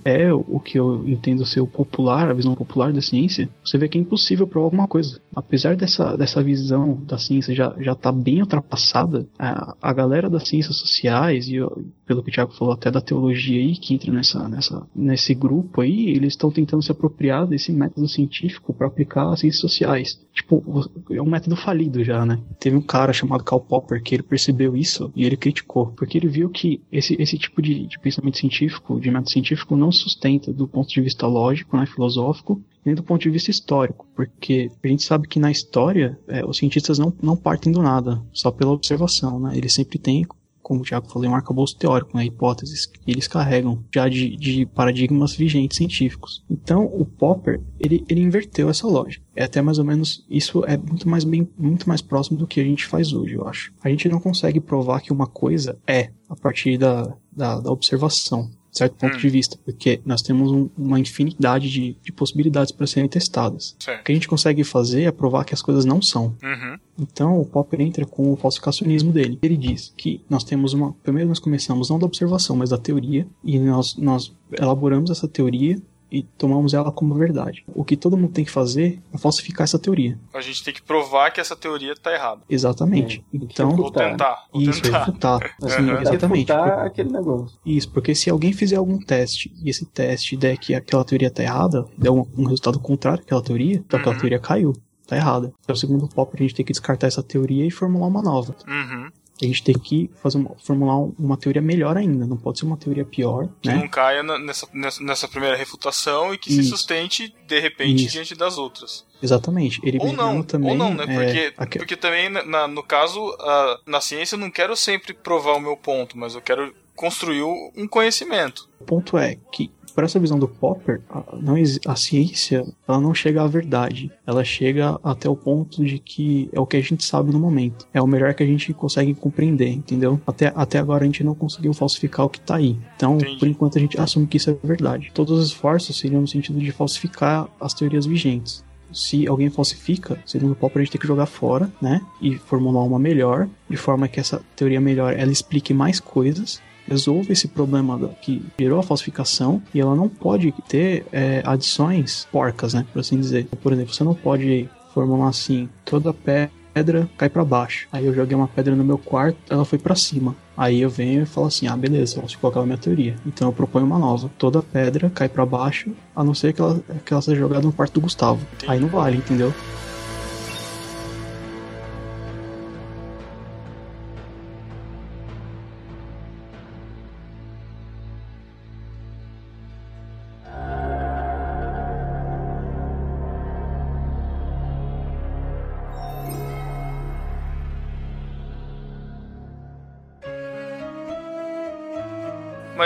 é 0.05 0.33
o 0.33 0.59
que 0.59 0.77
eu 0.77 1.09
entendo 1.09 1.47
ser 1.47 1.61
o 1.61 1.67
popular, 1.67 2.29
a 2.29 2.35
visão 2.35 2.57
popular 2.57 2.93
da 2.93 3.01
ciência. 3.01 3.49
Você 3.65 3.79
vê 3.79 3.89
que 3.89 3.97
é 3.97 4.01
impossível 4.01 4.49
provar 4.49 4.67
alguma 4.67 4.89
coisa. 4.89 5.21
Apesar 5.35 5.77
dessa, 5.77 6.17
dessa 6.17 6.43
visão 6.43 7.01
da 7.07 7.19
ciência 7.19 7.55
já 7.55 7.73
já 7.79 7.95
tá 7.95 8.11
bem 8.11 8.41
ultrapassada, 8.41 9.29
a, 9.39 9.77
a 9.81 9.93
galera 9.93 10.29
das 10.29 10.49
ciências 10.49 10.77
sociais 10.77 11.49
e 11.49 11.61
pelo 12.07 12.23
que 12.23 12.31
o 12.31 12.33
Thiago 12.33 12.53
falou 12.53 12.73
até 12.73 12.91
da 12.91 13.01
teologia 13.01 13.61
aí 13.61 13.77
que 13.77 13.93
entra 13.93 14.13
nessa, 14.13 14.49
nessa 14.49 14.87
nesse 14.95 15.35
grupo 15.35 15.81
aí, 15.81 16.11
eles 16.11 16.35
estão 16.35 16.51
tentando 16.51 16.83
se 16.83 16.93
apropriar 16.93 17.47
desse 17.47 17.73
método 17.73 18.09
científico 18.09 18.73
para 18.73 18.87
aplicar 18.87 19.33
as 19.33 19.41
ciências 19.41 19.61
sociais. 19.61 20.21
Tipo, 20.33 20.63
é 21.11 21.21
um 21.21 21.29
método 21.29 21.57
falido 21.57 22.05
já, 22.05 22.25
né? 22.25 22.39
Teve 22.61 22.77
um 22.77 22.83
cara 22.83 23.13
chamado 23.13 23.43
Karl 23.43 23.61
Popper 23.61 24.03
que 24.03 24.15
ele 24.15 24.23
percebeu 24.23 24.77
isso 24.77 25.11
e 25.17 25.25
ele 25.25 25.37
criticou, 25.37 25.89
porque 25.89 26.17
ele 26.17 26.29
viu 26.29 26.49
que 26.49 26.81
esse, 26.93 27.21
esse 27.21 27.37
tipo 27.37 27.61
de, 27.61 27.87
de 27.87 27.99
pensamento 27.99 28.39
científico, 28.39 29.01
de 29.01 29.11
método 29.11 29.31
científico, 29.31 29.77
não 29.77 29.91
sustenta 29.91 30.53
do 30.53 30.69
ponto 30.69 30.89
de 30.89 31.01
vista 31.01 31.27
lógico, 31.27 31.77
né, 31.77 31.87
filosófico, 31.87 32.63
nem 32.85 32.95
do 32.95 33.03
ponto 33.03 33.23
de 33.23 33.31
vista 33.31 33.51
histórico, 33.51 34.07
porque 34.15 34.71
a 34.83 34.87
gente 34.87 35.03
sabe 35.03 35.27
que 35.27 35.41
na 35.41 35.51
história 35.51 36.17
é, 36.29 36.47
os 36.47 36.57
cientistas 36.57 37.01
não, 37.01 37.13
não 37.21 37.37
partem 37.37 37.73
do 37.73 37.83
nada, 37.83 38.23
só 38.33 38.53
pela 38.53 38.71
observação, 38.71 39.41
né? 39.41 39.57
Eles 39.57 39.73
sempre 39.73 39.99
têm, 39.99 40.25
como 40.67 40.81
o 40.81 40.83
Tiago 40.83 41.09
falou, 41.09 41.29
um 41.29 41.35
arcabouço 41.37 41.77
teórico, 41.77 42.17
né? 42.17 42.25
Hipóteses 42.25 42.87
que 42.87 42.99
eles 43.09 43.29
carregam 43.29 43.85
já 43.95 44.09
de, 44.09 44.37
de 44.37 44.67
paradigmas 44.67 45.33
vigentes 45.33 45.77
científicos. 45.77 46.45
Então, 46.51 46.87
o 46.87 47.05
Popper, 47.05 47.61
ele, 47.79 48.05
ele 48.09 48.21
inverteu 48.21 48.69
essa 48.69 48.85
lógica. 48.85 49.25
É 49.37 49.45
até 49.45 49.63
mais 49.63 49.79
ou 49.79 49.85
menos, 49.85 50.27
isso 50.29 50.65
é 50.65 50.77
muito 50.77 51.09
mais 51.09 51.23
bem, 51.23 51.49
muito 51.57 51.89
mais 51.89 52.03
próximo 52.03 52.37
do 52.37 52.49
que 52.49 52.59
a 52.59 52.65
gente 52.65 52.85
faz 52.85 53.13
hoje, 53.13 53.35
eu 53.35 53.47
acho. 53.47 53.73
A 53.81 53.89
gente 53.89 54.09
não 54.09 54.19
consegue 54.19 54.59
provar 54.59 55.01
que 55.01 55.13
uma 55.13 55.29
coisa 55.29 55.79
é 55.87 56.11
a 56.29 56.35
partir 56.35 56.77
da, 56.77 57.15
da, 57.31 57.61
da 57.61 57.71
observação 57.71 58.51
certo 58.77 58.95
ponto 58.95 59.17
Hum. 59.17 59.21
de 59.21 59.29
vista, 59.29 59.59
porque 59.65 60.01
nós 60.05 60.23
temos 60.23 60.51
um- 60.53 60.69
uma 60.77 60.99
infinidade 61.01 61.71
de, 61.71 61.97
de 62.03 62.13
possibilidades 62.13 62.73
para 62.73 62.87
serem 62.87 63.09
testadas. 63.09 63.77
O 63.81 63.85
Certo. 63.85 64.05
que 64.05 64.13
a 64.13 64.15
gente 64.15 64.29
consegue 64.29 64.63
fazer 64.65 65.03
é 65.05 65.11
provar 65.11 65.45
que 65.45 65.55
as 65.55 65.63
coisas 65.63 65.85
não 65.85 66.01
são. 66.03 66.35
Uhum. 66.43 66.79
Então 66.99 67.41
o 67.41 67.45
Popper 67.45 67.81
entra 67.81 68.05
com 68.07 68.33
o 68.33 68.37
falsificacionismo 68.37 69.13
dele. 69.13 69.39
Ele 69.43 69.57
diz 69.57 69.93
que 69.97 70.21
nós 70.29 70.45
temos 70.45 70.73
uma. 70.73 70.93
Primeiro 71.03 71.29
nós 71.29 71.39
começamos 71.39 71.91
não 71.91 71.99
da 71.99 72.07
observação, 72.07 72.57
mas 72.57 72.71
da 72.71 72.79
teoria, 72.79 73.27
e 73.45 73.59
nós, 73.59 73.97
nós 73.97 74.33
elaboramos 74.59 75.11
essa 75.11 75.29
teoria 75.29 75.81
e 76.11 76.23
tomamos 76.23 76.73
ela 76.75 76.93
como 76.93 77.15
verdade. 77.15 77.65
O 77.75 77.85
que 77.85 77.97
todo 77.97 78.17
mundo 78.17 78.33
tem 78.33 78.45
que 78.45 78.51
fazer 78.51 79.01
é 79.13 79.19
falsificar 79.19 79.65
essa 79.65 79.79
teoria. 79.79 80.19
A 80.33 80.41
gente 80.41 80.63
tem 80.63 80.73
que 80.73 80.81
provar 80.83 81.31
que 81.33 81.41
essa 81.41 81.57
teoria 81.57 81.95
tá 81.97 82.13
errada. 82.13 82.43
Exatamente. 82.49 83.25
É, 83.33 83.37
Então. 83.37 83.71
Refutar. 83.71 84.11
tentar. 84.11 84.45
Isso, 84.55 84.83
tentar. 84.83 84.99
refutar. 85.05 85.55
Sim, 85.69 85.91
Uhum. 85.91 86.01
exatamente. 86.01 86.53
Refutar 86.53 86.87
aquele 86.87 87.11
negócio. 87.11 87.59
Isso, 87.67 87.91
porque 87.91 88.15
se 88.15 88.31
alguém 88.31 88.53
fizer 88.53 88.77
algum 88.77 88.99
teste 88.99 89.53
e 89.63 89.69
esse 89.69 89.85
teste 89.87 90.37
der 90.37 90.57
que 90.59 90.75
aquela 90.75 91.05
teoria 91.05 91.31
tá 91.31 91.43
errada, 91.43 91.85
der 91.99 92.11
um, 92.11 92.25
um 92.37 92.45
resultado 92.45 92.79
contrário 92.79 93.23
àquela 93.23 93.43
teoria, 93.43 93.77
então 93.77 93.99
aquela 93.99 94.15
Uhum. 94.15 94.21
teoria 94.21 94.39
caiu, 94.39 94.73
tá 95.07 95.17
errada. 95.17 95.53
Então, 95.65 95.75
segundo 95.77 96.05
o 96.05 96.09
Popper, 96.09 96.41
a 96.41 96.43
gente 96.43 96.55
tem 96.55 96.65
que 96.65 96.73
descartar 96.73 97.07
essa 97.09 97.23
teoria 97.23 97.67
e 97.67 97.71
formular 97.71 98.07
uma 98.07 98.23
nova. 98.23 98.55
Uhum. 98.67 99.09
A 99.41 99.45
gente 99.45 99.63
tem 99.63 99.79
que 99.79 100.11
fazer 100.23 100.39
uma, 100.39 100.55
formular 100.65 100.99
um- 100.99 101.15
uma 101.19 101.37
teoria 101.37 101.61
melhor 101.61 101.97
ainda, 101.97 102.27
não 102.27 102.37
pode 102.39 102.59
ser 102.59 102.65
uma 102.65 102.77
teoria 102.77 103.05
pior, 103.05 103.49
Que 103.61 103.69
né? 103.69 103.75
não 103.75 103.87
caia 103.89 104.23
nessa, 104.23 104.67
nessa, 104.73 105.29
primeira 105.29 105.55
refutação 105.57 106.33
e 106.33 106.39
que 106.39 106.51
se 106.51 106.61
Isso. 106.61 106.71
sustente, 106.71 107.35
de 107.47 107.61
repente, 107.61 108.05
Isso. 108.05 108.13
diante 108.13 108.35
das 108.35 108.57
outras. 108.57 109.05
Exatamente. 109.23 109.81
Ele 109.85 109.99
Ou 110.01 110.13
não, 110.13 110.43
também, 110.43 110.71
ou 110.71 110.77
não, 110.77 110.95
né? 110.95 111.05
é, 111.09 111.15
Porque, 111.25 111.55
aque- 111.59 111.79
porque 111.79 111.97
também, 111.97 112.29
na- 112.31 112.67
no 112.67 112.83
caso, 112.83 113.21
a- 113.41 113.79
na 113.87 114.01
ciência, 114.01 114.37
eu 114.37 114.41
não 114.41 114.51
quero 114.51 114.75
sempre 114.75 115.13
provar 115.13 115.53
o 115.55 115.61
meu 115.61 115.77
ponto, 115.77 116.17
mas 116.17 116.35
eu 116.35 116.41
quero 116.41 116.75
construir 116.97 117.43
o- 117.43 117.73
um 117.77 117.87
conhecimento. 117.87 118.69
O 118.81 118.85
ponto 118.85 119.17
é 119.19 119.37
que, 119.53 119.71
por 119.95 120.05
essa 120.05 120.19
visão 120.19 120.39
do 120.39 120.47
Popper, 120.49 121.01
a, 121.09 121.37
não, 121.41 121.55
a 121.87 121.97
ciência 121.97 122.65
ela 122.87 123.01
não 123.01 123.15
chega 123.15 123.43
à 123.43 123.47
verdade. 123.47 124.11
Ela 124.27 124.45
chega 124.45 124.99
até 125.03 125.29
o 125.29 125.35
ponto 125.37 125.85
de 125.85 125.99
que 125.99 126.51
é 126.53 126.61
o 126.61 126.67
que 126.67 126.77
a 126.77 126.83
gente 126.83 127.03
sabe 127.05 127.33
no 127.33 127.39
momento. 127.39 127.87
É 127.95 128.03
o 128.03 128.07
melhor 128.07 128.35
que 128.35 128.43
a 128.43 128.47
gente 128.47 128.73
consegue 128.75 129.15
compreender, 129.15 129.69
entendeu? 129.71 130.21
Até, 130.27 130.53
até 130.55 130.79
agora 130.79 131.03
a 131.03 131.07
gente 131.07 131.25
não 131.25 131.35
conseguiu 131.35 131.73
falsificar 131.73 132.27
o 132.27 132.29
que 132.29 132.41
tá 132.41 132.57
aí. 132.57 132.77
Então, 132.97 133.17
Entendi. 133.17 133.39
por 133.39 133.49
enquanto, 133.49 133.79
a 133.79 133.81
gente 133.81 133.99
assume 134.01 134.27
que 134.27 134.37
isso 134.37 134.51
é 134.51 134.57
verdade. 134.67 135.11
Todos 135.15 135.39
os 135.39 135.47
esforços 135.49 135.97
seriam 135.99 136.21
no 136.21 136.29
sentido 136.29 136.59
de 136.59 136.71
falsificar 136.73 137.49
as 137.61 137.73
teorias 137.73 138.05
vigentes. 138.05 138.65
Se 138.93 139.27
alguém 139.27 139.51
falsifica, 139.51 140.23
segundo 140.25 140.53
o 140.53 140.57
Popper, 140.57 140.81
a 140.81 140.85
gente 140.85 140.93
tem 140.93 141.01
que 141.01 141.07
jogar 141.07 141.27
fora, 141.27 141.71
né? 141.83 142.01
E 142.23 142.37
formular 142.37 142.83
uma 142.85 142.99
melhor, 142.99 143.49
de 143.69 143.77
forma 143.77 144.07
que 144.09 144.21
essa 144.21 144.41
teoria 144.55 144.81
melhor 144.81 145.13
ela 145.19 145.33
explique 145.33 145.75
mais 145.75 145.99
coisas 146.01 146.63
resolve 146.89 147.33
esse 147.33 147.49
problema 147.49 147.99
que 148.23 148.45
gerou 148.59 148.79
a 148.79 148.83
falsificação 148.83 149.63
e 149.75 149.81
ela 149.81 149.95
não 149.95 150.09
pode 150.09 150.53
ter 150.69 151.05
é, 151.13 151.43
adições 151.45 152.27
porcas, 152.31 152.75
né? 152.75 152.87
Por 152.93 153.01
assim 153.01 153.19
dizer. 153.19 153.47
Por 153.63 153.73
exemplo, 153.73 153.95
você 153.95 154.05
não 154.05 154.15
pode 154.15 154.69
formular 154.93 155.29
assim: 155.29 155.69
toda 155.85 156.15
pedra 156.15 157.09
cai 157.17 157.29
pra 157.29 157.45
baixo. 157.45 157.89
Aí 157.93 158.07
eu 158.07 158.15
joguei 158.15 158.37
uma 158.37 158.49
pedra 158.49 158.75
no 158.75 158.85
meu 158.85 158.99
quarto, 158.99 159.39
ela 159.49 159.65
foi 159.65 159.79
pra 159.79 159.95
cima. 159.95 160.35
Aí 160.57 160.81
eu 160.81 160.91
venho 160.91 161.23
e 161.23 161.27
falo 161.27 161.47
assim: 161.47 161.67
ah, 161.67 161.77
beleza, 161.77 162.17
falsificou 162.17 162.51
aquela 162.51 162.67
minha 162.67 162.79
teoria. 162.79 163.17
Então 163.27 163.49
eu 163.49 163.53
proponho 163.53 163.87
uma 163.87 163.99
nova: 163.99 164.31
toda 164.39 164.63
pedra 164.63 165.11
cai 165.11 165.29
pra 165.29 165.45
baixo, 165.45 165.91
a 166.15 166.25
não 166.25 166.35
ser 166.35 166.53
que 166.53 166.61
ela, 166.61 166.81
que 167.05 167.13
ela 167.13 167.23
seja 167.23 167.39
jogada 167.39 167.67
no 167.67 167.73
quarto 167.73 167.95
do 167.95 168.01
Gustavo. 168.01 168.41
Aí 168.67 168.81
não 168.81 168.89
vale, 168.89 169.19
entendeu? 169.19 169.53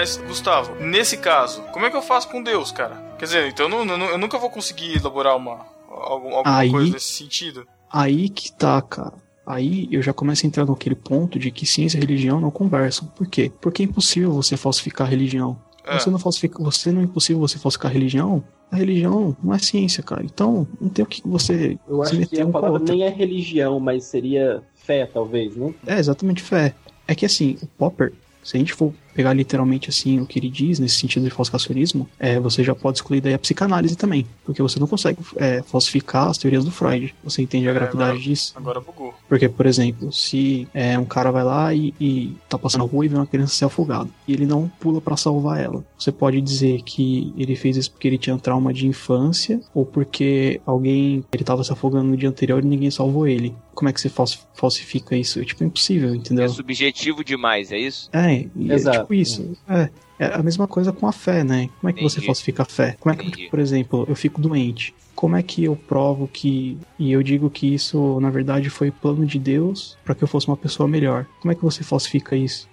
Mas, 0.00 0.16
Gustavo, 0.16 0.74
nesse 0.82 1.18
caso, 1.18 1.60
como 1.74 1.84
é 1.84 1.90
que 1.90 1.96
eu 1.96 2.00
faço 2.00 2.26
com 2.30 2.42
Deus, 2.42 2.72
cara? 2.72 2.96
Quer 3.18 3.26
dizer, 3.26 3.48
então 3.48 3.68
eu, 3.68 3.84
não- 3.84 4.06
eu 4.06 4.16
nunca 4.16 4.38
vou 4.38 4.48
conseguir 4.48 4.96
elaborar 4.96 5.36
uma, 5.36 5.58
algum- 5.90 6.34
alguma 6.36 6.56
Aí- 6.56 6.70
coisa 6.70 6.92
nesse 6.94 7.12
sentido. 7.12 7.66
Aí 7.92 8.30
que 8.30 8.50
tá, 8.50 8.80
cara. 8.80 9.12
Aí 9.46 9.88
eu 9.92 10.00
já 10.00 10.14
começo 10.14 10.46
a 10.46 10.48
entrar 10.48 10.64
naquele 10.64 10.94
ponto 10.94 11.38
de 11.38 11.50
que 11.50 11.66
ciência 11.66 11.98
e 11.98 12.00
religião 12.00 12.40
não 12.40 12.50
conversam. 12.50 13.08
Por 13.08 13.26
quê? 13.26 13.52
Porque 13.60 13.82
é 13.82 13.84
impossível 13.84 14.32
você 14.32 14.56
falsificar 14.56 15.06
a 15.06 15.10
religião. 15.10 15.58
É. 15.84 15.98
Você 15.98 16.08
não 16.08 16.18
falsifica, 16.18 16.62
você 16.62 16.90
não 16.90 17.02
é 17.02 17.04
impossível 17.04 17.38
você 17.40 17.58
falsificar 17.58 17.90
a 17.90 17.92
religião. 17.92 18.42
A 18.72 18.76
religião 18.76 19.36
não 19.44 19.52
é 19.52 19.58
ciência, 19.58 20.02
cara. 20.02 20.22
Então, 20.24 20.66
não 20.80 20.88
tem 20.88 21.04
o 21.04 21.08
que 21.08 21.20
você 21.28 21.78
Eu 21.86 21.96
se 22.04 22.12
acho 22.12 22.20
meter 22.20 22.36
que 22.36 22.40
a 22.40 22.46
um 22.46 22.52
com 22.52 22.56
a 22.56 22.60
palavra 22.62 22.80
outra. 22.80 22.94
nem 22.94 23.04
é 23.04 23.10
religião, 23.10 23.78
mas 23.78 24.04
seria 24.04 24.62
fé, 24.76 25.04
talvez, 25.04 25.54
né? 25.56 25.74
É 25.86 25.98
exatamente 25.98 26.40
fé. 26.42 26.74
É 27.06 27.14
que 27.14 27.26
assim, 27.26 27.58
o 27.62 27.66
Popper, 27.66 28.14
se 28.42 28.56
a 28.56 28.60
gente 28.60 28.72
for 28.72 28.94
pegar 29.14 29.32
literalmente 29.32 29.88
assim 29.90 30.20
o 30.20 30.26
que 30.26 30.38
ele 30.38 30.48
diz 30.50 30.78
nesse 30.78 30.96
sentido 30.96 31.24
de 31.24 31.30
falsificacionismo, 31.30 32.08
é, 32.18 32.38
você 32.40 32.62
já 32.64 32.74
pode 32.74 32.98
excluir 32.98 33.20
daí 33.20 33.34
a 33.34 33.38
psicanálise 33.38 33.96
também, 33.96 34.26
porque 34.44 34.62
você 34.62 34.78
não 34.78 34.86
consegue 34.86 35.18
é, 35.36 35.62
falsificar 35.62 36.28
as 36.28 36.38
teorias 36.38 36.64
do 36.64 36.70
Freud. 36.70 37.14
Você 37.24 37.42
entende 37.42 37.66
a 37.68 37.70
É, 37.70 37.74
gravidade 37.74 38.10
agora- 38.10 38.18
disso? 38.22 38.52
Agora 38.56 38.80
bugou. 38.80 39.14
Porque, 39.28 39.48
por 39.48 39.66
exemplo, 39.66 40.12
se 40.12 40.66
é, 40.74 40.98
um 40.98 41.04
cara 41.04 41.30
vai 41.30 41.44
lá 41.44 41.74
e, 41.74 41.94
e 42.00 42.36
tá 42.48 42.58
passando 42.58 42.84
a 42.84 42.86
rua 42.86 43.04
e 43.04 43.08
vê 43.08 43.16
uma 43.16 43.26
criança 43.26 43.54
ser 43.54 43.64
afogada 43.64 44.08
e 44.26 44.32
ele 44.32 44.46
não 44.46 44.68
pula 44.80 45.00
pra 45.00 45.16
salvar 45.16 45.60
ela, 45.60 45.84
você 45.98 46.10
pode 46.12 46.40
dizer 46.40 46.82
que 46.82 47.32
ele 47.36 47.56
fez 47.56 47.76
isso 47.76 47.90
porque 47.90 48.08
ele 48.08 48.18
tinha 48.18 48.36
trauma 48.38 48.72
de 48.72 48.86
infância 48.86 49.60
ou 49.74 49.84
porque 49.84 50.60
alguém 50.66 51.24
ele 51.32 51.44
tava 51.44 51.62
se 51.64 51.72
afogando 51.72 52.08
no 52.10 52.16
dia 52.16 52.28
anterior 52.28 52.62
e 52.62 52.66
ninguém 52.66 52.90
salvou 52.90 53.26
ele. 53.26 53.54
Como 53.74 53.88
é 53.88 53.92
que 53.92 54.00
você 54.00 54.08
falsi- 54.10 54.38
falsifica 54.54 55.16
isso? 55.16 55.40
É 55.40 55.44
tipo 55.44 55.64
impossível, 55.64 56.14
entendeu? 56.14 56.44
É 56.44 56.48
subjetivo 56.48 57.24
demais, 57.24 57.72
é 57.72 57.78
isso? 57.78 58.10
É, 58.12 58.46
e 58.54 58.70
é 58.70 58.74
Exato. 58.74 58.99
Tipo 59.00 59.14
isso. 59.14 59.56
É. 59.68 59.88
É 60.18 60.34
a 60.34 60.42
mesma 60.42 60.68
coisa 60.68 60.92
com 60.92 61.06
a 61.06 61.12
fé, 61.12 61.42
né? 61.42 61.70
Como 61.80 61.88
é 61.88 61.94
que 61.94 62.02
você 62.02 62.20
falsifica 62.20 62.62
a 62.62 62.66
fé? 62.66 62.94
Como 63.00 63.10
é 63.10 63.16
que, 63.16 63.26
Entendi. 63.26 63.48
por 63.48 63.58
exemplo, 63.58 64.04
eu 64.06 64.14
fico 64.14 64.38
doente? 64.38 64.94
Como 65.14 65.34
é 65.34 65.42
que 65.42 65.64
eu 65.64 65.74
provo 65.74 66.28
que. 66.28 66.76
E 66.98 67.10
eu 67.10 67.22
digo 67.22 67.48
que 67.48 67.72
isso, 67.74 68.20
na 68.20 68.28
verdade, 68.28 68.68
foi 68.68 68.90
plano 68.90 69.24
de 69.24 69.38
Deus 69.38 69.96
para 70.04 70.14
que 70.14 70.22
eu 70.22 70.28
fosse 70.28 70.46
uma 70.46 70.58
pessoa 70.58 70.86
melhor? 70.86 71.26
Como 71.40 71.50
é 71.50 71.54
que 71.54 71.62
você 71.62 71.82
falsifica 71.82 72.36
isso? 72.36 72.68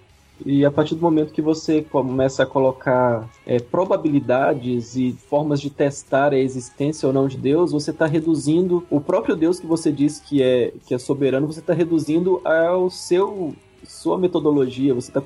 E 0.46 0.64
a 0.66 0.72
partir 0.72 0.96
do 0.96 1.02
momento 1.02 1.34
que 1.34 1.42
você 1.42 1.82
começa 1.82 2.44
a 2.44 2.46
colocar 2.46 3.28
é, 3.46 3.60
probabilidades 3.60 4.96
e 4.96 5.14
formas 5.30 5.60
de 5.60 5.70
testar 5.70 6.34
a 6.34 6.38
existência 6.38 7.08
ou 7.08 7.14
não 7.14 7.28
de 7.28 7.38
Deus, 7.38 7.72
você 7.72 7.92
está 7.92 8.06
reduzindo 8.06 8.86
o 8.90 9.02
próprio 9.02 9.36
Deus 9.36 9.60
que 9.60 9.66
você 9.66 9.92
diz 9.92 10.20
que 10.20 10.44
é, 10.44 10.74
que 10.86 10.94
é 10.94 10.98
soberano, 10.98 11.48
você 11.48 11.60
está 11.60 11.74
reduzindo 11.74 12.40
ao 12.46 12.90
seu 12.90 13.56
sua 13.88 14.18
metodologia, 14.18 14.94
você 14.94 15.10
está 15.10 15.22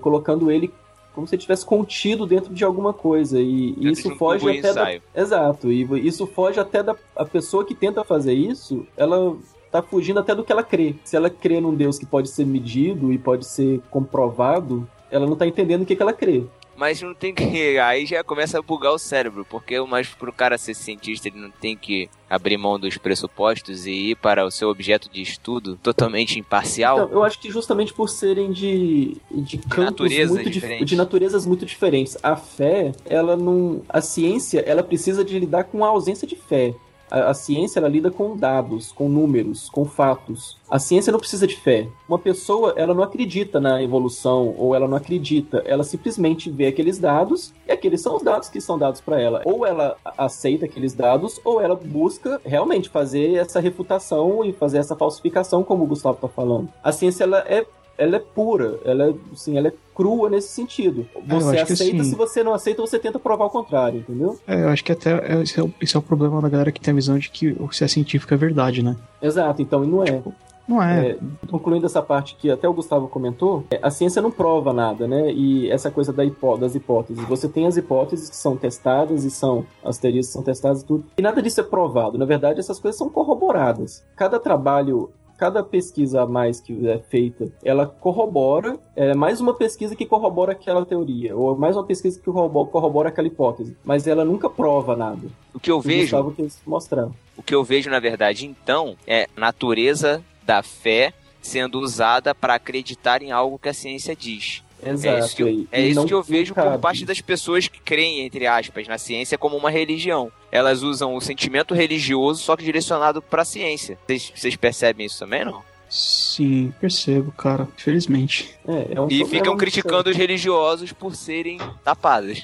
colocando 0.00 0.50
ele 0.50 0.72
como 1.14 1.26
se 1.26 1.34
ele 1.34 1.40
estivesse 1.40 1.64
contido 1.64 2.26
dentro 2.26 2.54
de 2.54 2.64
alguma 2.64 2.92
coisa 2.92 3.38
e 3.38 3.72
Dentro 3.72 3.90
isso 3.90 4.16
foge 4.16 4.58
até 4.58 4.72
da, 4.72 5.00
exato 5.14 5.70
e 5.70 5.82
isso 6.06 6.26
foge 6.26 6.58
até 6.58 6.82
da 6.82 6.96
a 7.14 7.24
pessoa 7.24 7.64
que 7.64 7.74
tenta 7.74 8.02
fazer 8.02 8.32
isso 8.32 8.86
ela 8.96 9.36
tá 9.70 9.82
fugindo 9.82 10.20
até 10.20 10.34
do 10.34 10.44
que 10.44 10.52
ela 10.52 10.62
crê. 10.62 10.94
Se 11.04 11.16
ela 11.16 11.30
crê 11.30 11.60
num 11.60 11.74
Deus 11.74 11.98
que 11.98 12.04
pode 12.04 12.28
ser 12.28 12.46
medido 12.46 13.12
e 13.12 13.18
pode 13.18 13.46
ser 13.46 13.80
comprovado 13.90 14.88
ela 15.10 15.26
não 15.26 15.36
tá 15.36 15.46
entendendo 15.46 15.82
o 15.82 15.86
que, 15.86 15.94
que 15.94 16.02
ela 16.02 16.12
crê 16.12 16.44
Mas 16.76 17.00
não 17.02 17.14
tem 17.14 17.34
que. 17.34 17.78
Aí 17.78 18.06
já 18.06 18.24
começa 18.24 18.58
a 18.58 18.62
bugar 18.62 18.92
o 18.92 18.98
cérebro, 18.98 19.46
porque 19.48 19.78
mas 19.82 20.08
pro 20.08 20.32
cara 20.32 20.56
ser 20.58 20.74
cientista 20.74 21.28
ele 21.28 21.38
não 21.38 21.50
tem 21.50 21.76
que 21.76 22.08
abrir 22.28 22.56
mão 22.56 22.78
dos 22.80 22.96
pressupostos 22.96 23.86
e 23.86 24.10
ir 24.10 24.16
para 24.16 24.44
o 24.44 24.50
seu 24.50 24.70
objeto 24.70 25.08
de 25.10 25.20
estudo 25.20 25.78
totalmente 25.82 26.38
imparcial. 26.38 26.96
Então, 27.04 27.12
eu 27.12 27.22
acho 27.24 27.38
que 27.38 27.50
justamente 27.50 27.92
por 27.92 28.08
serem 28.08 28.50
de, 28.52 29.16
de 29.30 29.58
campos 29.58 29.84
natureza 29.84 30.32
muito 30.34 30.44
dif- 30.44 30.54
diferente. 30.54 30.84
de 30.86 30.96
naturezas 30.96 31.46
muito 31.46 31.66
diferentes. 31.66 32.16
A 32.22 32.36
fé, 32.36 32.92
ela 33.04 33.36
não. 33.36 33.82
A 33.88 34.00
ciência, 34.00 34.60
ela 34.60 34.82
precisa 34.82 35.24
de 35.24 35.38
lidar 35.38 35.64
com 35.64 35.84
a 35.84 35.88
ausência 35.88 36.26
de 36.26 36.36
fé. 36.36 36.74
A, 37.12 37.28
a 37.28 37.34
ciência, 37.34 37.78
ela 37.78 37.88
lida 37.88 38.10
com 38.10 38.34
dados, 38.34 38.90
com 38.90 39.06
números, 39.06 39.68
com 39.68 39.84
fatos. 39.84 40.56
A 40.70 40.78
ciência 40.78 41.12
não 41.12 41.18
precisa 41.18 41.46
de 41.46 41.54
fé. 41.54 41.86
Uma 42.08 42.18
pessoa, 42.18 42.72
ela 42.74 42.94
não 42.94 43.02
acredita 43.02 43.60
na 43.60 43.82
evolução, 43.82 44.54
ou 44.56 44.74
ela 44.74 44.88
não 44.88 44.96
acredita. 44.96 45.62
Ela 45.66 45.84
simplesmente 45.84 46.50
vê 46.50 46.68
aqueles 46.68 46.98
dados, 46.98 47.52
e 47.68 47.72
aqueles 47.72 48.00
são 48.00 48.16
os 48.16 48.22
dados 48.22 48.48
que 48.48 48.62
são 48.62 48.78
dados 48.78 49.02
para 49.02 49.20
ela. 49.20 49.42
Ou 49.44 49.66
ela 49.66 49.94
aceita 50.16 50.64
aqueles 50.64 50.94
dados, 50.94 51.38
ou 51.44 51.60
ela 51.60 51.76
busca 51.76 52.40
realmente 52.46 52.88
fazer 52.88 53.34
essa 53.34 53.60
refutação 53.60 54.42
e 54.42 54.54
fazer 54.54 54.78
essa 54.78 54.96
falsificação, 54.96 55.62
como 55.62 55.84
o 55.84 55.86
Gustavo 55.86 56.16
tá 56.18 56.28
falando. 56.28 56.70
A 56.82 56.92
ciência, 56.92 57.24
ela 57.24 57.40
é 57.40 57.66
ela 57.98 58.16
é 58.16 58.18
pura, 58.18 58.78
ela 58.84 59.08
é, 59.10 59.14
assim, 59.32 59.56
ela 59.56 59.68
é 59.68 59.72
crua 59.94 60.30
nesse 60.30 60.48
sentido. 60.48 61.06
eu 61.14 61.40
Você 61.40 61.58
aceita, 61.58 61.72
assim- 61.96 62.04
se 62.04 62.14
você 62.14 62.42
não 62.42 62.54
aceita, 62.54 62.80
você 62.80 62.98
tenta 62.98 63.18
provar 63.18 63.46
o 63.46 63.50
contrário, 63.50 64.00
entendeu? 64.00 64.38
É, 64.46 64.62
eu 64.62 64.68
acho 64.68 64.82
que 64.84 64.92
até 64.92 65.12
é, 65.34 65.42
esse, 65.42 65.58
é 65.58 65.62
o, 65.62 65.72
esse 65.80 65.94
é 65.94 65.98
o 65.98 66.02
problema 66.02 66.40
da 66.40 66.48
galera 66.48 66.72
que 66.72 66.80
tem 66.80 66.92
a 66.92 66.94
visão 66.94 67.18
de 67.18 67.30
que 67.30 67.50
o 67.58 67.68
que 67.68 67.82
é 67.84 67.88
científico 67.88 68.32
é 68.32 68.36
verdade, 68.36 68.82
né? 68.82 68.96
Exato, 69.20 69.60
então, 69.62 69.84
e 69.84 69.86
não 69.86 70.02
é. 70.02 70.22
Não 70.66 70.80
é. 70.82 71.10
É, 71.10 71.18
concluindo 71.50 71.84
essa 71.86 72.00
parte 72.00 72.36
que 72.36 72.48
até 72.50 72.68
o 72.68 72.72
Gustavo 72.72 73.08
comentou, 73.08 73.64
é, 73.70 73.80
a 73.82 73.90
ciência 73.90 74.22
não 74.22 74.30
prova 74.30 74.72
nada, 74.72 75.08
né? 75.08 75.32
E 75.32 75.68
essa 75.70 75.90
coisa 75.90 76.12
da 76.12 76.24
hipó 76.24 76.56
das 76.56 76.74
hipóteses. 76.74 77.24
Você 77.26 77.48
tem 77.48 77.66
as 77.66 77.76
hipóteses 77.76 78.30
que 78.30 78.36
são 78.36 78.56
testadas 78.56 79.24
e 79.24 79.30
são 79.30 79.66
as 79.84 79.98
teorias 79.98 80.26
que 80.28 80.32
são 80.32 80.42
testadas 80.42 80.82
e 80.82 80.86
tudo. 80.86 81.04
E 81.18 81.22
nada 81.22 81.42
disso 81.42 81.60
é 81.60 81.64
provado. 81.64 82.16
Na 82.16 82.24
verdade, 82.24 82.60
essas 82.60 82.78
coisas 82.78 82.96
são 82.96 83.08
corroboradas. 83.08 84.04
Cada 84.16 84.38
trabalho. 84.38 85.10
Cada 85.42 85.60
pesquisa 85.64 86.22
a 86.22 86.26
mais 86.26 86.60
que 86.60 86.88
é 86.88 87.00
feita, 87.00 87.50
ela 87.64 87.84
corrobora, 87.84 88.78
é 88.94 89.12
mais 89.12 89.40
uma 89.40 89.52
pesquisa 89.52 89.96
que 89.96 90.06
corrobora 90.06 90.52
aquela 90.52 90.86
teoria, 90.86 91.36
ou 91.36 91.58
mais 91.58 91.74
uma 91.74 91.82
pesquisa 91.82 92.16
que 92.16 92.24
corrobora, 92.24 92.70
corrobora 92.70 93.08
aquela 93.08 93.26
hipótese, 93.26 93.76
mas 93.82 94.06
ela 94.06 94.24
nunca 94.24 94.48
prova 94.48 94.94
nada. 94.94 95.26
O 95.52 95.58
que 95.58 95.68
eu 95.68 95.78
O 95.78 95.80
vejo, 95.80 96.02
Gustavo 96.02 96.30
quis 96.30 96.62
mostrar. 96.64 97.08
o 97.36 97.42
que 97.42 97.52
eu 97.52 97.64
vejo 97.64 97.90
na 97.90 97.98
verdade 97.98 98.46
então 98.46 98.94
é 99.04 99.26
a 99.36 99.40
natureza 99.40 100.22
da 100.46 100.62
fé 100.62 101.12
sendo 101.40 101.80
usada 101.80 102.32
para 102.36 102.54
acreditar 102.54 103.20
em 103.20 103.32
algo 103.32 103.58
que 103.58 103.68
a 103.68 103.74
ciência 103.74 104.14
diz. 104.14 104.62
Exato. 104.84 105.16
é 105.16 105.20
isso 105.20 105.36
que 105.36 105.42
eu, 105.42 105.66
é 105.70 105.80
isso 105.80 106.06
que 106.06 106.14
eu 106.14 106.22
vejo 106.22 106.54
por 106.54 106.64
cabe. 106.64 106.78
parte 106.78 107.04
das 107.04 107.20
pessoas 107.20 107.68
que 107.68 107.80
creem, 107.80 108.20
entre 108.20 108.46
aspas, 108.46 108.88
na 108.88 108.98
ciência 108.98 109.38
como 109.38 109.56
uma 109.56 109.70
religião. 109.70 110.30
Elas 110.50 110.82
usam 110.82 111.14
o 111.14 111.20
sentimento 111.20 111.74
religioso, 111.74 112.42
só 112.42 112.56
que 112.56 112.64
direcionado 112.64 113.22
para 113.22 113.42
a 113.42 113.44
ciência. 113.44 113.98
Vocês 114.06 114.56
percebem 114.56 115.06
isso 115.06 115.18
também, 115.18 115.44
não? 115.44 115.62
Sim, 115.94 116.72
percebo, 116.80 117.30
cara. 117.32 117.68
Infelizmente. 117.76 118.54
É, 118.66 118.94
é 118.94 119.00
um 119.00 119.08
E 119.08 119.18
problema 119.18 119.26
ficam 119.28 119.56
criticando 119.58 120.08
os 120.08 120.16
religiosos 120.16 120.90
por 120.90 121.14
serem 121.14 121.58
tapados. 121.84 122.42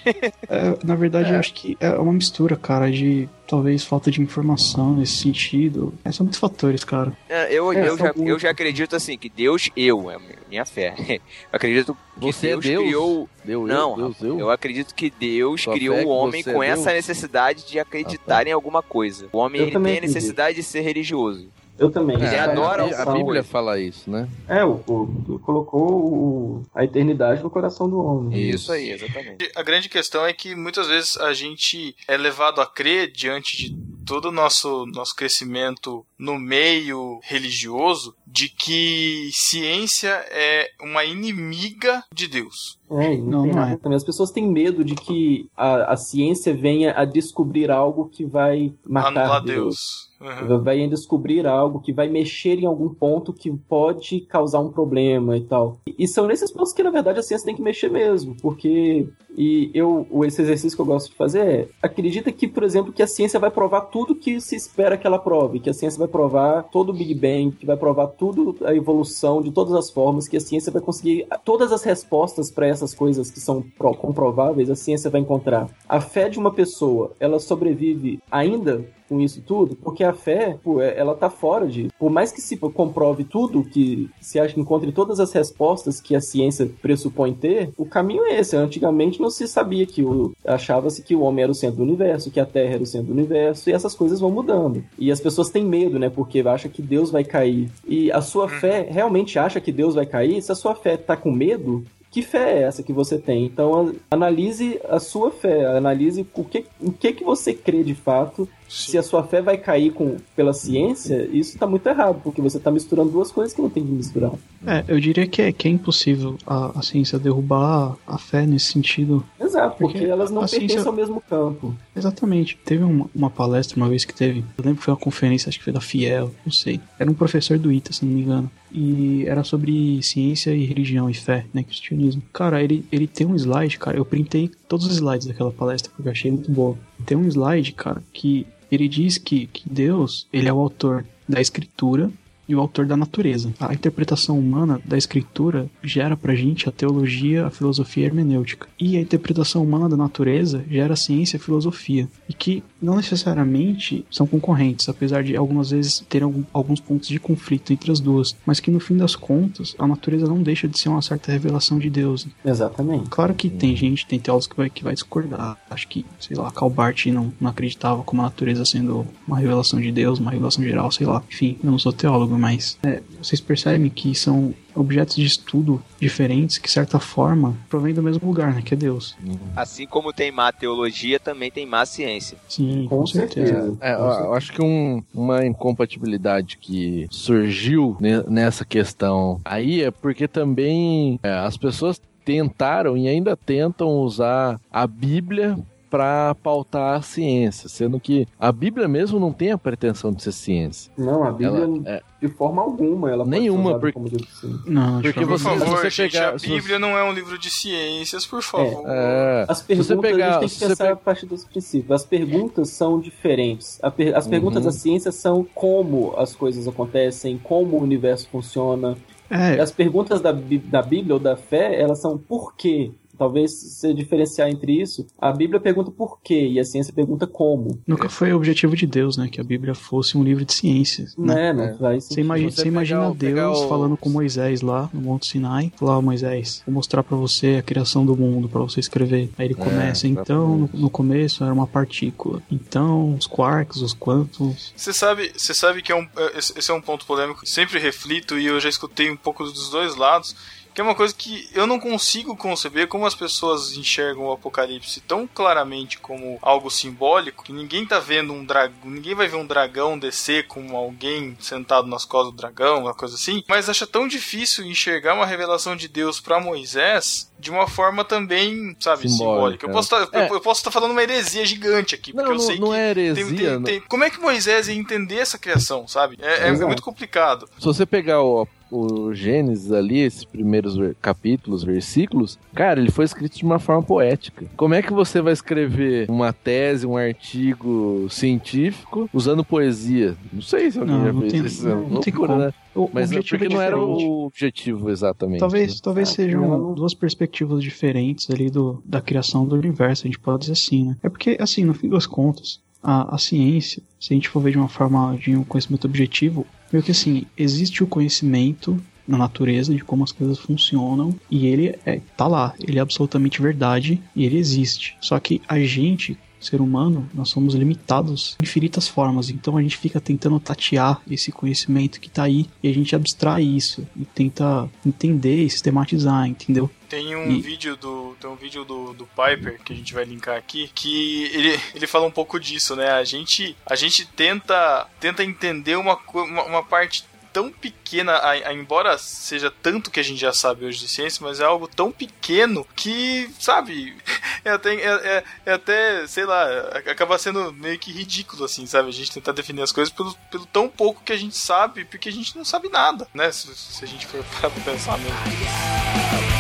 É, 0.51 0.76
na 0.84 0.94
verdade, 0.94 1.32
eu 1.32 1.38
acho 1.38 1.55
que 1.55 1.74
é 1.80 1.88
uma 1.92 2.12
mistura, 2.12 2.57
cara, 2.57 2.90
de 2.90 3.26
talvez 3.46 3.84
falta 3.84 4.11
de 4.11 4.20
informação 4.20 4.94
nesse 4.94 5.16
sentido. 5.16 5.94
É, 6.05 6.12
são 6.12 6.24
muitos 6.26 6.38
fatores, 6.38 6.84
cara. 6.84 7.16
É, 7.26 7.51
Eu, 7.51 7.72
É, 7.72 7.88
eu, 7.88 7.96
já, 7.96 8.05
muito. 8.14 8.28
eu 8.28 8.38
já 8.38 8.51
acredito 8.51 8.94
assim, 8.94 9.16
que 9.16 9.30
Deus, 9.30 9.70
eu, 9.74 10.11
é 10.11 10.18
minha 10.51 10.66
fé. 10.66 10.94
Eu 11.09 11.20
acredito 11.53 11.94
que 11.94 12.20
Você 12.20 12.49
Deus, 12.49 12.66
é 12.66 12.68
Deus? 12.68 12.84
criou. 12.84 13.28
Deu 13.42 13.66
Não, 13.66 13.90
eu, 13.92 13.96
Deus, 13.96 14.16
eu. 14.20 14.38
Eu 14.40 14.51
acredito 14.51 14.94
que 14.94 15.09
Deus 15.09 15.62
Sua 15.62 15.72
criou 15.72 15.96
o 16.05 16.09
homem 16.09 16.42
é 16.46 16.53
com 16.53 16.62
essa 16.62 16.92
necessidade 16.92 17.66
de 17.66 17.78
acreditar 17.78 18.46
em 18.46 18.53
alguma 18.53 18.82
coisa. 18.82 19.26
O 19.32 19.38
homem 19.38 19.64
tem 19.64 19.74
a 19.74 19.78
acredito. 19.78 20.03
necessidade 20.03 20.57
de 20.57 20.62
ser 20.62 20.82
religioso. 20.82 21.49
Eu 21.79 21.91
também. 21.91 22.16
Ele 22.16 22.26
É, 22.26 22.41
adora 22.41 22.85
a, 22.85 23.03
a. 23.03 23.12
Bíblia 23.14 23.43
fala 23.45 23.79
isso, 23.79 24.11
né? 24.11 24.29
É, 24.49 24.64
o, 24.64 24.81
o- 24.87 25.39
colocou 25.45 25.91
o- 26.12 26.62
a 26.74 26.83
eternidade 26.85 27.43
no 27.43 27.51
coração 27.51 27.89
do 27.89 27.99
homem. 27.99 28.51
Isso 28.51 28.72
aí, 28.72 28.91
exatamente. 28.91 29.51
A 29.55 29.62
grande 29.62 29.89
questão 29.89 30.26
é 30.26 30.33
que 30.33 30.55
muitas 30.55 30.89
vezes 30.89 31.16
a 31.18 31.33
gente 31.33 31.95
é 32.09 32.16
levado 32.16 32.61
a 32.61 32.66
crer 32.66 33.11
diante 33.12 33.57
de 33.57 33.76
todo 34.05 34.29
o 34.29 34.33
nosso, 34.33 34.87
nosso 34.87 35.14
crescimento 35.14 36.05
no 36.18 36.39
meio 36.39 37.20
religioso 37.22 38.14
de 38.26 38.49
que 38.49 39.29
ciência 39.33 40.09
é 40.31 40.70
uma 40.83 41.05
inimiga 41.05 42.03
de 42.12 42.26
Deus. 42.26 42.79
É, 42.91 43.16
não, 43.16 43.45
Não, 43.45 43.47
não 43.47 43.62
é. 43.64 43.76
também. 43.76 43.97
As 43.97 44.05
pessoas 44.05 44.31
têm 44.31 44.47
medo 44.51 44.83
de 44.85 44.95
que 44.95 45.49
a, 45.57 45.93
a 45.93 45.97
ciência 45.97 46.55
venha 46.55 46.93
a 46.97 47.05
descobrir 47.05 47.70
algo 47.70 48.09
que 48.09 48.24
vai 48.24 48.72
matar 48.87 49.09
Anular 49.24 49.45
Deus. 49.45 49.57
Deus. 49.64 50.07
Uhum. 50.20 50.62
Vai 50.62 50.86
descobrir 50.88 51.46
algo 51.46 51.80
que 51.80 51.92
vai 51.92 52.08
mexer 52.08 52.58
em 52.58 52.66
algum 52.66 52.88
ponto 52.88 53.32
que 53.32 53.50
pode 53.50 54.20
causar 54.22 54.60
um 54.60 54.70
problema 54.70 55.36
e 55.36 55.42
tal. 55.42 55.78
E, 55.86 56.08
são 56.08 56.26
nesses 56.26 56.50
pontos 56.50 56.72
que, 56.72 56.82
na 56.82 56.90
verdade, 56.90 57.20
a 57.20 57.22
ciência 57.22 57.46
tem 57.46 57.54
que 57.54 57.62
mexer 57.62 57.88
mesmo. 57.88 58.34
Porque. 58.40 59.06
E 59.36 59.70
eu, 59.72 60.06
esse 60.24 60.42
exercício 60.42 60.76
que 60.76 60.82
eu 60.82 60.86
gosto 60.86 61.10
de 61.10 61.14
fazer 61.16 61.40
é. 61.40 61.68
Acredita 61.80 62.32
que, 62.32 62.48
por 62.48 62.64
exemplo, 62.64 62.92
que 62.92 63.02
a 63.02 63.06
ciência 63.06 63.38
vai 63.38 63.50
provar 63.50 63.82
tudo 63.82 64.14
que 64.16 64.40
se 64.40 64.56
espera 64.56 64.96
que 64.96 65.06
ela 65.06 65.18
prove. 65.18 65.60
Que 65.60 65.70
a 65.70 65.74
ciência 65.74 65.98
vai 65.98 66.08
provar 66.08 66.64
todo 66.64 66.90
o 66.90 66.92
Big 66.92 67.14
Bang, 67.14 67.52
que 67.52 67.64
vai 67.64 67.76
provar 67.76 68.08
tudo 68.08 68.56
a 68.64 68.74
evolução 68.74 69.40
de 69.40 69.52
todas 69.52 69.74
as 69.74 69.90
formas, 69.90 70.26
que 70.26 70.36
a 70.36 70.40
ciência 70.40 70.72
vai 70.72 70.82
conseguir 70.82 71.26
todas 71.44 71.70
as 71.70 71.84
respostas 71.84 72.50
para 72.50 72.66
essas 72.66 72.92
coisas 72.94 73.30
que 73.30 73.38
são 73.38 73.62
pro- 73.76 73.94
comprováveis, 73.94 74.70
a 74.70 74.74
ciência 74.74 75.10
vai 75.10 75.20
encontrar. 75.20 75.68
A 75.88 76.00
fé 76.00 76.28
de 76.28 76.38
uma 76.38 76.52
pessoa, 76.52 77.12
ela 77.20 77.38
sobrevive 77.38 78.20
ainda 78.30 78.84
com 79.09 79.20
isso 79.20 79.40
tudo, 79.40 79.76
porque 79.76 80.04
a 80.04 80.12
fé, 80.12 80.56
pô, 80.62 80.80
é- 80.80 80.98
ela 80.98 81.14
tá 81.14 81.30
fora 81.30 81.66
de. 81.66 81.88
Por 81.98 82.11
mais 82.11 82.30
que 82.32 82.40
se 82.40 82.56
comprove 82.56 83.24
tudo, 83.24 83.64
que 83.64 84.11
se 84.20 84.38
acha 84.38 84.54
que 84.54 84.61
encontre 84.61 84.92
todas 84.92 85.20
as 85.20 85.32
respostas 85.32 86.00
que 86.00 86.14
a 86.14 86.20
ciência 86.20 86.70
pressupõe 86.82 87.32
ter, 87.32 87.70
o 87.76 87.86
caminho 87.86 88.24
é 88.24 88.38
esse. 88.38 88.56
Antigamente 88.56 89.20
não 89.20 89.30
se 89.30 89.46
sabia 89.46 89.86
que 89.86 90.02
o. 90.02 90.32
achava-se 90.44 91.02
que 91.02 91.14
o 91.14 91.22
homem 91.22 91.44
era 91.44 91.52
o 91.52 91.54
centro 91.54 91.78
do 91.78 91.82
universo, 91.82 92.30
que 92.30 92.40
a 92.40 92.46
Terra 92.46 92.74
era 92.74 92.82
o 92.82 92.86
centro 92.86 93.09
do 93.09 93.12
universo, 93.12 93.70
e 93.70 93.72
essas 93.72 93.94
coisas 93.94 94.20
vão 94.20 94.30
mudando. 94.30 94.84
E 94.98 95.11
as 95.11 95.20
pessoas 95.20 95.50
têm 95.50 95.64
medo, 95.64 95.98
né? 95.98 96.11
Porque 96.11 96.40
acha 96.40 96.68
que 96.68 96.82
Deus 96.82 97.11
vai 97.11 97.24
cair. 97.24 97.70
E 97.86 98.11
a 98.11 98.20
sua 98.20 98.48
fé 98.48 98.86
realmente 98.90 99.38
acha 99.38 99.61
que 99.61 99.72
Deus 99.72 99.94
vai 99.94 100.06
cair? 100.06 100.40
Se 100.42 100.52
a 100.52 100.54
sua 100.54 100.74
fé 100.74 100.96
tá 100.96 101.16
com 101.16 101.30
medo, 101.30 101.84
que 102.11 102.22
fé 102.22 102.59
é 102.59 102.62
essa 102.62 102.82
que 102.82 102.92
você 102.92 103.18
tem? 103.18 103.44
Então, 103.44 103.94
analise 104.11 104.80
a 104.88 104.98
sua 104.98 105.30
fé, 105.30 105.66
analise 105.66 106.26
o 106.34 106.44
que, 106.44 106.64
em 106.80 106.90
que, 106.90 107.12
que 107.12 107.24
você 107.24 107.52
crê 107.52 107.82
de 107.82 107.94
fato 107.94 108.48
Sim. 108.68 108.90
Se 108.92 108.98
a 108.98 109.02
sua 109.02 109.22
fé 109.24 109.40
vai 109.40 109.56
cair 109.56 109.92
com, 109.92 110.16
pela 110.36 110.52
ciência, 110.52 111.28
isso 111.32 111.56
tá 111.58 111.66
muito 111.66 111.86
errado, 111.88 112.20
porque 112.22 112.42
você 112.42 112.58
tá 112.58 112.70
misturando 112.70 113.10
duas 113.10 113.32
coisas 113.32 113.54
que 113.54 113.62
não 113.62 113.70
tem 113.70 113.84
que 113.84 113.90
misturar. 113.90 114.32
É, 114.66 114.84
eu 114.88 115.00
diria 115.00 115.26
que 115.26 115.40
é, 115.40 115.52
que 115.52 115.66
é 115.68 115.70
impossível 115.70 116.36
a, 116.46 116.78
a 116.78 116.82
ciência 116.82 117.18
derrubar 117.18 117.96
a 118.06 118.18
fé 118.18 118.46
nesse 118.46 118.72
sentido. 118.72 119.24
Exato, 119.40 119.76
porque, 119.78 119.98
Porque 119.98 120.10
elas 120.10 120.30
não 120.30 120.42
a 120.42 120.48
ciência- 120.48 120.66
pertencem 120.68 120.88
ao 120.90 120.94
mesmo 120.96 121.20
campo. 121.20 121.74
Exatamente. 121.96 122.58
Teve 122.64 122.84
uma, 122.84 123.06
uma 123.14 123.30
palestra 123.30 123.76
uma 123.76 123.88
vez 123.88 124.04
que 124.04 124.12
teve, 124.14 124.40
eu 124.56 124.64
lembro 124.64 124.78
que 124.78 124.84
foi 124.84 124.92
uma 124.92 125.00
conferência, 125.00 125.48
acho 125.48 125.58
que 125.58 125.64
foi 125.64 125.72
da 125.72 125.80
Fiel, 125.80 126.30
não 126.44 126.52
sei. 126.52 126.80
Era 126.98 127.10
um 127.10 127.14
professor 127.14 127.58
do 127.58 127.72
ITA, 127.72 127.92
se 127.92 128.04
não 128.04 128.12
me 128.12 128.20
engano. 128.22 128.50
E 128.70 129.24
era 129.26 129.42
sobre 129.44 130.02
ciência 130.02 130.54
e 130.54 130.64
religião 130.64 131.08
e 131.08 131.14
fé, 131.14 131.46
né, 131.52 131.62
cristianismo. 131.62 132.22
Cara, 132.32 132.62
ele, 132.62 132.84
ele 132.92 133.06
tem 133.06 133.26
um 133.26 133.34
slide, 133.34 133.78
cara, 133.78 133.96
eu 133.96 134.04
printei 134.04 134.50
todos 134.68 134.86
os 134.86 134.94
slides 134.94 135.26
daquela 135.26 135.50
palestra 135.50 135.90
porque 135.94 136.08
eu 136.08 136.12
achei 136.12 136.30
muito 136.30 136.50
boa. 136.50 136.76
Tem 137.06 137.16
um 137.16 137.26
slide, 137.26 137.72
cara, 137.72 138.02
que 138.12 138.46
ele 138.70 138.88
diz 138.88 139.16
que, 139.18 139.46
que 139.46 139.68
Deus, 139.68 140.26
ele 140.32 140.48
é 140.48 140.52
o 140.52 140.58
autor 140.58 141.04
da 141.28 141.40
escritura 141.40 142.10
e 142.49 142.55
o 142.55 142.61
autor 142.61 142.86
da 142.86 142.96
natureza. 142.96 143.53
A 143.61 143.74
interpretação 143.74 144.38
humana 144.38 144.80
da 144.84 144.96
escritura 144.96 145.68
gera 145.82 146.16
pra 146.16 146.34
gente 146.34 146.68
a 146.68 146.72
teologia, 146.72 147.46
a 147.46 147.51
filosofia 147.51 148.07
hermenêutica. 148.07 148.68
E 148.80 148.96
a 148.96 149.01
interpretação 149.01 149.62
humana 149.62 149.88
da 149.88 149.96
natureza 149.96 150.64
gera 150.70 150.94
a 150.94 150.96
ciência 150.96 151.36
e 151.36 151.38
a 151.38 151.42
filosofia. 151.42 152.09
E 152.28 152.32
que 152.32 152.62
não 152.80 152.96
necessariamente 152.96 154.05
são 154.11 154.26
concorrentes, 154.26 154.88
apesar 154.88 155.22
de 155.22 155.36
algumas 155.36 155.70
vezes 155.70 156.05
terem 156.09 156.46
alguns 156.53 156.80
pontos 156.80 157.09
de 157.09 157.20
conflito 157.20 157.72
entre 157.72 157.92
as 157.92 158.01
duas. 158.01 158.34
Mas 158.46 158.61
que 158.61 158.70
no 158.70 158.80
fim 158.80 158.96
das 158.96 159.14
contas, 159.14 159.74
a 159.78 159.86
natureza 159.86 160.26
não 160.26 160.42
deixa 160.42 160.66
de 160.66 160.78
ser 160.78 160.88
uma 160.88 161.03
certa 161.03 161.30
revelação 161.30 161.78
de 161.78 161.90
Deus. 161.90 162.26
Exatamente. 162.44 163.11
Claro 163.11 163.34
que 163.34 163.51
tem 163.51 163.76
gente, 163.76 164.07
tem 164.07 164.18
teólogos 164.18 164.46
que 164.46 164.57
vai, 164.57 164.70
que 164.70 164.84
vai 164.84 164.94
discordar. 164.94 165.59
Acho 165.70 165.88
que, 165.88 166.07
sei 166.18 166.36
lá, 166.36 166.51
Calbart 166.51 167.07
não, 167.07 167.32
não 167.40 167.51
acreditava 167.51 168.03
como 168.03 168.22
a 168.22 168.26
natureza 168.26 168.64
sendo 168.64 169.07
uma 169.26 169.38
revelação 169.38 169.80
de 169.80 169.92
Deus, 169.92 170.18
uma 170.18 170.30
revelação 170.30 170.64
geral, 170.64 170.90
sei 170.90 171.07
lá. 171.07 171.22
Enfim, 171.28 171.59
eu 171.62 171.70
não 171.70 171.78
sou 171.78 171.92
teólogo, 171.92 172.38
mas 172.39 172.78
é, 172.82 173.03
vocês 173.20 173.41
percebem 173.41 173.91
que 173.91 174.14
são 174.14 174.55
objetos 174.74 175.16
de 175.16 175.26
estudo 175.26 175.82
diferentes 176.01 176.57
que, 176.57 176.66
de 176.66 176.72
certa 176.72 176.99
forma, 177.01 177.57
provêm 177.68 177.93
do 177.93 178.03
mesmo 178.03 178.26
lugar, 178.26 178.55
né? 178.55 178.62
Que 178.62 178.74
é 178.74 178.76
Deus. 178.76 179.16
Assim 179.57 179.86
como 179.86 180.12
tem 180.12 180.30
má 180.30 180.53
teologia, 180.53 181.18
também 181.18 181.51
tem 181.51 181.66
má 181.66 181.84
ciência. 181.84 182.39
Sim, 182.49 182.86
Com 182.89 182.99
com, 182.99 183.07
certeza. 183.07 183.47
certeza. 183.55 183.76
É, 183.80 183.95
eu, 183.95 183.99
eu 184.26 184.34
acho 184.34 184.53
que 184.53 184.62
um- 184.62 185.03
uma 185.12 185.45
incompatibilidade 185.45 186.59
que 186.59 187.07
surgiu 187.11 187.97
ne- 188.01 188.22
nessa 188.28 188.64
questão 188.64 189.41
aí 189.45 189.82
é 189.82 189.91
porque 189.91 190.28
também 190.28 191.18
é, 191.22 191.30
as 191.32 191.57
pessoas 191.57 192.01
tentaram 192.24 192.97
e 192.97 193.09
ainda 193.09 193.36
tentam 193.36 193.89
usar 193.89 194.61
a 194.70 194.86
Bíblia 194.86 195.59
para 195.91 196.34
pautar 196.36 196.97
a 196.97 197.03
ciência, 197.03 197.68
sendo 197.68 197.99
que 197.99 198.26
a 198.39 198.53
Bíblia 198.53 198.86
mesmo 198.86 199.18
não 199.18 199.32
tem 199.32 199.51
a 199.53 199.59
pretensão 199.59 200.12
de 200.12 200.22
ser 200.22 200.32
ciência. 200.32 200.93
Não, 200.97 201.24
a 201.24 201.30
Bíblia, 201.32 201.62
Ela, 201.64 201.80
é, 201.86 202.03
de 202.20 202.28
forma 202.28 202.61
alguma, 202.62 203.11
ela 203.11 203.24
Nenhuma, 203.24 203.78
pode 203.78 203.93
ser 203.93 203.99
usada 203.99 204.18
porque-. 204.59 204.70
Não, 204.70 205.01
Porque 205.03 205.20
Por 205.20 205.26
você- 205.28 205.45
favor, 205.45 205.66
se 205.66 205.70
você 205.76 205.91
gente, 205.91 206.12
pegar- 206.12 206.28
a 206.30 206.36
Bíblia 206.36 206.78
não 206.78 206.91
é 206.99 207.05
um 207.05 207.12
livro 207.12 207.39
de 207.39 207.51
ciências, 207.51 208.26
por 208.26 208.43
favor. 208.43 208.84
é, 208.86 209.47
As 209.49 209.59
se 209.59 209.64
perguntas 209.64 209.86
você 209.89 209.97
pegar, 210.01 210.39
a 210.39 210.41
gente 210.41 210.41
tem 210.41 210.49
que 210.49 210.55
você 210.57 210.68
pensar 210.68 210.84
pe- 210.86 210.93
a 210.93 210.97
partir 210.97 211.26
dos 211.26 211.45
princípios. 211.45 211.91
As 211.93 212.05
perguntas 212.05 212.68
são 212.70 213.01
diferentes. 213.01 213.80
As 214.14 214.26
perguntas 214.26 214.59
Uhum. 214.64 214.66
da 214.66 214.72
ciência 214.72 215.12
são 215.12 215.47
como 215.55 216.14
as 216.16 216.34
coisas 216.34 216.68
acontecem, 216.68 217.39
como 217.43 217.76
o 217.76 217.82
universo 217.82 218.28
funciona. 218.30 218.97
É, 219.30 219.61
As 219.61 219.70
perguntas 219.70 220.20
da, 220.22 220.32
da 220.32 220.82
Bíblia 220.82 221.14
ou 221.14 221.20
da 221.20 221.36
fé, 221.36 221.78
elas 221.80 221.99
são 222.01 222.16
por 222.16 222.55
quê? 222.57 222.91
Talvez 223.18 223.52
se 223.52 223.92
diferenciar 223.92 224.48
entre 224.48 224.80
isso, 224.80 225.06
a 225.18 225.32
Bíblia 225.32 225.58
pergunta 225.60 225.90
por 225.90 226.20
quê 226.22 226.46
e 226.48 226.60
a 226.60 226.64
ciência 226.64 226.92
pergunta 226.92 227.26
como. 227.26 227.80
nunca 227.86 228.08
foi 228.08 228.32
o 228.32 228.36
objetivo 228.36 228.76
de 228.76 228.86
Deus, 228.86 229.16
né? 229.16 229.28
Que 229.28 229.40
a 229.40 229.44
Bíblia 229.44 229.74
fosse 229.74 230.16
um 230.16 230.22
livro 230.22 230.44
de 230.44 230.52
ciências, 230.54 231.16
né? 231.16 231.52
Né? 231.52 231.74
É. 231.74 231.78
faz 231.78 232.04
Você 232.04 232.08
sentido. 232.10 232.24
imagina, 232.24 232.50
você 232.50 232.62
você 232.62 232.68
imagina 232.68 233.00
pegar 233.00 233.10
o- 233.10 233.14
pegar 233.16 233.42
Deus 233.46 233.58
o- 233.60 233.68
falando 233.68 233.96
com 233.96 234.08
Moisés 234.08 234.60
lá 234.62 234.88
no 234.92 235.00
Monte 235.00 235.26
Sinai. 235.26 235.72
"Ó, 235.80 236.00
Moisés, 236.00 236.62
vou 236.66 236.74
mostrar 236.74 237.02
pra 237.02 237.16
você 237.16 237.56
a 237.58 237.62
criação 237.62 238.06
do 238.06 238.16
mundo, 238.16 238.48
pra 238.48 238.60
você 238.60 238.80
escrever. 238.80 239.30
Aí 239.36 239.46
ele 239.46 239.54
É, 239.54 239.56
começa, 239.56 240.06
então, 240.06 240.56
no, 240.58 240.70
no 240.72 240.90
começo 240.90 241.42
era 241.42 241.52
uma 241.52 241.66
partícula. 241.66 242.42
Então, 242.50 243.14
os 243.14 243.26
quarks, 243.26 243.80
os 243.82 243.92
quantos. 243.94 244.72
Você 244.76 244.92
sabe, 244.92 245.32
você 245.36 245.54
sabe 245.54 245.82
que 245.82 245.90
é 245.92 245.96
um, 245.96 246.06
é- 246.16 246.38
esse 246.38 246.58
esse 246.58 246.70
é 246.70 246.74
um 246.74 246.80
ponto 246.80 247.06
polêmico 247.06 247.40
que 247.42 247.50
sempre 247.50 247.78
reflito 247.78 248.38
e 248.38 248.46
eu 248.46 248.58
já 248.60 248.68
escutei 248.68 249.10
um 249.10 249.16
pouco 249.16 249.44
dos 249.44 249.70
dois 249.70 249.96
lados, 249.96 250.34
que 250.79 250.81
é 250.81 250.85
uma 250.85 250.95
coisa 250.95 251.12
que 251.12 251.51
eu 251.55 251.66
não 251.66 251.81
consigo 251.81 252.37
conceber 252.37 252.87
como 252.87 253.05
as 253.05 253.12
pessoas 253.12 253.76
enxergam 253.76 254.26
o 254.26 254.31
apocalipse 254.31 255.01
tão 255.01 255.26
claramente 255.26 255.99
como 255.99 256.39
algo 256.41 256.70
simbólico 256.70 257.43
que 257.43 257.53
ninguém 257.53 257.85
tá 257.85 257.99
vendo 257.99 258.33
um 258.33 258.45
dragão, 258.45 258.76
ninguém 258.85 259.12
vai 259.12 259.26
ver 259.26 259.39
um 259.39 259.45
dragão 259.45 259.99
descer 259.99 260.47
com 260.47 260.76
alguém 260.76 261.37
sentado 261.41 261.89
nas 261.89 262.05
costas 262.05 262.33
do 262.33 262.37
dragão, 262.37 262.83
uma 262.83 262.95
coisa 262.95 263.16
assim, 263.16 263.43
mas 263.49 263.68
acha 263.68 263.89
tão 263.89 264.07
difícil 264.07 264.64
enxergar 264.64 265.14
uma 265.14 265.26
revelação 265.26 265.74
de 265.74 265.89
Deus 265.89 266.20
pra 266.20 266.39
Moisés 266.39 267.28
de 267.39 267.51
uma 267.51 267.66
forma 267.68 268.05
também, 268.05 268.76
sabe, 268.80 269.03
simbólica. 269.09 269.16
Simbólica. 269.16 269.66
Eu 269.66 269.70
posso 269.72 269.95
estar 269.95 270.18
É. 270.18 270.26
estar 270.53 270.70
falando 270.70 270.91
uma 270.91 271.03
heresia 271.03 271.45
gigante 271.47 271.95
aqui, 271.95 272.12
porque 272.12 272.24
Não, 272.24 272.32
eu 272.32 272.39
não- 272.39 272.45
sei 272.45 272.59
não 272.59 272.68
que 272.70 272.74
é 272.76 272.95
tem- 272.95 273.05
heresia, 273.07 273.36
tem- 273.39 273.51
não. 273.55 273.62
tem- 273.62 273.80
como 273.89 274.05
é 274.05 274.11
que 274.11 274.20
Moisés 274.20 274.68
ia 274.68 274.74
entender 274.74 275.16
essa 275.16 275.39
criação, 275.39 275.86
sabe? 275.86 276.18
É, 276.20 276.47
é 276.47 276.51
Exato. 276.51 276.66
muito 276.66 276.82
complicado. 276.82 277.49
Se 277.59 277.64
você 277.64 277.86
pegar 277.86 278.22
o, 278.22 278.47
o 278.70 279.14
Gênesis 279.14 279.72
ali, 279.72 280.01
esses 280.01 280.24
primeiros 280.24 280.74
capítulos, 281.01 281.62
versículos, 281.64 282.39
cara, 282.55 282.80
ele 282.80 282.91
foi 282.91 283.05
escrito 283.05 283.39
de 283.39 283.45
uma 283.45 283.59
forma 283.59 283.82
poética. 283.82 284.45
Como 284.57 284.74
é 284.74 284.82
que 284.82 284.93
você 284.93 285.20
vai 285.22 285.32
escrever 285.32 286.11
uma 286.11 286.32
tese, 286.32 286.86
um 286.86 286.97
artigo 286.97 288.07
científico 288.11 289.09
usando 289.12 289.45
poesia? 289.45 290.16
Não 290.32 290.43
sei 290.43 290.70
se 290.70 290.78
alguém 290.78 290.95
Não, 290.97 291.05
já 291.07 291.12
não 291.12 291.20
fez 291.20 291.32
tem- 291.32 291.45
isso. 291.47 291.64
não- 291.68 291.72
é 291.72 291.74
não 291.89 292.01
tem 292.01 292.12
loucura, 292.12 292.28
como. 292.32 292.39
né? 292.47 292.55
O 292.74 292.88
Mas 292.92 293.10
é 293.10 293.16
objetivo 293.16 293.38
porque 293.38 293.52
é 293.52 293.56
não 293.56 293.62
era 293.62 293.78
o 293.78 294.26
objetivo 294.26 294.90
exatamente. 294.90 295.40
Talvez, 295.40 295.74
né? 295.74 295.80
talvez 295.82 296.10
É, 296.10 296.12
sejam 296.12 296.48
não- 296.48 296.74
duas 296.74 296.94
perspectivas 296.94 297.62
diferentes 297.62 298.30
ali 298.30 298.50
do, 298.50 298.82
da 298.84 299.00
criação 299.00 299.46
do 299.46 299.54
universo, 299.56 300.04
a 300.04 300.08
gente 300.08 300.18
pode 300.18 300.40
dizer 300.40 300.52
assim, 300.52 300.84
né? 300.84 300.96
É 301.02 301.08
porque, 301.08 301.36
assim, 301.40 301.64
no 301.64 301.74
fim 301.74 301.88
das 301.88 302.06
contas, 302.06 302.60
a, 302.82 303.14
a 303.14 303.18
ciência, 303.18 303.82
se 303.98 304.12
a 304.12 304.14
gente 304.14 304.28
for 304.28 304.40
ver 304.40 304.52
de 304.52 304.58
uma 304.58 304.68
forma 304.68 305.16
de 305.16 305.34
um 305.36 305.42
conhecimento 305.44 305.86
objetivo, 305.86 306.46
meio 306.72 306.82
que 306.84 306.90
assim, 306.92 307.24
existe 307.36 307.82
o 307.82 307.86
conhecimento 307.86 308.80
na 309.06 309.16
natureza 309.16 309.74
de 309.74 309.82
como 309.82 310.04
as 310.04 310.12
coisas 310.12 310.38
funcionam 310.38 311.14
e 311.30 311.46
ele 311.46 311.74
é, 311.86 312.00
tá 312.16 312.26
lá, 312.28 312.54
ele 312.60 312.78
é 312.78 312.82
absolutamente 312.82 313.40
verdade 313.40 314.00
e 314.14 314.24
ele 314.26 314.36
existe. 314.36 314.96
Só 315.00 315.18
que 315.18 315.40
a 315.48 315.58
gente, 315.60 316.16
ser 316.41 316.61
humano, 316.61 317.09
nós 317.14 317.28
somos 317.28 317.55
limitados 317.55 318.36
de 318.41 318.47
infinitas 318.49 318.86
formas, 318.89 319.30
então 319.30 319.57
a 319.57 319.62
gente 319.62 319.76
fica 319.76 320.01
tentando 320.01 320.39
tatear 320.41 321.01
esse 321.11 321.30
conhecimento 321.32 322.01
que 322.01 322.09
tá 322.09 322.24
aí 322.24 322.47
e 322.62 322.68
a 322.68 322.72
gente 322.74 322.95
abstrai 322.95 323.43
isso 323.43 323.86
e 323.97 324.05
tenta 324.05 324.68
entender 324.84 325.43
e 325.45 325.51
sistematizar, 325.51 326.26
entendeu? 326.26 326.70
Tem 326.89 327.14
um 327.14 327.30
E- 327.30 327.41
vídeo 327.43 327.76
do 327.76 328.16
tem 328.18 328.30
um 328.30 328.34
vídeo 328.34 328.64
do, 328.64 328.95
do 328.95 329.07
Piper 329.07 329.61
que 329.62 329.72
a 329.74 329.76
gente 329.76 329.93
vai 329.93 330.05
linkar 330.05 330.36
aqui 330.39 330.70
que 330.74 331.24
ele, 331.34 331.61
ele 331.74 331.86
fala 331.86 332.07
um 332.07 332.11
pouco 332.11 332.41
disso, 332.41 332.74
né? 332.74 332.91
A 332.93 333.05
gente 333.05 333.55
a 333.66 333.76
gente 333.76 334.07
tenta 334.07 334.86
tenta 334.99 335.22
entender 335.22 335.76
uma 335.76 335.99
uma, 336.14 336.45
uma 336.45 336.62
parte 336.62 337.05
tão 337.39 337.53
pequena, 337.53 338.14
a- 338.14 338.30
a- 338.32 338.53
embora 338.53 338.99
seja 338.99 339.49
tanto 339.62 339.93
que 339.93 340.01
a 340.01 340.03
gente 340.03 340.18
já 340.20 340.32
sabe 340.32 340.64
hoje 340.64 340.80
de 340.80 340.89
ciência, 340.89 341.24
mas 341.24 341.39
é 341.39 341.45
algo 341.45 341.68
tão 341.68 341.93
pequeno 341.93 342.66
que, 342.74 343.30
sabe, 343.39 343.97
é 344.45 344.51
até, 344.51 344.74
é, 344.74 344.86
é- 344.89 345.24
é 345.47 345.53
até 345.53 346.05
sei 346.09 346.24
lá, 346.24 346.45
acaba 346.84 347.16
sendo 347.16 347.53
meio 347.53 347.78
que 347.78 347.93
ridículo, 347.93 348.45
assim, 348.45 348.66
sabe? 348.66 348.89
A 348.89 348.93
gente 348.93 349.12
tentar 349.12 349.30
definir 349.30 349.62
as 349.62 349.70
coisas 349.70 349.93
pelo, 349.95 350.12
pelo 350.32 350.47
tão 350.47 350.68
pouco 350.68 351.01
que 351.05 351.12
a 351.12 351.16
gente 351.16 351.36
sabe, 351.36 351.84
porque 351.84 352.09
a 352.09 352.12
gente 352.12 352.36
não 352.36 352.45
sabe 352.45 352.68
nada, 352.68 353.07
né? 353.14 353.30
Se, 353.30 353.55
se 353.55 353.84
a 353.84 353.86
gente 353.86 354.05
for 354.07 354.24
pra 354.41 354.51
pensar 354.51 354.99
mesmo. 354.99 356.38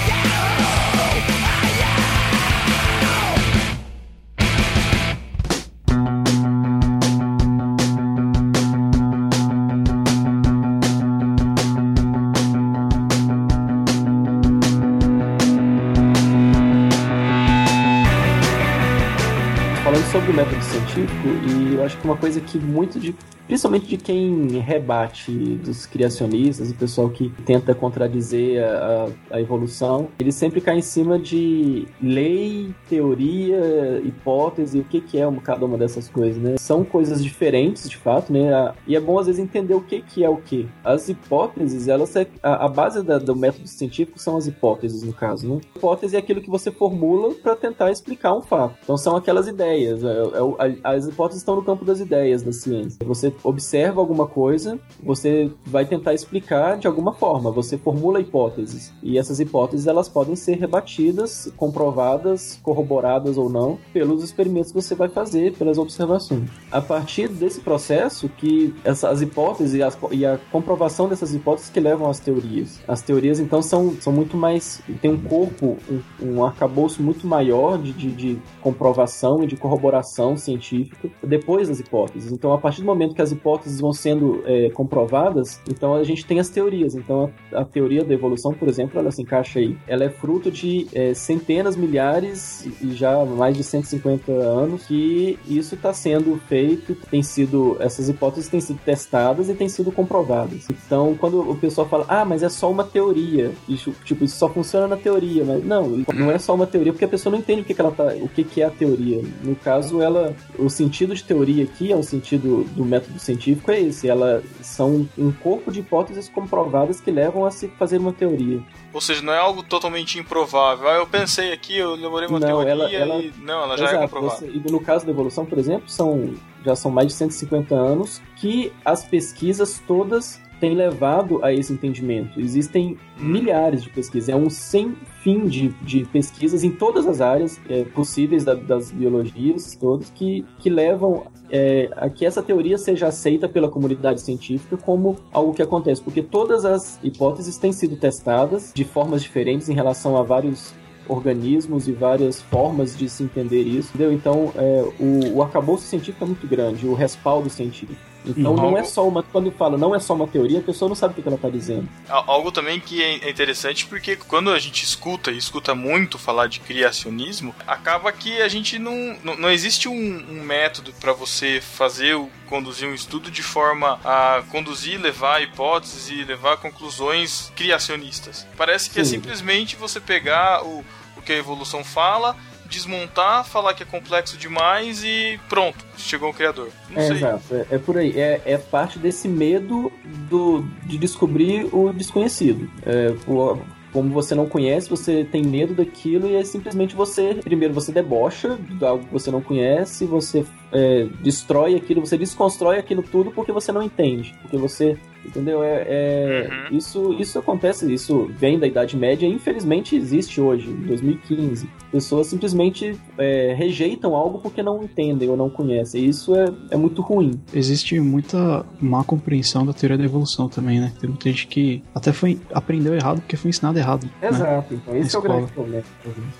Método 20.48 20.64
científico, 20.64 21.28
e 21.46 21.74
eu 21.74 21.84
acho 21.84 21.96
que 21.98 22.04
uma 22.04 22.16
coisa 22.16 22.40
que 22.40 22.58
muito 22.58 22.98
de 22.98 23.14
principalmente 23.48 23.86
de 23.86 23.96
quem 23.96 24.46
rebate 24.58 25.32
dos 25.32 25.86
criacionistas, 25.86 26.70
o 26.70 26.74
pessoal 26.74 27.08
que 27.08 27.32
tenta 27.46 27.74
contradizer 27.74 28.62
a, 28.62 29.08
a, 29.30 29.40
evolução, 29.40 30.08
ele 30.20 30.30
sempre 30.30 30.60
cai 30.60 30.76
em 30.76 30.82
cima 30.82 31.18
de 31.18 31.86
lei, 32.00 32.74
teoria, 32.88 34.02
hipótese, 34.04 34.78
o 34.78 34.84
que, 34.84 35.00
que 35.00 35.18
é 35.18 35.26
uma, 35.26 35.40
cada 35.40 35.64
uma 35.64 35.78
dessas 35.78 36.08
coisas, 36.08 36.40
né? 36.40 36.56
São 36.58 36.84
coisas 36.84 37.24
diferentes, 37.24 37.88
de 37.88 37.96
fato, 37.96 38.30
né? 38.30 38.74
E 38.86 38.94
é 38.94 39.00
bom 39.00 39.18
às 39.18 39.26
vezes 39.26 39.40
entender 39.40 39.74
o 39.74 39.80
que, 39.80 40.02
que 40.02 40.22
é 40.22 40.28
o 40.28 40.36
que. 40.36 40.68
As 40.84 41.08
hipóteses, 41.08 41.88
elas 41.88 42.14
é, 42.14 42.26
a, 42.42 42.66
a 42.66 42.68
base 42.68 43.02
da- 43.02 43.18
do 43.18 43.34
método 43.34 43.66
científico 43.66 44.18
são 44.18 44.36
as 44.36 44.46
hipóteses, 44.46 45.02
no 45.02 45.14
caso, 45.14 45.48
né? 45.48 45.60
Hipótese 45.74 46.16
é 46.16 46.18
aquilo 46.18 46.42
que 46.42 46.50
você 46.50 46.70
formula 46.70 47.34
para 47.34 47.56
tentar 47.56 47.90
explicar 47.90 48.34
um 48.34 48.42
fato. 48.42 48.76
Então 48.82 48.98
são 48.98 49.16
aquelas 49.16 49.48
ideias. 49.48 50.04
É- 50.38 50.78
as 50.84 51.06
hipóteses 51.06 51.42
estão 51.42 51.56
no 51.56 51.62
campo 51.62 51.84
das 51.84 52.00
ideias 52.00 52.42
da 52.42 52.52
ciência. 52.52 52.98
Você 53.04 53.32
observa 53.42 54.00
alguma 54.00 54.26
coisa, 54.26 54.78
você 55.02 55.50
vai 55.66 55.84
tentar 55.84 56.14
explicar 56.14 56.76
de 56.78 56.86
alguma 56.86 57.12
forma. 57.12 57.50
Você 57.50 57.76
formula 57.78 58.20
hipóteses. 58.20 58.92
E 59.02 59.18
essas 59.18 59.40
hipóteses 59.40 59.86
elas 59.86 60.08
podem 60.08 60.36
ser 60.36 60.56
rebatidas, 60.56 61.50
comprovadas, 61.56 62.58
corroboradas 62.62 63.36
ou 63.38 63.48
não, 63.48 63.78
pelos 63.92 64.22
experimentos 64.22 64.72
que 64.72 64.80
você 64.80 64.94
vai 64.94 65.08
fazer, 65.08 65.52
pelas 65.54 65.78
observações. 65.78 66.48
A 66.70 66.80
partir 66.80 67.28
desse 67.28 67.60
processo 67.60 68.28
que 68.28 68.74
essa- 68.84 69.08
as 69.08 69.20
hipóteses 69.22 69.74
e, 69.74 69.82
as- 69.82 69.98
e 70.12 70.24
a 70.26 70.38
comprovação 70.52 71.08
dessas 71.08 71.34
hipóteses 71.34 71.70
que 71.70 71.80
levam 71.80 72.08
às 72.08 72.18
teorias. 72.20 72.80
As 72.86 73.00
teorias, 73.02 73.40
então, 73.40 73.62
são, 73.62 73.94
são 74.00 74.12
muito 74.12 74.36
mais. 74.36 74.80
tem 75.00 75.10
um 75.12 75.20
corpo, 75.20 75.76
um, 75.90 76.00
um 76.34 76.44
arcabouço 76.44 77.02
muito 77.02 77.26
maior 77.26 77.78
de, 77.78 77.92
de, 77.92 78.10
de 78.12 78.38
comprovação 78.62 79.42
e 79.42 79.46
de 79.46 79.56
corroboração 79.56 80.27
científica 80.36 81.08
depois 81.22 81.68
das 81.68 81.80
hipóteses. 81.80 82.32
Então, 82.32 82.52
a 82.52 82.58
partir 82.58 82.80
do 82.80 82.86
momento 82.86 83.14
que 83.14 83.22
as 83.22 83.32
hipóteses 83.32 83.80
vão 83.80 83.92
sendo 83.92 84.42
é, 84.44 84.70
comprovadas, 84.70 85.60
então 85.68 85.94
a 85.94 86.04
gente 86.04 86.24
tem 86.24 86.40
as 86.40 86.48
teorias. 86.48 86.94
Então, 86.94 87.30
a, 87.52 87.60
a 87.60 87.64
teoria 87.64 88.04
da 88.04 88.14
evolução, 88.14 88.52
por 88.52 88.68
exemplo, 88.68 88.98
ela 88.98 89.10
se 89.10 89.22
encaixa 89.22 89.58
aí. 89.58 89.76
Ela 89.86 90.04
é 90.04 90.10
fruto 90.10 90.50
de 90.50 90.86
é, 90.92 91.14
centenas, 91.14 91.76
milhares 91.76 92.66
e 92.82 92.92
já 92.92 93.24
mais 93.24 93.56
de 93.56 93.64
150 93.64 94.32
anos 94.32 94.86
que 94.86 95.38
isso 95.46 95.74
está 95.74 95.92
sendo 95.92 96.36
feito, 96.48 96.94
tem 97.10 97.22
sido 97.22 97.76
essas 97.80 98.08
hipóteses 98.08 98.48
têm 98.48 98.60
sido 98.60 98.78
testadas 98.84 99.48
e 99.48 99.54
têm 99.54 99.68
sido 99.68 99.92
comprovadas. 99.92 100.66
Então, 100.70 101.14
quando 101.18 101.40
o 101.40 101.56
pessoal 101.56 101.88
fala, 101.88 102.04
ah, 102.08 102.24
mas 102.24 102.42
é 102.42 102.48
só 102.48 102.70
uma 102.70 102.84
teoria, 102.84 103.52
isso, 103.68 103.94
tipo, 104.04 104.24
isso 104.24 104.36
só 104.36 104.48
funciona 104.48 104.86
na 104.86 104.96
teoria, 104.96 105.44
mas 105.44 105.64
não, 105.64 106.04
não 106.14 106.30
é 106.30 106.38
só 106.38 106.54
uma 106.54 106.66
teoria 106.66 106.92
porque 106.92 107.04
a 107.04 107.08
pessoa 107.08 107.32
não 107.32 107.38
entende 107.38 107.62
o 107.62 107.64
que, 107.64 107.74
que 107.74 107.80
ela 107.80 107.90
tá, 107.90 108.06
o 108.20 108.28
que, 108.28 108.44
que 108.44 108.62
é 108.62 108.66
a 108.66 108.70
teoria. 108.70 109.22
No 109.42 109.54
caso, 109.56 110.00
ela, 110.00 110.17
o 110.58 110.68
sentido 110.68 111.14
de 111.14 111.22
teoria 111.24 111.64
aqui, 111.64 111.92
é 111.92 111.96
o 111.96 112.02
sentido 112.02 112.64
do 112.74 112.84
método 112.84 113.18
científico 113.18 113.70
é 113.70 113.80
esse, 113.80 114.08
ela 114.08 114.42
são 114.62 115.08
um 115.16 115.30
corpo 115.32 115.70
de 115.70 115.80
hipóteses 115.80 116.28
comprovadas 116.28 117.00
que 117.00 117.10
levam 117.10 117.44
a 117.44 117.50
se 117.50 117.68
fazer 117.78 117.98
uma 117.98 118.12
teoria. 118.12 118.60
Ou 118.92 119.00
seja, 119.00 119.22
não 119.22 119.32
é 119.32 119.38
algo 119.38 119.62
totalmente 119.62 120.18
improvável. 120.18 120.88
Ah, 120.88 120.94
eu 120.96 121.06
pensei 121.06 121.52
aqui, 121.52 121.76
eu 121.76 121.94
elaborei 121.96 122.28
uma 122.28 122.40
Não, 122.40 122.46
teoria 122.48 122.70
ela- 122.72 122.92
ela- 122.92 123.16
e. 123.22 123.32
Não, 123.42 123.62
ela 123.62 123.76
já 123.76 123.84
é 123.84 123.88
Exato, 123.90 124.02
comprovada. 124.08 124.36
você- 124.40 124.46
e 124.52 124.70
no 124.72 124.80
caso 124.80 125.04
da 125.04 125.10
evolução, 125.12 125.44
por 125.46 125.58
exemplo, 125.58 125.88
são 125.88 126.34
já 126.64 126.74
são 126.74 126.90
mais 126.90 127.06
de 127.08 127.14
150 127.14 127.74
anos 127.74 128.20
que 128.36 128.72
as 128.84 129.04
pesquisas 129.04 129.80
todas 129.86 130.40
têm 130.60 130.74
levado 130.74 131.44
a 131.44 131.52
esse 131.52 131.72
entendimento. 131.72 132.40
Existem 132.40 132.96
milhares 133.18 133.82
de 133.82 133.90
pesquisas, 133.90 134.28
é 134.28 134.36
um 134.36 134.50
sem 134.50 134.94
fim 135.22 135.46
de, 135.46 135.68
de 135.82 136.04
pesquisas 136.06 136.62
em 136.64 136.70
todas 136.70 137.06
as 137.06 137.20
áreas 137.20 137.60
é, 137.68 137.84
possíveis 137.84 138.44
da- 138.44 138.54
das 138.54 138.90
biologias, 138.90 139.76
todas, 139.76 140.10
que, 140.10 140.44
que 140.58 140.70
levam 140.70 141.24
é, 141.50 141.88
a 141.96 142.08
que 142.10 142.24
essa 142.26 142.42
teoria 142.42 142.78
seja 142.78 143.08
aceita 143.08 143.48
pela 143.48 143.68
comunidade 143.68 144.20
científica 144.20 144.76
como 144.76 145.16
algo 145.32 145.54
que 145.54 145.62
acontece, 145.62 146.02
porque 146.02 146.22
todas 146.22 146.64
as 146.64 146.98
hipóteses 147.02 147.56
têm 147.56 147.72
sido 147.72 147.96
testadas 147.96 148.72
de 148.74 148.84
formas 148.84 149.22
diferentes 149.22 149.68
em 149.68 149.74
relação 149.74 150.16
a 150.16 150.22
vários 150.22 150.74
organismos 151.08 151.88
e 151.88 151.92
várias 151.92 152.42
formas 152.42 152.96
de 152.96 153.08
se 153.08 153.22
entender 153.22 153.62
isso, 153.62 153.90
entendeu? 153.94 154.12
Então, 154.12 154.52
é, 154.54 154.84
o, 155.00 155.36
o 155.36 155.42
arcabouço 155.42 155.84
científico 155.84 156.22
é 156.24 156.26
muito 156.26 156.46
grande, 156.46 156.86
o 156.86 156.92
respaldo 156.92 157.48
científico. 157.48 157.98
Então, 158.36 158.52
Uhum. 158.54 158.70
não 158.70 158.78
é 158.78 158.84
só 158.84 159.06
uma. 159.06 159.22
Quando 159.22 159.50
fala 159.52 159.76
não 159.78 159.94
é 159.94 159.98
só 159.98 160.14
uma 160.14 160.26
teoria, 160.26 160.58
a 160.58 160.62
pessoa 160.62 160.88
não 160.88 160.94
sabe 160.96 161.12
o 161.18 161.22
que 161.22 161.28
ela 161.28 161.36
está 161.36 161.48
dizendo. 161.48 161.88
Al- 162.08 162.24
Algo 162.30 162.52
também 162.52 162.78
que 162.80 163.02
é 163.02 163.08
é 163.26 163.30
interessante 163.30 163.86
porque 163.86 164.16
quando 164.16 164.50
a 164.50 164.58
gente 164.58 164.84
escuta 164.84 165.30
e 165.30 165.36
escuta 165.38 165.74
muito 165.74 166.18
falar 166.18 166.46
de 166.46 166.60
criacionismo, 166.60 167.54
acaba 167.66 168.12
que 168.12 168.40
a 168.42 168.48
gente 168.48 168.78
não. 168.78 169.16
Não, 169.24 169.36
não 169.36 169.50
existe 169.50 169.88
um, 169.88 169.94
um 170.30 170.42
método 170.42 170.92
para 171.00 171.12
você 171.12 171.60
fazer, 171.60 172.14
o- 172.16 172.28
conduzir 172.46 172.88
um 172.88 172.94
estudo 172.94 173.30
de 173.30 173.42
forma 173.42 173.98
a 174.04 174.42
conduzir, 174.50 175.00
levar 175.00 175.42
hipóteses 175.42 176.08
e 176.10 176.24
levar 176.24 176.56
conclusões 176.58 177.52
criacionistas. 177.56 178.46
Parece 178.56 178.90
que 178.90 179.00
é 179.00 179.04
Sim. 179.04 179.12
simplesmente 179.16 179.76
você 179.76 180.00
pegar 180.00 180.64
o, 180.64 180.84
o 181.16 181.22
que 181.22 181.32
a 181.32 181.36
evolução 181.36 181.82
fala. 181.84 182.36
Desmontar, 182.68 183.44
falar 183.44 183.74
que 183.74 183.82
é 183.82 183.86
complexo 183.86 184.36
demais 184.36 185.02
e 185.02 185.38
pronto, 185.48 185.84
chegou 185.96 186.30
o 186.30 186.34
criador. 186.34 186.68
Não 186.90 187.00
É, 187.02 187.06
sei. 187.06 187.16
exato, 187.16 187.54
é, 187.54 187.66
é 187.72 187.78
por 187.78 187.96
aí. 187.98 188.12
É, 188.18 188.40
é 188.44 188.58
parte 188.58 188.98
desse 188.98 189.26
medo 189.28 189.90
do, 190.28 190.62
de 190.84 190.98
descobrir 190.98 191.68
o 191.72 191.92
desconhecido. 191.92 192.70
É, 192.84 193.14
o- 193.26 193.58
como 193.90 194.10
você 194.10 194.34
não 194.34 194.46
conhece, 194.46 194.88
você 194.90 195.24
tem 195.24 195.42
medo 195.42 195.72
daquilo 195.74 196.28
e 196.28 196.36
é 196.36 196.44
simplesmente 196.44 196.94
você. 196.94 197.36
Primeiro, 197.42 197.72
você 197.72 197.90
debocha 197.90 198.58
de 198.58 198.84
algo 198.84 199.06
que 199.06 199.12
você 199.12 199.30
não 199.30 199.40
conhece, 199.40 200.04
você 200.04 200.44
é, 200.72 201.06
destrói 201.22 201.74
aquilo, 201.74 202.00
você 202.04 202.16
desconstrói 202.18 202.78
aquilo 202.78 203.02
tudo 203.02 203.30
porque 203.30 203.52
você 203.52 203.72
não 203.72 203.82
entende. 203.82 204.34
Porque 204.42 204.56
você. 204.56 204.96
Entendeu? 205.26 205.62
É, 205.62 205.84
é- 205.86 206.48
Uhum. 206.70 206.76
isso, 206.78 207.12
isso 207.18 207.38
acontece, 207.38 207.92
isso 207.92 208.30
vem 208.38 208.58
da 208.58 208.66
Idade 208.66 208.96
Média 208.96 209.26
e 209.26 209.30
infelizmente 209.30 209.94
existe 209.96 210.40
hoje, 210.40 210.70
em 210.70 210.86
2015. 210.86 211.68
Pessoas 211.90 212.28
simplesmente 212.28 212.96
é, 213.18 213.52
rejeitam 213.58 214.14
algo 214.14 214.38
porque 214.38 214.62
não 214.62 214.82
entendem 214.82 215.28
ou 215.28 215.36
não 215.36 215.50
conhecem. 215.50 216.02
E 216.04 216.08
isso 216.08 216.34
é, 216.34 216.46
é 216.70 216.76
muito 216.76 217.02
ruim. 217.02 217.32
Existe 217.52 217.98
muita 218.00 218.64
má 218.80 219.02
compreensão 219.04 219.66
da 219.66 219.72
teoria 219.74 219.98
da 219.98 220.04
evolução 220.04 220.48
também, 220.48 220.80
né? 220.80 220.92
Tem 221.00 221.10
muita 221.10 221.28
gente 221.28 221.46
que 221.48 221.82
até 221.94 222.12
foi 222.12 222.38
aprendeu 222.54 222.94
errado 222.94 223.20
porque 223.20 223.36
foi 223.36 223.50
ensinado 223.50 223.78
errado. 223.78 224.04
né? 224.22 224.28
Exato, 224.28 224.72
então 224.74 224.96
esse 224.96 225.14
é 225.14 225.18
o 225.18 225.22
grande 225.22 225.52
problema. 225.52 225.84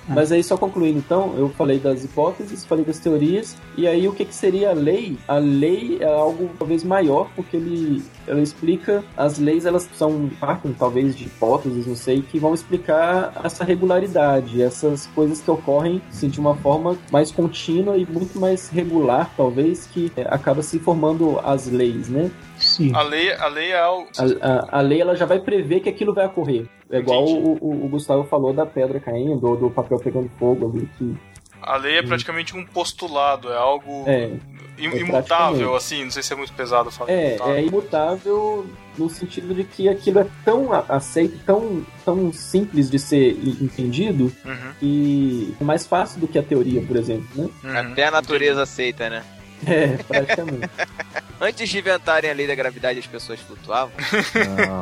Mas 0.09 0.33
aí, 0.33 0.43
só 0.43 0.57
concluindo, 0.57 0.99
então, 0.99 1.35
eu 1.37 1.49
falei 1.51 1.79
das 1.79 2.05
hipóteses, 2.05 2.65
falei 2.65 2.85
das 2.85 2.99
teorias, 3.01 3.57
e 3.77 3.87
aí 3.87 4.07
o 4.09 4.13
que, 4.19 4.25
que 4.25 4.35
seria 4.35 4.71
a 4.71 4.73
lei? 4.73 5.17
A 5.29 5.39
lei 5.39 5.99
é 6.01 6.07
algo 6.07 6.51
talvez 6.59 6.83
maior, 6.83 7.31
porque 7.37 7.57
ele, 7.57 8.03
ela 8.27 8.41
explica, 8.41 9.05
as 9.17 9.39
leis 9.39 9.65
elas 9.65 9.89
são, 9.95 10.29
partem 10.41 10.73
talvez 10.73 11.17
de 11.17 11.27
hipóteses, 11.27 11.87
não 11.87 11.95
sei, 11.95 12.21
que 12.21 12.39
vão 12.39 12.53
explicar 12.53 13.33
essa 13.45 13.65
regularidade, 13.65 14.61
essas 14.61 15.07
coisas 15.09 15.41
que 15.41 15.51
ocorrem 15.51 16.03
assim, 16.09 16.29
de 16.29 16.41
uma 16.41 16.57
forma 16.57 16.99
mais 17.13 17.31
contínua 17.31 17.97
e 17.97 18.05
muito 18.05 18.39
mais 18.39 18.69
regular, 18.69 19.31
talvez, 19.37 19.87
que 19.87 20.11
é, 20.17 20.23
acaba 20.23 20.63
se 20.63 20.81
formando 20.81 21.39
as 21.45 21.69
leis, 21.69 22.09
né? 22.09 22.31
Sim. 22.59 22.93
A 22.95 23.03
lei, 23.03 23.33
a 23.33 23.47
lei 23.47 23.71
é 23.71 23.79
algo. 23.79 24.09
A, 24.19 24.49
a, 24.49 24.79
a 24.79 24.81
lei 24.81 25.01
ela 25.01 25.15
já 25.15 25.27
vai 25.27 25.39
prever 25.39 25.81
que 25.81 25.89
aquilo 25.89 26.13
vai 26.13 26.27
ocorrer. 26.27 26.67
É 26.91 26.99
igual 26.99 27.25
o, 27.25 27.53
o, 27.61 27.85
o 27.85 27.89
Gustavo 27.89 28.25
falou 28.25 28.53
da 28.53 28.67
pedra 28.67 28.99
caindo, 28.99 29.47
ou 29.47 29.57
do 29.57 29.71
papel 29.71 29.99
pegando 29.99 30.29
fogo 30.39 30.71
ali, 30.71 30.89
que 30.99 31.15
A 31.63 31.77
lei 31.77 31.99
é 31.99 32.03
praticamente 32.03 32.57
um 32.57 32.65
postulado, 32.65 33.51
é 33.53 33.57
algo 33.57 34.05
é, 34.07 34.31
é 34.79 34.85
imutável, 35.01 35.23
praticamente. 35.23 35.77
assim, 35.77 36.05
não 36.05 36.11
sei 36.11 36.23
se 36.23 36.33
é 36.33 36.37
muito 36.37 36.53
pesado 36.53 36.91
falar 36.91 37.11
é, 37.11 37.31
imutável. 37.35 37.55
é 37.55 37.63
imutável 37.63 38.67
no 38.97 39.11
sentido 39.11 39.55
de 39.55 39.65
que 39.65 39.89
aquilo 39.89 40.21
é 40.21 40.27
tão 40.45 40.71
aceito, 40.89 41.39
tão, 41.45 41.85
tão 42.05 42.33
simples 42.33 42.91
de 42.91 42.99
ser 42.99 43.33
entendido, 43.61 44.33
Uhum, 44.45 44.73
e 44.83 45.55
é 45.61 45.65
mais 45.65 45.87
fácil 45.87 46.21
do 46.21 46.27
que 46.29 46.39
a 46.39 46.43
teoria, 46.43 46.81
por 46.83 46.97
exemplo, 46.97 47.27
né? 47.35 47.49
uhum. 47.65 47.93
Até 47.93 48.07
a 48.07 48.11
natureza 48.11 48.63
aceita, 48.63 49.09
né? 49.11 49.25
É, 49.67 49.89
praticamente. 50.05 50.69
Antes 51.41 51.69
de 51.69 51.79
inventarem 51.79 52.31
a 52.31 52.35
lei 52.35 52.47
da 52.49 52.55
gravidade, 52.55 52.99
as 52.99 53.07
pessoas 53.07 53.39
flutuavam. 53.41 53.93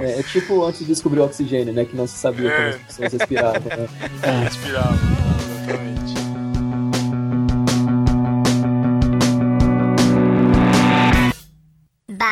É, 0.03 0.21
é 0.21 0.23
tipo 0.23 0.65
antes 0.65 0.81
de 0.81 0.87
descobrir 0.87 1.21
o 1.21 1.25
oxigênio, 1.25 1.73
né? 1.73 1.85
Que 1.85 1.95
não 1.95 2.07
se 2.07 2.17
sabia 2.19 2.51
como 2.51 2.63
É. 2.63 2.69
as 2.71 2.77
pessoas 2.77 3.13
respiravam, 3.13 3.61
né? 3.61 3.89
Respirava, 4.45 4.99
exatamente. 5.61 6.26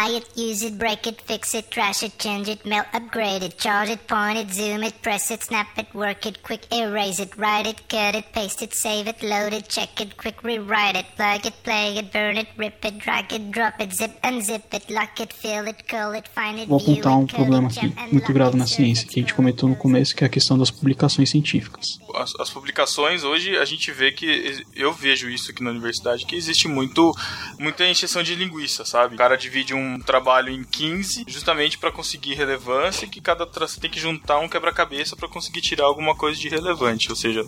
Buy 0.05 0.11
it, 0.11 0.29
use 0.37 0.63
it, 0.63 0.79
break 0.79 1.07
it, 1.07 1.19
fix 1.23 1.55
it, 1.55 1.71
trash 1.71 2.03
it, 2.03 2.19
change 2.19 2.47
it, 2.47 2.67
melt, 2.67 2.87
upgrade 2.93 3.43
it, 3.43 3.57
charge 3.57 3.89
it, 3.89 4.07
point 4.07 4.37
it, 4.37 4.53
zoom 4.53 4.83
it, 4.83 5.01
press 5.01 5.31
it, 5.31 5.43
snap 5.43 5.69
it, 5.79 5.87
work 5.95 6.27
it, 6.27 6.43
quick 6.43 6.71
erase 6.71 7.21
it, 7.21 7.35
write 7.39 7.67
it, 7.67 7.89
cut 7.89 8.15
it, 8.15 8.31
paste 8.33 8.61
it, 8.61 8.75
save 8.75 9.09
it, 9.09 9.23
load 9.23 9.55
it, 9.55 9.67
check 9.67 9.99
it, 10.03 10.19
quick 10.19 10.43
rewrite 10.43 10.95
it, 10.95 11.07
plug 11.17 11.47
it, 11.47 11.55
play 11.63 11.97
it, 11.97 12.13
burn 12.13 12.37
it, 12.37 12.49
rip 12.59 12.85
it, 12.85 12.99
drag 12.99 13.33
it, 13.33 13.51
drop 13.51 13.81
it, 13.81 13.95
zip, 13.95 14.13
unzip 14.23 14.75
it, 14.75 14.91
lock 14.91 15.19
it, 15.23 15.33
fill 15.33 15.67
it, 15.69 15.89
curl 15.89 16.13
it, 16.13 16.29
find 16.29 16.59
it, 16.59 16.69
Vou 16.69 16.79
apontar 16.79 17.17
um 17.17 17.27
problema 17.27 17.69
it, 17.69 17.79
aqui 17.79 18.13
muito 18.13 18.31
grave 18.31 18.59
na 18.59 18.67
ciência, 18.67 19.09
que 19.09 19.19
a 19.19 19.23
gente 19.23 19.33
comentou 19.33 19.71
no 19.71 19.77
começo, 19.77 20.15
que 20.15 20.23
é 20.23 20.27
a 20.27 20.31
questão 20.31 20.59
das 20.59 20.71
publicações 20.71 21.31
científicas. 21.31 21.99
As, 22.15 22.39
as 22.39 22.51
publicações, 22.51 23.25
hoje 23.25 23.57
a 23.57 23.65
gente 23.65 23.91
vê 23.91 24.13
que, 24.13 24.63
eu 24.75 24.93
vejo 24.93 25.31
isso 25.31 25.51
aqui 25.51 25.63
na 25.63 25.71
universidade, 25.71 26.27
que 26.27 26.37
existe 26.37 26.69
muito, 26.69 27.11
muita 27.59 27.89
encheção 27.89 28.23
de 28.23 28.35
linguiça, 28.35 28.85
sabe? 28.85 29.15
O 29.15 29.19
cara 29.19 29.37
divide 29.37 29.73
um 29.73 29.94
trabalho 30.03 30.51
em 30.51 30.65
15 30.65 31.25
justamente 31.29 31.79
para 31.79 31.93
conseguir 31.93 32.35
relevância, 32.35 33.07
que 33.09 33.21
cada 33.21 33.47
tra- 33.47 33.67
você 33.69 33.81
tem 33.81 33.91
que 33.91 34.01
juntar 34.01 34.39
um 34.41 34.49
quebra-cabeça 34.49 35.15
para 35.17 35.29
conseguir 35.29 35.61
tirar 35.61 35.85
alguma 35.85 36.15
coisa 36.15 36.39
de 36.39 36.49
relevante, 36.49 37.11
ou 37.11 37.17
seja, 37.17 37.45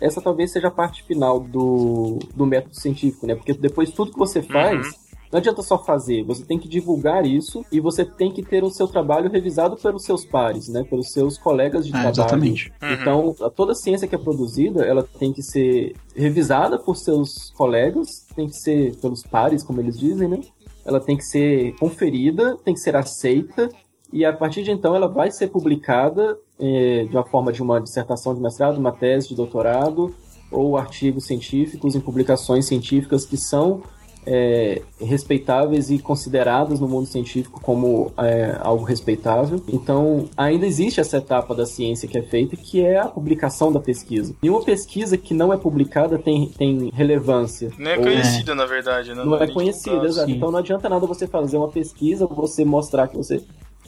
Essa 0.00 0.20
talvez 0.20 0.52
seja 0.52 0.68
a 0.68 0.70
parte 0.70 1.02
final 1.04 1.40
do, 1.40 2.18
do 2.34 2.46
método 2.46 2.74
científico, 2.76 3.26
né? 3.26 3.34
Porque 3.34 3.52
depois 3.52 3.90
tudo 3.90 4.12
que 4.12 4.18
você 4.18 4.40
faz, 4.42 4.86
Uhum. 4.86 4.92
não 5.32 5.38
adianta 5.40 5.60
só 5.62 5.76
fazer, 5.84 6.22
você 6.24 6.44
tem 6.44 6.56
que 6.58 6.68
divulgar 6.68 7.26
isso 7.26 7.64
e 7.72 7.80
você 7.80 8.04
tem 8.04 8.32
que 8.32 8.42
ter 8.42 8.62
o 8.62 8.70
seu 8.70 8.86
trabalho 8.86 9.28
revisado 9.30 9.76
pelos 9.76 10.04
seus 10.04 10.24
pares, 10.24 10.68
né? 10.68 10.84
Pelos 10.84 11.10
seus 11.12 11.36
colegas 11.36 11.84
de 11.84 11.90
Ah, 11.90 12.00
trabalho. 12.00 12.10
exatamente. 12.14 12.72
Uhum. 12.80 12.92
Então, 12.92 13.34
toda 13.56 13.72
a 13.72 13.74
ciência 13.74 14.06
que 14.06 14.14
é 14.14 14.18
produzida, 14.18 14.84
ela 14.84 15.02
tem 15.02 15.32
que 15.32 15.42
ser 15.42 15.96
revisada 16.14 16.78
por 16.78 16.96
seus 16.96 17.50
colegas, 17.56 18.24
tem 18.36 18.46
que 18.48 18.56
ser 18.56 18.94
pelos 18.96 19.22
pares, 19.24 19.62
como 19.64 19.80
eles 19.80 19.98
dizem, 19.98 20.28
né? 20.28 20.40
Ela 20.88 21.00
tem 21.00 21.16
que 21.16 21.24
ser 21.24 21.76
conferida, 21.78 22.56
tem 22.64 22.72
que 22.72 22.80
ser 22.80 22.96
aceita, 22.96 23.68
e 24.10 24.24
a 24.24 24.32
partir 24.32 24.62
de 24.62 24.70
então 24.70 24.94
ela 24.94 25.06
vai 25.06 25.30
ser 25.30 25.48
publicada 25.48 26.38
eh, 26.58 27.06
de 27.08 27.14
uma 27.14 27.24
forma 27.26 27.52
de 27.52 27.62
uma 27.62 27.78
dissertação 27.78 28.34
de 28.34 28.40
mestrado, 28.40 28.78
uma 28.78 28.90
tese 28.90 29.28
de 29.28 29.34
doutorado, 29.34 30.14
ou 30.50 30.78
artigos 30.78 31.26
científicos 31.26 31.94
em 31.94 32.00
publicações 32.00 32.64
científicas 32.64 33.26
que 33.26 33.36
são 33.36 33.82
é, 34.30 34.82
respeitáveis 35.00 35.90
e 35.90 35.98
consideradas 35.98 36.78
no 36.80 36.86
mundo 36.86 37.06
científico 37.06 37.60
como 37.62 38.12
é, 38.18 38.58
algo 38.60 38.84
respeitável. 38.84 39.62
Então, 39.68 40.28
ainda 40.36 40.66
existe 40.66 41.00
essa 41.00 41.16
etapa 41.16 41.54
da 41.54 41.64
ciência 41.64 42.06
que 42.06 42.18
é 42.18 42.22
feita, 42.22 42.54
que 42.54 42.84
é 42.84 42.98
a 42.98 43.06
publicação 43.06 43.72
da 43.72 43.80
pesquisa. 43.80 44.34
Nenhuma 44.42 44.62
pesquisa 44.62 45.16
que 45.16 45.32
não 45.32 45.50
é 45.50 45.56
publicada 45.56 46.18
tem, 46.18 46.48
tem 46.50 46.90
relevância. 46.92 47.72
nem 47.78 47.94
é 47.94 47.96
Ou- 47.96 48.02
conhecida, 48.04 48.54
na 48.54 48.66
verdade, 48.66 49.14
né? 49.14 49.24
não 49.24 49.36
é 49.36 49.46
nem 49.46 49.54
conhecida, 49.54 50.04
exato. 50.04 50.30
Então 50.30 50.50
não 50.50 50.58
adianta 50.58 50.88
nada 50.90 51.06
você 51.06 51.26
fazer 51.26 51.56
uma 51.56 51.68
pesquisa, 51.68 52.26
você 52.26 52.64
mostrar 52.64 53.08
que 53.08 53.16
você 53.16 53.42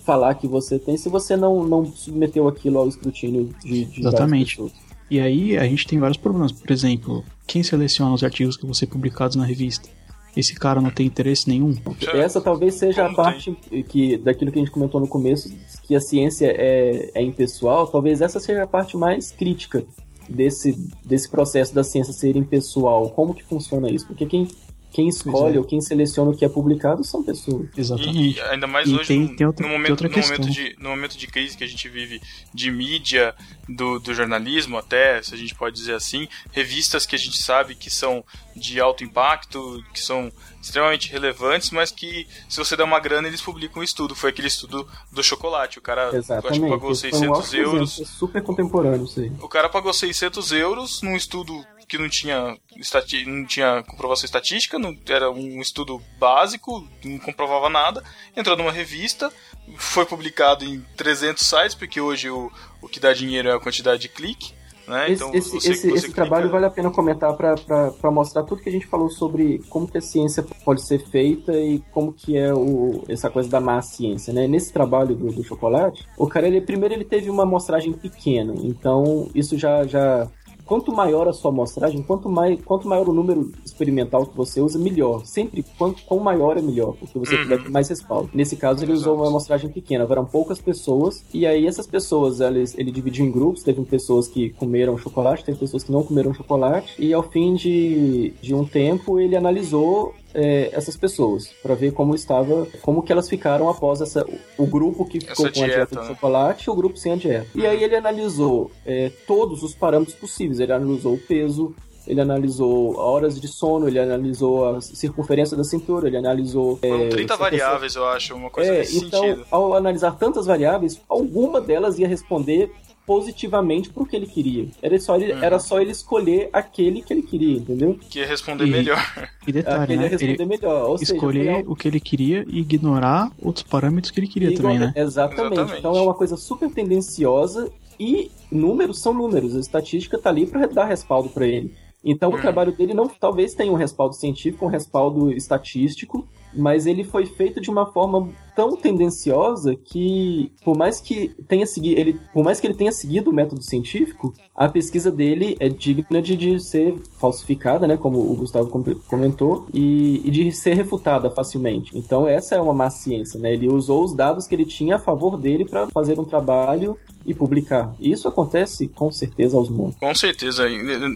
falar 0.07 0.35
que 0.35 0.49
você 0.49 0.79
tem, 0.79 0.97
se 0.97 1.11
você 1.11 1.37
não, 1.37 1.63
não 1.63 1.85
submeteu 1.85 2.49
aquilo 2.49 2.79
ao 2.79 2.89
escrutínio 2.89 3.51
de, 3.63 3.85
de 3.85 4.01
Exatamente. 4.01 4.73
E 5.11 5.21
aí 5.21 5.59
a 5.59 5.65
gente 5.65 5.87
tem 5.87 5.99
vários 5.99 6.17
problemas. 6.17 6.51
Por 6.51 6.71
exemplo, 6.71 7.23
quem 7.47 7.63
seleciona 7.63 8.15
os 8.15 8.25
artigos 8.25 8.57
que 8.57 8.65
vão 8.65 8.73
ser 8.73 8.87
publicados 8.87 9.37
na 9.37 9.45
revista? 9.45 9.89
Esse 10.37 10.55
cara 10.55 10.81
não 10.81 10.91
tem 10.91 11.07
interesse 11.07 11.49
nenhum? 11.49 11.75
Essa 12.15 12.41
talvez 12.41 12.75
seja 12.75 13.07
a 13.07 13.13
parte 13.13 13.57
que 13.89 14.17
daquilo 14.17 14.53
que 14.53 14.59
a 14.59 14.63
gente 14.63 14.71
comentou 14.71 15.01
no 15.01 15.09
começo, 15.09 15.53
que 15.83 15.95
a 15.95 16.01
ciência 16.01 16.47
é, 16.47 17.11
é 17.15 17.23
impessoal, 17.23 17.87
talvez 17.87 18.21
essa 18.21 18.39
seja 18.39 18.63
a 18.63 18.67
parte 18.67 18.97
mais 18.97 19.31
crítica 19.33 19.85
desse, 20.29 20.73
desse 21.05 21.29
processo 21.29 21.75
da 21.75 21.83
ciência 21.83 22.13
ser 22.13 22.37
impessoal. 22.37 23.11
Como 23.11 23.35
que 23.35 23.45
funciona 23.45 23.91
isso? 23.91 24.07
Porque 24.07 24.27
quem, 24.27 24.47
quem 24.91 25.09
escolhe 25.09 25.57
é. 25.57 25.59
ou 25.59 25.65
quem 25.65 25.81
seleciona 25.81 26.31
o 26.31 26.37
que 26.37 26.45
é 26.45 26.49
publicado 26.49 27.05
são 27.05 27.23
pessoas. 27.23 27.69
Exatamente. 27.77 28.39
E, 28.39 28.41
ainda 28.43 28.67
mais 28.67 28.89
E 28.89 28.95
hoje, 28.95 29.09
tem- 29.09 29.21
no, 29.21 29.37
tem 29.37 29.47
outra- 29.47 29.67
no 29.67 29.73
momento, 29.73 29.91
outra 29.91 30.09
no, 30.09 30.17
momento 30.17 30.51
de, 30.51 30.77
no 30.79 30.89
momento 30.91 31.17
de 31.17 31.27
crise 31.27 31.57
que 31.57 31.65
a 31.65 31.67
gente 31.67 31.89
vive 31.89 32.21
de 32.53 32.71
mídia, 32.71 33.35
do, 33.69 33.99
do 34.01 34.13
jornalismo 34.15 34.77
até, 34.77 35.23
se 35.23 35.33
a 35.35 35.37
gente 35.39 35.55
pode 35.55 35.77
dizer 35.77 35.95
assim, 35.95 36.27
revistas 36.51 37.07
que 37.07 37.15
a 37.15 37.19
gente 37.19 37.41
sabe 37.41 37.75
que 37.75 37.89
são 37.91 38.25
de 38.57 38.81
alto 38.81 39.05
impacto, 39.05 39.83
que 39.95 40.01
são 40.01 40.31
extremamente 40.61 41.11
relevantes, 41.11 41.71
mas 41.71 41.91
que 41.91 42.27
se 42.49 42.59
você 42.59 42.77
der 42.77 42.83
uma 42.85 42.99
grana 43.01 43.29
eles 43.29 43.41
publicam 43.41 43.81
um 43.81 43.85
estudo. 43.85 44.15
Foi 44.15 44.31
aquele 44.31 44.49
estudo 44.49 44.87
do 45.11 45.23
chocolate. 45.23 45.79
O 45.79 45.83
cara 45.83 46.11
acho 46.11 46.61
pagou 46.61 46.91
Esse 46.93 47.11
foi 47.11 47.11
um 47.11 47.21
600 47.21 47.39
ótimo 47.39 47.45
exemplo, 47.55 47.73
euros. 47.77 48.01
é 48.01 48.05
super 48.05 48.43
contemporâneo 48.43 49.05
isso 49.05 49.21
aí. 49.21 49.33
O 49.41 49.49
cara 49.49 49.69
pagou 49.69 49.93
600 49.93 50.53
euros 50.53 51.01
num 51.01 51.17
estudo 51.17 51.65
que 51.91 51.99
não 51.99 52.09
tinha, 52.09 52.57
estati 52.77 53.25
não 53.27 53.45
tinha 53.45 53.83
comprovação 53.83 54.25
estatística, 54.25 54.79
não, 54.79 54.97
era 55.09 55.29
um 55.31 55.61
estudo 55.61 56.01
básico, 56.21 56.87
não 57.05 57.19
comprovava 57.19 57.69
nada. 57.69 58.03
Entrou 58.37 58.57
numa 58.57 58.71
revista, 58.71 59.31
foi 59.77 60.07
publicado 60.07 60.65
em 60.65 60.81
300 60.97 61.45
sites, 61.45 61.75
porque 61.75 62.01
hoje 62.01 62.31
o, 62.31 62.49
o 62.81 62.89
que 62.89 63.01
dá 63.01 63.13
dinheiro 63.13 63.49
é 63.49 63.55
a 63.57 63.61
quantidade 63.61 64.03
de 64.03 64.09
clique. 64.09 64.55
Né? 64.87 65.13
Esse, 65.13 65.23
então, 65.23 65.35
esse, 65.35 65.51
você- 65.51 65.71
esse, 65.73 65.91
você 65.91 65.97
esse 65.99 66.13
trabalho 66.13 66.45
clica- 66.45 66.53
vale 66.55 66.67
a 66.67 66.71
pena 66.71 66.91
comentar 66.91 67.33
para 67.37 68.11
mostrar 68.11 68.43
tudo 68.43 68.61
que 68.61 68.69
a 68.69 68.73
gente 68.73 68.87
falou 68.89 69.09
sobre 69.09 69.61
como 69.69 69.87
que 69.87 69.99
a 69.99 70.01
ciência 70.01 70.45
pode 70.65 70.85
ser 70.85 70.99
feita 71.11 71.53
e 71.53 71.79
como 71.93 72.13
que 72.13 72.37
é 72.37 72.53
o, 72.53 73.05
essa 73.09 73.31
coisa 73.31 73.49
da 73.49 73.61
má 73.61 73.81
ciência, 73.83 74.33
né? 74.33 74.49
Nesse 74.49 74.73
trabalho 74.73 75.15
do, 75.15 75.29
do 75.33 75.45
chocolate, 75.45 76.05
o 76.17 76.27
cara, 76.27 76.49
ele, 76.49 76.61
primeiro 76.61 76.95
ele 76.95 77.05
teve 77.05 77.31
uma 77.31 77.45
amostragem 77.45 77.93
pequena, 77.93 78.53
então 78.63 79.31
isso 79.35 79.57
já... 79.59 79.85
já 79.87 80.29
Quanto 80.71 80.93
maior 80.95 81.27
a 81.27 81.33
sua 81.33 81.51
amostragem, 81.51 82.01
quanto, 82.01 82.29
mais, 82.29 82.63
quanto 82.63 82.87
maior 82.87 83.09
o 83.09 83.13
número 83.13 83.51
experimental 83.67 84.25
que 84.25 84.37
você 84.37 84.61
usa, 84.61 84.79
melhor. 84.79 85.27
Sempre 85.27 85.65
quanto 85.77 86.05
quão 86.05 86.21
maior 86.21 86.57
é 86.57 86.63
melhor, 86.63 86.95
porque 86.97 87.19
você 87.19 87.35
Uhum. 87.35 87.49
vai 87.49 87.59
ter 87.59 87.69
mais 87.71 87.89
respaldo. 87.89 88.31
Nesse 88.33 88.55
caso, 88.55 88.85
ele 88.85 88.93
usou 88.93 89.15
Exato. 89.15 89.21
uma 89.21 89.29
amostragem 89.31 89.69
pequena, 89.69 90.07
eram 90.09 90.25
poucas 90.25 90.61
pessoas, 90.61 91.25
e 91.35 91.45
aí 91.45 91.67
essas 91.67 91.89
pessoas, 91.89 92.39
eles, 92.39 92.79
ele 92.79 92.93
dividiu 92.93 93.27
em 93.27 93.33
grupos, 93.33 93.65
teve 93.65 93.83
pessoas 93.83 94.29
que 94.29 94.51
comeram 94.51 94.97
chocolate, 94.97 95.45
teve 95.45 95.59
pessoas 95.59 95.83
que 95.83 95.91
não 95.91 96.05
comeram 96.05 96.33
chocolate, 96.33 96.95
e 97.01 97.13
ao 97.13 97.25
fim 97.25 97.55
de, 97.55 98.33
de 98.41 98.55
um 98.55 98.65
tempo 98.65 99.19
ele 99.19 99.35
analisou 99.35 100.15
é, 100.35 100.71
essas 100.73 100.97
pessoas 100.97 101.49
para 101.63 101.75
ver 101.75 101.93
como 101.93 102.15
estava, 102.15 102.67
como 102.83 103.03
que 103.03 103.13
elas 103.13 103.29
ficaram 103.29 103.69
após 103.69 104.01
essa, 104.01 104.25
o 104.57 104.67
grupo 104.67 105.05
que 105.05 105.21
ficou 105.21 105.33
Essa 105.33 105.43
com 105.43 105.49
a 105.49 105.67
dieta 105.67 105.75
dieta, 105.87 105.97
de 105.97 106.03
né? 106.03 106.15
chocolate 106.15 106.65
e 106.69 106.71
o 106.71 106.75
grupo 106.75 106.97
sem 106.97 107.13
a 107.13 107.17
dieta. 107.17 107.47
E 107.55 107.67
aí 107.67 107.83
ele 107.83 107.97
analisou 107.97 108.71
é, 108.87 109.11
todos 109.27 109.63
os 109.63 109.75
parâmetros 109.75 110.17
possíveis, 110.17 110.61
ele 110.61 110.73
analisou 110.73 111.15
o 111.15 111.19
peso, 111.19 111.75
ele 112.07 112.21
analisou 112.21 112.97
horas 112.97 113.41
de 113.41 113.47
sono, 113.47 113.87
ele 113.87 113.99
analisou 113.99 114.77
a 114.77 114.81
circunferência 114.81 115.57
da 115.57 115.63
cintura, 115.65 116.09
ele 116.09 116.17
analisou. 116.17 116.77
Foram 116.79 117.03
é, 117.05 117.09
30 117.09 117.17
se 117.17 117.23
a 117.23 117.27
pessoa- 117.27 117.39
variáveis, 117.39 117.95
eu 117.95 118.07
acho, 118.07 118.35
uma 118.35 118.51
coisa 118.51 118.73
é, 118.73 118.79
nesse 118.79 119.05
então, 119.05 119.21
sentido. 119.23 119.47
ao 119.51 119.75
analisar 119.75 120.17
tantas 120.17 120.47
variáveis, 120.47 121.01
alguma 121.09 121.61
delas 121.61 121.99
ia 121.99 122.09
responder 122.09 122.73
positivamente 123.11 123.91
pro 123.91 124.07
que 124.07 124.15
ele 124.15 124.27
queria. 124.27 124.69
Era 124.81 124.97
só 125.01 125.17
ele, 125.17 125.33
Uhum. 125.33 125.43
era 125.43 125.59
só 125.59 125.81
ele 125.81 125.91
escolher 125.91 126.49
aquele 126.53 127.03
que 127.03 127.13
ele 127.13 127.23
queria, 127.23 127.57
entendeu? 127.59 127.99
Que 128.09 128.21
ia 128.21 128.27
responder 128.27 128.67
E- 128.67 128.71
melhor. 128.71 128.99
E 129.49 129.53
detalhe, 129.53 129.83
Aquele 129.83 129.95
ia 129.99 130.03
né? 130.03 130.09
responder 130.09 130.35
Ele 130.35 130.47
melhor. 130.47 130.89
Ou 130.91 130.97
seja, 130.99 131.15
escolher 131.15 131.49
algo- 131.49 131.73
o 131.73 131.75
que 131.77 131.89
ele 131.89 131.99
queria 131.99 132.45
e 132.49 132.61
ignorar 132.61 133.33
outros 133.43 133.65
parâmetros 133.65 134.13
que 134.13 134.21
ele 134.21 134.29
queria 134.29 134.51
Igual- 134.53 134.63
também, 134.75 134.79
né? 134.79 134.93
Exatamente. 134.95 135.53
Exatamente. 135.55 135.79
Então 135.81 135.97
é 135.97 136.01
uma 136.01 136.15
coisa 136.15 136.37
super 136.37 136.71
tendenciosa 136.71 137.69
e 137.99 138.31
números 138.51 139.01
são 139.01 139.13
números. 139.13 139.57
A 139.57 139.61
estatística 139.61 140.17
tá 140.17 140.31
ali 140.31 140.47
para 140.47 140.67
dar 140.69 140.85
respaldo 140.85 141.29
para 141.31 141.49
ele. 141.49 141.75
Então 142.05 142.31
Hum. 142.31 142.35
o 142.37 142.41
trabalho 142.41 142.71
dele 142.71 142.95
não 142.95 143.09
talvez 143.09 143.55
tenha 143.55 143.73
um 143.73 143.77
respaldo 143.77 144.15
científico, 144.15 144.65
um 144.67 144.69
respaldo 144.69 145.33
estatístico, 145.33 146.29
mas 146.55 146.87
ele 146.87 147.05
foi 147.05 147.27
feito 147.27 147.61
de 147.61 147.71
uma 147.71 147.87
forma 147.87 148.29
tão 148.55 148.77
tendenciosa 148.77 149.75
que 149.75 150.53
por 150.65 150.77
mais 150.77 151.01
que 151.01 151.29
tenha 151.49 151.65
seguido 151.67 152.01
ele, 152.01 152.21
por 152.33 152.45
mais 152.45 152.61
que 152.61 152.67
ele 152.67 152.75
tenha 152.75 152.93
seguido 152.93 153.31
o 153.31 153.33
método 153.33 153.63
científico, 153.63 154.35
a 154.55 154.69
pesquisa 154.69 155.11
dele 155.11 155.57
é 155.61 155.69
digna 155.69 156.21
de, 156.21 156.37
de 156.37 156.61
ser 156.61 156.95
falsificada, 157.19 157.87
né, 157.87 157.97
como 157.97 158.19
o 158.19 158.35
Gustavo 158.35 158.69
com- 158.69 158.83
comentou, 159.09 159.67
e, 159.73 160.21
e 160.25 160.31
de 160.31 160.53
ser 160.53 160.75
refutada 160.75 161.31
facilmente. 161.31 161.97
Então 161.97 162.27
essa 162.29 162.55
é 162.57 162.61
uma 162.61 162.75
má 162.75 162.91
ciência, 162.91 163.39
né? 163.41 163.53
Ele 163.53 163.69
usou 163.69 164.05
os 164.05 164.15
dados 164.15 164.47
que 164.47 164.55
ele 164.55 164.65
tinha 164.67 164.97
a 164.97 164.99
favor 164.99 165.37
dele 165.39 165.65
para 165.65 165.87
fazer 165.89 166.19
um 166.19 166.25
trabalho 166.25 166.97
e 167.25 167.33
publicar. 167.35 167.95
E 168.01 168.11
isso 168.11 168.27
acontece 168.27 168.89
com 168.89 169.11
certeza 169.13 169.57
aos 169.57 169.69
montes. 169.69 169.99
Com 169.99 170.15
certeza. 170.15 170.69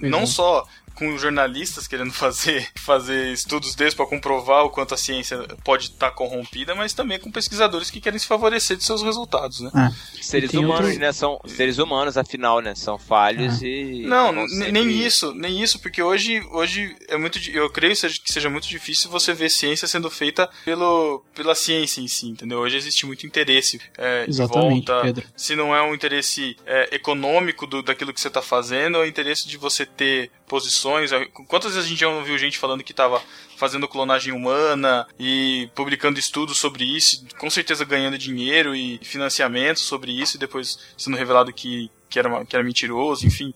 Não 0.03 0.20
é. 0.20 0.26
só 0.26 0.64
com 0.95 1.16
jornalistas 1.18 1.86
querendo 1.86 2.12
fazer, 2.14 2.68
fazer 2.76 3.32
estudos 3.32 3.74
desses 3.74 3.95
para 3.95 4.07
comprovar 4.07 4.64
o 4.64 4.70
quanto 4.70 4.95
a 4.95 4.97
ciência 4.97 5.38
pode 5.64 5.84
estar 5.86 6.11
corrompida, 6.12 6.74
mas 6.74 6.92
também 6.92 7.18
com 7.18 7.30
pesquisadores 7.30 7.90
que 7.90 8.01
querem 8.01 8.18
se 8.18 8.26
favorecer 8.26 8.76
de 8.76 8.84
seus 8.84 9.03
resultados, 9.03 9.61
né? 9.61 9.70
Ah, 9.74 9.90
Seres 10.20 10.53
humanos, 10.55 10.86
outro- 10.90 11.01
né? 11.01 11.12
São 11.12 11.38
seres 11.47 11.78
humanos, 11.78 12.16
afinal, 12.16 12.61
né? 12.61 12.74
São 12.74 12.99
falhos 12.99 13.61
e. 13.62 14.03
Não, 14.07 14.47
sempre- 14.49 14.72
nem 14.72 14.88
isso, 14.90 15.34
nem 15.34 15.62
isso, 15.62 15.78
porque 15.80 16.03
hoje, 16.03 16.40
hoje 16.51 16.97
é 17.09 17.16
muito, 17.16 17.38
eu 17.51 17.68
creio 17.70 17.95
seja- 17.95 18.18
que 18.22 18.32
seja 18.32 18.49
muito 18.49 18.68
difícil 18.68 19.11
você 19.11 19.32
ver 19.32 19.51
ciência 19.51 19.86
sendo 19.86 20.11
feita 20.11 20.49
pelo, 20.64 21.22
pela 21.34 21.55
ciência 21.55 22.01
em 22.01 22.09
si, 22.09 22.28
entendeu? 22.28 22.59
Hoje 22.61 22.76
existe 22.76 23.05
muito 23.07 23.26
interesse 23.26 23.80
é, 23.99 24.24
de 24.24 24.30
Exatamente, 24.30 24.86
volta. 24.86 25.03
Pedro. 25.03 25.24
Se 25.36 25.55
não 25.57 25.74
é 25.74 25.82
um 25.82 25.95
interesse 25.95 26.57
é, 26.66 26.95
econômico 26.95 27.66
do, 27.66 27.82
daquilo 27.82 28.12
que 28.12 28.20
você 28.20 28.28
está 28.28 28.40
fazendo, 28.42 28.97
é 28.99 29.01
o 29.01 29.07
interesse 29.07 29.47
de 29.49 29.57
você 29.57 29.84
ter 29.84 30.30
posições. 30.47 31.11
Quantas 31.49 31.72
vezes 31.74 31.86
a 31.86 31.88
gente 31.88 32.01
já 32.01 32.09
não 32.11 32.22
viu 32.24 32.36
gente 32.38 32.59
falando 32.59 32.82
que 32.84 32.92
tava 32.95 33.22
fazendo 33.57 33.86
clonagem 33.88 34.32
humana 34.32 35.07
e 35.18 35.68
publicando 35.74 36.18
estudos 36.18 36.59
sobre 36.59 36.84
isso, 36.84 37.24
com 37.38 37.49
certeza 37.49 37.84
ganhando 37.84 38.18
dinheiro 38.18 38.74
e 38.74 38.99
financiamento 39.03 39.78
sobre 39.80 40.12
isso, 40.12 40.36
e 40.36 40.40
depois 40.40 40.78
sendo 40.99 41.16
revelado 41.16 41.53
que, 41.53 41.88
que, 42.11 42.18
era, 42.18 42.28
uma- 42.28 42.45
que 42.45 42.55
era 42.57 42.64
mentiroso, 42.64 43.26
enfim. 43.26 43.55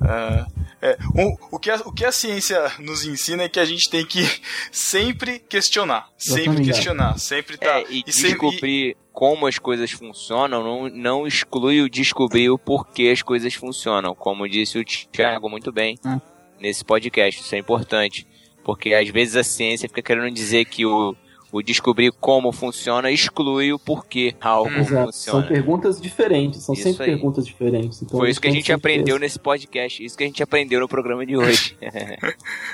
Ah, 0.00 0.46
é, 0.80 0.96
o, 1.14 1.56
o, 1.56 1.58
que 1.58 1.68
a, 1.70 1.76
o 1.84 1.92
que 1.92 2.04
a 2.04 2.12
ciência 2.12 2.72
nos 2.78 3.04
ensina 3.04 3.42
é 3.42 3.48
que 3.48 3.60
a 3.60 3.64
gente 3.64 3.90
tem 3.90 4.06
que 4.06 4.20
sempre 4.72 5.38
questionar. 5.40 6.08
Sempre 6.16 6.64
questionar. 6.64 7.18
Sempre 7.18 7.56
tá. 7.58 7.80
É, 7.80 7.84
e 7.90 8.12
sempre- 8.12 8.30
descobrir 8.30 8.96
como 9.12 9.46
as 9.46 9.58
coisas 9.58 9.90
funcionam 9.90 10.62
não, 10.62 10.88
não 10.88 11.26
exclui 11.26 11.82
o 11.82 11.90
descobrir 11.90 12.48
o 12.48 12.56
porquê 12.58 13.10
as 13.12 13.20
coisas 13.20 13.52
funcionam, 13.52 14.14
como 14.14 14.48
disse 14.48 14.78
o 14.78 14.84
Thiago 14.84 15.50
muito 15.50 15.70
bem 15.72 15.98
Ah. 16.04 16.20
Nesse 16.60 16.84
podcast. 16.84 17.40
Isso 17.40 17.54
é 17.54 17.58
importante, 17.58 18.26
porque 18.64 18.92
às 18.94 19.08
vezes 19.08 19.36
a 19.36 19.42
ciência 19.42 19.88
fica 19.88 20.02
querendo 20.02 20.30
dizer 20.32 20.64
que 20.66 20.84
o, 20.86 21.14
o 21.52 21.62
descobrir 21.62 22.12
como 22.12 22.52
funciona 22.52 23.10
exclui 23.10 23.72
o 23.72 23.78
porquê 23.78 24.34
algo 24.40 24.70
Exato. 24.70 24.86
São 24.88 25.06
funciona. 25.06 25.46
perguntas 25.48 26.00
diferentes, 26.00 26.62
são 26.62 26.72
Isso 26.74 26.84
sempre 26.84 27.04
aí. 27.04 27.10
perguntas 27.10 27.44
diferentes. 27.44 28.02
Então, 28.02 28.18
Foi 28.20 28.30
isso 28.30 28.40
que 28.40 28.46
a 28.46 28.52
gente 28.52 28.72
aprendeu 28.72 29.16
esse- 29.16 29.20
nesse 29.24 29.38
podcast, 29.40 30.04
isso 30.04 30.16
que 30.16 30.22
a 30.22 30.26
gente 30.26 30.42
aprendeu 30.42 30.78
no 30.80 30.86
programa 30.88 31.26
de 31.26 31.36
hoje. 31.36 31.76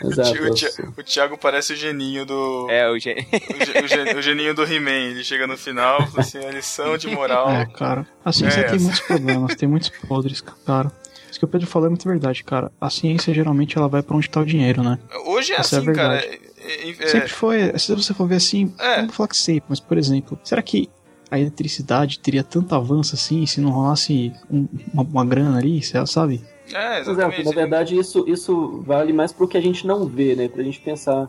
Exato. 0.05 0.31
o, 0.45 0.51
Ti- 0.55 0.67
o 0.99 1.03
Thiago 1.03 1.39
parece 1.39 1.73
o 1.73 1.77
geninho 1.77 2.27
do. 2.27 2.67
é, 2.71 2.89
o 2.91 2.99
gen- 2.99 3.17
O, 3.17 3.65
ge- 3.65 3.79
o 3.85 3.89
ge- 3.89 4.15
o 4.19 4.23
geninho 4.23 4.55
do 4.55 4.65
He-Man. 4.65 4.91
Ele 5.11 5.25
chega 5.25 5.47
no 5.47 5.57
final 5.57 6.03
e 6.03 6.07
fala 6.09 6.21
assim: 6.21 6.39
a 6.45 6.51
lição 6.51 6.99
de 6.99 7.09
moral. 7.09 7.49
É, 7.51 7.65
cara. 7.67 8.07
A 8.25 8.33
ciência 8.33 8.61
É 8.61 8.65
tem 8.65 8.75
essa. 8.77 8.85
muitos 8.85 9.01
problemas, 9.01 9.55
tem 9.55 9.69
muitos 9.69 9.89
podres, 10.07 10.41
cara. 10.67 10.93
Isso 11.37 11.41
que 11.41 11.45
o 11.45 11.49
Pedro 11.49 11.67
falou 11.67 11.85
é 11.89 11.91
muito 11.91 12.09
verdade, 12.09 12.43
cara. 12.43 12.73
A 12.81 12.89
ciência 12.89 13.35
geralmente 13.35 13.77
ela 13.77 13.89
vai 13.89 14.03
pra 14.03 14.17
onde 14.17 14.29
tá 14.31 14.41
o 14.41 14.45
dinheiro, 14.47 14.83
né? 14.83 14.99
Hoje 15.27 15.53
é 15.53 15.57
Essa 15.61 15.77
é 15.77 15.79
assim, 15.81 15.93
cara. 15.93 16.15
verdade. 16.17 16.41
É- 16.57 16.89
é- 16.89 16.91
é- 16.99 17.07
Sempre 17.09 17.29
foi. 17.29 17.79
Se 17.79 17.95
você 17.95 18.15
for 18.15 18.27
ver 18.27 18.37
assim, 18.37 18.73
É. 18.81 18.97
não 19.01 19.09
vou 19.09 19.13
falar 19.17 19.29
que 19.29 19.37
sempre, 19.37 19.65
mas 19.69 19.79
por 19.79 19.99
exemplo, 19.99 20.39
será 20.43 20.63
que 20.63 20.89
a 21.31 21.39
eletricidade 21.39 22.21
teria 22.21 22.43
tanto 22.43 22.75
avanço 22.75 23.15
assim 23.15 23.45
se 23.45 23.61
não 23.61 23.69
rolasse 23.69 24.33
um- 24.51 24.67
uma, 24.95 25.03
uma 25.03 25.25
grana 25.27 25.59
ali, 25.59 25.83
sabe? 26.07 26.43
é, 26.73 27.01
Exato, 27.01 27.11
exatamente. 27.11 27.45
na 27.45 27.53
verdade 27.53 27.99
isso, 27.99 28.25
isso 28.27 28.83
vale 28.87 29.13
mais 29.13 29.31
pro 29.31 29.47
que 29.47 29.59
a 29.59 29.61
gente 29.61 29.87
não 29.87 30.07
vê, 30.07 30.35
né? 30.35 30.49
Pra 30.49 30.63
gente 30.65 30.81
pensar, 30.81 31.29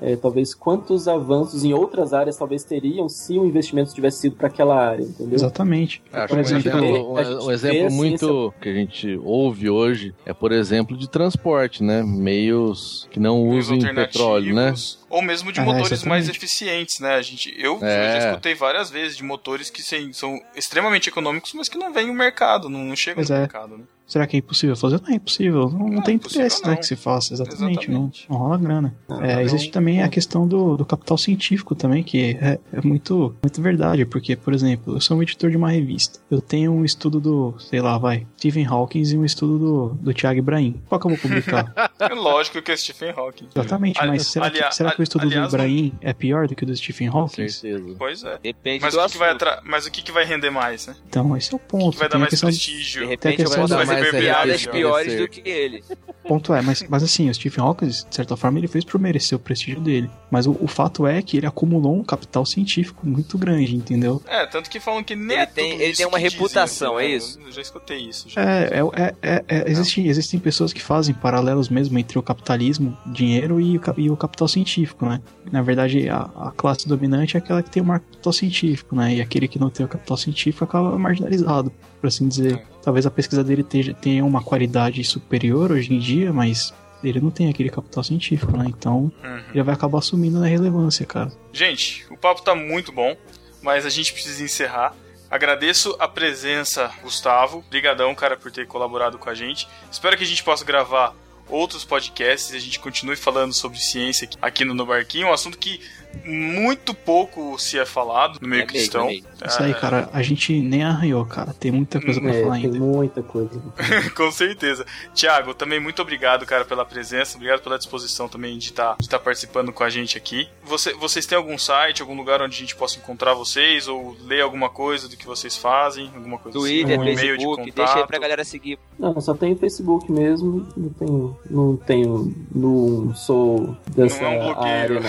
é, 0.00 0.14
talvez, 0.16 0.54
quantos 0.54 1.08
avanços 1.08 1.64
em 1.64 1.72
outras 1.72 2.12
áreas 2.12 2.36
talvez 2.36 2.64
teriam 2.64 3.08
se 3.08 3.38
o 3.38 3.46
investimento 3.46 3.94
tivesse 3.94 4.20
sido 4.20 4.36
para 4.36 4.48
aquela 4.48 4.76
área, 4.76 5.02
entendeu? 5.02 5.34
Exatamente. 5.34 6.02
Acho 6.12 6.28
Por 6.34 6.44
que 6.44 6.54
um 6.54 6.56
exemplo, 6.58 7.12
um, 7.12 7.46
um 7.46 7.50
exemplo 7.50 7.90
muito 7.92 8.54
que 8.60 8.68
a 8.68 8.72
gente 8.72 9.18
ouve 9.24 9.70
hoje 9.70 10.14
é, 10.24 10.32
por 10.34 10.52
exemplo, 10.52 10.96
de 10.96 11.08
transporte, 11.08 11.82
né? 11.82 12.02
Meios 12.02 13.08
que 13.10 13.18
não 13.18 13.48
Meios 13.48 13.66
usem 13.70 13.94
petróleo, 13.94 14.54
né? 14.54 14.74
Ou 15.08 15.22
mesmo 15.22 15.50
de 15.52 15.60
É, 15.60 15.64
motores 15.64 15.92
exatamente. 15.92 16.08
mais 16.08 16.28
eficientes, 16.28 17.00
né? 17.00 17.14
A 17.14 17.22
gente, 17.22 17.54
eu 17.58 17.78
É. 17.82 18.20
já 18.20 18.28
escutei 18.30 18.54
várias 18.54 18.90
vezes 18.90 19.16
de 19.16 19.24
motores 19.24 19.70
que 19.70 19.82
sim, 19.82 20.12
são 20.12 20.38
extremamente 20.54 21.08
econômicos, 21.08 21.52
mas 21.54 21.68
que 21.68 21.78
não 21.78 21.92
vêm 21.92 22.06
no 22.08 22.14
mercado, 22.14 22.68
não, 22.68 22.84
não 22.84 22.96
chegam 22.96 23.16
Pois 23.16 23.30
no 23.30 23.36
é. 23.36 23.40
mercado, 23.40 23.78
né? 23.78 23.84
Será 24.06 24.26
que 24.26 24.36
é 24.36 24.38
impossível 24.38 24.76
fazer? 24.76 25.00
Não 25.02 25.08
é 25.10 25.14
impossível. 25.14 25.68
Não, 25.70 25.78
não 25.80 25.88
Não, 25.96 26.02
tem 26.02 26.14
impossível 26.14 26.46
interesse 26.46 26.62
não. 26.62 26.70
né, 26.70 26.76
que 26.76 26.86
se 26.86 26.94
faça, 26.96 27.34
exatamente. 27.34 27.60
Não, 27.90 28.02
Exatamente. 28.08 28.26
não 28.30 28.36
rola 28.38 28.56
grana. 28.58 28.94
Não, 29.08 29.22
É, 29.22 29.34
não, 29.34 29.40
existe 29.42 29.70
também 29.70 30.00
a 30.00 30.04
não. 30.04 30.10
questão 30.10 30.46
do, 30.46 30.76
do 30.76 30.84
capital 30.84 31.18
científico 31.18 31.74
também, 31.74 32.02
que 32.04 32.36
é, 32.40 32.58
é 32.72 32.80
muito, 32.82 33.34
muito 33.42 33.60
verdade, 33.60 34.04
porque, 34.04 34.36
por 34.36 34.54
exemplo, 34.54 34.94
eu 34.94 35.00
sou 35.00 35.16
um 35.16 35.22
editor 35.22 35.50
de 35.50 35.56
uma 35.56 35.70
revista. 35.70 36.20
Eu 36.30 36.40
tenho 36.40 36.70
um 36.72 36.84
estudo 36.84 37.20
do, 37.20 37.54
sei 37.58 37.80
lá, 37.80 37.98
vai, 37.98 38.26
Stephen 38.38 38.64
Hawking 38.66 39.02
e 39.02 39.16
um 39.18 39.24
estudo 39.24 39.58
do, 39.58 39.88
do 40.00 40.14
Thiago 40.14 40.38
Ibrahim. 40.38 40.80
Qual 40.88 41.00
que 41.00 41.06
eu 41.06 41.10
vou 41.10 41.18
publicar? 41.18 41.72
É 41.98 42.08
lógico 42.14 42.62
que 42.62 42.70
é 42.72 42.76
Stephen 42.76 43.10
Hawking. 43.16 43.48
Exatamente, 43.54 43.98
Ali- 43.98 44.10
mas 44.10 44.26
será, 44.28 44.46
alia- 44.46 44.68
que, 44.68 44.74
será 44.74 44.92
que 44.92 45.00
o 45.00 45.02
estudo 45.02 45.22
aliás, 45.26 45.48
do 45.50 45.56
Ibrahim 45.56 45.92
é 46.00 46.12
pior 46.12 46.46
do 46.46 46.54
que 46.54 46.62
o 46.62 46.66
do 46.66 46.76
Stephen 46.76 47.10
Com 47.10 47.18
Hawking? 47.18 47.48
certeza. 47.48 47.94
Pois 47.98 48.22
é. 48.22 48.38
Depende 48.42 48.82
Mas 48.82 48.94
do 48.94 49.00
o, 49.00 49.06
que 49.06 49.12
que 49.12 49.18
vai 49.18 49.30
atra... 49.30 49.60
Mas 49.64 49.86
o 49.86 49.90
que, 49.90 50.02
que 50.02 50.12
vai 50.12 50.24
render 50.24 50.50
mais, 50.50 50.86
né? 50.86 50.94
Então, 51.08 51.36
esse 51.36 51.52
é 51.52 51.56
o 51.56 51.56
O 51.56 51.60
que, 51.60 51.66
ponto. 51.66 51.92
que 51.92 51.98
vai 51.98 52.08
dar 52.08 52.18
mais 52.18 52.30
questão 52.30 52.50
de- 52.50 52.56
De 52.56 52.64
prestígio? 52.64 53.00
Tem 53.00 53.06
a 53.06 53.10
repente 53.10 53.36
questão 53.38 53.66
vai 53.66 53.68
da- 53.86 53.95
mais 54.00 54.12
reverberar 54.12 54.42
piadas 54.44 54.66
melhor. 54.66 54.72
piores 55.02 55.18
do 55.20 55.28
que 55.28 55.48
ele. 55.48 55.84
Ponto 56.26 56.52
é, 56.52 56.60
mas, 56.60 56.84
mas 56.88 57.02
assim, 57.04 57.30
o 57.30 57.34
Stephen 57.34 57.62
Hawking, 57.64 57.86
de 57.86 58.04
certa 58.10 58.36
forma, 58.36 58.58
ele 58.58 58.66
fez 58.66 58.84
por 58.84 58.98
merecer 59.00 59.36
o 59.36 59.40
prestígio 59.40 59.80
dele. 59.80 60.10
Mas 60.30 60.46
o, 60.46 60.56
o 60.60 60.66
fato 60.66 61.06
é 61.06 61.22
que 61.22 61.36
ele 61.36 61.46
acumulou 61.46 61.94
um 61.96 62.02
capital 62.02 62.44
científico 62.44 63.06
muito 63.06 63.38
grande, 63.38 63.76
entendeu? 63.76 64.20
É, 64.26 64.44
tanto 64.44 64.68
que 64.68 64.80
falam 64.80 65.04
que 65.04 65.14
nem 65.14 65.36
Ele 65.36 65.42
é 65.42 65.46
tem- 65.46 65.70
tudo 65.70 65.82
ele 65.82 65.90
isso 65.92 65.98
tem 65.98 66.06
uma 66.06 66.18
que 66.18 66.24
dizem, 66.24 66.38
reputação, 66.38 66.96
assim, 66.96 67.06
é 67.06 67.08
isso? 67.16 67.38
Eu 67.46 67.52
já 67.52 67.62
escutei 67.62 67.98
isso. 67.98 68.28
Já. 68.28 68.42
É, 68.42 68.70
é, 68.72 68.80
é, 69.02 69.14
é, 69.22 69.44
é, 69.48 69.70
existem, 69.70 70.08
existem 70.08 70.40
pessoas 70.40 70.72
que 70.72 70.82
fazem 70.82 71.14
paralelos 71.14 71.68
mesmo 71.68 71.96
entre 71.96 72.18
o 72.18 72.22
capitalismo, 72.22 72.96
dinheiro 73.06 73.60
e 73.60 73.78
o, 73.78 73.80
e 73.96 74.10
o 74.10 74.16
capital 74.16 74.48
científico, 74.48 75.06
né? 75.06 75.20
Na 75.52 75.62
verdade, 75.62 76.08
a, 76.08 76.28
a 76.36 76.52
classe 76.56 76.88
dominante 76.88 77.36
é 77.36 77.38
aquela 77.38 77.62
que 77.62 77.70
tem 77.70 77.80
o 77.82 77.86
maior 77.86 78.00
capital 78.00 78.32
científico, 78.32 78.96
né? 78.96 79.14
E 79.14 79.20
aquele 79.20 79.46
que 79.46 79.60
não 79.60 79.70
tem 79.70 79.86
o 79.86 79.88
capital 79.88 80.16
científico 80.16 80.64
acaba 80.64 80.98
marginalizado, 80.98 81.72
por 82.00 82.08
assim 82.08 82.26
dizer. 82.26 82.54
É. 82.54 82.75
Talvez 82.86 83.04
a 83.04 83.10
pesquisa 83.10 83.42
dele 83.42 83.64
tenha, 84.00 84.24
uma 84.24 84.40
qualidade 84.40 85.02
superior 85.02 85.72
hoje 85.72 85.92
em 85.92 85.98
dia, 85.98 86.32
mas 86.32 86.72
ele 87.02 87.20
não 87.20 87.32
tem 87.32 87.50
aquele 87.50 87.68
capital 87.68 88.04
científico, 88.04 88.56
né? 88.56 88.64
Então 88.68 89.10
Uhum. 89.24 89.42
ele 89.52 89.62
vai 89.64 89.74
acabar 89.74 89.98
assumindo 89.98 90.38
na 90.38 90.46
relevância, 90.46 91.04
cara. 91.04 91.32
Gente, 91.52 92.06
o 92.12 92.16
papo 92.16 92.42
tá 92.42 92.54
muito 92.54 92.92
bom, 92.92 93.16
mas 93.60 93.84
a 93.84 93.90
gente 93.90 94.12
precisa 94.12 94.40
encerrar. 94.44 94.94
Agradeço 95.28 95.96
a 95.98 96.06
presença, 96.06 96.88
Gustavo. 97.02 97.58
Obrigadão, 97.58 98.14
cara, 98.14 98.36
por 98.36 98.52
ter 98.52 98.68
colaborado 98.68 99.18
com 99.18 99.28
a 99.28 99.34
gente. 99.34 99.66
Espero 99.90 100.16
que 100.16 100.22
a 100.22 100.26
gente 100.26 100.44
possa 100.44 100.64
gravar 100.64 101.12
outros 101.48 101.84
podcasts 101.84 102.52
e 102.52 102.56
a 102.56 102.60
gente 102.60 102.78
continue 102.78 103.16
falando 103.16 103.52
sobre 103.52 103.80
ciência 103.80 104.26
aqui- 104.26 104.38
aqui 104.40 104.64
no 104.64 104.74
No 104.74 104.86
Barquinho, 104.86 105.26
um 105.26 105.32
assunto 105.32 105.58
que 105.58 105.80
muito 106.24 106.94
pouco 106.94 107.58
se 107.58 107.78
é 107.78 107.84
falado 107.86 108.38
no 108.40 108.48
meio 108.48 108.62
É 108.62 108.66
cristão. 108.66 109.04
é 109.04 109.12
mesmo. 109.12 109.26
Isso 109.46 109.62
aí, 109.62 109.74
cara, 109.74 110.08
a 110.12 110.22
gente 110.22 110.58
nem 110.60 110.82
arranhou, 110.82 111.24
cara. 111.26 111.52
Tem 111.52 111.70
muita 111.70 112.00
coisa 112.00 112.20
pra 112.20 112.30
É, 112.34 112.42
falar 112.42 112.54
tem 112.56 112.64
ainda. 112.66 112.78
muita 112.78 113.22
coisa. 113.22 113.60
Com 114.16 114.30
certeza. 114.30 114.84
Tiago, 115.14 115.54
também 115.54 115.78
muito 115.80 116.00
obrigado, 116.02 116.44
cara, 116.46 116.64
pela 116.64 116.84
presença. 116.84 117.36
Obrigado 117.36 117.60
pela 117.60 117.76
disposição 117.78 118.28
também 118.28 118.56
de 118.58 118.66
estar 118.66 118.96
de 119.00 119.08
tá 119.08 119.18
participando 119.18 119.72
com 119.72 119.84
a 119.84 119.90
gente 119.90 120.16
aqui. 120.16 120.48
Você, 120.64 120.92
vocês 120.94 121.26
têm 121.26 121.36
algum 121.36 121.58
site, 121.58 122.00
algum 122.02 122.16
lugar 122.16 122.40
onde 122.42 122.56
a 122.56 122.58
gente 122.60 122.74
possa 122.76 122.98
encontrar 122.98 123.34
vocês? 123.34 123.88
Ou 123.88 124.16
ler 124.24 124.40
alguma 124.40 124.68
coisa 124.68 125.08
do 125.08 125.16
que 125.16 125.26
vocês 125.26 125.56
fazem? 125.56 126.10
Alguma 126.14 126.38
coisa 126.38 126.58
Twitter, 126.58 126.98
assim? 126.98 127.08
Um 127.08 127.12
e-mail 127.12 127.16
de 127.38 127.44
Facebook, 127.44 127.56
contato? 127.70 127.74
deixa 127.76 127.98
aí 128.00 128.06
pra 128.06 128.18
galera 128.18 128.44
seguir. 128.44 128.78
Não, 128.98 129.20
só 129.20 129.34
tenho 129.34 129.56
Facebook 129.56 130.10
mesmo, 130.10 130.66
não 130.76 130.88
tenho, 130.90 131.38
não 131.50 131.76
tenho, 131.76 132.34
não 132.54 133.14
sou 133.14 133.76
dessa 133.94 134.22
Não 134.22 134.28
é 134.28 134.30
um 134.30 134.38
blogueiro. 134.54 134.98
área, 134.98 135.00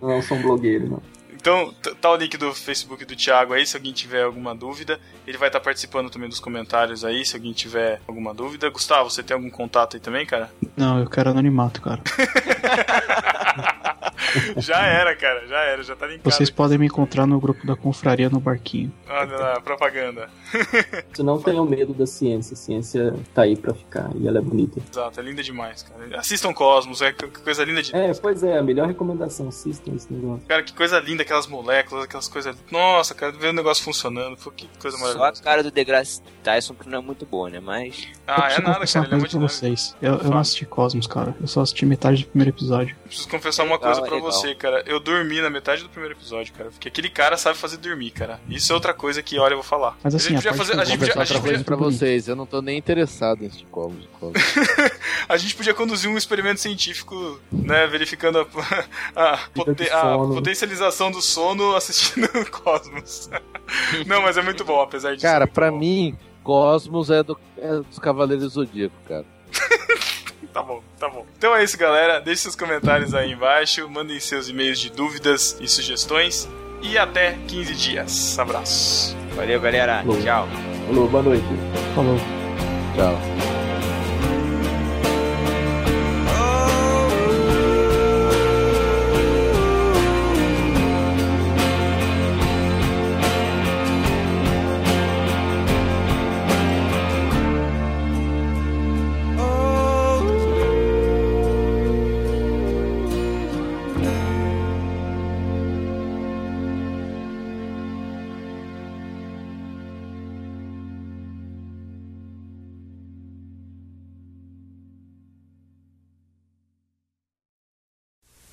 não. 0.00 0.08
Não 0.16 0.22
sou 0.22 0.38
um 0.40 0.42
blogueiro, 0.42 0.88
não. 0.88 1.02
Então, 1.32 1.72
t- 1.82 1.94
tá 1.94 2.10
o 2.10 2.16
link 2.16 2.36
do 2.36 2.52
Facebook 2.54 3.02
do 3.06 3.16
Thiago 3.16 3.54
aí, 3.54 3.64
se 3.66 3.74
alguém 3.74 3.94
tiver 3.94 4.24
alguma 4.24 4.54
dúvida. 4.54 5.00
Ele 5.26 5.38
vai 5.38 5.48
estar 5.48 5.58
participando 5.60 6.10
também 6.10 6.28
dos 6.28 6.38
comentários 6.38 7.02
aí, 7.02 7.24
se 7.24 7.34
alguém 7.34 7.52
tiver 7.54 7.98
alguma 8.06 8.34
dúvida. 8.34 8.68
Gustavo, 8.68 9.08
você 9.10 9.22
tem 9.22 9.34
algum 9.34 9.48
contato 9.48 9.96
aí 9.96 10.00
também, 10.00 10.26
cara? 10.26 10.50
Não, 10.76 10.98
eu 11.00 11.08
quero 11.08 11.30
anonimato, 11.30 11.80
cara. 11.80 12.02
já 14.58 14.84
era, 14.86 15.14
cara, 15.16 15.46
já 15.46 15.58
era, 15.60 15.82
já 15.82 15.96
tá 15.96 16.06
linkado. 16.06 16.30
Vocês 16.30 16.48
aqui. 16.48 16.56
podem 16.56 16.78
me 16.78 16.86
encontrar 16.86 17.26
no 17.26 17.40
grupo 17.40 17.66
da 17.66 17.76
confraria 17.76 18.28
no 18.28 18.40
barquinho. 18.40 18.92
Olha 19.08 19.36
lá, 19.36 19.60
propaganda. 19.60 20.28
Eu 21.18 21.24
não 21.24 21.40
tenho 21.40 21.64
medo 21.64 21.92
da 21.92 22.06
ciência, 22.06 22.54
a 22.54 22.56
ciência 22.56 23.14
tá 23.34 23.42
aí 23.42 23.56
pra 23.56 23.74
ficar 23.74 24.10
e 24.16 24.26
ela 24.26 24.38
é 24.38 24.42
bonita. 24.42 24.80
Exato, 24.90 25.20
é 25.20 25.22
linda 25.22 25.42
demais, 25.42 25.82
cara. 25.82 26.18
Assistam 26.18 26.52
Cosmos, 26.52 27.02
é 27.02 27.12
coisa 27.12 27.64
linda 27.64 27.82
de 27.82 27.94
É, 27.94 28.12
pois 28.14 28.42
é, 28.42 28.58
a 28.58 28.62
melhor 28.62 28.86
recomendação, 28.88 29.48
assistam 29.48 29.92
esse 29.94 30.12
negócio. 30.12 30.46
Cara, 30.46 30.62
que 30.62 30.72
coisa 30.72 30.98
linda, 30.98 31.22
aquelas 31.22 31.46
moléculas, 31.46 32.04
aquelas 32.04 32.28
coisas. 32.28 32.56
Nossa, 32.70 33.14
cara, 33.14 33.32
ver 33.32 33.48
o 33.48 33.52
negócio 33.52 33.84
funcionando. 33.84 34.36
Pô, 34.36 34.50
que 34.50 34.68
coisa 34.78 34.96
Só 34.96 35.04
a 35.04 35.06
maravilhosa. 35.06 35.42
cara 35.42 35.62
do 35.62 35.70
DeGrasse 35.70 36.22
Tyson 36.42 36.74
que 36.74 36.88
não 36.88 36.98
é 36.98 37.02
muito 37.02 37.26
boa, 37.26 37.50
né? 37.50 37.60
Mas. 37.60 38.08
eu 38.08 38.20
Ah, 38.26 38.34
é 38.34 38.40
preciso 38.40 38.62
nada, 38.62 38.74
confessar 38.74 39.00
cara, 39.00 39.06
ele 39.06 39.14
é 39.14 39.16
uma 39.16 39.20
muito 39.20 39.40
vocês. 39.40 39.96
Eu, 40.00 40.14
eu 40.18 40.30
não 40.30 40.38
assisti 40.38 40.66
Cosmos, 40.66 41.06
cara. 41.06 41.34
Eu 41.40 41.46
só 41.46 41.60
assisti 41.60 41.84
metade 41.86 42.24
do 42.24 42.28
primeiro 42.30 42.50
episódio. 42.50 42.96
Preciso 43.04 43.28
confessar 43.28 43.64
uma 43.64 43.78
coisa 43.78 44.00
pra 44.10 44.26
legal. 44.26 44.32
você, 44.32 44.54
cara. 44.54 44.82
Eu 44.86 45.00
dormi 45.00 45.40
na 45.40 45.50
metade 45.50 45.82
do 45.82 45.88
primeiro 45.88 46.14
episódio, 46.14 46.52
cara. 46.52 46.70
Porque 46.70 46.88
aquele 46.88 47.08
cara 47.08 47.36
sabe 47.36 47.56
fazer 47.58 47.76
dormir, 47.78 48.10
cara. 48.10 48.40
Isso 48.48 48.72
é 48.72 48.74
outra 48.74 48.92
coisa 48.94 49.22
que, 49.22 49.38
olha, 49.38 49.52
eu 49.54 49.58
vou 49.58 49.64
falar. 49.64 49.96
Mas 50.02 50.14
assim, 50.14 50.28
a 50.28 50.30
gente 50.30 50.42
podia 50.42 50.54
fazer. 50.54 50.72
A 50.72 50.82
eu 50.82 50.86
gente 50.86 50.98
vou 50.98 51.08
podia, 51.08 51.22
a 51.22 51.24
gente 51.24 51.40
podia, 51.40 51.64
pra 51.64 51.76
vocês, 51.76 52.28
eu 52.28 52.36
não 52.36 52.46
tô 52.46 52.60
nem 52.62 52.76
interessado 52.78 53.40
nesse. 53.40 53.64
Cosmos. 53.64 54.08
a 55.28 55.36
gente 55.36 55.54
podia 55.54 55.74
conduzir 55.74 56.10
um 56.10 56.16
experimento 56.16 56.60
científico, 56.60 57.40
né? 57.52 57.86
Verificando 57.86 58.38
a, 58.40 58.46
a, 59.34 59.38
poten- 59.54 59.90
a 59.90 60.16
potencialização 60.18 61.10
do 61.10 61.20
sono 61.22 61.74
assistindo 61.76 62.28
Cosmos. 62.50 63.30
Não, 64.06 64.22
mas 64.22 64.36
é 64.36 64.42
muito 64.42 64.64
bom, 64.64 64.80
apesar 64.80 65.12
disso. 65.14 65.24
Cara, 65.26 65.44
é 65.44 65.46
pra 65.46 65.70
bom. 65.70 65.78
mim, 65.78 66.16
Cosmos 66.42 67.10
é, 67.10 67.22
do, 67.22 67.38
é 67.58 67.76
dos 67.76 67.98
Cavaleiros 67.98 68.44
do 68.44 68.50
Zodíaco, 68.50 68.94
cara. 69.06 69.24
Tá 70.52 70.62
bom, 70.62 70.82
tá 70.98 71.08
bom. 71.08 71.24
Então 71.38 71.54
é 71.54 71.62
isso, 71.62 71.76
galera. 71.78 72.20
Deixe 72.20 72.42
seus 72.42 72.56
comentários 72.56 73.14
aí 73.14 73.32
embaixo, 73.32 73.88
mandem 73.88 74.18
seus 74.18 74.48
e-mails 74.48 74.78
de 74.78 74.90
dúvidas 74.90 75.56
e 75.60 75.68
sugestões. 75.68 76.48
E 76.82 76.96
até 76.96 77.36
15 77.46 77.74
dias. 77.74 78.38
Abraço. 78.38 79.16
Valeu, 79.36 79.60
galera. 79.60 80.02
Falou. 80.02 80.22
Tchau. 80.22 80.48
Falou, 80.86 81.08
boa 81.08 81.22
noite. 81.22 81.44
Falou. 81.94 82.16
Tchau. 82.96 83.49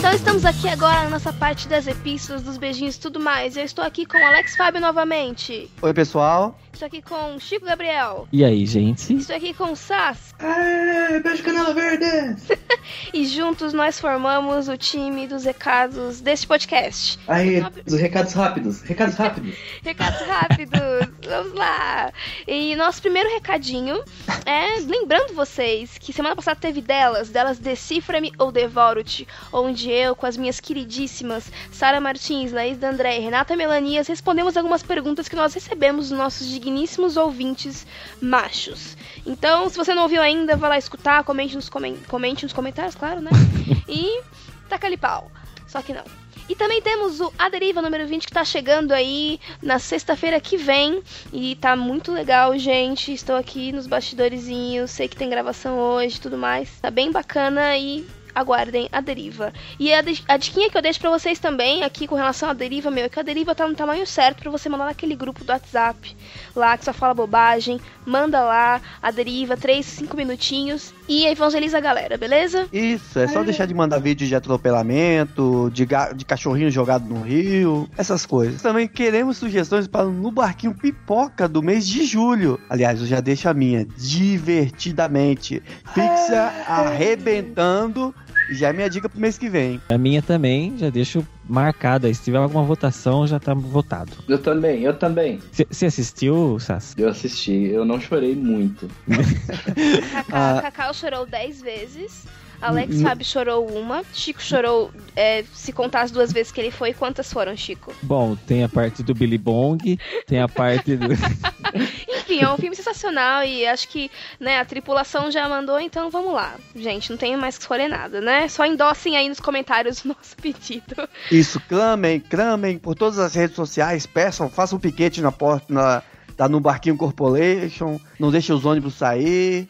Então 0.00 0.14
estamos 0.14 0.46
aqui 0.46 0.66
agora 0.66 1.04
na 1.04 1.10
nossa 1.10 1.30
parte 1.30 1.68
das 1.68 1.86
epístolas, 1.86 2.40
dos 2.40 2.56
beijinhos 2.56 2.96
e 2.96 3.00
tudo 3.00 3.20
mais. 3.20 3.54
Eu 3.54 3.64
estou 3.64 3.84
aqui 3.84 4.06
com 4.06 4.16
Alex 4.16 4.56
Fábio 4.56 4.80
novamente. 4.80 5.70
Oi, 5.82 5.92
pessoal. 5.92 6.58
Estou 6.80 6.86
aqui 6.86 7.02
com 7.02 7.36
o 7.36 7.38
Chico 7.38 7.66
Gabriel. 7.66 8.26
E 8.32 8.42
aí, 8.42 8.64
gente? 8.64 9.12
Estou 9.12 9.36
aqui 9.36 9.52
com 9.52 9.72
o 9.72 9.76
Sass. 9.76 10.34
É, 10.38 11.20
beijo 11.20 11.42
canela 11.42 11.74
verde. 11.74 12.40
e 13.12 13.26
juntos 13.26 13.74
nós 13.74 14.00
formamos 14.00 14.66
o 14.66 14.78
time 14.78 15.26
dos 15.26 15.44
recados 15.44 16.22
deste 16.22 16.46
podcast. 16.46 17.18
Aí, 17.28 17.60
dos 17.84 18.00
recados 18.00 18.32
rápidos. 18.32 18.80
Recados 18.80 19.14
rápidos. 19.16 19.54
Recados 19.84 20.20
rápidos, 20.22 20.80
vamos 21.28 21.52
lá. 21.52 22.10
E 22.48 22.74
nosso 22.76 23.02
primeiro 23.02 23.28
recadinho 23.28 24.02
é 24.46 24.80
lembrando 24.80 25.34
vocês 25.34 25.98
que 25.98 26.14
semana 26.14 26.34
passada 26.34 26.58
teve 26.58 26.80
delas, 26.80 27.28
delas 27.28 27.58
Decifra-me 27.58 28.32
ou 28.38 28.50
Devoro-te, 28.50 29.28
onde 29.52 29.90
eu, 29.90 30.16
com 30.16 30.24
as 30.24 30.38
minhas 30.38 30.58
queridíssimas 30.60 31.52
Sara 31.70 32.00
Martins, 32.00 32.52
Laís 32.52 32.78
D'André 32.78 33.18
e 33.18 33.20
Renata 33.20 33.54
Melanias, 33.54 34.08
respondemos 34.08 34.56
algumas 34.56 34.82
perguntas 34.82 35.28
que 35.28 35.36
nós 35.36 35.52
recebemos 35.52 36.08
dos 36.08 36.18
nossos 36.18 36.46
digníssimos 36.70 37.16
ouvintes 37.16 37.86
machos. 38.20 38.96
Então, 39.26 39.68
se 39.68 39.76
você 39.76 39.92
não 39.92 40.04
ouviu 40.04 40.22
ainda, 40.22 40.56
vai 40.56 40.70
lá 40.70 40.78
escutar, 40.78 41.24
comente 41.24 41.56
nos, 41.56 41.68
comen 41.68 41.96
comente 42.08 42.44
nos 42.44 42.52
comentários, 42.52 42.94
claro, 42.94 43.20
né? 43.20 43.30
E 43.88 44.22
taca 44.68 44.86
ali 44.86 44.96
pau. 44.96 45.30
Só 45.66 45.82
que 45.82 45.92
não. 45.92 46.04
E 46.48 46.54
também 46.54 46.80
temos 46.80 47.20
o 47.20 47.32
A 47.38 47.48
Deriva 47.48 47.82
número 47.82 48.06
20 48.06 48.26
que 48.26 48.32
tá 48.32 48.44
chegando 48.44 48.92
aí 48.92 49.38
na 49.62 49.78
sexta-feira 49.78 50.40
que 50.40 50.56
vem. 50.56 51.02
E 51.32 51.56
tá 51.56 51.76
muito 51.76 52.12
legal, 52.12 52.56
gente. 52.58 53.12
Estou 53.12 53.36
aqui 53.36 53.70
nos 53.72 53.86
bastidorzinhos. 53.86 54.90
Sei 54.90 55.06
que 55.08 55.16
tem 55.16 55.30
gravação 55.30 55.78
hoje 55.78 56.16
e 56.16 56.20
tudo 56.20 56.36
mais. 56.36 56.68
Tá 56.80 56.90
bem 56.90 57.12
bacana 57.12 57.76
e 57.76 58.04
aguardem 58.34 58.88
a 58.92 59.00
deriva. 59.00 59.52
E 59.78 59.92
a, 59.92 60.02
a 60.28 60.36
diquinha 60.36 60.70
que 60.70 60.76
eu 60.76 60.82
deixo 60.82 61.00
pra 61.00 61.10
vocês 61.10 61.38
também 61.38 61.82
aqui 61.82 62.06
com 62.06 62.14
relação 62.14 62.50
à 62.50 62.52
deriva, 62.52 62.90
meu, 62.90 63.04
é 63.04 63.08
que 63.08 63.18
a 63.18 63.22
deriva 63.22 63.54
tá 63.54 63.66
no 63.66 63.74
tamanho 63.74 64.06
certo 64.06 64.42
pra 64.42 64.50
você 64.50 64.68
mandar 64.68 64.86
naquele 64.86 65.14
grupo 65.14 65.44
do 65.44 65.52
WhatsApp 65.52 66.16
lá 66.54 66.76
que 66.76 66.84
só 66.84 66.92
fala 66.92 67.14
bobagem. 67.14 67.80
Manda 68.06 68.42
lá 68.42 68.80
a 69.02 69.10
deriva, 69.10 69.56
3, 69.56 69.84
5 69.84 70.16
minutinhos 70.16 70.92
e 71.10 71.26
evangeliza 71.26 71.78
a 71.78 71.80
galera, 71.80 72.16
beleza? 72.16 72.68
Isso, 72.72 73.18
é 73.18 73.26
só 73.26 73.42
deixar 73.42 73.66
de 73.66 73.74
mandar 73.74 73.98
vídeo 73.98 74.28
de 74.28 74.34
atropelamento, 74.36 75.68
de, 75.74 75.84
de 76.14 76.24
cachorrinho 76.24 76.70
jogado 76.70 77.04
no 77.04 77.20
rio, 77.20 77.90
essas 77.98 78.24
coisas. 78.24 78.62
Também 78.62 78.86
queremos 78.86 79.36
sugestões 79.36 79.88
para 79.88 80.04
No 80.04 80.30
Barquinho 80.30 80.72
Pipoca 80.72 81.48
do 81.48 81.64
mês 81.64 81.84
de 81.84 82.04
julho. 82.04 82.60
Aliás, 82.70 83.00
eu 83.00 83.08
já 83.08 83.18
deixo 83.18 83.48
a 83.48 83.54
minha, 83.54 83.84
divertidamente. 83.84 85.60
Fixa 85.92 86.52
arrebentando 86.68 88.14
já 88.50 88.68
é 88.68 88.72
minha 88.72 88.88
dica 88.88 89.08
pro 89.08 89.20
mês 89.20 89.38
que 89.38 89.48
vem. 89.48 89.80
A 89.88 89.98
minha 89.98 90.22
também, 90.22 90.76
já 90.76 90.90
deixo 90.90 91.26
marcada. 91.48 92.12
Se 92.12 92.22
tiver 92.22 92.38
alguma 92.38 92.64
votação, 92.64 93.26
já 93.26 93.38
tá 93.38 93.54
votado. 93.54 94.12
Eu 94.28 94.38
também, 94.38 94.82
eu 94.82 94.94
também. 94.94 95.38
Você 95.52 95.86
assistiu, 95.86 96.58
Sass? 96.58 96.94
Eu 96.96 97.08
assisti, 97.08 97.52
eu 97.52 97.84
não 97.84 98.00
chorei 98.00 98.34
muito. 98.34 98.88
Cacau, 100.12 100.24
ah. 100.32 100.60
Cacau 100.62 100.94
chorou 100.94 101.26
10 101.26 101.60
vezes. 101.62 102.26
Alex 102.60 102.96
N 102.96 103.02
Fábio 103.02 103.24
chorou 103.24 103.66
uma. 103.68 104.02
Chico 104.12 104.42
chorou, 104.42 104.90
é, 105.16 105.44
se 105.52 105.72
contar 105.72 106.02
as 106.02 106.10
duas 106.10 106.32
vezes 106.32 106.52
que 106.52 106.60
ele 106.60 106.70
foi, 106.70 106.92
quantas 106.92 107.32
foram, 107.32 107.56
Chico? 107.56 107.94
Bom, 108.02 108.36
tem 108.36 108.62
a 108.62 108.68
parte 108.68 109.02
do 109.02 109.14
Billy 109.14 109.38
Bong, 109.38 109.98
tem 110.26 110.40
a 110.40 110.48
parte 110.48 110.96
do. 110.96 111.08
Enfim, 112.08 112.40
é 112.40 112.52
um 112.52 112.56
filme 112.56 112.76
sensacional 112.76 113.44
e 113.44 113.66
acho 113.66 113.88
que 113.88 114.10
né, 114.38 114.58
a 114.58 114.64
tripulação 114.64 115.30
já 115.30 115.48
mandou, 115.48 115.80
então 115.80 116.10
vamos 116.10 116.32
lá. 116.32 116.54
Gente, 116.74 117.10
não 117.10 117.16
tem 117.16 117.36
mais 117.36 117.56
que 117.56 117.62
escolher 117.62 117.88
nada, 117.88 118.20
né? 118.20 118.48
Só 118.48 118.66
endossem 118.66 119.16
aí 119.16 119.28
nos 119.28 119.40
comentários 119.40 120.04
o 120.04 120.08
nosso 120.08 120.36
pedido. 120.40 121.08
Isso, 121.30 121.60
clamem, 121.68 122.20
clamem 122.20 122.78
por 122.78 122.94
todas 122.94 123.18
as 123.18 123.34
redes 123.34 123.56
sociais, 123.56 124.06
peçam, 124.06 124.48
façam 124.48 124.78
um 124.78 124.80
piquete 124.80 125.20
na 125.20 125.32
porta, 125.32 125.72
na, 125.72 126.02
tá 126.40 126.48
no 126.48 126.58
barquinho 126.58 126.96
Corporation, 126.96 128.00
não 128.18 128.30
deixa 128.30 128.54
os 128.54 128.64
ônibus 128.64 128.94
sair, 128.94 129.68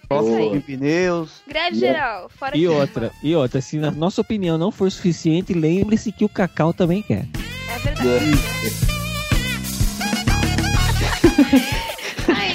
em 0.54 0.60
pneus. 0.60 1.42
Greve 1.48 1.76
geral, 1.76 2.28
fora 2.28 2.56
E 2.56 2.68
outra, 2.68 3.10
e 3.24 3.34
outra, 3.34 3.60
se 3.60 3.76
na 3.76 3.90
nossa 3.90 4.20
opinião 4.20 4.56
não 4.56 4.70
for 4.70 4.88
suficiente, 4.88 5.52
lembre-se 5.52 6.12
que 6.12 6.24
o 6.24 6.28
Cacau 6.28 6.72
também 6.72 7.02
quer. 7.02 7.26
É 7.74 7.78
verdade. 7.80 8.30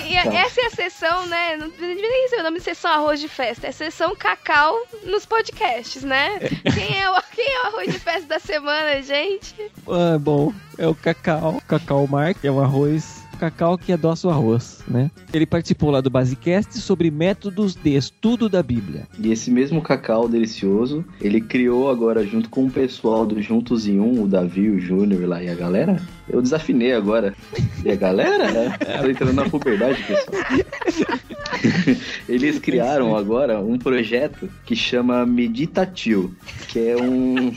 E 0.07 0.37
essa 0.37 0.61
é 0.61 0.65
a 0.65 0.69
sessão, 0.69 1.25
né? 1.27 1.57
Não 1.57 1.69
devia 1.69 1.95
nem 1.95 2.29
ser 2.29 2.39
o 2.39 2.43
nome 2.43 2.59
de 2.59 2.63
sessão 2.63 2.89
arroz 2.91 3.19
de 3.19 3.27
festa. 3.27 3.67
É 3.67 3.71
sessão 3.71 4.15
cacau 4.15 4.75
nos 5.03 5.25
podcasts, 5.25 6.03
né? 6.03 6.39
Quem 6.73 6.99
é 6.99 7.09
o, 7.11 7.21
quem 7.35 7.45
é 7.45 7.63
o 7.63 7.67
arroz 7.67 7.91
de 7.91 7.99
festa 7.99 8.27
da 8.27 8.39
semana, 8.39 9.01
gente? 9.03 9.53
Ah, 9.87 10.17
bom, 10.17 10.53
é 10.77 10.87
o 10.87 10.95
Cacau. 10.95 11.61
Cacau 11.67 12.07
Mark, 12.07 12.43
é 12.43 12.49
um 12.49 12.61
arroz 12.61 13.24
Cacau 13.35 13.77
que 13.77 13.91
adoça 13.91 14.27
o 14.27 14.31
arroz, 14.31 14.79
né? 14.87 15.11
Ele 15.33 15.45
participou 15.45 15.91
lá 15.91 16.01
do 16.01 16.09
Basecast 16.09 16.79
sobre 16.79 17.11
métodos 17.11 17.75
de 17.75 17.95
estudo 17.95 18.49
da 18.49 18.63
Bíblia. 18.63 19.07
E 19.19 19.31
esse 19.31 19.51
mesmo 19.51 19.81
Cacau 19.81 20.27
delicioso, 20.27 21.05
ele 21.21 21.41
criou 21.41 21.89
agora 21.89 22.25
junto 22.25 22.49
com 22.49 22.65
o 22.65 22.71
pessoal 22.71 23.25
do 23.25 23.41
Juntos 23.41 23.87
em 23.87 23.99
Um, 23.99 24.23
o 24.23 24.27
Davi, 24.27 24.69
o 24.69 24.79
Júnior 24.79 25.27
lá 25.27 25.43
e 25.43 25.49
a 25.49 25.55
galera. 25.55 26.01
Eu 26.27 26.41
desafinei 26.41 26.93
agora. 26.93 27.33
E 27.83 27.91
a 27.91 27.95
galera? 27.95 28.51
Né? 28.51 28.77
Entrando 29.09 29.33
na 29.33 29.49
puberdade, 29.49 30.03
pessoal. 30.03 30.41
Eles 32.27 32.59
criaram 32.59 33.15
agora 33.15 33.59
um 33.59 33.77
projeto 33.77 34.49
que 34.65 34.75
chama 34.75 35.25
Meditatil, 35.25 36.33
que 36.67 36.79
é 36.79 36.95
um 36.97 37.53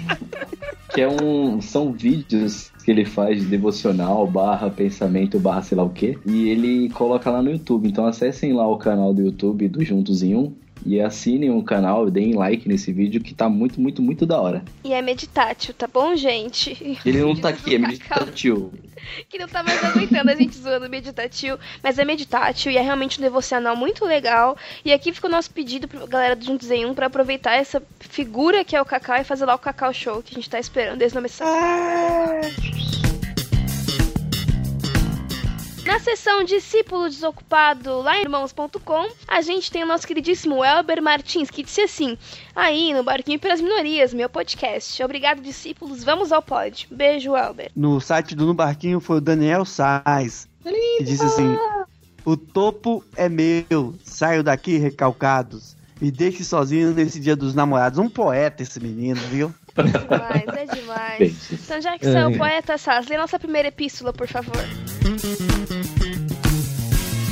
que 0.95 1.01
é 1.01 1.09
um 1.09 1.61
são 1.61 1.93
vídeos 1.93 2.71
que 2.89 2.93
ele 2.93 3.05
faz 3.05 3.43
de 3.43 3.45
devocional, 3.45 4.27
barra 4.27 4.71
pensamento, 4.71 5.39
barra 5.39 5.61
sei 5.61 5.77
lá 5.77 5.85
o 5.85 5.91
que. 5.91 6.17
E 6.25 6.49
ele 6.49 6.89
coloca 6.89 7.31
lá 7.31 7.43
no 7.43 7.51
YouTube. 7.51 7.87
Então 7.87 8.07
acessem 8.07 8.55
lá 8.55 8.67
o 8.67 8.79
canal 8.79 9.13
do 9.13 9.21
YouTube 9.21 9.69
do 9.69 9.85
Juntos 9.85 10.23
em 10.23 10.35
Um. 10.35 10.55
E 10.85 11.01
assinem 11.01 11.51
o 11.51 11.63
canal, 11.63 12.11
deem 12.11 12.35
like 12.35 12.69
nesse 12.69 12.93
vídeo 12.93 13.21
que 13.21 13.35
tá 13.35 13.49
muito, 13.49 13.81
muito, 13.81 14.03
muito 14.03 14.25
da 14.27 14.41
hora. 14.41 14.65
E 14.85 14.93
é 14.93 15.03
meditátil, 15.03 15.75
tá 15.75 15.87
bom, 15.87 16.17
gente? 16.17 16.99
Ele 17.05 17.21
não 17.21 17.35
tá 17.41 17.51
aqui, 17.51 17.75
é 17.75 17.79
meditátil. 17.79 18.73
que 19.29 19.39
não 19.39 19.49
tá 19.49 19.63
mais 19.63 19.83
aguentando 19.85 20.31
a 20.31 20.35
gente 20.35 20.57
zoando 20.57 20.89
meditátil. 20.89 21.59
Mas 21.83 21.99
é 21.99 22.05
meditátil 22.05 22.73
e 22.73 22.77
é 22.77 22.81
realmente 22.81 23.19
um 23.19 23.23
devocional 23.23 23.77
muito 23.77 24.05
legal. 24.05 24.57
E 24.85 24.93
aqui 24.93 25.13
fica 25.13 25.27
o 25.27 25.31
nosso 25.31 25.51
pedido 25.51 25.89
pra 25.89 26.07
galera 26.07 26.37
do 26.37 26.45
Juntos 26.45 26.71
em 26.71 26.87
Um 26.87 26.95
pra 26.95 27.07
aproveitar 27.07 27.55
essa 27.55 27.83
figura 28.01 28.65
que 28.65 28.77
é 28.77 28.81
o 28.81 28.85
Cacau 28.85 29.17
e 29.17 29.25
fazer 29.25 29.45
lá 29.45 29.55
o 29.55 29.59
Cacau 29.59 29.93
Show 29.93 30.23
que 30.23 30.33
a 30.33 30.37
gente 30.37 30.51
tá 30.51 30.59
esperando 30.59 30.99
desde 30.99 31.17
o 31.17 31.21
nome 31.21 31.29
Na 35.89 35.99
seção 35.99 36.45
Discípulo 36.45 37.09
Desocupado, 37.09 38.03
lá 38.03 38.19
em 38.19 38.21
irmãos.com, 38.21 39.09
a 39.27 39.41
gente 39.41 39.71
tem 39.71 39.83
o 39.83 39.87
nosso 39.87 40.07
queridíssimo 40.07 40.63
Elber 40.63 41.03
Martins, 41.03 41.51
que 41.51 41.63
disse 41.63 41.81
assim: 41.81 42.19
Aí, 42.55 42.93
no 42.93 43.03
Barquinho 43.03 43.39
pelas 43.39 43.59
Minorias, 43.59 44.13
meu 44.13 44.29
podcast. 44.29 45.03
Obrigado, 45.03 45.41
discípulos. 45.41 46.05
Vamos 46.05 46.31
ao 46.31 46.43
pod. 46.43 46.87
Beijo, 46.91 47.35
Elber. 47.35 47.71
No 47.75 48.03
site 48.03 48.35
do 48.35 48.45
No 48.45 48.53
Barquinho 48.53 49.01
foi 49.01 49.17
o 49.17 49.21
Daniel 49.23 49.65
Sais, 49.65 50.47
que 50.63 51.05
disse 51.05 51.25
assim: 51.25 51.57
O 52.23 52.37
topo 52.37 53.03
é 53.17 53.27
meu, 53.31 53.95
saio 54.05 54.43
daqui 54.43 54.77
recalcados. 54.77 55.75
Me 55.99 56.11
deixe 56.11 56.45
sozinho 56.45 56.93
nesse 56.93 57.19
dia 57.19 57.35
dos 57.35 57.55
namorados. 57.55 57.99
Um 57.99 58.11
poeta 58.11 58.63
esse 58.63 58.79
menino, 58.79 59.19
viu? 59.31 59.55
É 59.75 59.83
demais, 60.45 60.69
é 60.71 60.75
demais. 60.75 61.51
Então, 61.51 61.81
já 61.81 61.99
que 61.99 62.05
você 62.05 62.19
é 62.19 62.27
o 62.27 62.37
poeta, 62.37 62.77
Sass, 62.77 63.09
lê 63.09 63.17
nossa 63.17 63.39
primeira 63.39 63.69
epístola, 63.69 64.13
por 64.13 64.29
favor. 64.29 64.63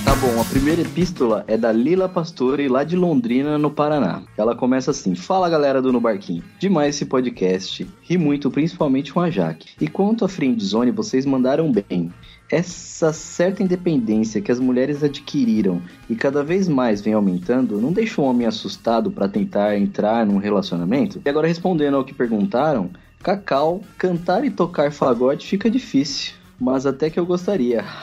Tá 0.02 0.14
bom, 0.14 0.40
a 0.40 0.44
primeira 0.46 0.80
epístola 0.80 1.44
é 1.46 1.58
da 1.58 1.70
Lila 1.70 2.08
Pastore, 2.08 2.68
lá 2.68 2.82
de 2.84 2.96
Londrina, 2.96 3.58
no 3.58 3.70
Paraná. 3.70 4.22
Ela 4.34 4.56
começa 4.56 4.92
assim: 4.92 5.14
Fala 5.14 5.50
galera 5.50 5.82
do 5.82 5.92
No 5.92 6.00
Barquinho. 6.00 6.42
Demais 6.58 6.94
esse 6.94 7.04
podcast. 7.04 7.86
Ri 8.00 8.16
muito, 8.16 8.50
principalmente 8.50 9.12
com 9.12 9.20
a 9.20 9.28
Jaque. 9.28 9.74
E 9.78 9.88
quanto 9.88 10.24
a 10.24 10.28
Friendzone, 10.28 10.90
vocês 10.90 11.26
mandaram 11.26 11.70
bem. 11.70 12.10
Essa 12.50 13.12
certa 13.12 13.62
independência 13.62 14.40
que 14.40 14.50
as 14.50 14.58
mulheres 14.58 15.02
adquiriram 15.02 15.82
e 16.08 16.14
cada 16.14 16.42
vez 16.42 16.68
mais 16.68 17.02
vem 17.02 17.12
aumentando 17.12 17.78
não 17.78 17.92
deixa 17.92 18.22
o 18.22 18.24
homem 18.24 18.46
assustado 18.46 19.10
para 19.10 19.28
tentar 19.28 19.76
entrar 19.76 20.24
num 20.24 20.38
relacionamento? 20.38 21.20
E 21.22 21.28
agora 21.28 21.46
respondendo 21.46 21.96
ao 21.96 22.04
que 22.04 22.14
perguntaram, 22.14 22.88
Cacau, 23.22 23.82
cantar 23.98 24.44
e 24.46 24.50
tocar 24.50 24.90
fagote 24.92 25.46
fica 25.46 25.68
difícil. 25.68 26.45
Mas 26.58 26.86
até 26.86 27.10
que 27.10 27.18
eu 27.18 27.26
gostaria. 27.26 27.84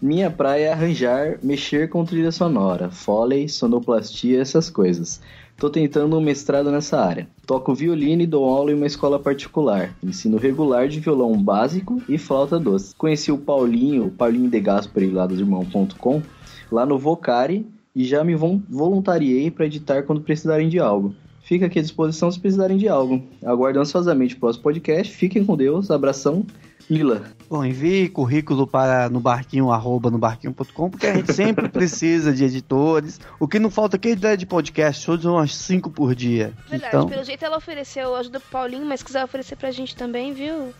Minha 0.00 0.30
praia 0.30 0.68
é 0.68 0.72
arranjar, 0.72 1.38
mexer 1.42 1.90
com 1.90 2.04
trilha 2.06 2.32
sonora, 2.32 2.90
foley, 2.90 3.48
sonoplastia, 3.50 4.40
essas 4.40 4.70
coisas. 4.70 5.20
Tô 5.58 5.68
tentando 5.68 6.16
um 6.16 6.22
mestrado 6.22 6.70
nessa 6.70 6.98
área. 6.98 7.28
Toco 7.46 7.74
violino 7.74 8.22
e 8.22 8.26
dou 8.26 8.48
aula 8.48 8.72
em 8.72 8.74
uma 8.74 8.86
escola 8.86 9.18
particular. 9.18 9.94
Ensino 10.02 10.38
regular 10.38 10.88
de 10.88 11.00
violão 11.00 11.36
básico 11.36 12.00
e 12.08 12.16
flauta 12.16 12.58
doce. 12.58 12.94
Conheci 12.94 13.30
o 13.30 13.36
Paulinho, 13.36 14.06
o 14.06 14.10
Paulinho 14.10 14.48
de 14.48 14.58
Gasperi 14.58 15.10
lá 15.10 15.26
do 15.26 15.34
irmão.com, 15.34 16.22
lá 16.72 16.86
no 16.86 16.98
Vocari 16.98 17.66
e 17.94 18.04
já 18.04 18.24
me 18.24 18.34
voluntariei 18.34 19.50
para 19.50 19.66
editar 19.66 20.04
quando 20.04 20.22
precisarem 20.22 20.70
de 20.70 20.78
algo. 20.78 21.14
Fica 21.50 21.66
aqui 21.66 21.80
à 21.80 21.82
disposição 21.82 22.30
se 22.30 22.38
precisarem 22.38 22.78
de 22.78 22.86
algo. 22.86 23.20
Aguardo 23.44 23.80
ansiosamente 23.80 24.36
o 24.36 24.38
próximo 24.38 24.62
podcast. 24.62 25.12
Fiquem 25.12 25.44
com 25.44 25.56
Deus. 25.56 25.90
Abração. 25.90 26.46
Lila. 26.88 27.24
Bom, 27.50 27.64
envie 27.64 28.08
currículo 28.08 28.64
para 28.64 29.08
no 29.10 29.18
barquinho, 29.18 29.72
arroba 29.72 30.08
no 30.08 30.18
barquinho.com, 30.18 30.88
porque 30.88 31.04
a 31.08 31.14
gente 31.14 31.32
sempre 31.32 31.66
precisa 31.68 32.32
de 32.32 32.44
editores. 32.44 33.18
O 33.40 33.48
que 33.48 33.58
não 33.58 33.68
falta 33.68 33.96
aqui 33.96 34.10
é 34.10 34.12
ideia 34.12 34.36
de 34.36 34.46
podcast, 34.46 35.04
todos 35.04 35.24
umas 35.24 35.52
cinco 35.52 35.90
por 35.90 36.14
dia. 36.14 36.52
Verdade, 36.68 36.94
Então, 36.94 37.08
pelo 37.08 37.24
jeito 37.24 37.44
ela 37.44 37.56
ofereceu 37.56 38.14
ajuda 38.14 38.38
pro 38.38 38.50
Paulinho, 38.50 38.86
mas 38.86 39.00
se 39.00 39.06
quiser 39.06 39.24
oferecer 39.24 39.56
pra 39.56 39.72
gente 39.72 39.96
também, 39.96 40.32
viu? 40.32 40.72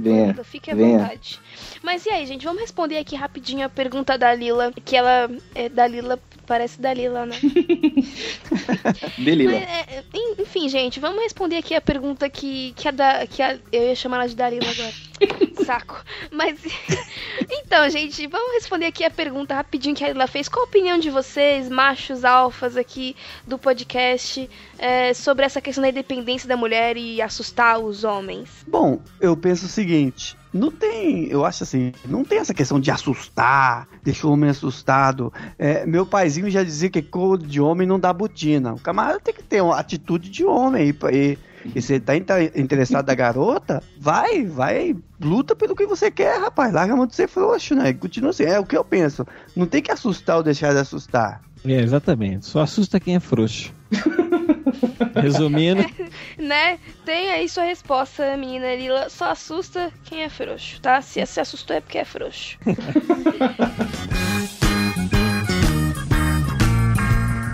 Venha. 0.00 0.26
Manda, 0.26 0.42
Fique 0.42 0.68
à 0.68 0.74
venha. 0.74 0.98
vontade. 0.98 1.38
Mas 1.80 2.04
e 2.04 2.10
aí, 2.10 2.26
gente, 2.26 2.44
vamos 2.44 2.60
responder 2.60 2.98
aqui 2.98 3.14
rapidinho 3.14 3.64
a 3.64 3.68
pergunta 3.68 4.18
da 4.18 4.34
Lila, 4.34 4.72
que 4.84 4.96
ela 4.96 5.30
é 5.54 5.68
da 5.68 5.86
Lila, 5.86 6.18
parece 6.44 6.80
da 6.80 6.92
Lila, 6.92 7.24
né? 7.24 7.36
Delila. 9.16 9.52
Mas, 9.52 9.62
é, 9.62 9.96
é, 9.98 10.04
en- 10.12 10.42
enfim, 10.42 10.68
gente, 10.68 10.98
vamos 10.98 11.22
responder 11.22 11.56
aqui 11.58 11.72
a 11.74 11.80
pergunta 11.80 12.28
que, 12.28 12.72
que 12.74 12.88
a 12.88 12.90
da. 12.90 13.26
Que 13.28 13.42
a, 13.42 13.56
eu 13.70 13.82
ia 13.84 13.94
chamar 13.94 14.16
ela 14.18 14.28
de 14.28 14.34
Dalila 14.34 14.66
agora. 14.68 14.92
Saco. 15.64 16.04
Mas. 16.30 16.58
então, 17.50 17.88
gente, 17.90 18.26
vamos 18.26 18.54
responder 18.54 18.86
aqui 18.86 19.04
a 19.04 19.10
pergunta 19.10 19.54
rapidinho 19.54 19.94
que 19.94 20.04
a 20.04 20.08
Lila 20.08 20.26
fez. 20.26 20.48
Qual 20.48 20.64
a 20.64 20.68
opinião 20.68 20.98
de 20.98 21.10
vocês, 21.10 21.68
machos 21.68 22.24
alfas 22.24 22.76
aqui 22.76 23.16
do 23.46 23.58
podcast, 23.58 24.48
é, 24.78 25.14
sobre 25.14 25.44
essa 25.44 25.60
questão 25.60 25.82
da 25.82 25.88
independência 25.88 26.48
da 26.48 26.56
mulher 26.56 26.96
e 26.96 27.20
assustar 27.22 27.78
os 27.78 28.04
homens? 28.04 28.48
Bom, 28.66 29.00
eu 29.20 29.36
penso 29.36 29.66
o 29.66 29.68
seguinte. 29.68 30.36
Não 30.52 30.70
tem, 30.70 31.26
eu 31.26 31.44
acho 31.44 31.64
assim, 31.64 31.92
não 32.06 32.24
tem 32.24 32.38
essa 32.38 32.54
questão 32.54 32.80
de 32.80 32.90
assustar, 32.90 33.86
deixar 34.02 34.28
o 34.28 34.32
homem 34.32 34.48
assustado. 34.48 35.32
É, 35.58 35.84
meu 35.84 36.06
paizinho 36.06 36.50
já 36.50 36.62
dizia 36.62 36.88
que 36.88 37.02
cor 37.02 37.36
de 37.38 37.60
homem 37.60 37.86
não 37.86 38.00
dá 38.00 38.10
botina. 38.12 38.72
O 38.72 38.80
camarada 38.80 39.20
tem 39.20 39.34
que 39.34 39.42
ter 39.42 39.60
uma 39.60 39.78
atitude 39.78 40.30
de 40.30 40.44
homem. 40.46 40.88
E, 40.88 41.14
e, 41.14 41.38
e 41.74 41.82
se 41.82 41.94
ele 41.94 42.00
tá 42.04 42.16
inter- 42.16 42.52
interessado 42.54 43.06
na 43.06 43.14
garota, 43.14 43.82
vai, 43.98 44.44
vai, 44.44 44.96
luta 45.20 45.54
pelo 45.56 45.74
que 45.74 45.86
você 45.86 46.10
quer, 46.10 46.40
rapaz. 46.40 46.72
Larga 46.72 46.92
a 46.92 46.96
mão 46.96 47.06
de 47.06 47.14
ser 47.14 47.28
frouxo, 47.28 47.74
né? 47.74 47.92
Continua 47.92 48.30
assim, 48.30 48.44
é 48.44 48.58
o 48.58 48.64
que 48.64 48.76
eu 48.76 48.84
penso. 48.84 49.26
Não 49.54 49.66
tem 49.66 49.82
que 49.82 49.90
assustar 49.92 50.36
ou 50.36 50.42
deixar 50.42 50.72
de 50.72 50.78
assustar. 50.80 51.40
É, 51.64 51.80
exatamente. 51.80 52.46
Só 52.46 52.60
assusta 52.60 53.00
quem 53.00 53.16
é 53.16 53.20
frouxo. 53.20 53.72
Resumindo, 55.14 55.84
Né? 56.38 56.78
Tem 57.04 57.30
aí 57.30 57.48
sua 57.48 57.64
resposta, 57.64 58.36
menina 58.36 58.74
Lila. 58.74 59.08
Só 59.08 59.30
assusta 59.30 59.90
quem 60.04 60.22
é 60.22 60.28
frouxo, 60.28 60.80
tá? 60.80 61.00
Se 61.00 61.24
se 61.26 61.40
assustou 61.40 61.76
é 61.76 61.80
porque 61.80 61.98
é 61.98 62.04
frouxo. 62.04 62.58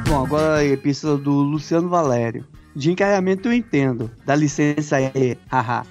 Bom, 0.08 0.24
agora 0.24 0.56
a 0.56 0.64
epístola 0.64 1.16
do 1.16 1.30
Luciano 1.32 1.88
Valério. 1.88 2.44
De 2.74 2.90
encaramento 2.90 3.48
eu 3.48 3.52
entendo. 3.52 4.10
Dá 4.24 4.34
licença 4.34 4.96
aí, 4.96 5.36
haha. 5.48 5.84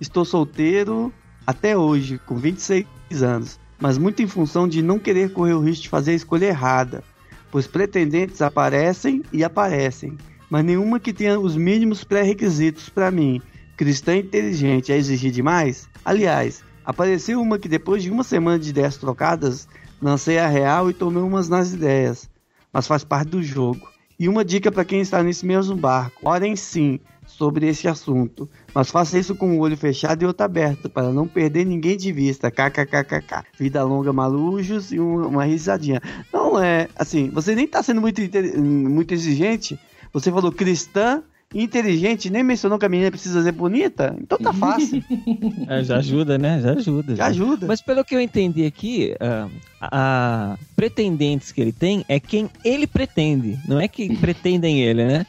Estou 0.00 0.24
solteiro 0.24 1.12
até 1.46 1.76
hoje, 1.76 2.18
com 2.26 2.36
26 2.36 2.86
anos, 3.22 3.60
mas 3.78 3.98
muito 3.98 4.22
em 4.22 4.26
função 4.26 4.66
de 4.66 4.82
não 4.82 4.98
querer 4.98 5.32
correr 5.32 5.54
o 5.54 5.60
risco 5.60 5.84
de 5.84 5.88
fazer 5.88 6.12
a 6.12 6.14
escolha 6.14 6.46
errada, 6.46 7.04
pois 7.50 7.66
pretendentes 7.66 8.42
aparecem 8.42 9.22
e 9.32 9.44
aparecem, 9.44 10.16
mas 10.50 10.64
nenhuma 10.64 10.98
que 10.98 11.12
tenha 11.12 11.38
os 11.38 11.56
mínimos 11.56 12.02
pré-requisitos 12.02 12.88
para 12.88 13.10
mim. 13.10 13.40
Cristã 13.76 14.16
inteligente 14.16 14.92
é 14.92 14.96
exigir 14.96 15.30
demais? 15.30 15.88
Aliás, 16.04 16.62
apareceu 16.84 17.40
uma 17.40 17.58
que 17.58 17.68
depois 17.68 18.02
de 18.02 18.10
uma 18.10 18.24
semana 18.24 18.58
de 18.58 18.70
ideias 18.70 18.96
trocadas, 18.96 19.68
lancei 20.00 20.38
a 20.38 20.48
real 20.48 20.90
e 20.90 20.94
tomei 20.94 21.22
umas 21.22 21.48
nas 21.48 21.72
ideias 21.72 22.28
mas 22.74 22.88
faz 22.88 23.04
parte 23.04 23.28
do 23.28 23.40
jogo. 23.40 23.88
E 24.18 24.28
uma 24.28 24.44
dica 24.44 24.70
para 24.70 24.84
quem 24.84 25.00
está 25.00 25.22
nesse 25.22 25.44
mesmo 25.44 25.76
barco: 25.76 26.28
orem 26.28 26.54
sim 26.56 27.00
sobre 27.26 27.66
esse 27.66 27.88
assunto, 27.88 28.48
mas 28.74 28.90
faça 28.90 29.18
isso 29.18 29.34
com 29.34 29.56
o 29.56 29.60
olho 29.60 29.76
fechado 29.76 30.22
e 30.22 30.26
outro 30.26 30.44
aberto 30.44 30.88
para 30.90 31.10
não 31.10 31.26
perder 31.26 31.64
ninguém 31.64 31.96
de 31.96 32.12
vista. 32.12 32.50
KKKKK. 32.50 33.44
Vida 33.58 33.82
longa, 33.82 34.12
malujos 34.12 34.92
e 34.92 35.00
um- 35.00 35.26
uma 35.26 35.44
risadinha. 35.44 36.00
Não 36.32 36.62
é 36.62 36.88
assim, 36.94 37.30
você 37.30 37.54
nem 37.54 37.64
está 37.64 37.82
sendo 37.82 38.00
muito, 38.00 38.20
muito 38.60 39.12
exigente. 39.14 39.78
Você 40.12 40.30
falou 40.30 40.52
cristã, 40.52 41.22
inteligente, 41.54 42.28
nem 42.28 42.42
mencionou 42.42 42.78
que 42.78 42.86
a 42.86 42.88
menina 42.88 43.10
precisa 43.10 43.42
ser 43.42 43.52
bonita, 43.52 44.16
então 44.20 44.38
tá 44.38 44.52
fácil. 44.52 45.02
é, 45.68 45.84
já 45.84 45.98
ajuda, 45.98 46.36
né? 46.36 46.60
Já 46.60 46.72
ajuda. 46.72 47.14
Já 47.14 47.26
ajuda. 47.26 47.66
Mas 47.66 47.80
pelo 47.80 48.04
que 48.04 48.14
eu 48.14 48.20
entendi 48.20 48.66
aqui, 48.66 49.14
ah, 49.20 49.48
a 49.80 50.58
pretendentes 50.74 51.52
que 51.52 51.60
ele 51.60 51.72
tem 51.72 52.04
é 52.08 52.18
quem 52.18 52.50
ele 52.64 52.86
pretende, 52.86 53.58
não 53.68 53.80
é 53.80 53.86
que 53.86 54.14
pretendem 54.18 54.82
ele, 54.82 55.04
né? 55.04 55.26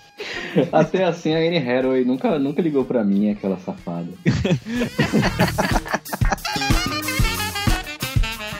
Até 0.72 1.04
assim 1.04 1.34
a 1.34 1.38
Anne 1.38 1.58
Hathaway 1.58 2.06
nunca, 2.06 2.40
nunca 2.40 2.62
ligou 2.62 2.86
pra 2.86 3.04
mim, 3.04 3.30
aquela 3.30 3.58
safada. 3.60 4.10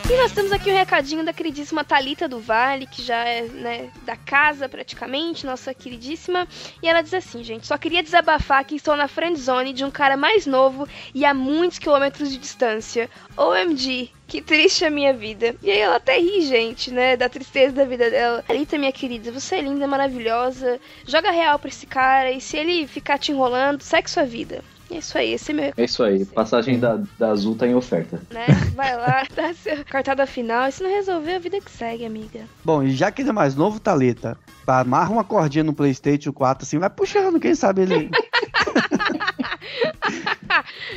E 0.08 0.18
nós 0.18 0.32
temos 0.32 0.52
aqui 0.52 0.72
um 0.72 0.78
recadinho 0.78 1.26
da 1.26 1.34
queridíssima 1.34 1.84
Talita 1.84 2.28
do 2.28 2.40
Vale, 2.40 2.86
que 2.86 3.02
já 3.02 3.26
é 3.26 3.42
né, 3.42 3.90
da 4.04 4.16
casa 4.16 4.70
praticamente, 4.70 5.48
nossa 5.48 5.74
queridíssima. 5.74 6.48
E 6.82 6.88
ela 6.88 7.02
diz 7.02 7.16
assim, 7.16 7.44
gente, 7.44 7.66
só 7.66 7.76
queria 7.76 8.04
desabafar 8.04 8.64
que 8.66 8.76
estou 8.76 8.96
na 8.96 9.08
friend 9.08 9.40
zone 9.40 9.74
de 9.74 9.84
um 9.84 9.90
cara 9.90 10.16
mais 10.16 10.46
novo 10.46 10.88
e 11.12 11.26
a 11.26 11.34
muitos 11.34 11.80
quilômetros 11.80 12.30
de 12.30 12.38
distância. 12.38 13.10
OMG, 13.36 14.12
que 14.28 14.44
triste 14.44 14.86
a 14.86 14.92
minha 14.92 15.12
vida. 15.12 15.56
E 15.64 15.72
aí 15.72 15.80
ela 15.80 15.96
até 15.96 16.20
ri, 16.20 16.42
gente, 16.42 16.92
né, 16.92 17.18
da 17.18 17.28
tristeza 17.28 17.74
da 17.74 17.84
vida 17.84 18.08
dela. 18.12 18.44
Talita, 18.44 18.78
minha 18.78 18.92
querida, 18.92 19.32
você 19.32 19.56
é 19.56 19.62
linda, 19.62 19.88
maravilhosa. 19.88 20.80
Joga 21.08 21.32
real 21.32 21.58
pra 21.58 21.70
esse 21.70 21.88
cara 21.88 22.32
e 22.32 22.40
se 22.40 22.56
ele 22.56 22.86
ficar 22.86 23.18
te 23.18 23.32
enrolando, 23.32 23.82
segue 23.82 24.08
sua 24.08 24.24
vida. 24.24 24.64
É 24.92 24.98
isso 24.98 25.18
aí, 25.18 25.34
esse 25.34 25.52
é 25.52 25.54
meu 25.56 25.74
É 25.76 25.84
isso 25.84 26.04
aí, 26.04 26.24
passagem 26.26 26.80
da, 26.80 27.02
da 27.18 27.30
Azul 27.32 27.56
tá 27.56 27.66
em 27.68 27.74
oferta. 27.76 28.22
né? 28.32 28.46
Vai 28.76 28.96
lá, 28.96 29.24
dá 29.36 29.54
seu 29.54 29.84
cartada 29.86 30.26
final. 30.28 30.68
E 30.68 30.72
se 30.72 30.84
não 30.84 30.90
resolver, 30.90 31.36
a 31.36 31.40
vida 31.40 31.60
que 31.60 31.72
segue, 31.72 32.06
amiga. 32.06 32.42
Bom, 32.64 32.84
e 32.84 32.92
já 32.92 33.12
que 33.12 33.22
ele 33.24 33.30
é 33.30 33.34
mais 33.34 33.56
novo, 33.56 33.80
Thalita, 33.80 34.38
amarra 34.68 35.12
uma 35.12 35.24
cordinha 35.24 35.64
no 35.64 35.74
Playstation 35.74 36.32
4 36.32 36.66
assim, 36.66 36.78
vai 36.78 36.90
puxando, 36.90 37.40
quem 37.40 37.56
sabe 37.56 37.82
ele... 37.82 38.10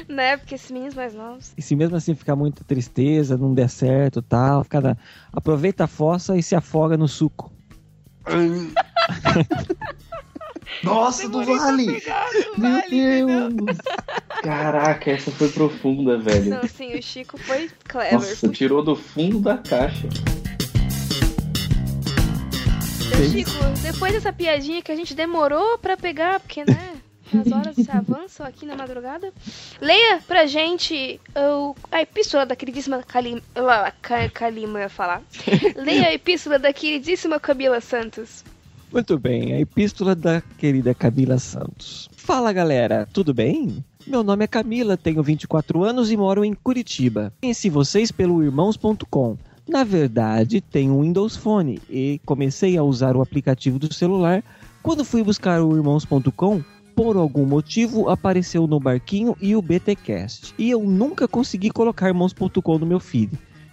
né? 0.08 0.36
Porque 0.36 0.54
esses 0.54 0.70
meninos 0.70 0.94
mais 0.94 1.14
novos. 1.14 1.52
E 1.56 1.62
se 1.62 1.74
mesmo 1.74 1.96
assim 1.96 2.14
ficar 2.14 2.36
muita 2.36 2.62
tristeza, 2.64 3.36
não 3.36 3.54
der 3.54 3.68
certo 3.68 4.20
tal, 4.22 4.64
fica 4.64 4.80
na- 4.80 4.96
aproveita 5.32 5.84
a 5.84 5.88
fossa 5.88 6.36
e 6.36 6.42
se 6.42 6.54
afoga 6.54 6.96
no 6.96 7.08
suco. 7.08 7.50
Nossa, 10.82 11.28
do 11.28 11.44
Vale! 11.44 12.02
Meu 12.56 12.82
Deus! 12.88 13.78
Caraca, 14.42 15.10
essa 15.10 15.30
foi 15.30 15.48
profunda, 15.48 16.18
velho. 16.18 16.50
Não, 16.50 16.62
sim, 16.68 16.94
o 16.96 17.02
Chico 17.02 17.36
foi 17.38 17.70
clever. 17.84 18.14
Nossa, 18.14 18.48
tirou 18.48 18.82
do 18.82 18.94
fundo 18.94 19.40
da 19.40 19.58
caixa. 19.58 20.08
Seu 23.08 23.30
Chico, 23.30 23.50
depois 23.82 24.12
dessa 24.12 24.32
piadinha 24.32 24.82
que 24.82 24.92
a 24.92 24.96
gente 24.96 25.14
demorou 25.14 25.78
pra 25.78 25.96
pegar, 25.96 26.40
porque, 26.40 26.64
né? 26.64 26.98
As 27.34 27.52
horas 27.52 27.74
se 27.74 27.90
avançam 27.90 28.46
aqui 28.46 28.64
na 28.64 28.76
madrugada. 28.76 29.32
Leia 29.80 30.20
pra 30.26 30.46
gente 30.46 31.20
o, 31.36 31.74
a 31.90 32.02
epístola 32.02 32.46
da 32.46 32.56
queridíssima 32.56 33.02
Kalima. 33.02 33.42
Kalima, 34.32 34.78
eu 34.78 34.82
ia 34.82 34.88
falar. 34.88 35.22
Leia 35.76 36.08
a 36.08 36.14
epístola 36.14 36.58
da 36.58 36.72
queridíssima 36.72 37.38
Camila 37.40 37.80
Santos. 37.80 38.44
Muito 38.92 39.18
bem, 39.18 39.52
a 39.52 39.60
epístola 39.60 40.14
da 40.14 40.40
querida 40.40 40.94
Camila 40.94 41.38
Santos. 41.38 42.08
Fala 42.16 42.52
galera, 42.52 43.06
tudo 43.12 43.34
bem? 43.34 43.84
Meu 44.06 44.22
nome 44.22 44.44
é 44.44 44.46
Camila, 44.46 44.96
tenho 44.96 45.22
24 45.22 45.84
anos 45.84 46.10
e 46.10 46.16
moro 46.16 46.42
em 46.42 46.54
Curitiba. 46.54 47.32
Conheci 47.42 47.68
vocês 47.68 48.10
pelo 48.10 48.42
irmãos.com. 48.42 49.36
Na 49.68 49.84
verdade, 49.84 50.62
tenho 50.62 50.94
um 50.94 51.02
Windows 51.02 51.36
Phone 51.36 51.78
e 51.90 52.18
comecei 52.24 52.78
a 52.78 52.82
usar 52.82 53.14
o 53.14 53.20
aplicativo 53.20 53.78
do 53.78 53.92
celular. 53.92 54.42
Quando 54.82 55.04
fui 55.04 55.22
buscar 55.22 55.60
o 55.60 55.76
irmãos.com, 55.76 56.62
por 56.96 57.16
algum 57.16 57.44
motivo 57.44 58.08
apareceu 58.08 58.66
no 58.66 58.80
barquinho 58.80 59.36
e 59.40 59.54
o 59.54 59.60
BTcast. 59.60 60.54
E 60.58 60.70
eu 60.70 60.82
nunca 60.82 61.28
consegui 61.28 61.70
colocar 61.70 62.08
irmãos.com 62.08 62.78
no 62.78 62.86
meu 62.86 62.98
feed. 62.98 63.30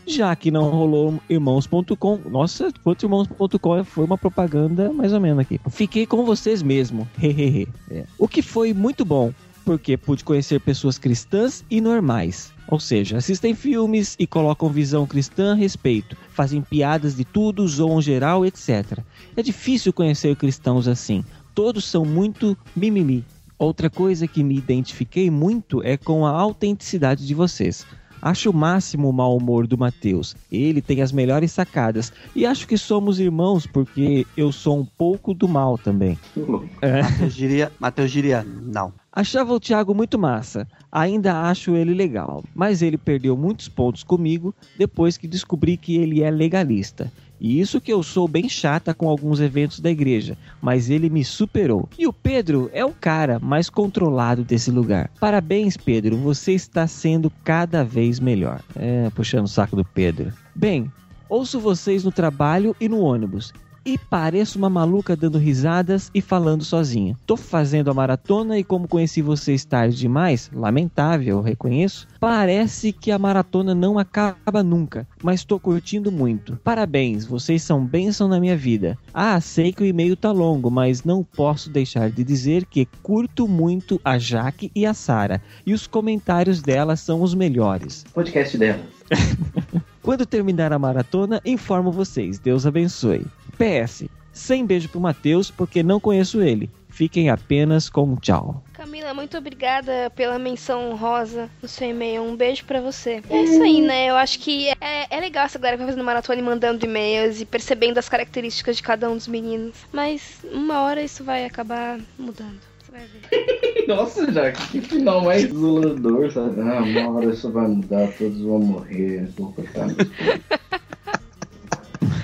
Já 0.08 0.36
que 0.36 0.52
não 0.52 0.70
rolou 0.70 1.20
irmãos.com, 1.30 2.20
nossa, 2.30 2.72
quanto 2.84 3.04
irmãos.com 3.04 3.84
foi 3.84 4.06
uma 4.06 4.18
propaganda 4.18 4.92
mais 4.94 5.14
ou 5.14 5.20
menos 5.20 5.40
aqui. 5.40 5.60
Fiquei 5.70 6.06
com 6.06 6.24
vocês 6.26 6.62
mesmo, 6.62 7.08
hehehe. 7.22 7.68
É. 7.90 8.06
O 8.18 8.28
que 8.28 8.42
foi 8.42 8.74
muito 8.74 9.04
bom. 9.04 9.34
porque 9.66 9.98
pude 9.98 10.24
conhecer 10.24 10.62
pessoas 10.62 11.00
cristãs 11.00 11.66
e 11.72 11.82
normais. 11.82 12.54
Ou 12.68 12.80
seja, 12.80 13.18
assistem 13.18 13.56
filmes 13.56 14.16
e 14.20 14.28
colocam 14.28 14.70
visão 14.70 15.06
cristã 15.08 15.54
a 15.54 15.56
respeito, 15.56 16.16
fazem 16.30 16.62
piadas 16.62 17.16
de 17.16 17.26
tudo, 17.26 17.68
zoam 17.68 18.02
geral, 18.02 18.46
etc. 18.46 19.00
É 19.36 19.42
difícil 19.42 19.92
conhecer 19.92 20.36
cristãos 20.36 20.88
assim. 20.88 21.24
Todos 21.56 21.86
são 21.86 22.06
muito 22.06 22.56
mimimi. 22.76 23.26
Outra 23.58 23.90
coisa 23.90 24.28
que 24.28 24.44
me 24.44 24.58
identifiquei 24.58 25.32
muito 25.32 25.82
é 25.82 25.96
com 25.98 26.26
a 26.26 26.32
autenticidade 26.32 27.26
de 27.26 27.34
vocês. 27.34 27.86
Acho 28.22 28.50
o 28.50 28.54
máximo 28.54 29.10
o 29.10 29.14
mau 29.14 29.38
humor 29.38 29.68
do 29.68 29.78
Matheus. 29.78 30.36
Ele 30.52 30.82
tem 30.82 31.02
as 31.02 31.12
melhores 31.12 31.52
sacadas. 31.52 32.12
E 32.36 32.46
acho 32.46 32.68
que 32.68 32.78
somos 32.78 33.20
irmãos 33.20 33.68
porque 33.68 34.26
eu 34.36 34.52
sou 34.52 34.80
um 34.80 34.86
pouco 34.86 35.34
do 35.34 35.48
mal 35.48 35.78
também. 35.78 36.18
É. 36.82 37.02
Matheus 37.02 37.34
diria, 37.34 37.72
Matheus 37.80 38.12
diria, 38.12 38.44
não. 38.44 38.94
Achava 39.12 39.54
o 39.54 39.60
Thiago 39.60 39.94
muito 39.96 40.20
massa. 40.20 40.68
Ainda 40.92 41.42
acho 41.44 41.76
ele 41.76 41.94
legal. 41.94 42.44
Mas 42.54 42.82
ele 42.82 42.98
perdeu 42.98 43.36
muitos 43.38 43.68
pontos 43.68 44.04
comigo 44.04 44.54
depois 44.78 45.18
que 45.18 45.28
descobri 45.28 45.78
que 45.78 45.96
ele 45.96 46.22
é 46.22 46.30
legalista. 46.30 47.12
E 47.40 47.60
isso 47.60 47.82
que 47.82 47.92
eu 47.92 48.02
sou 48.02 48.28
bem 48.28 48.48
chata 48.48 48.94
com 48.94 49.10
alguns 49.10 49.40
eventos 49.40 49.80
da 49.80 49.90
igreja, 49.90 50.38
mas 50.62 50.90
ele 50.90 51.10
me 51.10 51.24
superou. 51.24 51.90
E 51.98 52.08
o 52.08 52.14
Pedro 52.14 52.70
é 52.74 52.84
o 52.84 52.92
cara 52.94 53.40
mais 53.40 53.70
controlado 53.70 54.44
desse 54.44 54.72
lugar. 54.72 55.10
Parabéns, 55.20 55.78
Pedro, 55.78 56.18
você 56.18 56.54
está 56.54 56.88
sendo 56.88 57.32
cada 57.44 57.84
vez 57.84 58.20
melhor. 58.20 58.62
É, 58.76 59.10
puxando 59.12 59.46
o 59.46 59.50
saco 59.50 59.76
do 59.76 59.86
Pedro. 59.86 60.32
Bem, 60.56 60.92
ouço 61.28 61.60
vocês 61.60 62.04
no 62.04 62.12
trabalho 62.12 62.76
e 62.80 62.88
no 62.88 63.00
ônibus. 63.00 63.54
E 63.86 64.00
pareço 64.00 64.58
uma 64.58 64.68
maluca 64.68 65.16
dando 65.16 65.38
risadas 65.38 66.10
e 66.12 66.20
falando 66.20 66.64
sozinha. 66.64 67.16
Tô 67.24 67.38
fazendo 67.38 67.92
a 67.92 67.94
maratona 67.94 68.58
e 68.58 68.64
como 68.64 68.88
conheci 68.88 69.22
vocês 69.22 69.64
tarde 69.64 69.96
demais, 69.96 70.50
lamentável, 70.52 71.40
reconheço, 71.40 72.08
parece 72.20 72.92
que 72.92 73.12
a 73.12 73.20
maratona 73.20 73.76
não 73.76 74.00
acaba 74.00 74.64
nunca, 74.64 75.08
mas 75.22 75.44
tô 75.44 75.60
curtindo 75.60 76.12
muito. 76.12 76.60
Parabéns, 76.64 77.26
vocês 77.26 77.62
são 77.62 77.86
bênção 77.86 78.28
na 78.28 78.40
minha 78.40 78.58
vida. 78.58 78.98
Ah, 79.14 79.40
sei 79.40 79.72
que 79.72 79.84
o 79.84 79.86
e-mail 79.86 80.16
tá 80.16 80.32
longo, 80.32 80.72
mas 80.72 81.04
não 81.04 81.24
posso 81.24 81.70
deixar 81.70 82.10
de 82.10 82.24
dizer 82.24 82.66
que 82.66 82.88
curto 83.04 83.48
muito 83.48 84.02
a 84.04 84.18
Jaque 84.18 84.72
e 84.74 84.84
a 84.84 84.96
Sara, 84.96 85.40
e 85.64 85.76
os 85.76 85.86
comentários 85.86 86.60
delas 86.60 87.02
são 87.02 87.22
os 87.22 87.36
melhores. 87.36 88.04
Podcast 88.12 88.58
dela. 88.58 88.80
Quando 90.06 90.24
terminar 90.24 90.72
a 90.72 90.78
maratona, 90.78 91.42
informo 91.44 91.92
vocês. 91.92 92.38
Deus 92.38 92.68
abençoe. 92.68 93.26
PS. 93.58 94.04
Sem 94.32 94.64
beijo 94.64 94.88
pro 94.88 95.02
Matheus, 95.02 95.50
porque 95.50 95.82
não 95.82 96.00
conheço 96.00 96.44
ele. 96.44 96.70
Fiquem 96.90 97.32
apenas 97.32 97.90
com 97.90 98.04
um 98.04 98.16
tchau. 98.16 98.64
Camila, 98.74 99.16
muito 99.16 99.36
obrigada 99.36 100.12
pela 100.16 100.38
menção 100.38 100.96
rosa 100.96 101.50
no 101.60 101.68
seu 101.68 101.90
e-mail. 101.90 102.22
Um 102.22 102.36
beijo 102.36 102.66
pra 102.66 102.80
você. 102.80 103.24
É 103.28 103.42
isso 103.42 103.64
aí, 103.64 103.82
né? 103.82 104.06
Eu 104.06 104.16
acho 104.16 104.38
que 104.38 104.70
é, 104.80 105.08
é 105.10 105.20
legal 105.20 105.46
essa 105.46 105.58
galera 105.58 105.76
que 105.76 105.84
vai 105.84 105.92
fazendo 105.92 106.06
maratona 106.06 106.40
e 106.40 106.44
mandando 106.44 106.86
e-mails 106.86 107.42
e 107.42 107.46
percebendo 107.46 107.98
as 107.98 108.08
características 108.08 108.78
de 108.78 108.84
cada 108.84 109.10
um 109.10 109.16
dos 109.16 109.28
meninos. 109.28 109.76
Mas 109.92 110.46
uma 110.52 110.82
hora 110.82 111.02
isso 111.02 111.24
vai 111.24 111.46
acabar 111.46 112.00
mudando. 112.16 112.75
Você 112.96 113.00
vai 113.00 113.08
ver. 113.08 113.88
Nossa, 113.88 114.32
já 114.32 114.52
que 114.52 114.82
final 114.82 115.22
mais 115.22 115.44
isolador, 115.44 116.32
sabe? 116.32 116.62
Ah, 116.62 116.82
uma 116.82 117.10
hora 117.10 117.34
isso 117.34 117.52
vai 117.52 117.68
mudar, 117.68 118.08
todos 118.14 118.42
vão 118.42 118.60
morrer. 118.60 119.30
Vou 119.38 119.52
cortar 119.52 119.88
meus 119.88 119.98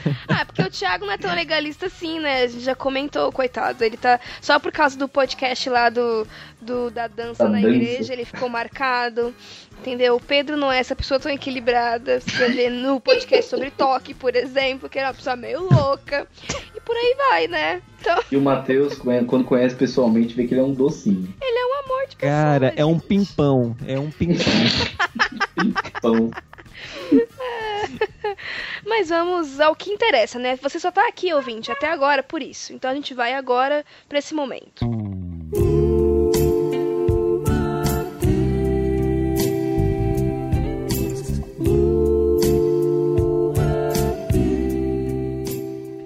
Ah, 0.27 0.45
porque 0.45 0.61
o 0.61 0.69
Thiago 0.69 1.05
não 1.05 1.13
é 1.13 1.17
tão 1.17 1.33
legalista 1.35 1.85
assim, 1.87 2.19
né? 2.19 2.43
A 2.43 2.47
gente 2.47 2.63
já 2.63 2.75
comentou, 2.75 3.31
coitado. 3.31 3.83
Ele 3.83 3.97
tá. 3.97 4.19
Só 4.41 4.59
por 4.59 4.71
causa 4.71 4.97
do 4.97 5.07
podcast 5.07 5.69
lá 5.69 5.89
do, 5.89 6.25
do 6.61 6.89
da 6.89 7.07
dança 7.07 7.43
Da 7.43 7.49
na 7.49 7.59
dança. 7.61 7.69
igreja, 7.75 8.13
ele 8.13 8.25
ficou 8.25 8.47
marcado. 8.49 9.33
Entendeu? 9.79 10.15
O 10.15 10.19
Pedro 10.21 10.55
não 10.57 10.71
é 10.71 10.77
essa 10.79 10.95
pessoa 10.95 11.19
tão 11.19 11.31
equilibrada. 11.31 12.19
Você 12.19 12.49
ver 12.49 12.69
no 12.69 12.99
podcast 13.01 13.49
sobre 13.49 13.71
toque, 13.71 14.13
por 14.13 14.35
exemplo, 14.35 14.87
que 14.87 14.99
era 14.99 15.07
uma 15.07 15.13
pessoa 15.13 15.35
meio 15.35 15.67
louca. 15.71 16.27
E 16.75 16.79
por 16.81 16.95
aí 16.95 17.15
vai, 17.17 17.47
né? 17.47 17.81
Então, 17.99 18.23
E 18.31 18.37
o 18.37 18.41
Matheus, 18.41 18.95
quando 18.95 19.43
conhece 19.43 19.75
pessoalmente, 19.75 20.33
vê 20.35 20.45
que 20.47 20.53
ele 20.53 20.61
é 20.61 20.63
um 20.63 20.73
docinho. 20.73 21.33
ele 21.41 21.57
é 21.57 21.65
um 21.65 21.83
amor 21.85 22.07
de 22.07 22.15
pessoa. 22.15 22.31
Cara, 22.41 22.73
é 22.75 22.85
um 22.85 22.99
pimpão. 22.99 23.75
É 23.87 23.97
um 23.99 24.09
pimpão. 24.11 24.45
Pão. 26.01 26.31
Mas 28.85 29.09
vamos 29.09 29.59
ao 29.59 29.75
que 29.75 29.91
interessa, 29.91 30.39
né? 30.39 30.55
Você 30.57 30.79
só 30.79 30.91
tá 30.91 31.07
aqui, 31.07 31.33
ouvinte, 31.33 31.71
até 31.71 31.89
agora 31.89 32.23
por 32.23 32.41
isso. 32.41 32.73
Então 32.73 32.89
a 32.89 32.93
gente 32.93 33.13
vai 33.13 33.33
agora 33.33 33.85
pra 34.07 34.19
esse 34.19 34.33
momento. 34.33 34.85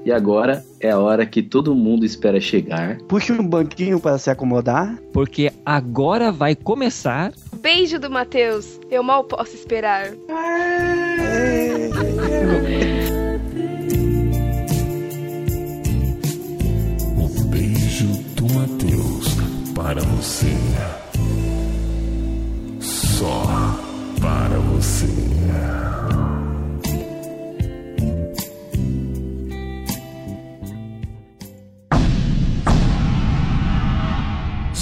E 0.06 0.12
agora 0.12 0.64
é 0.80 0.92
a 0.92 1.00
hora 1.00 1.26
que 1.26 1.42
todo 1.42 1.74
mundo 1.74 2.06
espera 2.06 2.40
chegar. 2.40 3.00
Puxa 3.08 3.34
um 3.34 3.44
banquinho 3.44 4.00
para 4.00 4.20
se 4.20 4.30
acomodar. 4.30 4.96
Porque 5.12 5.52
agora 5.66 6.32
vai 6.32 6.56
começar. 6.56 7.32
Beijo 7.66 7.98
do 7.98 8.12
Matheus. 8.12 8.80
Eu 8.92 9.02
mal 9.02 9.24
posso 9.24 9.56
esperar. 9.56 10.14
O 17.18 17.44
beijo 17.46 18.06
do 18.36 18.54
Matheus 18.54 19.26
para 19.74 20.00
você. 20.02 20.54
Só 22.80 23.42
para 24.22 24.60
você. 24.60 25.95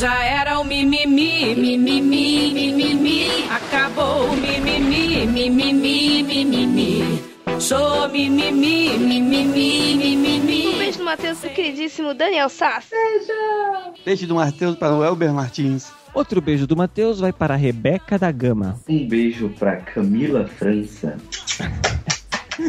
Já 0.04 0.22
era 0.22 0.60
o 0.60 0.66
mimimi, 0.66 1.56
mimimi, 1.56 2.52
mimimi. 2.54 3.26
Acabou 3.50 4.32
o 4.32 4.36
mimimi, 4.36 5.26
mimimi, 5.26 6.22
mimimi. 6.24 7.24
Sou 7.58 8.10
mimimi, 8.10 8.98
mimimi, 8.98 9.96
mimimi. 9.96 10.68
Um 10.68 10.78
beijo 10.78 10.98
do 10.98 11.06
Matheus 11.06 11.40
queridíssimo 11.40 12.14
Daniel 12.14 12.50
Sass. 12.50 12.90
Beijo 14.04 14.28
do 14.28 14.36
Matheus 14.36 14.76
para 14.76 14.94
o 14.94 15.06
Elber 15.06 15.32
Martins. 15.32 15.90
Outro 16.14 16.42
beijo 16.42 16.68
do 16.68 16.76
Matheus 16.76 17.22
vai 17.22 17.32
para 17.32 17.54
a 17.54 17.58
Rebeca 17.58 18.20
da 18.20 18.30
Gama. 18.30 18.78
Um 18.90 19.08
beijo 19.08 19.48
pra 19.58 19.78
Camila 19.78 20.46
França. 20.46 21.16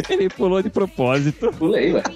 Ele 0.09 0.28
pulou 0.28 0.62
de 0.62 0.70
propósito. 0.70 1.51
Pulei, 1.52 1.93
ué. 1.93 2.02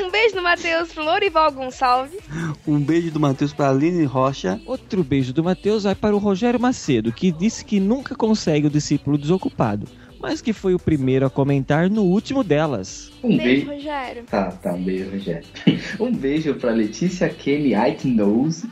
Um 0.00 0.10
beijo 0.10 0.34
do 0.34 0.42
Matheus 0.42 0.92
pro 0.92 1.04
Lorival 1.04 1.52
Gonçalves. 1.52 2.18
Um 2.66 2.80
beijo 2.80 3.10
do 3.10 3.20
Matheus 3.20 3.52
para 3.52 3.70
Aline 3.70 4.04
Rocha. 4.04 4.60
Outro 4.66 5.04
beijo 5.04 5.32
do 5.32 5.44
Matheus 5.44 5.84
vai 5.84 5.94
para 5.94 6.14
o 6.14 6.18
Rogério 6.18 6.58
Macedo, 6.58 7.12
que 7.12 7.30
disse 7.30 7.64
que 7.64 7.78
nunca 7.78 8.14
consegue 8.14 8.66
o 8.66 8.70
discípulo 8.70 9.16
desocupado, 9.16 9.86
mas 10.20 10.40
que 10.40 10.52
foi 10.52 10.74
o 10.74 10.78
primeiro 10.78 11.26
a 11.26 11.30
comentar 11.30 11.88
no 11.88 12.02
último 12.02 12.42
delas. 12.42 13.12
Um 13.22 13.36
Beijo, 13.36 13.66
beijo. 13.66 13.66
Rogério. 13.70 14.24
Tá, 14.24 14.50
tá, 14.50 14.74
um 14.74 14.82
beijo, 14.82 15.10
Rogério. 15.10 15.46
Um 16.00 16.12
beijo 16.12 16.54
pra 16.54 16.70
Letícia 16.72 17.28
Kelly 17.28 17.74
Nose. 18.04 18.68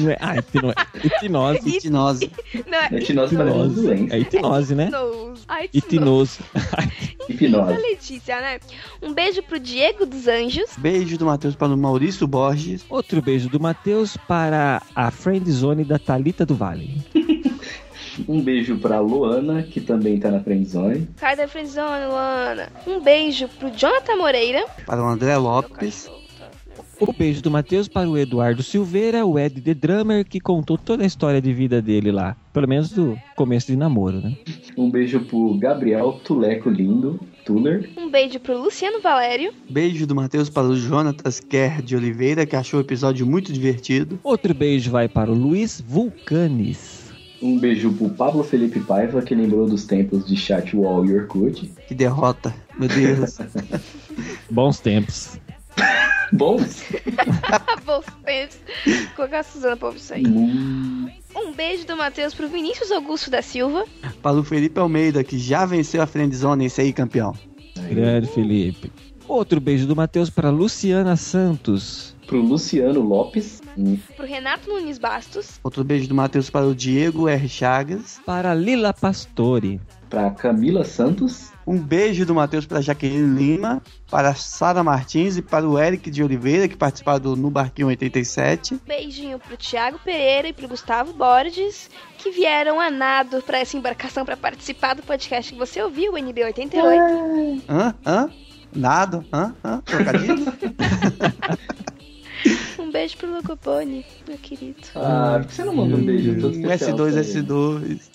Não 0.00 0.10
é? 0.10 0.16
Ah, 0.20 0.36
hitino- 0.36 0.74
hitinose. 1.04 1.68
Hitinose. 1.68 2.30
Não, 2.66 2.78
é 2.78 2.88
parece 2.88 3.12
uma 3.12 3.44
doença. 3.68 4.14
É 4.14 4.18
hitinose, 4.18 4.74
né? 4.74 4.90
Hipnose. 5.72 6.40
Hipnose. 7.28 7.80
Letícia, 7.80 8.40
né? 8.40 8.58
Um 9.02 9.12
beijo 9.12 9.42
pro 9.42 9.58
Diego 9.58 10.06
dos 10.06 10.26
Anjos. 10.28 10.70
Beijo 10.78 11.16
do 11.18 11.26
Matheus 11.26 11.54
para 11.54 11.68
o 11.72 11.76
Maurício 11.76 12.26
Borges. 12.26 12.84
Outro 12.88 13.20
beijo 13.22 13.48
do 13.48 13.60
Matheus 13.60 14.16
para 14.28 14.82
a 14.94 15.10
friend 15.10 15.50
zone 15.50 15.84
da 15.84 15.98
Talita 15.98 16.44
do 16.46 16.54
Vale. 16.54 16.96
Um 18.28 18.42
beijo 18.42 18.76
pra 18.76 19.00
Luana, 19.00 19.62
que 19.62 19.80
também 19.80 20.18
tá 20.18 20.30
na 20.30 20.40
friendzone. 20.40 21.08
Sai 21.16 21.36
da 21.36 21.48
friendzone, 21.48 22.06
Luana. 22.06 22.68
Um 22.86 23.00
beijo 23.00 23.48
pro 23.48 23.70
Jonathan 23.70 24.16
Moreira. 24.16 24.66
Para 24.84 25.02
o 25.02 25.06
André 25.08 25.34
Lopes. 25.38 26.10
O 27.00 27.14
beijo 27.14 27.40
do 27.40 27.50
Matheus 27.50 27.88
para 27.88 28.06
o 28.06 28.18
Eduardo 28.18 28.62
Silveira, 28.62 29.24
o 29.24 29.38
Ed 29.38 29.58
The 29.58 29.72
Drummer, 29.72 30.22
que 30.22 30.38
contou 30.38 30.76
toda 30.76 31.02
a 31.02 31.06
história 31.06 31.40
de 31.40 31.50
vida 31.50 31.80
dele 31.80 32.12
lá. 32.12 32.36
Pelo 32.52 32.68
menos 32.68 32.90
do 32.90 33.18
começo 33.34 33.68
de 33.68 33.76
namoro, 33.76 34.20
né? 34.20 34.36
Um 34.76 34.90
beijo 34.90 35.20
pro 35.20 35.56
Gabriel 35.56 36.20
Tuleco 36.22 36.68
Lindo, 36.68 37.18
Tuller. 37.46 37.88
Um 37.96 38.10
beijo 38.10 38.38
pro 38.38 38.60
Luciano 38.60 39.00
Valério. 39.00 39.50
Beijo 39.70 40.06
do 40.06 40.14
Matheus 40.14 40.50
para 40.50 40.66
o 40.66 40.76
Jonatas 40.76 41.40
Kerr 41.40 41.80
de 41.80 41.96
Oliveira, 41.96 42.44
que 42.44 42.54
achou 42.54 42.78
o 42.80 42.82
episódio 42.82 43.26
muito 43.26 43.50
divertido. 43.50 44.20
Outro 44.22 44.52
beijo 44.52 44.90
vai 44.90 45.08
para 45.08 45.32
o 45.32 45.34
Luiz 45.34 45.80
Vulcanes. 45.80 47.10
Um 47.40 47.58
beijo 47.58 47.90
pro 47.94 48.10
Pablo 48.10 48.44
Felipe 48.44 48.78
Paiva, 48.80 49.22
que 49.22 49.34
lembrou 49.34 49.66
dos 49.66 49.86
tempos 49.86 50.26
de 50.26 50.36
Chatwall 50.36 51.06
e 51.06 51.16
Orkut. 51.16 51.72
Que 51.88 51.94
derrota, 51.94 52.54
meu 52.78 52.90
Deus. 52.90 53.38
Bons 54.50 54.80
tempos. 54.80 55.40
Bons? 56.32 56.84
Bom, 57.84 58.02
pensa. 58.24 58.58
Colocar 59.16 59.40
a 59.40 59.42
Suzana 59.42 59.76
pra 59.76 59.90
isso 59.90 60.14
aí. 60.14 60.24
Um 60.26 61.52
beijo 61.54 61.86
do 61.86 61.96
Matheus 61.96 62.34
pro 62.34 62.48
Vinícius 62.48 62.90
Augusto 62.90 63.30
da 63.30 63.42
Silva. 63.42 63.84
Para 64.22 64.38
o 64.38 64.44
Felipe 64.44 64.78
Almeida, 64.78 65.24
que 65.24 65.38
já 65.38 65.64
venceu 65.66 66.02
a 66.02 66.06
friendzone, 66.06 66.66
esse 66.66 66.80
aí, 66.80 66.92
campeão. 66.92 67.34
Grande 67.90 68.28
Felipe. 68.28 68.92
Outro 69.26 69.60
beijo 69.60 69.86
do 69.86 69.94
Matheus 69.94 70.28
para 70.28 70.50
Luciana 70.50 71.16
Santos. 71.16 72.16
Pro 72.26 72.40
Luciano 72.40 73.00
Lopes. 73.00 73.60
Pro 74.16 74.26
Renato 74.26 74.68
Nunes 74.68 74.98
Bastos. 74.98 75.60
Outro 75.62 75.82
beijo 75.84 76.08
do 76.08 76.14
Matheus 76.14 76.50
para 76.50 76.66
o 76.66 76.74
Diego 76.74 77.28
R. 77.28 77.48
Chagas. 77.48 78.20
Para 78.26 78.54
Lila 78.54 78.92
Pastore. 78.92 79.80
Pra 80.08 80.30
Camila 80.30 80.84
Santos. 80.84 81.50
Um 81.70 81.78
beijo 81.78 82.26
do 82.26 82.34
Matheus 82.34 82.66
para 82.66 82.80
Jaqueline 82.80 83.38
Lima. 83.38 83.80
Para 84.10 84.34
Sara 84.34 84.82
Martins 84.82 85.36
e 85.36 85.42
para 85.42 85.68
o 85.68 85.78
Eric 85.78 86.10
de 86.10 86.20
Oliveira, 86.20 86.66
que 86.66 86.76
participaram 86.76 87.20
do 87.20 87.36
No 87.36 87.48
Barquinho 87.48 87.86
87. 87.86 88.80
Beijinho 88.84 89.38
pro 89.38 89.56
Thiago 89.56 90.00
Pereira 90.04 90.48
e 90.48 90.52
pro 90.52 90.66
Gustavo 90.66 91.12
Borges, 91.12 91.88
que 92.18 92.32
vieram 92.32 92.80
a 92.80 92.90
nado 92.90 93.40
pra 93.42 93.58
essa 93.60 93.76
embarcação 93.76 94.24
pra 94.24 94.36
participar 94.36 94.94
do 94.94 95.02
podcast 95.04 95.52
que 95.52 95.58
você 95.58 95.80
ouviu, 95.80 96.14
o 96.14 96.18
NB 96.18 96.42
88. 96.42 97.62
Hã? 97.68 97.94
Hã? 98.04 98.30
Nada? 98.74 99.24
Hã? 99.32 99.54
Hã? 99.64 99.80
Trocadilho? 99.84 100.46
Um 102.78 102.90
beijo 102.90 103.16
pro 103.18 103.30
Locopone, 103.30 104.04
meu 104.26 104.38
querido. 104.38 104.78
Ah, 104.96 105.36
por 105.38 105.46
que 105.48 105.54
você 105.54 105.64
não 105.64 105.76
manda 105.76 105.94
um 105.94 106.02
beijo 106.04 106.40
todo 106.40 106.56
Um 106.56 106.60
especial? 106.60 106.96
S2, 106.96 106.96
pra 106.96 107.20
ele? 107.20 107.20
S2. 107.20 108.09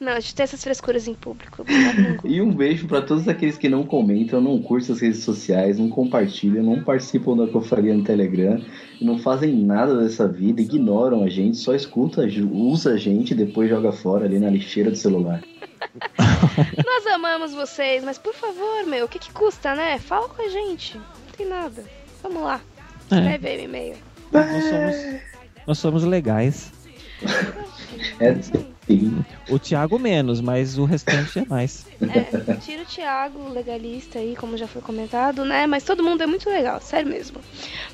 Não, 0.00 0.12
a 0.12 0.20
gente 0.20 0.34
tem 0.34 0.44
essas 0.44 0.62
frescuras 0.62 1.06
em 1.08 1.14
público. 1.14 1.64
E 2.24 2.40
um 2.42 2.52
beijo 2.52 2.86
pra 2.86 3.00
todos 3.00 3.26
aqueles 3.28 3.56
que 3.56 3.68
não 3.68 3.84
comentam, 3.84 4.40
não 4.40 4.60
curtem 4.60 4.94
as 4.94 5.00
redes 5.00 5.22
sociais, 5.22 5.78
não 5.78 5.88
compartilham, 5.88 6.62
não 6.62 6.82
participam 6.82 7.36
da 7.36 7.46
cofaria 7.46 7.94
no 7.94 8.04
Telegram, 8.04 8.60
e 9.00 9.04
não 9.04 9.18
fazem 9.18 9.54
nada 9.54 9.96
dessa 9.96 10.26
vida, 10.28 10.60
ignoram 10.60 11.22
a 11.22 11.28
gente, 11.28 11.56
só 11.56 11.74
escuta, 11.74 12.26
usa 12.52 12.94
a 12.94 12.96
gente 12.96 13.30
e 13.30 13.36
depois 13.36 13.68
joga 13.68 13.92
fora 13.92 14.24
ali 14.24 14.38
na 14.38 14.50
lixeira 14.50 14.90
do 14.90 14.96
celular. 14.96 15.42
Nós 16.84 17.06
amamos 17.06 17.52
vocês, 17.52 18.02
mas 18.04 18.18
por 18.18 18.34
favor, 18.34 18.84
meu, 18.86 19.06
o 19.06 19.08
que 19.08 19.18
que 19.18 19.32
custa, 19.32 19.74
né? 19.74 19.98
Fala 19.98 20.28
com 20.28 20.42
a 20.42 20.48
gente. 20.48 20.96
Não 20.96 21.32
tem 21.36 21.46
nada. 21.46 21.84
Vamos 22.22 22.42
lá. 22.42 22.60
É. 23.10 23.14
Escreve 23.14 23.48
aí 23.48 23.60
o 23.60 23.64
e-mail. 23.64 23.96
Nós 24.32 24.64
somos, 24.64 25.22
nós 25.66 25.78
somos 25.78 26.04
legais. 26.04 26.72
É 28.20 28.32
sim. 28.88 29.24
O 29.48 29.58
Thiago 29.58 29.98
menos, 29.98 30.40
mas 30.40 30.78
o 30.78 30.84
restante 30.84 31.38
é 31.38 31.44
mais. 31.44 31.86
É, 32.00 32.54
tira 32.54 32.82
o 32.82 32.86
Thiago, 32.86 33.48
legalista 33.50 34.18
aí, 34.18 34.34
como 34.36 34.56
já 34.56 34.66
foi 34.66 34.82
comentado, 34.82 35.44
né? 35.44 35.66
Mas 35.66 35.84
todo 35.84 36.02
mundo 36.02 36.22
é 36.22 36.26
muito 36.26 36.48
legal, 36.48 36.80
sério 36.80 37.08
mesmo. 37.08 37.40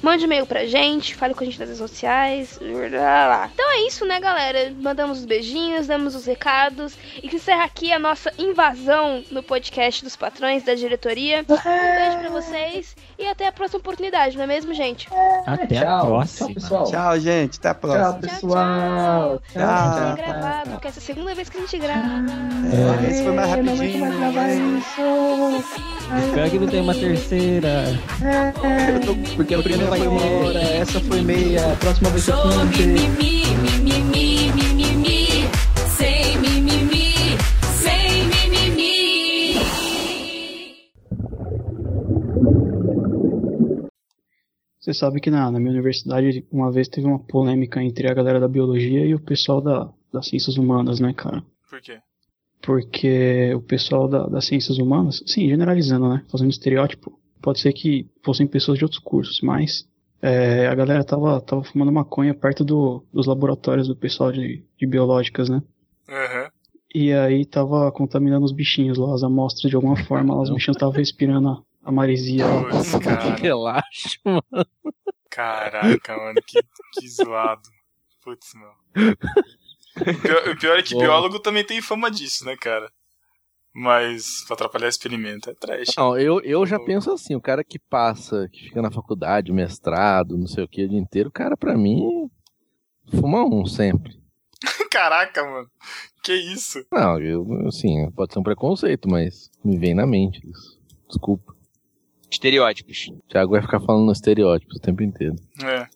Mande 0.00 0.24
e-mail 0.24 0.46
pra 0.46 0.66
gente, 0.66 1.14
fale 1.14 1.34
com 1.34 1.42
a 1.42 1.46
gente 1.46 1.58
nas 1.58 1.68
redes 1.68 1.78
sociais. 1.78 2.58
Blá, 2.58 2.88
blá. 2.88 3.50
Então 3.52 3.72
é 3.72 3.86
isso, 3.86 4.04
né, 4.04 4.20
galera? 4.20 4.72
Mandamos 4.80 5.18
os 5.18 5.24
beijinhos, 5.24 5.86
damos 5.86 6.14
os 6.14 6.24
recados. 6.24 6.96
E 7.22 7.28
que 7.28 7.36
encerra 7.36 7.64
aqui 7.64 7.92
a 7.92 7.98
nossa 7.98 8.32
invasão 8.38 9.24
no 9.30 9.42
podcast 9.42 10.04
dos 10.04 10.16
patrões 10.16 10.62
da 10.62 10.74
diretoria. 10.74 11.44
Um 11.48 11.54
beijo 11.54 12.18
pra 12.18 12.30
vocês 12.30 12.94
e 13.18 13.26
até 13.26 13.46
a 13.46 13.52
próxima 13.52 13.78
oportunidade, 13.80 14.36
não 14.36 14.44
é 14.44 14.46
mesmo, 14.46 14.74
gente? 14.74 15.08
Até 15.46 15.78
a 15.78 15.82
Tchau, 15.82 16.06
próxima. 16.06 16.46
tchau, 16.48 16.54
pessoal. 16.54 16.84
Tchau, 16.84 17.20
gente. 17.20 17.58
Até 17.58 17.68
a 17.68 17.74
próxima. 17.74 18.04
Tchau, 18.04 18.20
pessoal. 18.20 19.38
Tchau, 19.38 19.42
tchau. 19.52 19.62
Tchau. 19.62 20.16
gravado, 20.16 20.70
porque 20.70 20.88
essa 20.88 20.98
é 20.98 21.02
a 21.02 21.04
segunda 21.04 21.34
vez 21.34 21.48
que 21.48 21.58
a 21.58 21.60
gente 21.60 21.78
grava. 21.78 22.24
É, 22.72 23.10
esse 23.10 23.22
foi 23.22 23.32
mais 23.32 23.50
rapidinho. 23.50 24.84
Espero 26.26 26.50
que 26.50 26.58
não 26.58 26.68
tenha 26.68 26.82
uma 26.82 26.94
terceira. 26.94 27.84
Porque 29.36 29.54
a 29.54 29.62
primeira 29.62 29.96
foi 29.96 30.06
uma 30.06 30.22
hora, 30.22 30.60
essa 30.60 31.00
foi 31.00 31.22
meia, 31.22 31.72
a 31.72 31.76
próxima 31.76 32.10
vai 32.10 32.20
ser 32.20 32.32
Sou 32.32 32.44
Você 44.84 44.92
sabe 44.92 45.18
que 45.18 45.30
na, 45.30 45.50
na 45.50 45.58
minha 45.58 45.72
universidade 45.72 46.44
uma 46.52 46.70
vez 46.70 46.88
teve 46.88 47.06
uma 47.06 47.18
polêmica 47.18 47.82
entre 47.82 48.06
a 48.06 48.12
galera 48.12 48.38
da 48.38 48.46
biologia 48.46 49.06
e 49.06 49.14
o 49.14 49.18
pessoal 49.18 49.58
da, 49.58 49.90
das 50.12 50.28
ciências 50.28 50.58
humanas, 50.58 51.00
né, 51.00 51.14
cara? 51.14 51.42
Por 51.70 51.80
quê? 51.80 52.00
Porque 52.60 53.54
o 53.54 53.62
pessoal 53.62 54.06
da, 54.06 54.26
das 54.26 54.44
ciências 54.44 54.76
humanas, 54.76 55.22
sim, 55.26 55.48
generalizando, 55.48 56.06
né? 56.10 56.22
Fazendo 56.30 56.50
estereótipo, 56.50 57.18
pode 57.40 57.60
ser 57.60 57.72
que 57.72 58.10
fossem 58.22 58.46
pessoas 58.46 58.76
de 58.76 58.84
outros 58.84 59.00
cursos, 59.00 59.40
mas 59.40 59.88
é, 60.20 60.66
a 60.66 60.74
galera 60.74 61.02
tava, 61.02 61.40
tava 61.40 61.64
fumando 61.64 61.90
maconha 61.90 62.34
perto 62.34 62.62
do, 62.62 63.06
dos 63.10 63.26
laboratórios 63.26 63.88
do 63.88 63.96
pessoal 63.96 64.30
de, 64.30 64.66
de 64.78 64.86
biológicas, 64.86 65.48
né? 65.48 65.62
Aham. 66.06 66.50
E 66.94 67.10
aí 67.10 67.46
tava 67.46 67.90
contaminando 67.90 68.44
os 68.44 68.52
bichinhos 68.52 68.98
lá, 68.98 69.14
as 69.14 69.22
amostras 69.22 69.70
de 69.70 69.76
alguma 69.76 69.96
forma, 70.04 70.34
lá, 70.34 70.42
os 70.42 70.50
bichinhos 70.50 70.76
estavam 70.76 70.94
respirando 70.94 71.64
a, 71.84 71.88
a 71.88 71.92
maresia 71.92 72.46
lá. 72.46 72.70
Putz, 72.70 72.94
cara. 72.98 73.34
Relaxa, 73.36 74.18
mano. 74.24 74.42
Caraca, 75.30 76.16
mano, 76.16 76.40
que, 76.46 76.60
que 76.92 77.08
zoado. 77.08 77.68
Putz, 78.22 78.54
meu. 78.54 78.70
O 79.96 80.20
pior, 80.20 80.48
o 80.48 80.58
pior 80.58 80.78
é 80.78 80.82
que 80.82 80.94
Bom. 80.94 81.00
biólogo 81.00 81.38
também 81.38 81.64
tem 81.64 81.80
fama 81.82 82.10
disso, 82.10 82.44
né, 82.44 82.56
cara? 82.56 82.90
Mas 83.72 84.44
pra 84.46 84.54
atrapalhar 84.54 84.88
experimento 84.88 85.50
é 85.50 85.54
trash. 85.54 85.96
Não, 85.96 86.16
eu, 86.16 86.40
eu 86.42 86.64
já 86.64 86.78
penso 86.78 87.10
assim, 87.10 87.34
o 87.34 87.40
cara 87.40 87.64
que 87.64 87.78
passa, 87.78 88.48
que 88.48 88.64
fica 88.64 88.80
na 88.80 88.90
faculdade, 88.90 89.52
mestrado, 89.52 90.38
não 90.38 90.46
sei 90.46 90.62
o 90.62 90.68
que, 90.68 90.84
o 90.84 90.88
dia 90.88 90.98
inteiro, 90.98 91.28
o 91.28 91.32
cara, 91.32 91.56
pra 91.56 91.76
mim, 91.76 92.30
fuma 93.10 93.44
um 93.44 93.66
sempre. 93.66 94.16
Caraca, 94.90 95.44
mano. 95.44 95.68
Que 96.22 96.32
isso? 96.34 96.84
Não, 96.90 97.20
eu, 97.20 97.66
assim, 97.66 98.10
pode 98.12 98.32
ser 98.32 98.38
um 98.38 98.44
preconceito, 98.44 99.08
mas 99.08 99.50
me 99.64 99.76
vem 99.76 99.92
na 99.92 100.06
mente 100.06 100.40
isso. 100.48 100.80
Desculpa. 101.08 101.53
Estereótipos. 102.34 103.08
O 103.08 103.22
Thiago 103.28 103.52
vai 103.52 103.62
ficar 103.62 103.80
falando 103.80 104.10
estereótipos 104.10 104.76
o 104.76 104.80
tempo 104.80 105.02
inteiro. 105.02 105.36
É. 105.62 105.86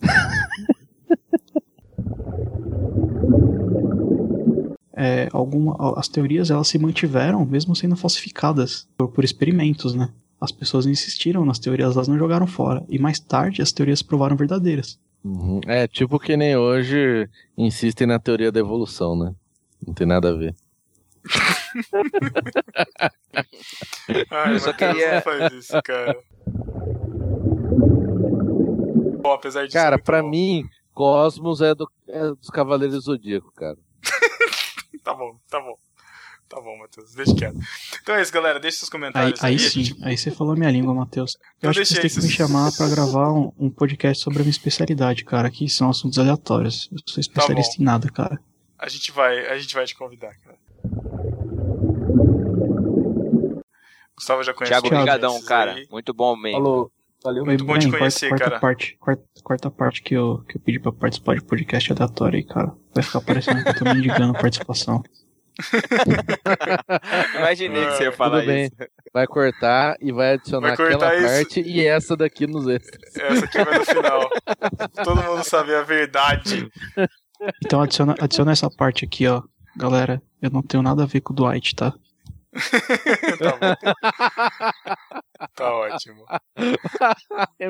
é, 4.94 5.28
alguma, 5.32 5.98
as 5.98 6.06
teorias 6.06 6.50
elas 6.50 6.68
se 6.68 6.78
mantiveram 6.78 7.44
mesmo 7.44 7.74
sendo 7.74 7.96
falsificadas 7.96 8.88
por, 8.96 9.08
por 9.08 9.24
experimentos, 9.24 9.94
né? 9.94 10.12
As 10.40 10.52
pessoas 10.52 10.86
insistiram 10.86 11.44
nas 11.44 11.58
teorias, 11.58 11.94
elas 11.94 12.08
não 12.08 12.18
jogaram 12.18 12.46
fora. 12.46 12.84
E 12.88 12.98
mais 12.98 13.18
tarde 13.18 13.60
as 13.60 13.72
teorias 13.72 13.98
se 13.98 14.04
provaram 14.04 14.36
verdadeiras. 14.36 14.98
Uhum. 15.24 15.60
É, 15.66 15.88
tipo 15.88 16.18
que 16.18 16.36
nem 16.36 16.56
hoje 16.56 17.28
insistem 17.56 18.06
na 18.06 18.18
teoria 18.18 18.52
da 18.52 18.60
evolução, 18.60 19.16
né? 19.16 19.34
Não 19.84 19.94
tem 19.94 20.06
nada 20.06 20.30
a 20.30 20.32
ver. 20.32 20.54
Ai, 24.30 24.54
Eu 24.54 24.60
só 24.60 24.66
mas 24.68 24.76
queria- 24.76 25.22
faz 25.22 25.52
isso, 25.52 25.82
cara. 25.82 26.18
Bom, 29.22 29.32
apesar 29.32 29.64
disso. 29.64 29.74
Cara, 29.76 29.96
é 29.96 29.98
pra 29.98 30.22
bom. 30.22 30.30
mim, 30.30 30.64
Cosmos 30.92 31.60
é, 31.60 31.74
do, 31.74 31.88
é 32.08 32.28
dos 32.34 32.48
Cavaleiros 32.50 32.96
do 32.96 33.00
Zodíaco, 33.02 33.52
cara. 33.54 33.76
Tá 35.04 35.14
bom, 35.14 35.36
tá 35.50 35.60
bom. 35.60 35.76
Tá 36.48 36.60
bom, 36.60 36.78
Matheus. 36.78 37.12
Deixa 37.14 37.34
quieto. 37.34 37.56
Então 38.00 38.14
é 38.14 38.22
isso, 38.22 38.32
galera. 38.32 38.60
Deixa 38.60 38.78
seus 38.78 38.88
Aí, 38.88 38.92
comentários 38.92 39.42
aí 39.42 39.56
a 39.56 39.58
sim, 39.58 39.82
gente- 39.82 40.04
aí 40.04 40.16
você 40.16 40.30
falou 40.30 40.52
a 40.52 40.56
minha 40.56 40.70
língua, 40.70 40.94
Matheus. 40.94 41.36
Então 41.58 41.68
Eu 41.68 41.70
acho 41.70 41.80
que 41.80 41.86
você 41.86 41.94
aí 41.96 42.02
tem 42.02 42.10
que 42.10 42.22
me 42.22 42.28
chamar 42.30 42.70
pra 42.70 42.88
gravar 42.88 43.32
um, 43.32 43.52
um 43.58 43.68
podcast 43.68 44.22
sobre 44.22 44.38
a 44.38 44.42
minha 44.42 44.52
especialidade, 44.52 45.24
cara, 45.24 45.50
que 45.50 45.68
são 45.68 45.90
assuntos 45.90 46.20
aleatórios. 46.20 46.88
Eu 46.92 46.98
sou 47.04 47.20
especialista 47.20 47.82
em 47.82 47.84
nada, 47.84 48.08
cara. 48.12 48.38
A 48.78 48.88
gente 48.88 49.10
vai, 49.10 49.44
a 49.48 49.58
gente 49.58 49.74
vai 49.74 49.84
te 49.86 49.96
convidar, 49.96 50.36
cara. 50.38 50.56
Gustavo 54.22 54.42
já 54.44 54.54
conhece 54.54 54.70
Thiago, 54.80 54.88
brigadão, 54.88 55.34
aí. 55.36 55.42
cara. 55.42 55.74
Muito 55.90 56.14
bom 56.14 56.36
mesmo. 56.36 56.58
Falou. 56.62 56.92
Valeu. 57.24 57.44
Muito 57.44 57.64
bom 57.64 57.76
te 57.78 57.88
Bem, 57.88 57.98
conhecer, 57.98 58.28
quarta, 58.28 58.44
cara. 58.44 58.60
quarta 58.60 58.60
Parte, 58.60 58.96
quarta, 59.00 59.22
quarta 59.42 59.70
parte 59.70 60.02
que 60.02 60.14
eu, 60.14 60.44
que 60.48 60.56
eu 60.56 60.60
pedi 60.60 60.78
pra 60.78 60.92
participar 60.92 61.34
de 61.36 61.42
podcast 61.44 61.92
aleatório 61.92 62.36
aí, 62.36 62.44
cara. 62.44 62.72
Vai 62.94 63.02
ficar 63.02 63.20
parecendo 63.20 63.62
que 63.64 63.70
eu 63.70 63.74
tô 63.74 63.84
me 63.84 63.98
indicando 63.98 64.32
participação. 64.32 65.02
Imaginei 67.36 67.84
que 67.86 67.92
você 67.96 68.04
ia 68.04 68.12
falar 68.12 68.40
Tudo 68.40 68.46
bem. 68.46 68.64
isso. 68.66 68.76
Vai 69.12 69.26
cortar 69.26 69.96
e 70.00 70.10
vai 70.12 70.34
adicionar 70.34 70.74
Vai 70.76 70.86
aquela 70.86 71.14
isso. 71.16 71.26
parte 71.26 71.60
e 71.60 71.86
essa 71.86 72.16
daqui 72.16 72.46
nos 72.46 72.66
extras. 72.66 73.16
Essa 73.16 73.44
aqui 73.44 73.62
vai 73.64 73.78
no 73.78 73.84
final. 73.84 74.30
Todo 75.04 75.22
mundo 75.22 75.44
sabe 75.44 75.74
a 75.74 75.82
verdade. 75.82 76.68
Então 77.64 77.82
adiciona, 77.82 78.14
adiciona 78.20 78.52
essa 78.52 78.70
parte 78.70 79.04
aqui, 79.04 79.26
ó. 79.26 79.42
Galera, 79.76 80.22
eu 80.40 80.50
não 80.50 80.62
tenho 80.62 80.82
nada 80.82 81.02
a 81.02 81.06
ver 81.06 81.20
com 81.20 81.32
o 81.32 81.36
Dwight, 81.36 81.74
tá? 81.74 81.92
tá 83.38 83.56
bom. 83.56 83.74
Tá 85.54 85.74
ótimo. 85.74 86.24
É 87.58 87.68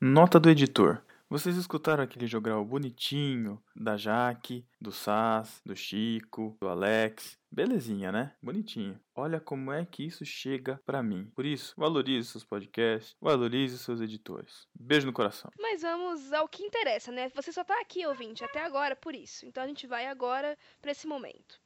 Nota 0.00 0.38
do 0.38 0.50
editor. 0.50 1.00
Vocês 1.32 1.56
escutaram 1.56 2.04
aquele 2.04 2.26
jogral 2.26 2.62
bonitinho 2.62 3.58
da 3.74 3.96
Jaque, 3.96 4.66
do 4.78 4.92
Sas, 4.92 5.62
do 5.64 5.74
Chico, 5.74 6.58
do 6.60 6.68
Alex? 6.68 7.38
Belezinha, 7.50 8.12
né? 8.12 8.34
Bonitinho. 8.42 9.00
Olha 9.14 9.40
como 9.40 9.72
é 9.72 9.82
que 9.82 10.04
isso 10.04 10.26
chega 10.26 10.78
pra 10.84 11.02
mim. 11.02 11.32
Por 11.34 11.46
isso, 11.46 11.72
valorize 11.74 12.28
seus 12.28 12.44
podcasts, 12.44 13.16
valorize 13.18 13.78
seus 13.78 14.02
editores. 14.02 14.68
Beijo 14.78 15.06
no 15.06 15.12
coração. 15.14 15.50
Mas 15.58 15.80
vamos 15.80 16.34
ao 16.34 16.46
que 16.46 16.64
interessa, 16.64 17.10
né? 17.10 17.30
Você 17.30 17.50
só 17.50 17.64
tá 17.64 17.80
aqui, 17.80 18.04
ouvinte, 18.04 18.44
até 18.44 18.62
agora 18.62 18.94
por 18.94 19.14
isso. 19.14 19.46
Então 19.46 19.64
a 19.64 19.66
gente 19.66 19.86
vai 19.86 20.08
agora 20.08 20.54
pra 20.82 20.90
esse 20.90 21.06
momento. 21.06 21.58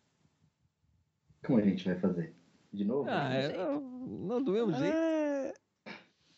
Como 1.44 1.58
a 1.58 1.62
gente 1.62 1.84
vai 1.84 1.98
fazer? 1.98 2.36
De 2.72 2.84
novo? 2.84 3.10
Ah, 3.10 3.34
é, 3.34 3.52
não 3.58 4.40
do 4.40 4.52
mesmo 4.52 4.72
jeito. 4.74 4.96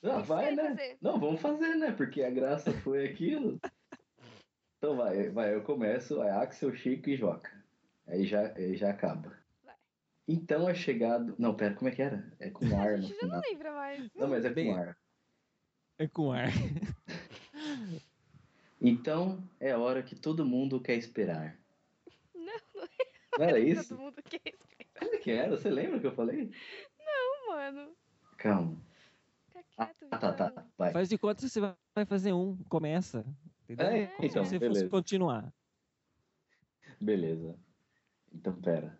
Não, 0.02 0.22
vai, 0.22 0.54
né? 0.54 0.68
fazer? 0.68 0.98
Não, 1.00 1.18
vamos 1.18 1.40
fazer, 1.40 1.74
né? 1.74 1.92
Porque 1.92 2.22
a 2.22 2.30
graça 2.30 2.72
foi 2.72 3.06
aquilo. 3.06 3.58
Então 4.78 4.96
vai, 4.96 5.28
vai, 5.30 5.52
eu 5.52 5.62
começo, 5.64 6.22
é 6.22 6.30
Axel, 6.30 6.72
Chico 6.72 7.10
e 7.10 7.16
Joca. 7.16 7.50
Aí 8.06 8.24
já, 8.24 8.52
aí 8.54 8.76
já 8.76 8.90
acaba. 8.90 9.36
Então 10.28 10.68
é 10.68 10.74
chegado. 10.74 11.34
Não, 11.36 11.52
pera, 11.52 11.74
como 11.74 11.88
é 11.88 11.92
que 11.92 12.00
era? 12.00 12.32
É 12.38 12.48
com 12.48 12.64
ar 12.78 12.96
no 12.96 13.02
Já 13.02 13.26
não 13.26 13.40
lembra 13.40 13.72
mais. 13.72 14.08
Não, 14.14 14.28
mas 14.28 14.44
é 14.44 14.54
com 14.54 14.74
ar. 14.76 14.96
É 15.98 16.06
com 16.06 16.30
ar. 16.32 16.48
Então 18.80 19.42
é 19.58 19.72
a 19.72 19.78
hora 19.78 20.04
que 20.04 20.14
todo 20.14 20.46
mundo 20.46 20.80
quer 20.80 20.94
esperar. 20.94 21.58
Não, 22.32 22.44
não 22.76 22.84
é. 22.84 23.36
Não 23.36 23.44
era 23.44 23.58
isso? 23.58 23.88
Todo 23.88 23.98
mundo 23.98 24.22
quer 24.22 24.40
esperar. 24.44 25.00
Como 25.00 25.14
é 25.14 25.18
que 25.18 25.30
era? 25.32 25.50
Você 25.50 25.68
lembra 25.68 25.98
que 25.98 26.06
eu 26.06 26.14
falei? 26.14 26.52
Não, 26.96 27.48
mano. 27.48 27.90
Calma. 28.36 28.80
Ah, 29.78 30.18
tá, 30.18 30.32
tá. 30.32 30.66
Vai. 30.76 30.92
Faz 30.92 31.08
de 31.08 31.16
conta 31.16 31.40
que 31.42 31.48
você 31.48 31.60
vai 31.60 32.04
fazer 32.06 32.32
um, 32.32 32.56
começa. 32.64 33.24
Entendeu? 33.64 33.86
É, 33.86 34.06
Como 34.08 34.26
então, 34.28 34.44
se 34.44 34.50
você 34.50 34.58
beleza. 34.58 34.80
fosse 34.80 34.90
continuar. 34.90 35.54
Beleza. 37.00 37.58
Então, 38.32 38.60
pera. 38.60 38.98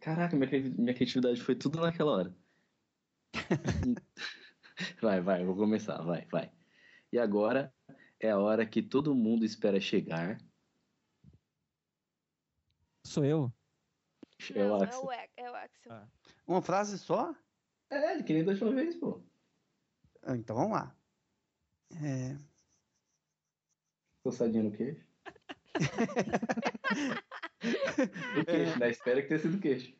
Caraca, 0.00 0.36
minha, 0.36 0.50
minha 0.76 0.94
criatividade 0.94 1.40
foi 1.40 1.54
tudo 1.54 1.80
naquela 1.80 2.12
hora. 2.12 2.36
vai, 5.00 5.20
vai, 5.20 5.44
vou 5.44 5.54
começar, 5.56 6.02
vai, 6.02 6.26
vai. 6.26 6.50
E 7.12 7.18
agora 7.18 7.72
é 8.18 8.30
a 8.30 8.38
hora 8.38 8.66
que 8.66 8.82
todo 8.82 9.14
mundo 9.14 9.44
espera 9.44 9.80
chegar. 9.80 10.38
Sou 13.04 13.24
eu? 13.24 13.52
É 14.54 14.64
o 14.64 14.68
Não, 14.68 14.80
é 14.80 14.84
Axel. 14.84 15.04
o, 15.04 15.12
Ex- 15.12 15.32
é 15.36 15.50
o 15.50 15.54
Axel. 15.54 16.08
Uma 16.46 16.62
frase 16.62 16.98
só? 16.98 17.34
É, 17.90 18.22
que 18.22 18.32
nem 18.32 18.44
da 18.44 18.52
última 18.52 18.72
vez, 18.72 18.96
pô. 18.96 19.27
Ah, 20.28 20.36
Então 20.36 20.54
vamos 20.54 20.72
lá. 20.72 20.94
É, 22.02 22.36
Coçadinha 24.22 24.62
no 24.62 24.70
queixo. 24.70 25.06
o 28.36 28.44
queixo, 28.44 28.76
né? 28.78 28.90
Espera 28.90 29.22
que 29.22 29.28
tenha 29.28 29.40
sido 29.40 29.56
o 29.56 29.60
queixo. 29.60 29.96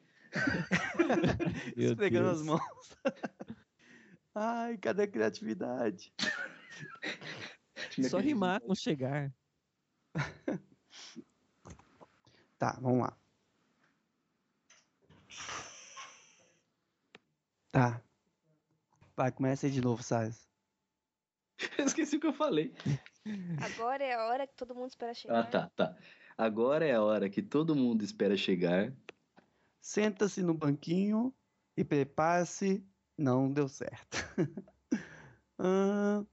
Esfregando 1.74 2.28
as 2.28 2.42
mãos. 2.42 2.60
Ai, 4.34 4.76
cadê 4.76 5.04
a 5.04 5.08
criatividade? 5.10 6.12
Só 8.10 8.18
rimar 8.18 8.60
com 8.60 8.74
chegar. 8.74 9.32
Tá, 12.58 12.78
vamos 12.82 13.00
lá. 13.00 13.16
Tá. 17.72 18.02
Vai, 19.18 19.32
começa 19.32 19.66
aí 19.66 19.72
de 19.72 19.80
novo, 19.80 20.00
Sais. 20.00 20.48
Eu 21.76 21.86
esqueci 21.86 22.18
o 22.18 22.20
que 22.20 22.26
eu 22.28 22.32
falei. 22.32 22.72
Agora 23.60 24.04
é 24.04 24.14
a 24.14 24.24
hora 24.26 24.46
que 24.46 24.54
todo 24.54 24.76
mundo 24.76 24.90
espera 24.90 25.12
chegar. 25.12 25.40
Ah, 25.40 25.44
tá, 25.44 25.68
tá. 25.74 25.96
Agora 26.36 26.86
é 26.86 26.94
a 26.94 27.02
hora 27.02 27.28
que 27.28 27.42
todo 27.42 27.74
mundo 27.74 28.04
espera 28.04 28.36
chegar. 28.36 28.92
Senta-se 29.80 30.40
no 30.40 30.54
banquinho 30.54 31.34
e 31.76 31.82
prepare-se. 31.82 32.86
Não 33.16 33.52
deu 33.52 33.68
certo. 33.68 34.16
Ah, 35.60 36.24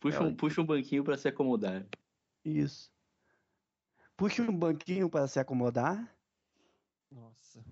Puxa, 0.00 0.22
um, 0.22 0.34
puxa 0.34 0.62
um 0.62 0.64
banquinho 0.64 1.04
pra 1.04 1.18
se 1.18 1.28
acomodar. 1.28 1.86
isso. 2.42 2.90
Puxe 4.16 4.40
um 4.40 4.56
banquinho 4.58 5.10
para 5.10 5.28
se 5.28 5.38
acomodar. 5.38 6.16
Nossa. 7.10 7.62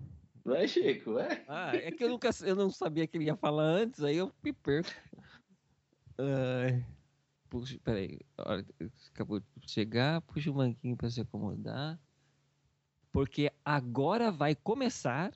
Vai, 0.45 0.67
Chico, 0.67 1.13
vai. 1.13 1.43
Ah, 1.47 1.75
é 1.75 1.91
que 1.91 2.03
eu 2.03 2.09
nunca 2.09 2.29
eu 2.41 2.55
não 2.55 2.69
sabia 2.69 3.07
que 3.07 3.17
ele 3.17 3.25
ia 3.25 3.35
falar 3.35 3.63
antes, 3.63 4.03
aí 4.03 4.17
eu 4.17 4.31
me 4.43 4.51
perco. 4.51 4.89
Ai. 6.17 6.85
Puxa, 7.49 7.79
peraí. 7.83 8.19
Olha, 8.37 8.65
Acabou 9.13 9.39
de 9.39 9.71
chegar, 9.71 10.21
puxa 10.21 10.49
o 10.49 10.55
banquinho 10.55 10.97
pra 10.97 11.09
se 11.09 11.21
acomodar. 11.21 11.99
Porque 13.11 13.51
agora 13.63 14.31
vai 14.31 14.55
começar. 14.55 15.31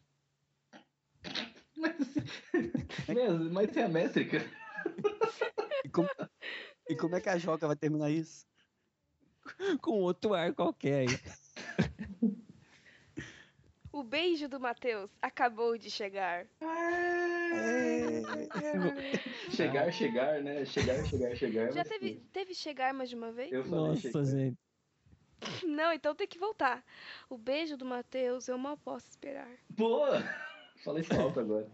Mas, 3.08 3.52
mas 3.52 3.72
tem 3.72 3.84
a 3.84 3.88
métrica. 3.88 4.40
E 5.86 5.90
como, 5.90 6.10
e 6.90 6.96
como 6.96 7.16
é 7.16 7.22
que 7.22 7.30
a 7.30 7.38
Joca 7.38 7.68
vai 7.68 7.76
terminar 7.76 8.10
isso? 8.10 8.46
Com 9.80 10.02
outro 10.02 10.34
ar 10.34 10.54
qualquer 10.54 11.08
aí. 11.08 12.38
O 13.92 14.04
beijo 14.04 14.48
do 14.48 14.60
Matheus 14.60 15.10
acabou 15.22 15.78
de 15.78 15.90
chegar. 15.90 16.46
Chegar, 19.50 19.92
chegar, 19.92 20.42
né? 20.44 20.66
Chegar, 20.66 21.04
chegar, 21.06 21.36
chegar. 21.36 21.72
Já 21.72 21.80
mas- 21.80 21.88
teve, 21.88 22.16
teve 22.32 22.54
chegar 22.54 22.94
mais 22.94 23.10
de 23.10 23.16
uma 23.16 23.32
vez? 23.32 23.52
Eu 23.52 23.66
Nossa, 23.66 24.24
gente. 24.26 24.58
Não, 25.64 25.94
então 25.94 26.14
tem 26.16 26.28
que 26.28 26.38
voltar. 26.38 26.84
O 27.30 27.38
beijo 27.38 27.78
do 27.78 27.86
Matheus 27.86 28.48
eu 28.48 28.58
mal 28.58 28.78
posso 28.78 29.08
esperar. 29.10 29.50
Boa! 29.70 30.22
Falei 30.84 31.04
alto 31.20 31.40
agora. 31.40 31.68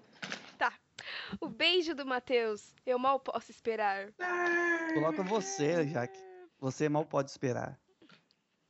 Tá. 0.58 0.74
O 1.42 1.50
beijo 1.50 1.94
do 1.96 2.06
Matheus 2.06 2.74
eu 2.86 2.98
mal 3.00 3.20
posso 3.20 3.52
esperar. 3.52 4.14
Coloca 4.94 5.24
você, 5.24 5.86
Jaque. 5.88 6.20
Você 6.60 6.88
mal 6.88 7.06
pode 7.06 7.32
esperar. 7.32 7.78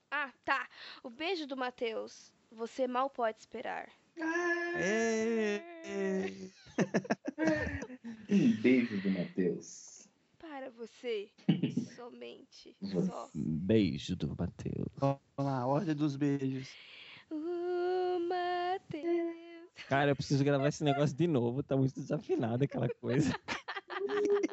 Ah, 0.09 0.31
tá. 0.43 0.67
O 1.03 1.09
beijo 1.09 1.45
do 1.45 1.57
Matheus 1.57 2.32
você 2.53 2.87
mal 2.87 3.09
pode 3.09 3.39
esperar. 3.39 3.89
Um 8.29 8.61
beijo 8.61 8.99
do 9.01 9.11
Matheus. 9.11 10.07
Para 10.39 10.69
você, 10.71 11.29
somente. 11.95 12.75
Você. 12.81 13.07
Só. 13.07 13.29
Beijo 13.35 14.15
do 14.15 14.35
Matheus. 14.35 14.87
Vamos 14.97 15.19
lá, 15.37 15.67
ordem 15.67 15.95
dos 15.95 16.15
beijos. 16.15 16.67
O 17.29 18.19
Matheus. 18.27 19.37
Cara, 19.87 20.11
eu 20.11 20.15
preciso 20.15 20.43
gravar 20.43 20.67
esse 20.67 20.83
negócio 20.83 21.15
de 21.15 21.27
novo. 21.27 21.63
Tá 21.63 21.77
muito 21.77 21.93
desafinado 21.93 22.63
aquela 22.63 22.89
coisa. 22.89 23.31